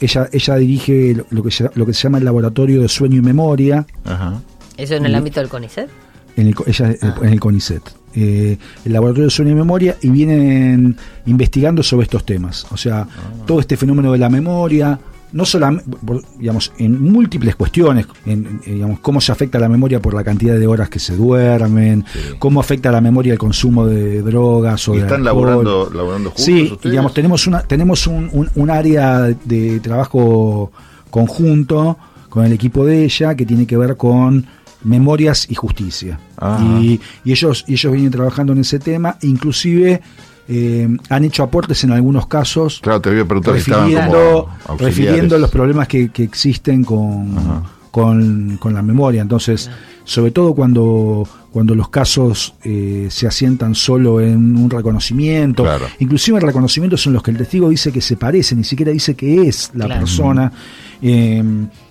Ella, 0.00 0.28
ella 0.32 0.56
dirige 0.56 1.14
lo, 1.14 1.26
lo 1.30 1.42
que 1.42 1.50
se, 1.50 1.70
lo 1.74 1.86
que 1.86 1.94
se 1.94 2.02
llama 2.02 2.18
el 2.18 2.24
laboratorio 2.26 2.82
de 2.82 2.88
sueño 2.88 3.16
y 3.16 3.22
memoria. 3.22 3.86
¿Eso 4.76 4.94
en 4.96 5.06
el 5.06 5.12
Y- 5.12 5.14
ámbito 5.14 5.40
del 5.40 5.48
CONICET? 5.48 5.88
en 6.36 6.46
el, 6.48 6.54
ella, 6.66 6.90
eh, 6.90 6.98
en 7.22 7.28
el 7.30 7.40
CONICET. 7.40 7.82
Eh, 8.14 8.58
el 8.84 8.92
laboratorio 8.92 9.24
de 9.24 9.30
sueño 9.30 9.52
y 9.52 9.54
memoria 9.54 9.96
y 10.02 10.08
vienen 10.10 10.96
investigando 11.26 11.82
sobre 11.82 12.04
estos 12.04 12.24
temas. 12.26 12.66
O 12.70 12.76
sea, 12.76 13.06
todo 13.46 13.60
este 13.60 13.76
fenómeno 13.76 14.12
de 14.12 14.18
la 14.18 14.28
memoria, 14.28 14.98
no 15.32 15.44
solamente, 15.44 15.84
digamos, 16.38 16.72
en 16.78 17.02
múltiples 17.02 17.54
cuestiones, 17.54 18.06
en, 18.24 18.60
en, 18.64 18.74
digamos, 18.74 19.00
cómo 19.00 19.20
se 19.20 19.30
afecta 19.32 19.58
la 19.58 19.68
memoria 19.68 20.00
por 20.00 20.14
la 20.14 20.24
cantidad 20.24 20.58
de 20.58 20.66
horas 20.66 20.88
que 20.88 20.98
se 20.98 21.14
duermen, 21.16 22.04
cómo 22.38 22.60
afecta 22.60 22.90
la 22.90 23.00
memoria 23.00 23.32
el 23.34 23.38
consumo 23.38 23.86
de 23.86 24.22
drogas 24.22 24.88
o 24.88 24.94
¿Y 24.94 24.98
de 24.98 25.02
están 25.04 25.26
alcohol. 25.26 25.46
laburando, 25.46 25.90
laburando 25.94 26.28
juntos 26.30 26.44
Sí, 26.44 26.62
ustedes? 26.72 26.90
digamos, 26.92 27.12
tenemos 27.14 27.46
una, 27.46 27.60
tenemos 27.62 28.06
un, 28.06 28.30
un- 28.32 28.50
un 28.54 28.70
área 28.70 29.20
de 29.44 29.80
trabajo 29.80 30.72
conjunto 31.10 31.98
con 32.28 32.44
el 32.44 32.52
equipo 32.52 32.84
de 32.84 33.04
ella 33.04 33.34
que 33.34 33.44
tiene 33.46 33.66
que 33.66 33.76
ver 33.76 33.96
con 33.96 34.46
memorias 34.84 35.46
y 35.50 35.54
justicia. 35.54 36.20
Y, 36.80 37.00
y 37.24 37.32
ellos, 37.32 37.64
y 37.66 37.72
ellos 37.72 37.92
vienen 37.92 38.12
trabajando 38.12 38.52
en 38.52 38.60
ese 38.60 38.78
tema, 38.78 39.16
inclusive 39.22 40.00
eh, 40.48 40.88
han 41.10 41.24
hecho 41.24 41.42
aportes 41.42 41.84
en 41.84 41.92
algunos 41.92 42.26
casos. 42.26 42.80
Claro, 42.82 43.00
te 43.00 43.10
voy 43.10 43.20
a 43.20 43.24
preguntar 43.24 43.54
si 43.54 43.60
estaban 43.60 43.84
refiriendo, 43.86 44.18
como 44.18 44.56
auxiliares. 44.66 44.80
refiriendo 44.96 45.38
los 45.38 45.50
problemas 45.50 45.88
que, 45.88 46.08
que 46.10 46.22
existen 46.24 46.84
con, 46.84 47.34
con, 47.90 48.56
con 48.58 48.74
la 48.74 48.82
memoria. 48.82 49.20
Entonces, 49.22 49.70
sobre 50.04 50.30
todo 50.30 50.54
cuando, 50.54 51.28
cuando 51.52 51.74
los 51.74 51.90
casos 51.90 52.54
eh, 52.64 53.08
se 53.10 53.26
asientan 53.26 53.74
solo 53.74 54.20
en 54.22 54.56
un 54.56 54.70
reconocimiento, 54.70 55.66
inclusive 55.98 56.40
reconocimientos 56.40 57.06
en 57.06 57.12
los 57.12 57.22
que 57.22 57.30
el 57.30 57.36
testigo 57.36 57.68
dice 57.68 57.92
que 57.92 58.00
se 58.00 58.16
parece, 58.16 58.54
ni 58.54 58.64
siquiera 58.64 58.90
dice 58.92 59.14
que 59.14 59.48
es 59.48 59.70
la 59.74 59.84
Claro. 59.84 60.00
persona. 60.00 60.52
Eh, 61.02 61.42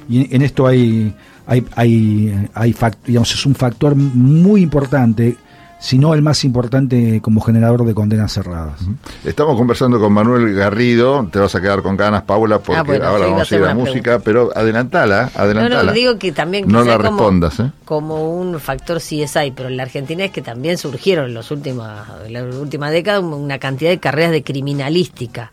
y 0.10 0.36
en, 0.36 0.42
esto 0.42 0.66
hay, 0.66 1.14
hay, 1.46 1.64
hay, 1.76 2.48
hay 2.56 2.76
digamos, 3.06 3.34
es 3.36 3.46
un 3.46 3.54
factor 3.56 3.94
muy 3.96 4.62
importante, 4.62 5.36
si 5.80 6.00
no 6.00 6.14
el 6.14 6.22
más 6.22 6.44
importante 6.44 7.22
como 7.22 7.40
generador 7.42 7.86
de 7.86 7.94
condenas 7.94 8.34
cerradas. 8.34 8.80
Estamos 9.24 9.56
conversando 9.58 10.00
con 10.00 10.12
Manuel 10.12 10.54
Garrido, 10.56 11.28
te 11.32 11.40
vas 11.40 11.54
a 11.56 11.62
quedar 11.62 11.82
con 11.84 11.96
ganas, 11.96 12.24
Paula, 12.24 12.60
porque 12.60 12.80
Ah, 12.80 12.84
bueno, 12.84 13.06
ahora 13.06 13.28
vamos 13.28 13.52
a 13.52 13.56
ir 13.56 13.64
a 13.64 13.74
música, 13.76 14.20
pero 14.20 14.50
adelantala, 14.56 15.30
No, 15.36 15.42
adelantala. 15.42 15.84
no, 15.84 15.92
digo 15.94 16.18
que 16.18 16.32
también 16.32 16.68
No 16.68 16.84
la 16.84 16.98
como- 16.98 17.10
respondas, 17.10 17.60
¿eh? 17.60 17.72
como 17.86 18.34
un 18.40 18.60
factor 18.60 18.98
CSI, 19.00 19.52
pero 19.56 19.70
en 19.70 19.78
la 19.78 19.84
Argentina 19.84 20.26
es 20.26 20.32
que 20.32 20.42
también 20.42 20.78
surgieron 20.78 21.26
en, 21.28 21.34
los 21.34 21.52
últimos, 21.52 21.88
en 22.26 22.34
la 22.34 22.44
última 22.44 22.90
década 22.90 23.20
una 23.20 23.60
cantidad 23.60 23.92
de 23.92 24.00
carreras 24.00 24.32
de 24.32 24.44
criminalística 24.44 25.52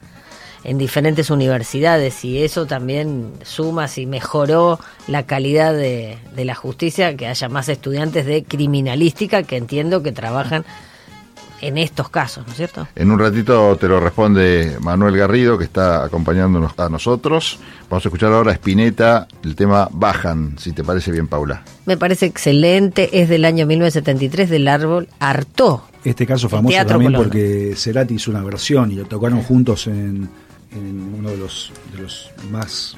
en 0.65 0.79
diferentes 0.79 1.31
universidades 1.31 2.25
y 2.25 2.43
eso 2.43 2.67
también 2.67 3.33
suma 3.43 3.87
si 3.87 4.07
mejoró 4.07 4.81
la 5.07 5.25
calidad 5.25 5.75
de, 5.75 6.19
de 6.35 6.45
la 6.45 6.55
justicia, 6.55 7.17
que 7.17 7.27
haya 7.27 7.49
más 7.49 7.69
estudiantes 7.69 8.27
de 8.27 8.45
criminalística 8.45 9.43
que 9.43 9.57
entiendo 9.57 10.03
que 10.03 10.13
trabajan 10.13 10.65
en 11.61 11.79
estos 11.79 12.09
casos, 12.09 12.45
¿no 12.47 12.53
es 12.53 12.57
cierto? 12.57 12.87
En 12.95 13.11
un 13.11 13.19
ratito 13.19 13.77
te 13.77 13.89
lo 13.89 14.01
responde 14.01 14.77
Manuel 14.81 15.17
Garrido, 15.17 15.57
que 15.57 15.65
está 15.65 16.05
acompañándonos 16.05 16.79
a 16.79 16.89
nosotros. 16.89 17.59
Vamos 17.89 18.05
a 18.05 18.09
escuchar 18.09 18.33
ahora 18.33 18.51
a 18.51 18.55
Spinetta, 18.55 19.27
el 19.43 19.57
tema 19.57 19.89
Bajan, 19.91 20.59
si 20.59 20.73
te 20.73 20.85
parece 20.85 21.11
bien, 21.11 21.27
Paula. 21.27 21.63
Me 21.87 21.97
parece 21.97 22.27
excelente, 22.27 23.21
es 23.21 23.29
del 23.29 23.45
año 23.45 23.67
1973 23.67 24.51
del 24.51 24.69
árbol 24.69 25.09
Artó. 25.19 25.85
Este 26.05 26.27
caso 26.27 26.51
famoso 26.51 26.73
Teatro 26.73 26.95
también 26.95 27.13
Colón. 27.13 27.25
porque 27.25 27.73
Cerati 27.77 28.15
hizo 28.15 28.31
una 28.31 28.43
versión 28.43 28.93
y 28.93 28.97
lo 28.97 29.07
tocaron 29.07 29.43
juntos 29.43 29.87
en, 29.87 30.29
en 30.75 31.15
uno 31.19 31.31
de 31.31 31.37
los, 31.39 31.73
de 31.93 32.03
los 32.03 32.31
más 32.51 32.97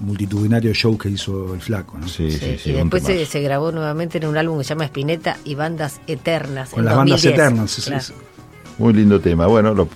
multitudinarios 0.00 0.76
shows 0.76 0.98
que 0.98 1.08
hizo 1.08 1.54
el 1.54 1.60
Flaco. 1.60 1.96
¿no? 1.98 2.06
Sí, 2.08 2.24
y 2.64 2.72
después 2.72 3.02
se, 3.02 3.24
se 3.26 3.40
grabó 3.40 3.72
nuevamente 3.72 4.18
en 4.18 4.26
un 4.26 4.36
álbum 4.36 4.58
que 4.58 4.64
se 4.64 4.68
llama 4.70 4.84
Spinetta 4.84 5.38
y 5.44 5.54
Bandas 5.54 6.00
Eternas. 6.06 6.70
Con 6.70 6.80
en 6.80 6.84
las 6.86 6.96
bandas 6.96 7.22
2010. 7.22 7.34
eternas. 7.34 7.78
es- 7.78 7.84
Claro. 7.86 8.00
es- 8.00 8.12
Muy 8.78 8.92
lindo 8.92 9.20
tema. 9.20 9.46
Bueno, 9.46 9.72
lo, 9.72 9.88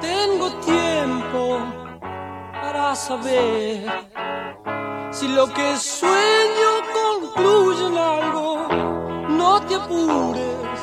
Tengo 0.00 0.50
tiempo 0.64 1.58
para 2.52 2.94
saber 2.94 3.86
si 5.22 5.28
lo 5.28 5.46
que 5.46 5.76
sueño 5.76 6.70
concluye 7.00 7.86
en 7.86 7.96
algo. 7.96 8.66
No 9.28 9.60
te 9.66 9.76
apures, 9.76 10.78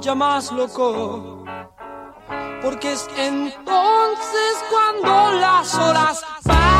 ya 0.00 0.14
más 0.14 0.52
loco. 0.52 1.42
Porque 2.62 2.92
es 2.92 3.08
entonces 3.16 4.52
cuando 4.70 5.40
las 5.40 5.74
horas 5.74 6.22
bajan. 6.44 6.73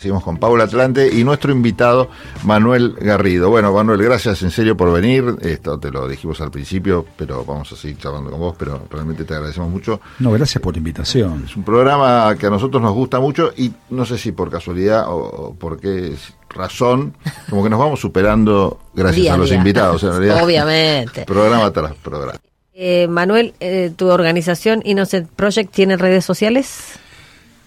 Seguimos 0.00 0.24
con 0.24 0.38
Paula 0.38 0.64
Atlante 0.64 1.10
y 1.14 1.24
nuestro 1.24 1.52
invitado 1.52 2.08
Manuel 2.44 2.94
Garrido. 2.98 3.50
Bueno, 3.50 3.70
Manuel, 3.70 4.02
gracias 4.02 4.40
en 4.42 4.50
serio 4.50 4.74
por 4.74 4.90
venir. 4.90 5.36
Esto 5.42 5.78
te 5.78 5.90
lo 5.90 6.08
dijimos 6.08 6.40
al 6.40 6.50
principio, 6.50 7.04
pero 7.18 7.44
vamos 7.44 7.70
a 7.70 7.76
seguir 7.76 7.98
charlando 7.98 8.30
con 8.30 8.40
vos, 8.40 8.56
pero 8.58 8.80
realmente 8.90 9.24
te 9.26 9.34
agradecemos 9.34 9.68
mucho. 9.68 10.00
No, 10.18 10.32
gracias 10.32 10.62
por 10.62 10.72
la 10.72 10.78
invitación. 10.78 11.44
Es 11.44 11.54
un 11.54 11.64
programa 11.64 12.34
que 12.38 12.46
a 12.46 12.50
nosotros 12.50 12.82
nos 12.82 12.94
gusta 12.94 13.20
mucho 13.20 13.52
y 13.54 13.72
no 13.90 14.06
sé 14.06 14.16
si 14.16 14.32
por 14.32 14.50
casualidad 14.50 15.04
o, 15.08 15.54
por 15.60 15.78
qué 15.78 16.14
razón, 16.48 17.14
como 17.50 17.62
que 17.62 17.68
nos 17.68 17.78
vamos 17.78 18.00
superando 18.00 18.80
gracias 18.94 19.20
Día 19.20 19.32
a 19.32 19.34
a 19.34 19.36
los 19.38 19.50
día. 19.50 19.58
invitados, 19.58 20.02
en 20.02 20.12
realidad. 20.12 20.42
Obviamente. 20.42 21.26
Programa 21.26 21.70
tras 21.72 21.94
programa. 21.96 22.38
Eh, 22.72 23.06
Manuel, 23.06 23.52
eh, 23.60 23.92
¿tu 23.94 24.08
organización 24.08 24.80
Innocent 24.82 25.28
Project 25.28 25.70
tiene 25.74 25.98
redes 25.98 26.24
sociales? 26.24 26.94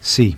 Sí. 0.02 0.36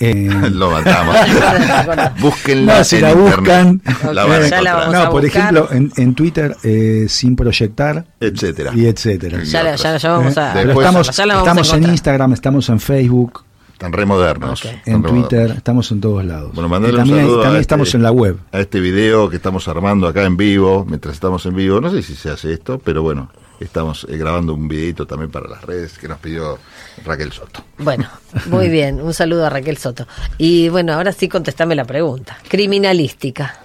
Eh, 0.00 0.30
Lo 0.52 0.70
matamos. 0.70 1.16
Búsquenla 2.20 2.78
no, 2.78 2.84
si 2.84 2.96
en 2.96 3.02
la 3.02 3.14
buscan. 3.14 3.82
La 4.12 4.24
van 4.26 4.42
a 4.42 4.46
eh, 4.46 4.50
Ya 4.50 4.62
la 4.62 4.86
no, 4.90 4.98
a 5.02 5.10
por 5.10 5.22
buscar. 5.22 5.40
ejemplo, 5.54 5.68
en, 5.72 5.92
en 5.96 6.14
Twitter, 6.14 6.56
eh, 6.62 7.06
sin 7.08 7.34
proyectar. 7.36 8.04
Etcétera. 8.20 8.72
Y 8.74 8.86
etcétera. 8.86 9.42
Ya 9.42 9.62
la- 9.62 9.76
ya 9.76 9.96
ya 9.96 10.10
vamos 10.12 10.38
a- 10.38 10.54
Después- 10.54 10.86
estamos, 10.86 11.16
ya 11.16 11.26
la 11.26 11.42
vamos 11.42 11.72
a 11.72 11.76
en. 11.76 11.82
Instagram, 11.90 12.32
estamos 12.32 12.68
en 12.68 12.78
Facebook, 12.80 13.44
Están 13.72 13.92
re 13.92 14.06
modernos. 14.06 14.64
Ok. 14.64 14.72
Están 14.72 14.94
en 14.94 15.02
re 15.02 15.10
Twitter, 15.10 15.50
estamos 15.56 15.90
en 15.92 16.00
todos 16.00 16.24
lados. 16.24 16.52
Bueno, 16.54 16.68
mandale 16.68 16.94
un 16.94 16.98
también 17.00 17.20
saludo 17.20 17.40
a 17.40 17.42
también 17.44 17.60
este- 17.60 17.62
estamos 17.62 17.94
en 17.94 18.02
la 18.02 18.10
web. 18.12 18.36
a 18.52 18.58
este 18.60 18.80
video 18.80 19.28
que 19.30 19.36
estamos 19.36 19.66
armando 19.68 20.06
acá 20.06 20.24
en 20.24 20.36
vivo, 20.36 20.84
mientras 20.88 21.14
estamos 21.14 21.44
en 21.46 21.54
vivo. 21.56 21.80
No 21.80 21.90
sé 21.90 22.02
si 22.02 22.14
se 22.14 22.30
hace 22.30 22.52
esto, 22.52 22.78
pero 22.84 23.02
bueno, 23.02 23.30
estamos 23.60 24.06
eh, 24.08 24.16
grabando 24.16 24.54
un 24.54 24.68
videito 24.68 25.06
también 25.06 25.30
para 25.30 25.48
las 25.48 25.62
redes 25.64 25.98
que 25.98 26.08
nos 26.08 26.18
pidió 26.18 26.58
Raquel 27.04 27.32
Soto. 27.32 27.64
Bueno, 27.78 28.08
muy 28.46 28.68
bien. 28.70 29.00
Un 29.00 29.14
saludo 29.14 29.46
a 29.46 29.50
Raquel 29.50 29.76
Soto. 29.76 30.06
Y 30.38 30.68
bueno, 30.68 30.92
ahora 30.94 31.12
sí 31.12 31.28
contestame 31.28 31.74
la 31.74 31.84
pregunta. 31.84 32.38
Criminalística. 32.48 33.60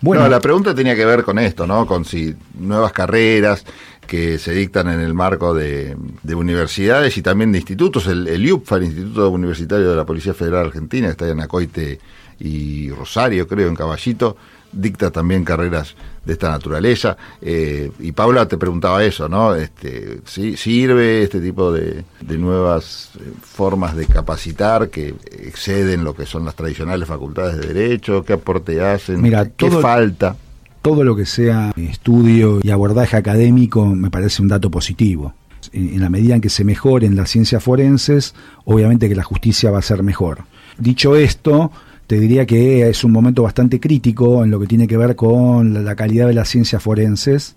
Bueno, 0.00 0.22
No, 0.24 0.28
la 0.28 0.40
pregunta 0.40 0.74
tenía 0.74 0.94
que 0.94 1.04
ver 1.04 1.22
con 1.24 1.38
esto, 1.38 1.66
¿no? 1.66 1.86
Con 1.86 2.04
si 2.04 2.34
nuevas 2.58 2.92
carreras. 2.92 3.64
que 4.06 4.38
se 4.38 4.52
dictan 4.52 4.88
en 4.90 5.00
el 5.00 5.14
marco 5.14 5.54
de, 5.54 5.96
de 6.22 6.34
universidades 6.34 7.16
y 7.16 7.22
también 7.22 7.52
de 7.52 7.58
institutos. 7.58 8.06
El, 8.06 8.28
el 8.28 8.44
IUPFA, 8.44 8.76
el 8.76 8.82
Instituto 8.84 9.30
Universitario 9.30 9.88
de 9.88 9.96
la 9.96 10.04
Policía 10.04 10.34
Federal 10.34 10.66
Argentina, 10.66 11.06
que 11.06 11.12
está 11.12 11.28
en 11.28 11.40
Acoite 11.40 11.98
y 12.38 12.90
Rosario, 12.90 13.48
creo, 13.48 13.66
en 13.68 13.74
Caballito, 13.74 14.36
dicta 14.74 15.10
también 15.10 15.44
carreras 15.44 15.94
de 16.24 16.32
esta 16.32 16.50
naturaleza. 16.50 17.16
Eh, 17.42 17.90
y 18.00 18.12
Paula 18.12 18.46
te 18.48 18.56
preguntaba 18.58 19.04
eso, 19.04 19.28
¿no? 19.28 19.54
Este, 19.54 20.20
¿sí, 20.24 20.56
¿Sirve 20.56 21.22
este 21.22 21.40
tipo 21.40 21.70
de, 21.72 22.04
de 22.20 22.38
nuevas 22.38 23.10
eh, 23.18 23.22
formas 23.42 23.94
de 23.96 24.06
capacitar 24.06 24.88
que 24.90 25.14
exceden 25.32 26.02
lo 26.04 26.14
que 26.14 26.26
son 26.26 26.44
las 26.44 26.54
tradicionales 26.54 27.08
facultades 27.08 27.58
de 27.58 27.72
Derecho? 27.72 28.24
¿Qué 28.24 28.32
aporte 28.34 28.80
hacen? 28.82 29.20
Mira, 29.20 29.44
¿Qué 29.46 29.68
todo- 29.70 29.80
falta? 29.80 30.36
todo 30.82 31.02
lo 31.02 31.16
que 31.16 31.24
sea 31.24 31.72
estudio 31.76 32.60
y 32.62 32.70
abordaje 32.70 33.16
académico 33.16 33.86
me 33.86 34.10
parece 34.10 34.42
un 34.42 34.48
dato 34.48 34.70
positivo. 34.70 35.32
En 35.72 35.94
en 35.94 36.00
la 36.02 36.10
medida 36.10 36.34
en 36.34 36.42
que 36.42 36.50
se 36.50 36.62
mejoren 36.62 37.16
las 37.16 37.30
ciencias 37.30 37.62
forenses, 37.64 38.34
obviamente 38.66 39.08
que 39.08 39.14
la 39.14 39.22
justicia 39.22 39.70
va 39.70 39.78
a 39.78 39.82
ser 39.82 40.02
mejor. 40.02 40.44
Dicho 40.76 41.16
esto, 41.16 41.72
te 42.06 42.18
diría 42.20 42.44
que 42.46 42.88
es 42.88 43.02
un 43.04 43.12
momento 43.12 43.42
bastante 43.42 43.80
crítico 43.80 44.44
en 44.44 44.50
lo 44.50 44.60
que 44.60 44.66
tiene 44.66 44.86
que 44.86 44.96
ver 44.96 45.16
con 45.16 45.84
la- 45.84 45.94
calidad 45.96 46.26
de 46.26 46.34
las 46.34 46.48
ciencias 46.48 46.82
forenses 46.82 47.56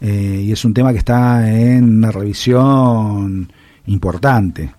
eh, 0.00 0.42
y 0.44 0.52
es 0.52 0.64
un 0.64 0.74
tema 0.74 0.92
que 0.92 0.98
está 0.98 1.48
en 1.50 1.84
una 1.98 2.10
revisión 2.10 3.52
importante. 3.86 4.72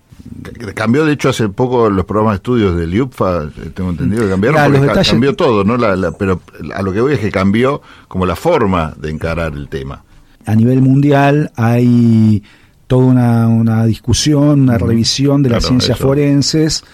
Cambió, 0.74 1.04
de 1.04 1.12
hecho, 1.12 1.28
hace 1.28 1.48
poco 1.50 1.90
los 1.90 2.04
programas 2.06 2.32
de 2.32 2.36
estudios 2.36 2.76
del 2.76 2.94
IUPFA, 2.94 3.44
eh, 3.44 3.70
tengo 3.74 3.90
entendido 3.90 4.22
que 4.24 4.30
cambiaron, 4.30 4.62
porque 4.72 4.80
detalles- 4.86 5.10
cambió 5.10 5.34
todo, 5.36 5.64
¿no? 5.64 5.76
La- 5.76 5.96
la- 5.96 6.12
pero 6.12 6.40
a 6.74 6.80
lo 6.82 6.92
que 6.92 7.00
voy 7.02 7.12
es 7.14 7.20
que 7.20 7.30
cambió 7.30 7.82
como 8.08 8.24
la 8.24 8.36
forma 8.36 8.94
de 8.98 9.10
encarar 9.10 9.52
el 9.54 9.68
tema. 9.68 10.02
a 10.46 10.54
nivel 10.54 10.82
mundial 10.82 11.50
hay 11.56 12.42
toda 12.86 13.06
una, 13.06 13.48
una 13.48 13.86
discusión, 13.86 14.60
una 14.60 14.76
revisión 14.76 15.42
de 15.42 15.48
las 15.48 15.60
Claro, 15.60 15.68
ciencias 15.70 15.96
eso. 15.98 16.06
forenses 16.06 16.84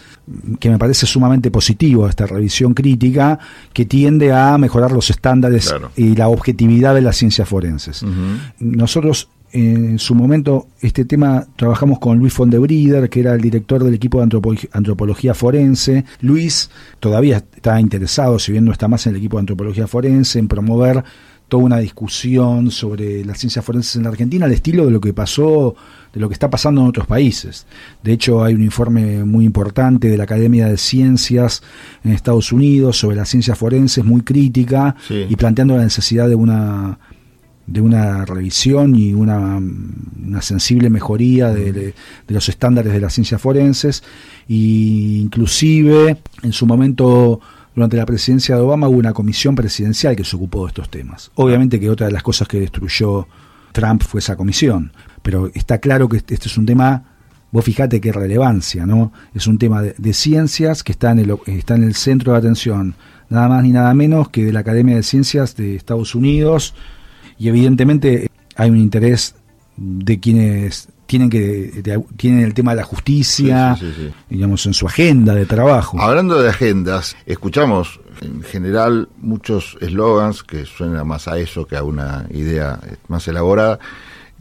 que 0.59 0.70
me 0.70 0.78
parece 0.78 1.07
sumamente 1.07 1.51
positivo 1.51 2.09
esta 2.09 2.27
revisión 2.27 2.74
crítica 2.74 3.39
que 3.73 3.85
tiende 3.85 4.32
a 4.32 4.57
mejorar 4.59 4.93
los 4.93 5.11
estándares 5.11 5.69
Claro. 5.69 5.90
y 5.97 6.15
la 6.16 6.28
objetividad 6.28 6.94
de 6.94 7.01
las 7.02 7.16
ciencias 7.16 7.48
forenses. 7.48 8.05
Nosotros 8.59 9.28
en 9.52 9.98
su 9.98 10.15
momento 10.15 10.69
este 10.81 11.05
tema 11.05 11.44
trabajamos 11.57 11.98
con 11.98 12.19
Luis 12.19 12.32
Fondebrider, 12.32 13.09
que 13.11 13.19
era 13.20 13.35
el 13.35 13.40
director 13.40 13.82
del 13.82 13.94
equipo 13.94 14.19
de 14.20 14.27
antropo- 14.28 14.69
antropología 14.73 15.35
forense. 15.35 16.05
Luis 16.20 16.70
todavía 17.01 17.39
está 17.57 17.81
interesado, 17.81 18.39
si 18.39 18.52
bien 18.52 18.65
no 18.65 18.70
está 18.73 18.86
más 18.86 19.07
en 19.07 19.15
el 19.15 19.19
equipo 19.19 19.36
de 19.39 19.40
antropología 19.40 19.89
forense, 19.89 20.39
en 20.39 20.47
promover 20.47 21.02
toda 21.48 21.65
una 21.65 21.78
discusión 21.78 22.70
sobre 22.70 23.24
las 23.24 23.39
ciencias 23.40 23.65
forenses 23.65 23.97
en 23.97 24.05
la 24.05 24.11
Argentina, 24.11 24.47
al 24.47 24.52
estilo 24.52 24.85
de 24.85 24.93
lo 24.93 25.01
que 25.01 25.12
pasó, 25.12 25.74
de 26.12 26.20
lo 26.20 26.28
que 26.28 26.32
está 26.34 26.50
pasando 26.50 26.80
en 26.80 26.88
otros 26.88 27.06
países. 27.06 27.66
De 28.02 28.12
hecho, 28.12 28.42
hay 28.42 28.54
un 28.54 28.62
informe 28.62 29.24
muy 29.24 29.44
importante 29.44 30.08
de 30.08 30.16
la 30.16 30.24
Academia 30.24 30.66
de 30.66 30.76
Ciencias 30.76 31.62
en 32.04 32.12
Estados 32.12 32.50
Unidos 32.52 32.96
sobre 32.98 33.16
las 33.16 33.28
ciencias 33.28 33.56
forenses, 33.56 34.04
muy 34.04 34.22
crítica, 34.22 34.96
Sí. 35.06 35.26
y 35.28 35.36
planteando 35.36 35.76
la 35.76 35.84
necesidad 35.84 36.28
de 36.28 36.34
una 36.34 36.98
de 37.66 37.80
una 37.80 38.24
revisión 38.24 38.96
y 38.96 39.14
una, 39.14 39.60
una 40.26 40.42
sensible 40.42 40.90
mejoría 40.90 41.50
de, 41.50 41.72
de- 41.72 41.94
de 42.26 42.34
los 42.34 42.48
estándares 42.48 42.92
de 42.92 42.98
las 42.98 43.12
ciencias 43.14 43.40
forenses 43.40 44.02
y 44.48 45.20
inclusive 45.20 46.18
en 46.42 46.52
su 46.52 46.66
momento 46.66 47.40
durante 47.76 47.96
la 47.96 48.06
presidencia 48.06 48.56
de 48.56 48.62
Obama 48.62 48.88
hubo 48.88 48.98
una 48.98 49.12
comisión 49.12 49.54
presidencial 49.54 50.16
que 50.16 50.24
se 50.24 50.34
ocupó 50.34 50.62
de 50.64 50.68
estos 50.70 50.90
temas. 50.90 51.30
Obviamente 51.36 51.78
que 51.78 51.88
otra 51.88 52.06
de 52.08 52.12
las 52.12 52.24
cosas 52.24 52.48
que 52.48 52.58
destruyó 52.58 53.28
Trump 53.70 54.02
fue 54.02 54.18
esa 54.18 54.34
comisión, 54.34 54.90
pero 55.22 55.51
está 55.55 55.78
claro 55.78 56.09
que 56.09 56.18
este 56.18 56.34
este 56.34 56.48
es 56.48 56.56
un 56.59 56.66
tema, 56.66 57.05
vos 57.52 57.64
fijate 57.64 58.01
qué 58.01 58.12
relevancia, 58.12 58.86
¿no? 58.86 59.12
Es 59.34 59.47
un 59.47 59.59
tema 59.59 59.82
de, 59.82 59.94
de 59.98 60.12
ciencias 60.12 60.82
que 60.82 60.92
está 60.92 61.10
en, 61.12 61.18
el, 61.20 61.36
está 61.47 61.74
en 61.74 61.84
el 61.84 61.94
centro 61.94 62.32
de 62.32 62.38
atención, 62.38 62.94
nada 63.28 63.48
más 63.48 63.62
ni 63.62 63.70
nada 63.70 63.92
menos 63.94 64.28
que 64.28 64.44
de 64.44 64.52
la 64.52 64.60
Academia 64.60 64.97
de 64.97 65.02
Ciencias 65.02 65.56
de 65.56 65.76
Estados 65.76 66.14
Unidos, 66.14 66.74
y 67.38 67.48
evidentemente 67.48 68.28
hay 68.56 68.70
un 68.70 68.76
interés 68.78 69.34
de 69.76 70.20
quienes 70.20 70.88
tienen 71.06 71.28
que 71.30 71.38
de- 71.82 72.05
tienen 72.16 72.44
el 72.44 72.55
tema 72.55 72.70
de 72.72 72.76
la 72.76 72.84
justicia 72.84 73.74
Sí, 73.76 73.86
sí, 73.86 73.92
sí, 73.97 74.02
sí. 74.09 74.14
digamos 74.28 74.64
en 74.66 74.74
su 74.74 74.86
agenda 74.86 75.34
de 75.34 75.44
trabajo 75.44 76.01
Hablando 76.01 76.40
de 76.40 76.48
agendas, 76.51 77.16
escuchamos 77.26 77.98
en 78.20 78.42
general 78.42 79.09
muchos 79.20 79.76
eslogans 79.80 80.44
que 80.44 80.66
suenan 80.66 81.06
más 81.09 81.26
a 81.26 81.36
eso 81.38 81.66
que 81.66 81.76
a 81.76 81.82
una 81.82 82.26
idea 82.30 82.78
más 83.09 83.26
elaborada, 83.26 83.80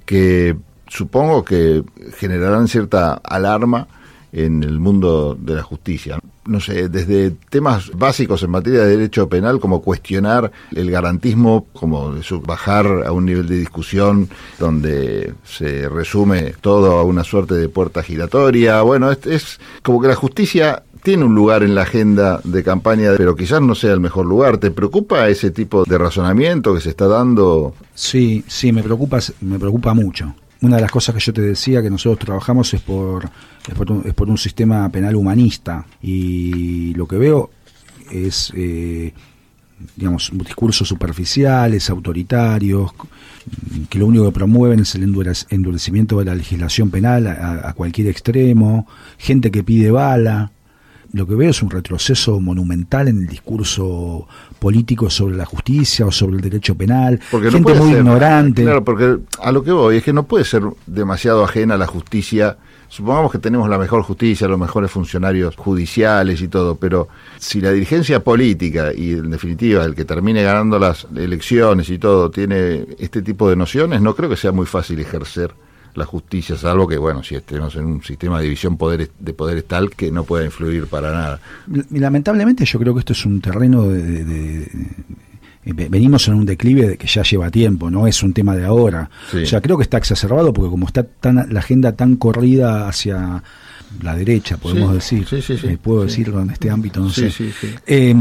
que 0.06 0.58
supongo 0.90 1.46
que 1.46 1.84
generarán 2.18 2.68
cierta 2.68 3.14
alarma 3.24 3.88
en 4.32 4.64
el 4.64 4.80
mundo 4.80 5.38
de 5.40 5.56
la 5.56 5.64
justicia. 5.64 6.20
No 6.46 6.60
sé, 6.60 6.90
desde 6.90 7.32
temas 7.50 7.92
básicos 7.96 8.42
en 8.42 8.50
materia 8.50 8.82
de 8.82 8.98
derecho 8.98 9.30
penal, 9.30 9.60
como 9.60 9.82
cuestionar 9.82 10.52
el 10.76 10.90
garantismo, 10.90 11.68
como 11.74 12.14
bajar 12.44 13.04
a 13.06 13.12
un 13.12 13.26
nivel 13.26 13.48
de 13.48 13.58
discusión 13.58 14.30
donde 14.58 15.34
se 15.44 15.88
resume 15.90 16.56
todo 16.62 16.98
a 16.98 17.04
una 17.04 17.24
suerte 17.24 17.56
de 17.56 17.70
puerta 17.70 18.02
giratoria. 18.02 18.82
Bueno, 18.82 19.12
es, 19.12 19.26
es 19.28 19.60
como 19.84 20.02
que 20.02 20.08
la 20.08 20.16
justicia 20.16 20.84
tiene 21.04 21.24
un 21.24 21.36
lugar 21.36 21.64
en 21.64 21.76
la 21.76 21.84
agenda 21.84 22.42
de 22.44 22.64
campaña, 22.64 23.12
pero 23.18 23.36
quizás 23.36 23.62
no 23.62 23.76
sea 23.76 23.94
el 23.94 24.00
mejor 24.00 24.26
lugar. 24.26 24.58
¿Te 24.58 24.72
preocupa 24.72 25.28
ese 25.30 25.52
tipo 25.52 25.84
de 25.86 25.98
razonamiento 25.98 26.74
que 26.74 26.82
se 26.82 26.90
está 26.90 27.08
dando? 27.08 27.76
Sí, 27.94 28.44
sí, 28.48 28.72
me 28.72 28.84
preocupa, 28.84 29.20
me 29.42 29.60
preocupa 29.60 29.94
mucho. 29.94 30.34
Una 30.62 30.76
de 30.76 30.82
las 30.82 30.92
cosas 30.92 31.16
que 31.16 31.22
yo 31.22 31.32
te 31.34 31.42
decía 31.42 31.82
que 31.82 31.90
nosotros 31.90 32.20
trabajamos 32.26 32.74
es 32.74 32.82
por, 32.82 33.30
es 33.68 33.74
por, 33.76 33.92
un, 33.92 34.04
es 34.06 34.14
por 34.14 34.30
un 34.30 34.38
sistema 34.38 34.90
penal 34.90 35.16
humanista 35.16 35.86
y 36.02 36.94
lo 36.96 37.08
que 37.08 37.18
veo 37.18 37.50
es, 38.12 38.52
eh, 38.56 39.14
digamos, 39.96 40.32
discursos 40.34 40.88
superficiales, 40.88 41.90
autoritarios, 41.90 42.92
que 43.90 44.00
lo 44.00 44.08
único 44.08 44.26
que 44.26 44.32
promueven 44.34 44.82
es 44.82 44.96
el 44.96 45.08
endurec- 45.08 45.46
endurecimiento 45.50 46.20
de 46.20 46.26
la 46.26 46.36
legislación 46.36 46.90
penal 46.90 47.28
a 47.28 47.72
cualquier 47.74 48.08
extremo, 48.08 48.86
gente 49.18 49.52
que 49.52 49.64
pide 49.64 49.92
bala. 49.92 50.52
Lo 51.14 51.26
que 51.26 51.34
veo 51.36 51.50
es 51.50 51.64
un 51.64 51.72
retroceso 51.72 52.40
monumental 52.40 53.08
en 53.08 53.20
el 53.22 53.28
discurso 53.28 54.28
político 54.60 55.10
sobre 55.10 55.36
la 55.36 55.46
justicia 55.46 56.06
o 56.06 56.12
sobre 56.12 56.36
el 56.36 56.42
derecho 56.42 56.76
penal. 56.76 57.20
Porque 57.32 57.48
no 57.48 57.52
gente 57.54 57.64
puede 57.72 57.80
muy 57.80 57.90
ser- 57.90 57.98
ignorante. 58.00 58.64
Claro, 58.64 58.84
porque 58.84 59.18
a 59.42 59.52
lo 59.52 59.64
que 59.64 59.72
voy 59.72 59.98
es 59.98 60.04
que 60.04 60.14
no 60.14 60.24
puede 60.24 60.46
ser 60.46 60.64
demasiado 60.86 61.44
ajena 61.44 61.74
a 61.76 61.78
la 61.78 61.88
justicia. 61.88 62.58
Supongamos 62.90 63.32
que 63.32 63.38
tenemos 63.40 63.70
la 63.70 63.78
mejor 63.78 64.02
justicia, 64.04 64.48
los 64.48 64.60
mejores 64.60 64.90
funcionarios 64.92 65.56
judiciales 65.56 66.42
y 66.42 66.48
todo, 66.48 66.76
pero 66.76 67.08
si 67.38 67.62
la 67.62 67.72
dirigencia 67.72 68.24
política 68.24 68.92
y 68.96 69.12
en 69.14 69.30
definitiva 69.32 69.84
el 69.86 69.94
que 69.96 70.06
termine 70.06 70.42
ganando 70.44 70.78
las 70.80 71.08
elecciones 71.16 71.90
y 71.90 72.00
todo 72.00 72.32
tiene 72.32 72.86
este 72.98 73.22
tipo 73.22 73.50
de 73.50 73.56
nociones, 73.56 74.02
no 74.02 74.16
creo 74.16 74.30
que 74.30 74.38
sea 74.38 74.52
muy 74.52 74.66
fácil 74.66 75.00
ejercer 75.00 75.54
la 75.96 76.06
justicia, 76.06 76.56
salvo 76.58 76.88
que, 76.88 76.98
bueno, 76.98 77.24
si 77.24 77.36
estemos 77.36 77.76
en 77.76 77.86
un 77.86 78.04
sistema 78.04 78.38
de 78.38 78.44
división 78.46 78.78
poderes, 78.78 79.10
de 79.20 79.34
poderes 79.34 79.66
tal 79.66 79.90
que 79.92 80.12
no 80.12 80.24
pueda 80.24 80.46
influir 80.46 80.88
para 80.88 81.12
nada. 81.12 81.40
Lamentablemente 81.92 82.66
yo 82.66 82.80
creo 82.80 82.94
que 82.94 83.00
esto 83.00 83.14
es 83.14 83.26
un 83.26 83.42
terreno 83.42 83.84
de, 83.84 84.02
de- 84.02 84.24
de- 84.26 84.70
de- 85.66 85.74
ve- 85.74 85.90
venimos 85.90 86.28
en 86.28 86.36
un 86.36 86.46
declive 86.46 86.88
de 86.88 86.98
que 86.98 87.08
ya 87.08 87.24
lleva 87.24 87.50
tiempo, 87.52 87.90
no 87.92 88.08
es 88.08 88.24
un 88.24 88.34
tema 88.34 88.56
de 88.56 88.66
ahora. 88.66 89.10
Sí. 89.32 89.44
O 89.44 89.46
sea, 89.46 89.62
creo 89.62 89.78
que 89.78 89.84
está 89.84 89.98
exacerbado 89.98 90.54
porque 90.54 90.70
como 90.70 90.88
está 90.88 91.04
tan 91.04 91.48
la 91.54 91.60
agenda 91.60 91.92
tan 91.94 92.16
corrida 92.16 92.88
hacia 92.88 93.44
la 94.02 94.16
derecha, 94.16 94.58
podemos 94.58 95.04
Sí, 95.04 95.18
decir, 95.18 95.28
sí, 95.28 95.42
sí, 95.42 95.58
sí, 95.62 95.68
eh, 95.68 95.78
puedo 95.82 96.04
decirlo 96.04 96.42
en 96.42 96.52
este 96.52 96.70
ámbito, 96.70 97.00
no 97.02 97.10
sé. 97.10 97.32
Eh, 97.88 98.16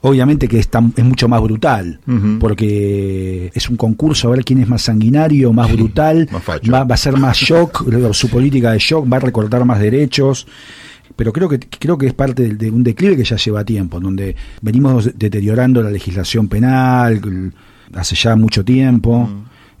obviamente 0.00 0.48
que 0.48 0.58
es, 0.58 0.68
tan- 0.68 0.92
es 0.96 1.04
mucho 1.04 1.28
más 1.28 1.40
brutal, 1.42 2.00
porque 2.60 3.50
es 3.54 3.68
un 3.68 3.76
concurso 3.76 4.28
a 4.28 4.30
ver 4.32 4.44
quién 4.44 4.60
es 4.60 4.68
más 4.68 4.82
sanguinario, 4.82 5.52
más 5.52 5.70
brutal, 5.72 6.28
más 6.32 6.42
va, 6.72 6.84
va 6.84 6.94
a 6.94 6.98
ser 6.98 7.16
más 7.16 7.36
shock, 7.48 7.84
su 8.12 8.28
política 8.28 8.72
de 8.72 8.78
shock 8.78 9.10
va 9.12 9.18
a 9.18 9.20
recortar 9.20 9.64
más 9.64 9.78
derechos. 9.80 10.46
Pero 11.16 11.32
creo 11.32 11.48
que 11.48 11.58
creo 11.58 11.98
que 11.98 12.06
es 12.06 12.14
parte 12.14 12.44
de, 12.44 12.54
de 12.54 12.70
un 12.70 12.82
declive 12.82 13.16
que 13.16 13.24
ya 13.24 13.36
lleva 13.36 13.64
tiempo, 13.64 14.00
donde 14.00 14.34
venimos 14.62 15.10
deteriorando 15.18 15.82
la 15.82 15.90
legislación 15.90 16.48
penal 16.48 17.20
hace 17.94 18.14
ya 18.16 18.36
mucho 18.36 18.64
tiempo. 18.64 19.28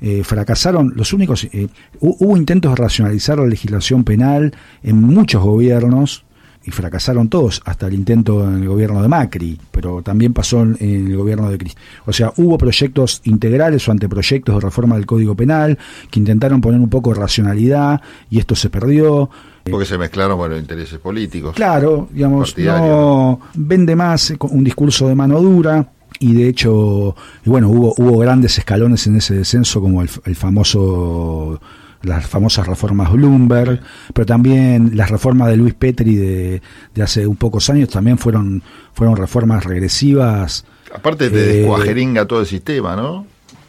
Eh, 0.02 0.22
fracasaron 0.24 0.92
los 0.96 1.12
únicos 1.12 1.44
eh, 1.44 1.68
hu- 2.00 2.16
hubo 2.20 2.36
intentos 2.36 2.72
de 2.72 2.76
racionalizar 2.76 3.38
la 3.38 3.46
legislación 3.46 4.02
penal 4.04 4.54
en 4.82 4.96
muchos 5.02 5.42
gobiernos 5.42 6.24
y 6.62 6.70
fracasaron 6.72 7.28
todos, 7.30 7.62
hasta 7.64 7.86
el 7.86 7.94
intento 7.94 8.46
en 8.46 8.62
el 8.62 8.68
gobierno 8.68 9.00
de 9.00 9.08
Macri, 9.08 9.58
pero 9.70 10.02
también 10.02 10.34
pasó 10.34 10.60
en 10.62 10.76
el 10.80 11.16
gobierno 11.16 11.50
de 11.50 11.56
Cristina. 11.56 11.82
O 12.04 12.12
sea, 12.12 12.32
hubo 12.36 12.58
proyectos 12.58 13.22
integrales 13.24 13.88
o 13.88 13.92
anteproyectos 13.92 14.54
de 14.56 14.60
reforma 14.60 14.96
del 14.96 15.06
Código 15.06 15.34
Penal 15.34 15.78
que 16.10 16.18
intentaron 16.18 16.60
poner 16.60 16.78
un 16.80 16.90
poco 16.90 17.14
de 17.14 17.20
racionalidad 17.20 18.00
y 18.28 18.38
esto 18.40 18.54
se 18.54 18.68
perdió. 18.68 19.30
Porque 19.70 19.86
se 19.86 19.96
mezclaron 19.96 20.36
bueno, 20.36 20.56
intereses 20.58 20.98
políticos. 20.98 21.54
Claro, 21.56 22.08
digamos, 22.12 22.54
no 22.58 23.40
vende 23.54 23.96
más 23.96 24.34
con 24.36 24.50
un 24.52 24.62
discurso 24.64 25.08
de 25.08 25.14
mano 25.14 25.40
dura. 25.40 25.86
Y 26.20 26.34
de 26.34 26.48
hecho, 26.48 27.16
y 27.44 27.50
bueno, 27.50 27.68
hubo, 27.68 27.94
hubo 27.96 28.18
grandes 28.18 28.56
escalones 28.58 29.06
en 29.08 29.16
ese 29.16 29.34
descenso, 29.34 29.80
como 29.80 30.02
el, 30.02 30.10
el 30.24 30.36
famoso 30.36 31.60
las 32.02 32.26
famosas 32.26 32.66
reformas 32.66 33.12
Bloomberg, 33.12 33.80
pero 34.14 34.24
también 34.24 34.92
las 34.94 35.10
reformas 35.10 35.48
de 35.48 35.56
Luis 35.58 35.74
Petri 35.74 36.16
de, 36.16 36.62
de 36.94 37.02
hace 37.02 37.26
un 37.26 37.36
pocos 37.36 37.68
años 37.68 37.90
también 37.90 38.16
fueron, 38.16 38.62
fueron 38.94 39.16
reformas 39.16 39.64
regresivas. 39.64 40.64
Aparte 40.94 41.28
te 41.28 41.36
Eh, 41.36 41.56
descuajeringa 41.58 42.24
todo 42.26 42.40
el 42.40 42.46
sistema, 42.46 42.96
¿no? 42.96 43.26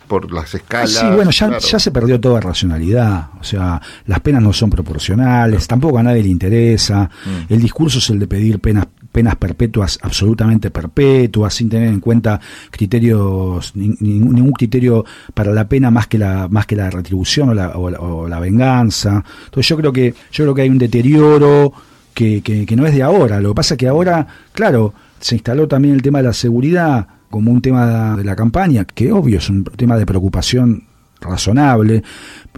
Por 0.08 0.32
las 0.32 0.54
escalas. 0.56 0.92
Sí, 0.92 1.06
bueno, 1.14 1.32
ya, 1.32 1.48
claro. 1.48 1.62
ya 1.66 1.80
se 1.80 1.92
perdió 1.92 2.20
toda 2.20 2.40
racionalidad. 2.40 3.32
O 3.40 3.44
sea, 3.44 3.82
las 4.06 4.20
penas 4.22 4.42
no 4.42 4.54
son 4.54 4.70
proporcionales, 4.70 5.68
tampoco 5.68 5.98
a 5.98 6.04
nadie 6.04 6.24
le 6.24 6.30
interesa. 6.30 7.10
Mm. 7.26 7.54
El 7.54 7.62
discurso 7.62 8.00
es 8.00 8.10
el 8.10 8.20
de 8.20 8.28
pedir 8.28 8.60
penas 8.60 8.88
penas 9.12 9.36
perpetuas 9.36 10.00
absolutamente 10.02 10.72
perpetuas 10.72 11.54
sin 11.54 11.70
tener 11.70 11.90
en 11.90 12.00
cuenta 12.00 12.40
criterios 12.70 13.72
ni- 13.76 13.96
ningún, 14.00 14.34
ningún 14.36 14.52
criterio 14.54 15.06
para 15.34 15.52
la 15.54 15.68
pena 15.68 15.92
más 15.92 16.08
que 16.08 16.18
la 16.18 16.48
más 16.50 16.66
que 16.66 16.76
la 16.76 16.90
retribución 16.90 17.50
o 17.50 17.54
la, 17.54 17.70
o 17.78 17.90
la- 17.90 18.00
o 18.00 18.28
la 18.28 18.40
venganza. 18.40 19.24
Entonces 19.46 19.68
yo 19.68 19.78
creo 19.78 19.94
que 19.94 20.14
yo 20.32 20.44
creo 20.46 20.56
que 20.56 20.62
hay 20.64 20.70
un 20.70 20.78
deterioro 20.78 21.72
que, 22.14 22.42
que, 22.42 22.66
que 22.66 22.76
no 22.76 22.86
es 22.86 22.94
de 22.96 23.04
ahora. 23.04 23.40
Lo 23.40 23.50
que 23.50 23.56
pasa 23.56 23.74
es 23.76 23.78
que 23.78 23.88
ahora 23.88 24.28
claro 24.54 24.94
se 25.20 25.36
instaló 25.36 25.68
también 25.68 25.94
el 25.94 26.02
tema 26.02 26.20
de 26.20 26.26
la 26.26 26.34
seguridad 26.34 27.08
como 27.30 27.52
un 27.52 27.62
tema 27.62 28.18
de 28.18 28.24
la 28.26 28.36
campaña, 28.36 28.84
que 28.86 29.12
obvio 29.12 29.38
es 29.38 29.50
un 29.50 29.64
tema 29.64 29.96
de 29.98 30.06
preocupación 30.06 30.84
razonable, 31.22 32.04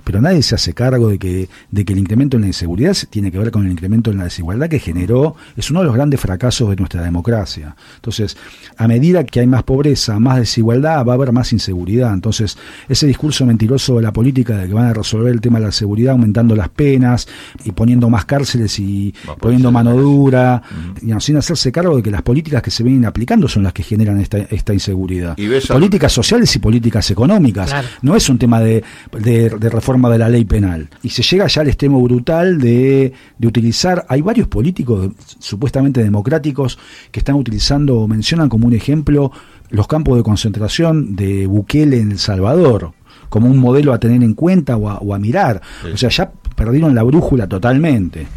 pero 0.04 0.22
nadie 0.22 0.42
se 0.42 0.56
hace 0.56 0.74
cargo 0.74 1.10
de 1.10 1.20
que, 1.20 1.48
de 1.72 1.86
que 1.86 1.94
el 1.94 2.00
incremento 2.00 2.36
en 2.38 2.42
la 2.42 2.48
inseguridad 2.48 2.94
se- 2.94 3.08
tiene 3.08 3.32
que 3.32 3.38
ver 3.38 3.52
con 3.52 3.66
el 3.66 3.72
incremento 3.72 4.12
en 4.12 4.18
la 4.18 4.24
desigualdad 4.26 4.68
que 4.70 4.80
generó, 4.80 5.36
es 5.56 5.70
uno 5.72 5.80
de 5.82 5.86
los 5.86 5.96
grandes 5.96 6.20
fracasos 6.20 6.70
de 6.70 6.76
nuestra 6.76 7.02
democracia. 7.02 7.76
Entonces, 7.96 8.36
a 8.78 8.88
medida 8.88 9.24
que 9.24 9.40
hay 9.42 9.48
más 9.48 9.64
pobreza, 9.64 10.20
más 10.20 10.38
desigualdad, 10.38 11.06
va 11.06 11.14
a 11.14 11.16
haber 11.16 11.32
más 11.32 11.54
inseguridad. 11.54 12.14
Entonces, 12.14 12.58
ese 12.90 13.08
discurso 13.08 13.46
mentiroso 13.46 13.96
de 13.98 14.02
la 14.02 14.12
política 14.12 14.58
de 14.58 14.68
que 14.68 14.74
van 14.74 14.86
a 14.88 14.94
resolver 14.94 15.32
el 15.32 15.42
tema 15.42 15.60
de 15.60 15.66
la 15.66 15.72
seguridad 15.72 16.14
aumentando 16.14 16.56
las 16.56 16.70
penas 16.70 17.28
y 17.64 17.72
poniendo 17.72 18.10
más 18.10 18.26
cárceles 18.26 18.80
y 18.80 19.14
poniendo 19.40 19.72
mano 19.72 19.96
dura, 19.96 20.62
digamos, 21.02 21.24
sin 21.24 21.38
hacerse 21.38 21.72
cargo 21.72 21.96
de 21.98 22.04
que 22.04 22.12
las 22.12 22.22
políticas 22.24 22.62
que 22.62 22.72
se 22.72 22.84
vienen 22.84 23.06
aplicando 23.06 23.48
son 23.48 23.64
las 23.64 23.74
que 23.74 23.84
generan 23.84 24.20
esta, 24.20 24.38
esta 24.40 24.74
inseguridad. 24.74 25.38
Y 25.38 25.48
políticas 25.76 26.12
sociales 26.12 26.54
y 26.56 26.60
políticas 26.60 27.10
económicas. 27.12 27.70
Claro. 27.70 27.88
No 28.02 28.16
es 28.16 28.28
un 28.30 28.38
tema 28.38 28.53
de, 28.60 28.84
de- 29.20 29.50
de 29.50 29.70
reforma 29.70 30.10
de 30.10 30.18
la 30.18 30.30
ley 30.30 30.46
penal. 30.46 30.90
Y 31.04 31.10
se 31.10 31.24
llega 31.24 31.48
ya 31.48 31.62
al 31.62 31.68
extremo 31.68 32.02
brutal 32.02 32.60
de, 32.60 33.14
de 33.38 33.48
utilizar, 33.48 34.06
hay 34.10 34.22
varios 34.22 34.48
políticos 34.48 35.10
supuestamente 35.40 36.04
democráticos 36.04 36.78
que 37.12 37.20
están 37.20 37.36
utilizando 37.36 38.00
o 38.00 38.08
mencionan 38.08 38.50
como 38.50 38.68
un 38.68 38.74
ejemplo 38.74 39.32
los 39.70 39.88
campos 39.88 40.18
de 40.18 40.24
concentración 40.24 41.16
de 41.16 41.48
Bukele 41.48 42.00
en 42.00 42.12
El 42.12 42.20
Salvador 42.20 42.94
como 43.30 43.48
un 43.50 43.58
modelo 43.58 43.94
a 43.94 44.00
tener 44.00 44.22
en 44.22 44.36
cuenta 44.36 44.78
o 44.78 44.88
a, 44.90 44.98
o 45.00 45.16
a 45.16 45.18
mirar. 45.20 45.60
O 45.92 45.98
sea, 45.98 46.10
ya 46.10 46.32
perdieron 46.56 46.94
la 46.94 47.02
brújula 47.02 47.48
totalmente. 47.48 48.28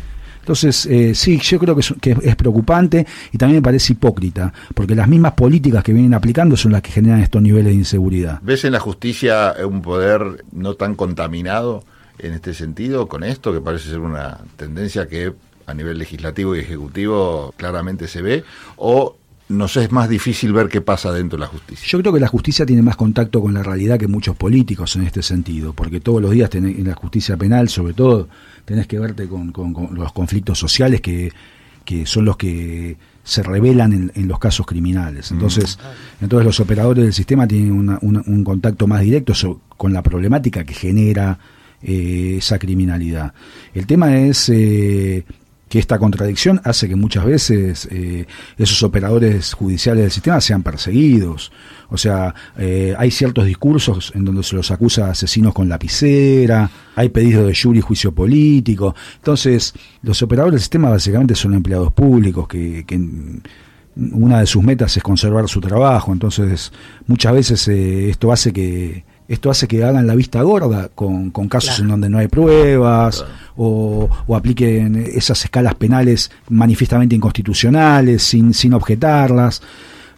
Entonces, 0.46 0.86
eh, 0.86 1.12
sí, 1.12 1.40
yo 1.40 1.58
creo 1.58 1.74
que 1.74 1.80
es, 1.80 1.92
que 2.00 2.16
es 2.22 2.36
preocupante 2.36 3.04
y 3.32 3.36
también 3.36 3.58
me 3.58 3.62
parece 3.62 3.94
hipócrita, 3.94 4.52
porque 4.76 4.94
las 4.94 5.08
mismas 5.08 5.32
políticas 5.32 5.82
que 5.82 5.92
vienen 5.92 6.14
aplicando 6.14 6.56
son 6.56 6.70
las 6.70 6.82
que 6.82 6.92
generan 6.92 7.18
estos 7.18 7.42
niveles 7.42 7.72
de 7.72 7.74
inseguridad. 7.74 8.38
¿Ves 8.42 8.64
en 8.64 8.70
la 8.70 8.78
justicia 8.78 9.56
un 9.68 9.82
poder 9.82 10.44
no 10.52 10.74
tan 10.74 10.94
contaminado 10.94 11.82
en 12.20 12.32
este 12.32 12.54
sentido 12.54 13.08
con 13.08 13.24
esto, 13.24 13.52
que 13.52 13.60
parece 13.60 13.90
ser 13.90 13.98
una 13.98 14.38
tendencia 14.56 15.08
que 15.08 15.32
a 15.66 15.74
nivel 15.74 15.98
legislativo 15.98 16.54
y 16.54 16.60
ejecutivo 16.60 17.52
claramente 17.56 18.06
se 18.06 18.22
ve? 18.22 18.44
¿O 18.76 19.16
nos 19.48 19.76
es 19.76 19.92
más 19.92 20.08
difícil 20.08 20.52
ver 20.52 20.68
qué 20.68 20.80
pasa 20.80 21.12
dentro 21.12 21.36
de 21.38 21.42
la 21.42 21.46
justicia? 21.46 21.86
Yo 21.88 22.00
creo 22.00 22.12
que 22.12 22.20
la 22.20 22.26
justicia 22.28 22.66
tiene 22.66 22.82
más 22.82 22.96
contacto 22.96 23.40
con 23.40 23.54
la 23.54 23.62
realidad 23.62 23.98
que 23.98 24.08
muchos 24.08 24.34
políticos 24.36 24.96
en 24.96 25.02
este 25.02 25.22
sentido, 25.22 25.72
porque 25.72 26.00
todos 26.00 26.20
los 26.20 26.32
días 26.32 26.50
tenés, 26.50 26.76
en 26.78 26.86
la 26.88 26.94
justicia 26.94 27.36
penal, 27.36 27.68
sobre 27.68 27.94
todo, 27.94 28.28
tenés 28.64 28.86
que 28.86 28.98
verte 28.98 29.28
con, 29.28 29.52
con- 29.52 29.72
con 29.72 29.94
los 29.94 30.12
conflictos 30.12 30.58
sociales 30.58 31.00
que, 31.00 31.32
que 31.84 32.06
son 32.06 32.24
los 32.24 32.36
que 32.36 32.96
se 33.22 33.42
revelan 33.42 33.92
en, 33.92 34.12
en 34.14 34.28
los 34.28 34.38
casos 34.38 34.66
criminales. 34.66 35.30
Entonces, 35.30 35.78
entonces 36.20 36.44
los 36.44 36.58
operadores 36.60 37.04
del 37.04 37.12
sistema 37.12 37.46
tienen 37.46 37.72
una- 37.72 37.98
una- 38.02 38.22
un 38.26 38.42
contacto 38.42 38.86
más 38.88 39.00
directo 39.02 39.34
so- 39.34 39.60
con 39.76 39.92
la 39.92 40.02
problemática 40.02 40.64
que 40.64 40.74
genera 40.74 41.38
eh, 41.82 42.36
esa 42.38 42.58
criminalidad. 42.58 43.32
El 43.74 43.86
tema 43.86 44.16
es 44.16 44.48
eh, 44.48 45.24
que 45.68 45.78
esta 45.78 45.98
contradicción 45.98 46.60
hace 46.64 46.88
que 46.88 46.94
muchas 46.94 47.24
veces 47.24 47.88
eh, 47.90 48.26
esos 48.56 48.82
operadores 48.82 49.52
judiciales 49.52 50.04
del 50.04 50.12
sistema 50.12 50.40
sean 50.40 50.62
perseguidos. 50.62 51.50
O 51.88 51.96
sea, 51.96 52.34
eh, 52.56 52.94
hay 52.98 53.10
ciertos 53.10 53.46
discursos 53.46 54.12
en 54.14 54.24
donde 54.24 54.42
se 54.42 54.54
los 54.54 54.70
acusa 54.70 55.06
de 55.06 55.10
asesinos 55.10 55.54
con 55.54 55.68
lapicera, 55.68 56.70
hay 56.94 57.08
pedidos 57.08 57.46
de 57.46 57.54
jury 57.54 57.80
y 57.80 57.82
juicio 57.82 58.12
político. 58.12 58.94
Entonces, 59.16 59.74
los 60.02 60.22
operadores 60.22 60.52
del 60.52 60.60
sistema 60.60 60.90
básicamente 60.90 61.34
son 61.34 61.54
empleados 61.54 61.92
públicos 61.92 62.46
que, 62.46 62.84
que 62.86 63.00
una 63.96 64.40
de 64.40 64.46
sus 64.46 64.62
metas 64.62 64.96
es 64.96 65.02
conservar 65.02 65.48
su 65.48 65.60
trabajo. 65.60 66.12
Entonces, 66.12 66.72
muchas 67.06 67.32
veces 67.32 67.68
eh, 67.68 68.10
esto 68.10 68.30
hace 68.30 68.52
que 68.52 69.04
esto 69.28 69.50
hace 69.50 69.66
que 69.66 69.82
hagan 69.82 70.06
la 70.06 70.14
vista 70.14 70.42
gorda 70.42 70.88
con, 70.94 71.30
con 71.30 71.48
casos 71.48 71.80
en 71.80 71.88
donde 71.88 72.08
no 72.08 72.18
hay 72.18 72.28
pruebas 72.28 73.24
o, 73.56 74.08
o 74.26 74.36
apliquen 74.36 74.96
esas 74.96 75.44
escalas 75.44 75.74
penales 75.74 76.30
manifiestamente 76.48 77.16
inconstitucionales 77.16 78.22
sin, 78.22 78.54
sin 78.54 78.72
objetarlas. 78.74 79.62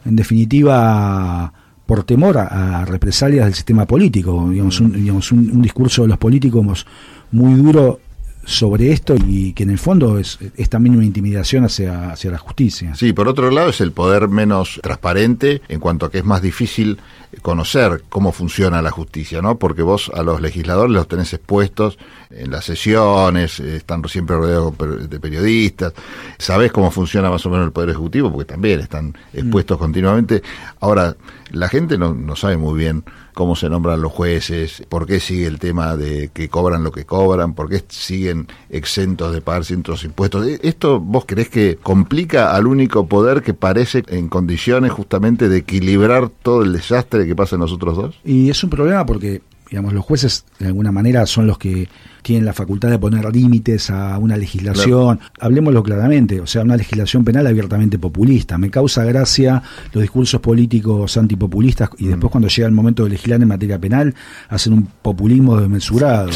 En 0.04 0.14
definitiva, 0.16 1.52
por 1.86 2.04
temor 2.04 2.38
a, 2.38 2.80
a 2.80 2.84
represalias 2.84 3.46
del 3.46 3.54
sistema 3.54 3.86
político, 3.86 4.48
digamos, 4.50 4.80
un, 4.80 4.92
digamos, 4.92 5.32
un, 5.32 5.50
un 5.50 5.62
discurso 5.62 6.02
de 6.02 6.08
los 6.08 6.18
políticos 6.18 6.86
muy 7.32 7.54
duro 7.54 8.00
sobre 8.48 8.92
esto 8.92 9.14
y 9.14 9.52
que 9.52 9.64
en 9.64 9.70
el 9.70 9.78
fondo 9.78 10.18
es, 10.18 10.38
es 10.56 10.70
también 10.70 10.96
una 10.96 11.04
intimidación 11.04 11.66
hacia, 11.66 12.12
hacia 12.12 12.30
la 12.30 12.38
justicia. 12.38 12.94
Sí, 12.94 13.12
por 13.12 13.28
otro 13.28 13.50
lado 13.50 13.68
es 13.68 13.82
el 13.82 13.92
poder 13.92 14.28
menos 14.28 14.80
transparente 14.82 15.60
en 15.68 15.80
cuanto 15.80 16.06
a 16.06 16.10
que 16.10 16.18
es 16.18 16.24
más 16.24 16.40
difícil 16.40 16.98
conocer 17.42 18.04
cómo 18.08 18.32
funciona 18.32 18.80
la 18.80 18.90
justicia, 18.90 19.42
¿no? 19.42 19.58
Porque 19.58 19.82
vos 19.82 20.10
a 20.14 20.22
los 20.22 20.40
legisladores 20.40 20.94
los 20.94 21.06
tenés 21.08 21.34
expuestos 21.34 21.98
en 22.30 22.50
las 22.50 22.64
sesiones, 22.64 23.60
eh, 23.60 23.76
están 23.76 24.02
siempre 24.08 24.36
rodeados 24.36 24.74
de 25.10 25.20
periodistas, 25.20 25.92
sabés 26.38 26.72
cómo 26.72 26.90
funciona 26.90 27.28
más 27.28 27.44
o 27.44 27.50
menos 27.50 27.66
el 27.66 27.72
poder 27.72 27.90
ejecutivo, 27.90 28.32
porque 28.32 28.46
también 28.46 28.80
están 28.80 29.14
expuestos 29.34 29.76
continuamente. 29.76 30.42
Ahora, 30.80 31.14
la 31.50 31.68
gente 31.68 31.98
no, 31.98 32.14
no 32.14 32.34
sabe 32.34 32.56
muy 32.56 32.78
bien 32.78 33.04
cómo 33.38 33.54
se 33.54 33.70
nombran 33.70 34.02
los 34.02 34.10
jueces, 34.10 34.82
por 34.88 35.06
qué 35.06 35.20
sigue 35.20 35.46
el 35.46 35.60
tema 35.60 35.96
de 35.96 36.30
que 36.34 36.48
cobran 36.48 36.82
lo 36.82 36.90
que 36.90 37.04
cobran, 37.06 37.54
por 37.54 37.68
qué 37.68 37.84
siguen 37.88 38.48
exentos 38.68 39.32
de 39.32 39.40
pagar 39.40 39.64
ciertos 39.64 40.02
impuestos. 40.02 40.44
¿E- 40.44 40.58
¿Esto 40.64 40.98
vos 40.98 41.22
creés 41.24 41.48
que 41.48 41.78
complica 41.80 42.56
al 42.56 42.66
único 42.66 43.06
poder 43.06 43.42
que 43.44 43.54
parece 43.54 44.02
en 44.08 44.28
condiciones 44.28 44.90
justamente 44.90 45.48
de 45.48 45.58
equilibrar 45.58 46.30
todo 46.30 46.64
el 46.64 46.72
desastre 46.72 47.26
que 47.28 47.36
pasa 47.36 47.54
en 47.54 47.60
los 47.60 47.72
otros 47.72 47.96
dos? 47.96 48.18
Y 48.24 48.50
es 48.50 48.64
un 48.64 48.70
problema 48.70 49.06
porque, 49.06 49.40
digamos, 49.70 49.92
los 49.92 50.04
jueces 50.04 50.44
de 50.58 50.66
alguna 50.66 50.90
manera 50.90 51.24
son 51.24 51.46
los 51.46 51.58
que 51.58 51.88
tienen 52.28 52.44
la 52.44 52.52
facultad 52.52 52.90
de 52.90 52.98
poner 52.98 53.24
límites 53.34 53.88
a 53.88 54.18
una 54.18 54.36
legislación. 54.36 55.18
Hablemoslo 55.40 55.82
claramente, 55.82 56.42
o 56.42 56.46
sea, 56.46 56.60
una 56.62 56.76
legislación 56.76 57.24
penal 57.24 57.46
abiertamente 57.46 57.98
populista. 57.98 58.58
Me 58.58 58.68
causa 58.70 59.02
gracia 59.04 59.62
los 59.94 60.02
discursos 60.02 60.38
políticos 60.42 61.16
antipopulistas 61.16 61.88
y 61.96 62.08
después 62.08 62.30
cuando 62.30 62.48
llega 62.48 62.68
el 62.68 62.74
momento 62.74 63.04
de 63.04 63.10
legislar 63.10 63.40
en 63.40 63.48
materia 63.48 63.78
penal 63.78 64.14
hacen 64.50 64.74
un 64.74 64.86
populismo 65.00 65.58
desmesurado. 65.58 66.28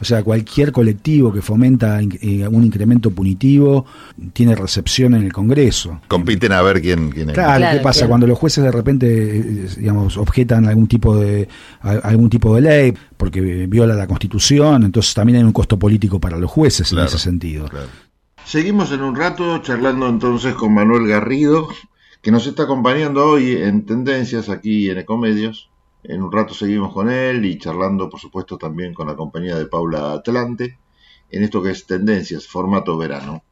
O 0.00 0.04
sea, 0.04 0.22
cualquier 0.22 0.70
colectivo 0.70 1.32
que 1.32 1.42
fomenta 1.42 2.00
eh, 2.00 2.46
un 2.46 2.62
incremento 2.62 3.10
punitivo 3.10 3.86
tiene 4.32 4.54
recepción 4.54 5.14
en 5.14 5.24
el 5.24 5.32
Congreso. 5.32 6.00
Compiten 6.06 6.52
a 6.52 6.62
ver 6.62 6.80
quién, 6.80 7.10
quién 7.10 7.30
es. 7.30 7.34
Claro, 7.34 7.64
¿qué 7.72 7.80
pasa? 7.82 8.06
Cuando 8.06 8.28
los 8.28 8.38
jueces 8.38 8.62
de 8.62 8.70
repente, 8.70 9.06
eh, 9.38 9.66
digamos, 9.78 10.16
objetan 10.16 10.66
algún 10.68 10.86
tipo 10.86 11.16
de 11.16 11.48
a- 11.82 11.90
algún 12.08 12.30
tipo 12.30 12.54
de 12.54 12.60
ley 12.60 12.94
porque 13.16 13.40
viola 13.66 13.94
la 13.94 14.06
Constitución, 14.06 14.84
entonces 14.84 15.12
también 15.12 15.39
un 15.46 15.52
costo 15.52 15.78
político 15.78 16.20
para 16.20 16.36
los 16.36 16.50
jueces 16.50 16.92
en 16.92 17.00
ese 17.00 17.18
sentido. 17.18 17.68
Seguimos 18.44 18.90
en 18.92 19.02
un 19.02 19.14
rato 19.14 19.58
charlando 19.58 20.08
entonces 20.08 20.54
con 20.54 20.74
Manuel 20.74 21.06
Garrido, 21.06 21.68
que 22.22 22.30
nos 22.30 22.46
está 22.46 22.64
acompañando 22.64 23.24
hoy 23.24 23.56
en 23.56 23.86
Tendencias 23.86 24.48
aquí 24.48 24.90
en 24.90 24.98
Ecomedios. 24.98 25.70
En 26.02 26.22
un 26.22 26.32
rato 26.32 26.54
seguimos 26.54 26.92
con 26.92 27.10
él 27.10 27.44
y 27.44 27.58
charlando, 27.58 28.08
por 28.08 28.20
supuesto, 28.20 28.56
también 28.58 28.94
con 28.94 29.06
la 29.06 29.16
compañía 29.16 29.56
de 29.56 29.66
Paula 29.66 30.12
Atlante, 30.12 30.78
en 31.30 31.42
esto 31.42 31.62
que 31.62 31.70
es 31.70 31.86
Tendencias, 31.86 32.46
formato 32.46 32.96
verano. 32.96 33.44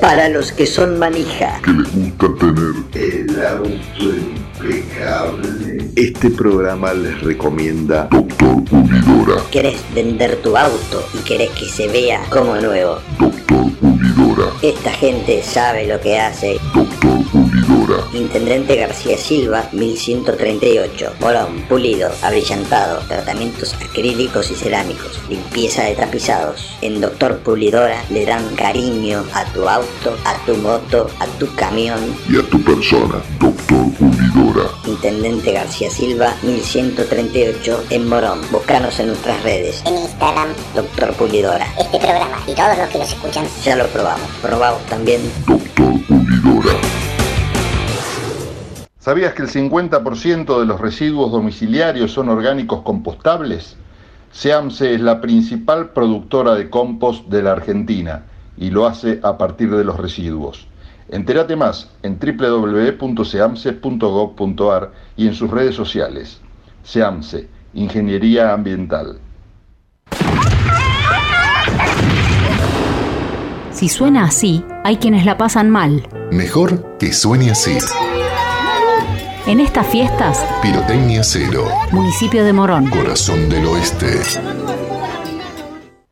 Para 0.00 0.28
los 0.28 0.50
que 0.50 0.66
son 0.66 0.98
manija. 0.98 1.60
que 1.62 1.70
les 1.70 1.94
gusta 1.94 2.26
tener 2.36 2.84
el 2.94 3.46
auto 3.46 4.41
impecable. 4.64 5.90
Este 5.96 6.30
programa 6.30 6.94
les 6.94 7.20
recomienda 7.20 8.08
Doctor 8.10 8.64
Pulidora. 8.64 9.42
¿Querés 9.50 9.80
vender 9.94 10.36
tu 10.36 10.56
auto 10.56 11.04
y 11.14 11.18
querés 11.24 11.50
que 11.50 11.66
se 11.66 11.88
vea 11.88 12.22
como 12.30 12.56
nuevo? 12.56 12.98
Doctor 13.18 13.72
Pulidora. 13.72 13.91
Pulidora. 14.02 14.50
Esta 14.62 14.90
gente 14.90 15.42
sabe 15.42 15.86
lo 15.86 16.00
que 16.00 16.18
hace. 16.18 16.58
Doctor 16.74 17.24
Pulidora. 17.30 18.02
Intendente 18.12 18.74
García 18.74 19.16
Silva, 19.16 19.68
1138. 19.72 21.14
Morón, 21.20 21.62
pulido, 21.68 22.10
abrillantado, 22.22 23.00
tratamientos 23.06 23.74
acrílicos 23.74 24.50
y 24.50 24.56
cerámicos, 24.56 25.20
limpieza 25.28 25.84
de 25.84 25.94
tapizados. 25.94 26.76
En 26.80 27.00
Doctor 27.00 27.38
Pulidora 27.38 28.02
le 28.10 28.26
dan 28.26 28.44
cariño 28.56 29.24
a 29.34 29.44
tu 29.52 29.68
auto, 29.68 30.16
a 30.24 30.34
tu 30.46 30.56
moto, 30.56 31.08
a 31.20 31.26
tu 31.38 31.54
camión. 31.54 32.00
Y 32.28 32.38
a 32.38 32.42
tu 32.42 32.60
persona, 32.60 33.22
Doctor 33.38 33.86
Pulidora. 33.98 34.68
Intendente 34.92 35.52
García 35.52 35.90
Silva, 35.90 36.34
1138 36.42 37.84
en 37.90 38.08
Morón. 38.08 38.40
Búscanos 38.50 39.00
en 39.00 39.06
nuestras 39.08 39.42
redes. 39.42 39.82
En 39.86 39.94
Instagram, 39.94 40.48
Doctor 40.74 41.14
Pulidora. 41.14 41.66
este 41.78 41.98
programa 41.98 42.36
y 42.46 42.52
todos 42.52 42.76
los 42.76 42.88
que 42.88 42.98
los 42.98 43.08
escuchan. 43.08 43.46
Ya 43.64 43.76
lo 43.76 43.86
probamos. 43.86 44.28
Probamos 44.42 44.82
también. 44.86 45.22
¿Sabías 48.98 49.32
que 49.32 49.42
el 49.42 49.48
50% 49.48 50.60
de 50.60 50.66
los 50.66 50.80
residuos 50.80 51.32
domiciliarios 51.32 52.12
son 52.12 52.28
orgánicos 52.28 52.82
compostables? 52.82 53.76
SEAMSE 54.30 54.94
es 54.94 55.00
la 55.00 55.22
principal 55.22 55.90
productora 55.90 56.54
de 56.54 56.68
compost 56.68 57.26
de 57.28 57.42
la 57.42 57.52
Argentina 57.52 58.24
y 58.58 58.70
lo 58.70 58.86
hace 58.86 59.20
a 59.22 59.38
partir 59.38 59.74
de 59.74 59.84
los 59.84 59.96
residuos. 59.96 60.68
Entérate 61.12 61.54
más 61.56 61.90
en 62.02 62.18
www.seamse.gov.ar 62.18 64.92
y 65.14 65.28
en 65.28 65.34
sus 65.34 65.50
redes 65.50 65.74
sociales. 65.74 66.40
SEAMSE, 66.82 67.46
Ingeniería 67.74 68.54
Ambiental. 68.54 69.18
Si 73.70 73.90
suena 73.90 74.24
así, 74.24 74.64
hay 74.84 74.96
quienes 74.96 75.26
la 75.26 75.36
pasan 75.36 75.68
mal. 75.68 76.08
Mejor 76.30 76.96
que 76.98 77.12
suene 77.12 77.50
así. 77.50 77.76
En 79.46 79.60
estas 79.60 79.86
fiestas, 79.88 80.42
Pirotecnia 80.62 81.22
Cero. 81.24 81.66
municipio 81.90 82.42
de 82.42 82.54
Morón. 82.54 82.88
Corazón 82.88 83.50
del 83.50 83.66
Oeste. 83.66 84.18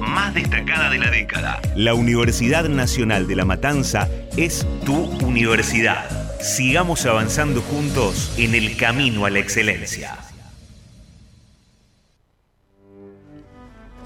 más 0.00 0.34
destacada 0.34 0.90
de 0.90 0.98
la 0.98 1.10
década. 1.10 1.60
La 1.76 1.94
Universidad 1.94 2.68
Nacional 2.68 3.26
de 3.26 3.36
La 3.36 3.44
Matanza 3.44 4.08
es 4.36 4.66
tu 4.84 4.96
universidad. 5.24 6.08
Sigamos 6.40 7.04
avanzando 7.06 7.60
juntos 7.62 8.32
en 8.36 8.54
el 8.54 8.76
camino 8.76 9.24
a 9.24 9.30
la 9.30 9.40
excelencia. 9.40 10.16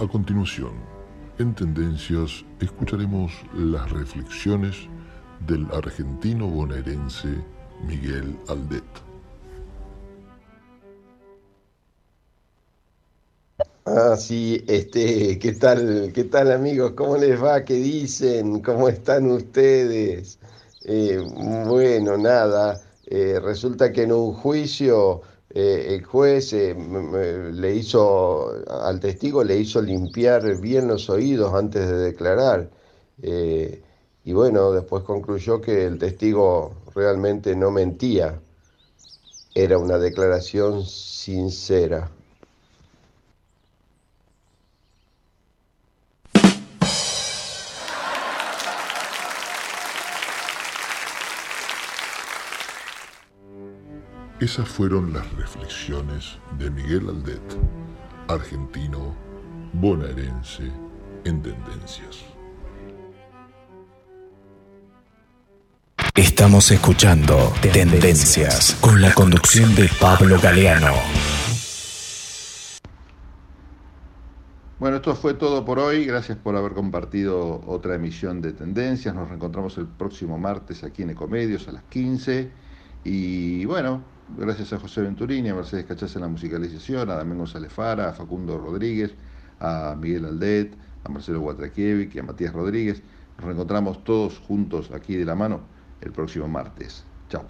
A 0.01 0.07
continuación, 0.07 0.73
en 1.39 1.55
Tendencias, 1.55 2.45
escucharemos 2.61 3.33
las 3.55 3.91
reflexiones 3.91 4.89
del 5.47 5.67
argentino 5.73 6.49
bonaerense 6.49 7.29
Miguel 7.87 8.37
Aldet. 8.49 9.11
Ah, 13.85 14.17
sí, 14.17 14.65
este, 14.69 15.39
¿qué 15.41 15.53
tal, 15.55 16.13
qué 16.15 16.25
tal 16.25 16.53
amigos? 16.53 16.93
¿Cómo 16.93 17.17
les 17.17 17.43
va? 17.43 17.65
¿Qué 17.65 17.75
dicen? 17.75 18.61
¿Cómo 18.63 18.89
están 18.89 19.29
ustedes? 19.31 20.39
Eh, 20.83 21.19
bueno, 21.19 22.17
nada, 22.17 22.81
eh, 23.07 23.41
resulta 23.41 23.91
que 23.93 24.03
en 24.05 24.13
un 24.13 24.35
juicio 24.35 25.23
eh, 25.51 25.87
el 25.97 26.05
juez 26.05 26.53
eh, 26.53 26.75
le 27.53 27.75
hizo, 27.75 28.53
al 28.69 29.01
testigo 29.01 29.43
le 29.45 29.57
hizo 29.59 29.83
limpiar 29.83 30.57
bien 30.61 30.87
los 30.89 31.11
oídos 31.11 31.53
antes 31.55 31.89
de 31.89 31.97
declarar. 31.99 32.71
Y 34.25 34.33
bueno, 34.33 34.73
después 34.73 35.05
concluyó 35.05 35.61
que 35.61 35.85
el 35.85 35.99
testigo 35.99 36.83
realmente 36.95 37.55
no 37.55 37.71
mentía. 37.71 38.43
Era 39.55 39.79
una 39.79 39.97
declaración 39.97 40.85
sincera. 40.85 42.11
Esas 54.43 54.69
fueron 54.69 55.12
las 55.12 55.32
reflexiones 55.35 56.36
de 56.59 56.69
Miguel 56.69 57.09
Aldet, 57.09 57.40
argentino 58.27 59.14
bonaerense 59.73 60.64
en 61.23 61.40
Tendencias. 61.43 62.24
Estamos 66.16 66.73
escuchando 66.73 67.52
Tendencias 67.73 68.77
con 68.81 69.01
la 69.01 69.14
conducción 69.14 69.77
de 69.77 69.89
Pablo 70.01 70.40
Galeano. 70.43 70.94
Bueno, 74.81 74.97
esto 74.97 75.14
fue 75.14 75.35
todo 75.35 75.64
por 75.64 75.78
hoy. 75.78 76.05
Gracias 76.05 76.36
por 76.36 76.56
haber 76.56 76.73
compartido 76.73 77.62
otra 77.69 77.94
emisión 77.94 78.43
de 78.43 78.52
Tendencias. 78.52 79.14
Nos 79.14 79.28
reencontramos 79.28 79.78
el 79.78 79.86
próximo 79.86 80.36
martes 80.36 80.82
aquí 80.82 81.02
en 81.02 81.10
Ecomedios 81.10 81.69
a 81.69 81.73
las 81.73 81.85
15. 81.85 82.51
Y 83.05 83.64
bueno, 83.66 84.11
gracias 84.37 84.73
a 84.73 84.79
José 84.79 85.03
Venturini, 85.03 85.49
a 85.49 85.55
Mercedes 85.55 85.87
Cachaz 85.87 86.15
en 86.17 86.23
la 86.23 86.29
musicalización, 86.29 87.11
a 87.11 87.17
Damián 87.17 87.39
González 87.39 87.77
a 87.79 88.13
Facundo 88.13 88.59
Rodríguez, 88.59 89.15
a 89.61 89.97
Miguel 89.99 90.25
Aldet, 90.25 90.75
a 91.05 91.09
Marcelo 91.09 91.41
Guatrakiewicz 91.41 92.17
a 92.19 92.23
Matías 92.23 92.53
Rodríguez. 92.53 93.03
Nos 93.37 93.47
reencontramos 93.47 94.05
todos 94.05 94.39
juntos 94.39 94.91
aquí 94.93 95.17
de 95.17 95.25
la 95.25 95.35
mano 95.35 95.61
el 96.01 96.13
próximo 96.13 96.49
martes. 96.49 97.05
Chao. 97.29 97.47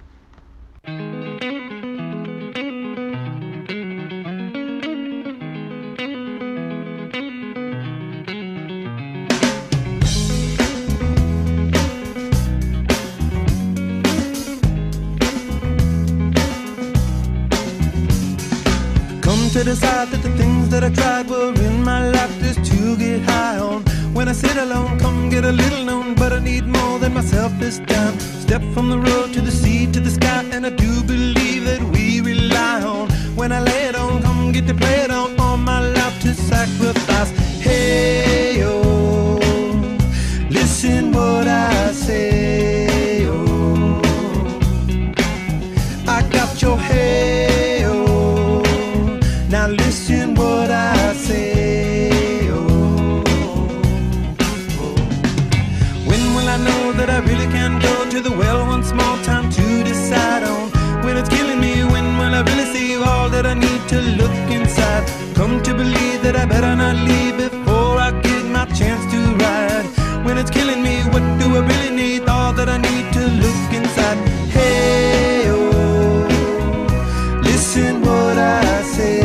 To 19.53 19.65
decide 19.65 20.09
that 20.09 20.23
the 20.23 20.31
things 20.39 20.71
that 20.71 20.83
I 20.83 20.89
tried 20.89 21.29
were 21.29 21.53
in 21.53 21.83
my 21.85 22.09
life 22.09 22.35
just 22.41 22.65
to 22.73 22.97
get 22.97 23.21
high 23.21 23.59
on. 23.59 23.83
When 24.15 24.27
I 24.27 24.33
sit 24.33 24.57
alone, 24.57 24.99
come 24.99 25.29
get 25.29 25.45
a 25.45 25.53
little 25.53 25.85
known, 25.85 26.15
but 26.15 26.33
I 26.33 26.39
need 26.39 26.67
more 26.67 26.99
than 26.99 27.13
myself 27.13 27.53
this 27.59 27.79
time. 27.81 28.19
Step 28.19 28.63
from 28.73 28.89
the 28.89 28.99
road 28.99 29.35
to 29.35 29.43
the 29.43 29.51
sea 29.51 29.87
to 29.93 30.01
the 30.01 30.11
sky, 30.11 30.43
and 30.53 30.65
I 30.65 30.71
do 30.71 31.03
believe 31.03 31.65
that 31.67 31.83
we 31.93 32.23
rely 32.23 32.83
on. 32.83 33.11
When 33.37 33.53
I 33.53 33.61
lay 33.61 33.83
it 33.91 33.95
on, 33.95 34.23
come 34.23 34.53
get 34.53 34.67
to 34.69 34.75
play 34.75 35.01
it 35.05 35.11
on, 35.11 35.39
all 35.39 35.59
my 35.59 35.81
life 35.87 36.19
to 36.23 36.33
sacrifice. 36.33 37.31
Hey, 37.61 38.32
come 65.43 65.61
to 65.61 65.75
believe 65.75 66.21
that 66.23 66.37
I 66.43 66.45
better 66.55 66.75
not 66.83 66.97
leave 67.11 67.37
before 67.45 67.95
I 68.07 68.11
get 68.27 68.45
my 68.57 68.65
chance 68.79 69.03
to 69.13 69.21
ride. 69.45 69.87
When 70.25 70.35
it's 70.41 70.53
killing 70.57 70.81
me, 70.89 70.97
what 71.13 71.25
do 71.41 71.47
I 71.59 71.63
really 71.71 71.93
need? 72.03 72.21
All 72.35 72.53
that 72.59 72.69
I 72.77 72.79
need 72.89 73.07
to 73.17 73.23
look 73.45 73.69
inside. 73.79 74.19
Hey, 74.57 75.43
oh, 75.49 76.29
listen 77.49 77.93
what 78.07 78.37
I 78.39 78.83
say. 78.95 79.21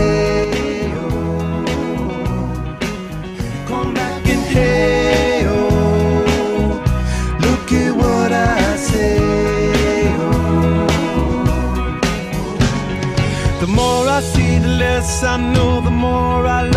The 13.62 13.70
more 13.80 14.06
I 14.18 14.20
see, 14.32 14.60
the 14.60 14.72
less 14.84 15.24
I 15.24 15.38
know 15.54 15.67
more 15.98 16.46
I 16.46 16.62
love 16.62 16.77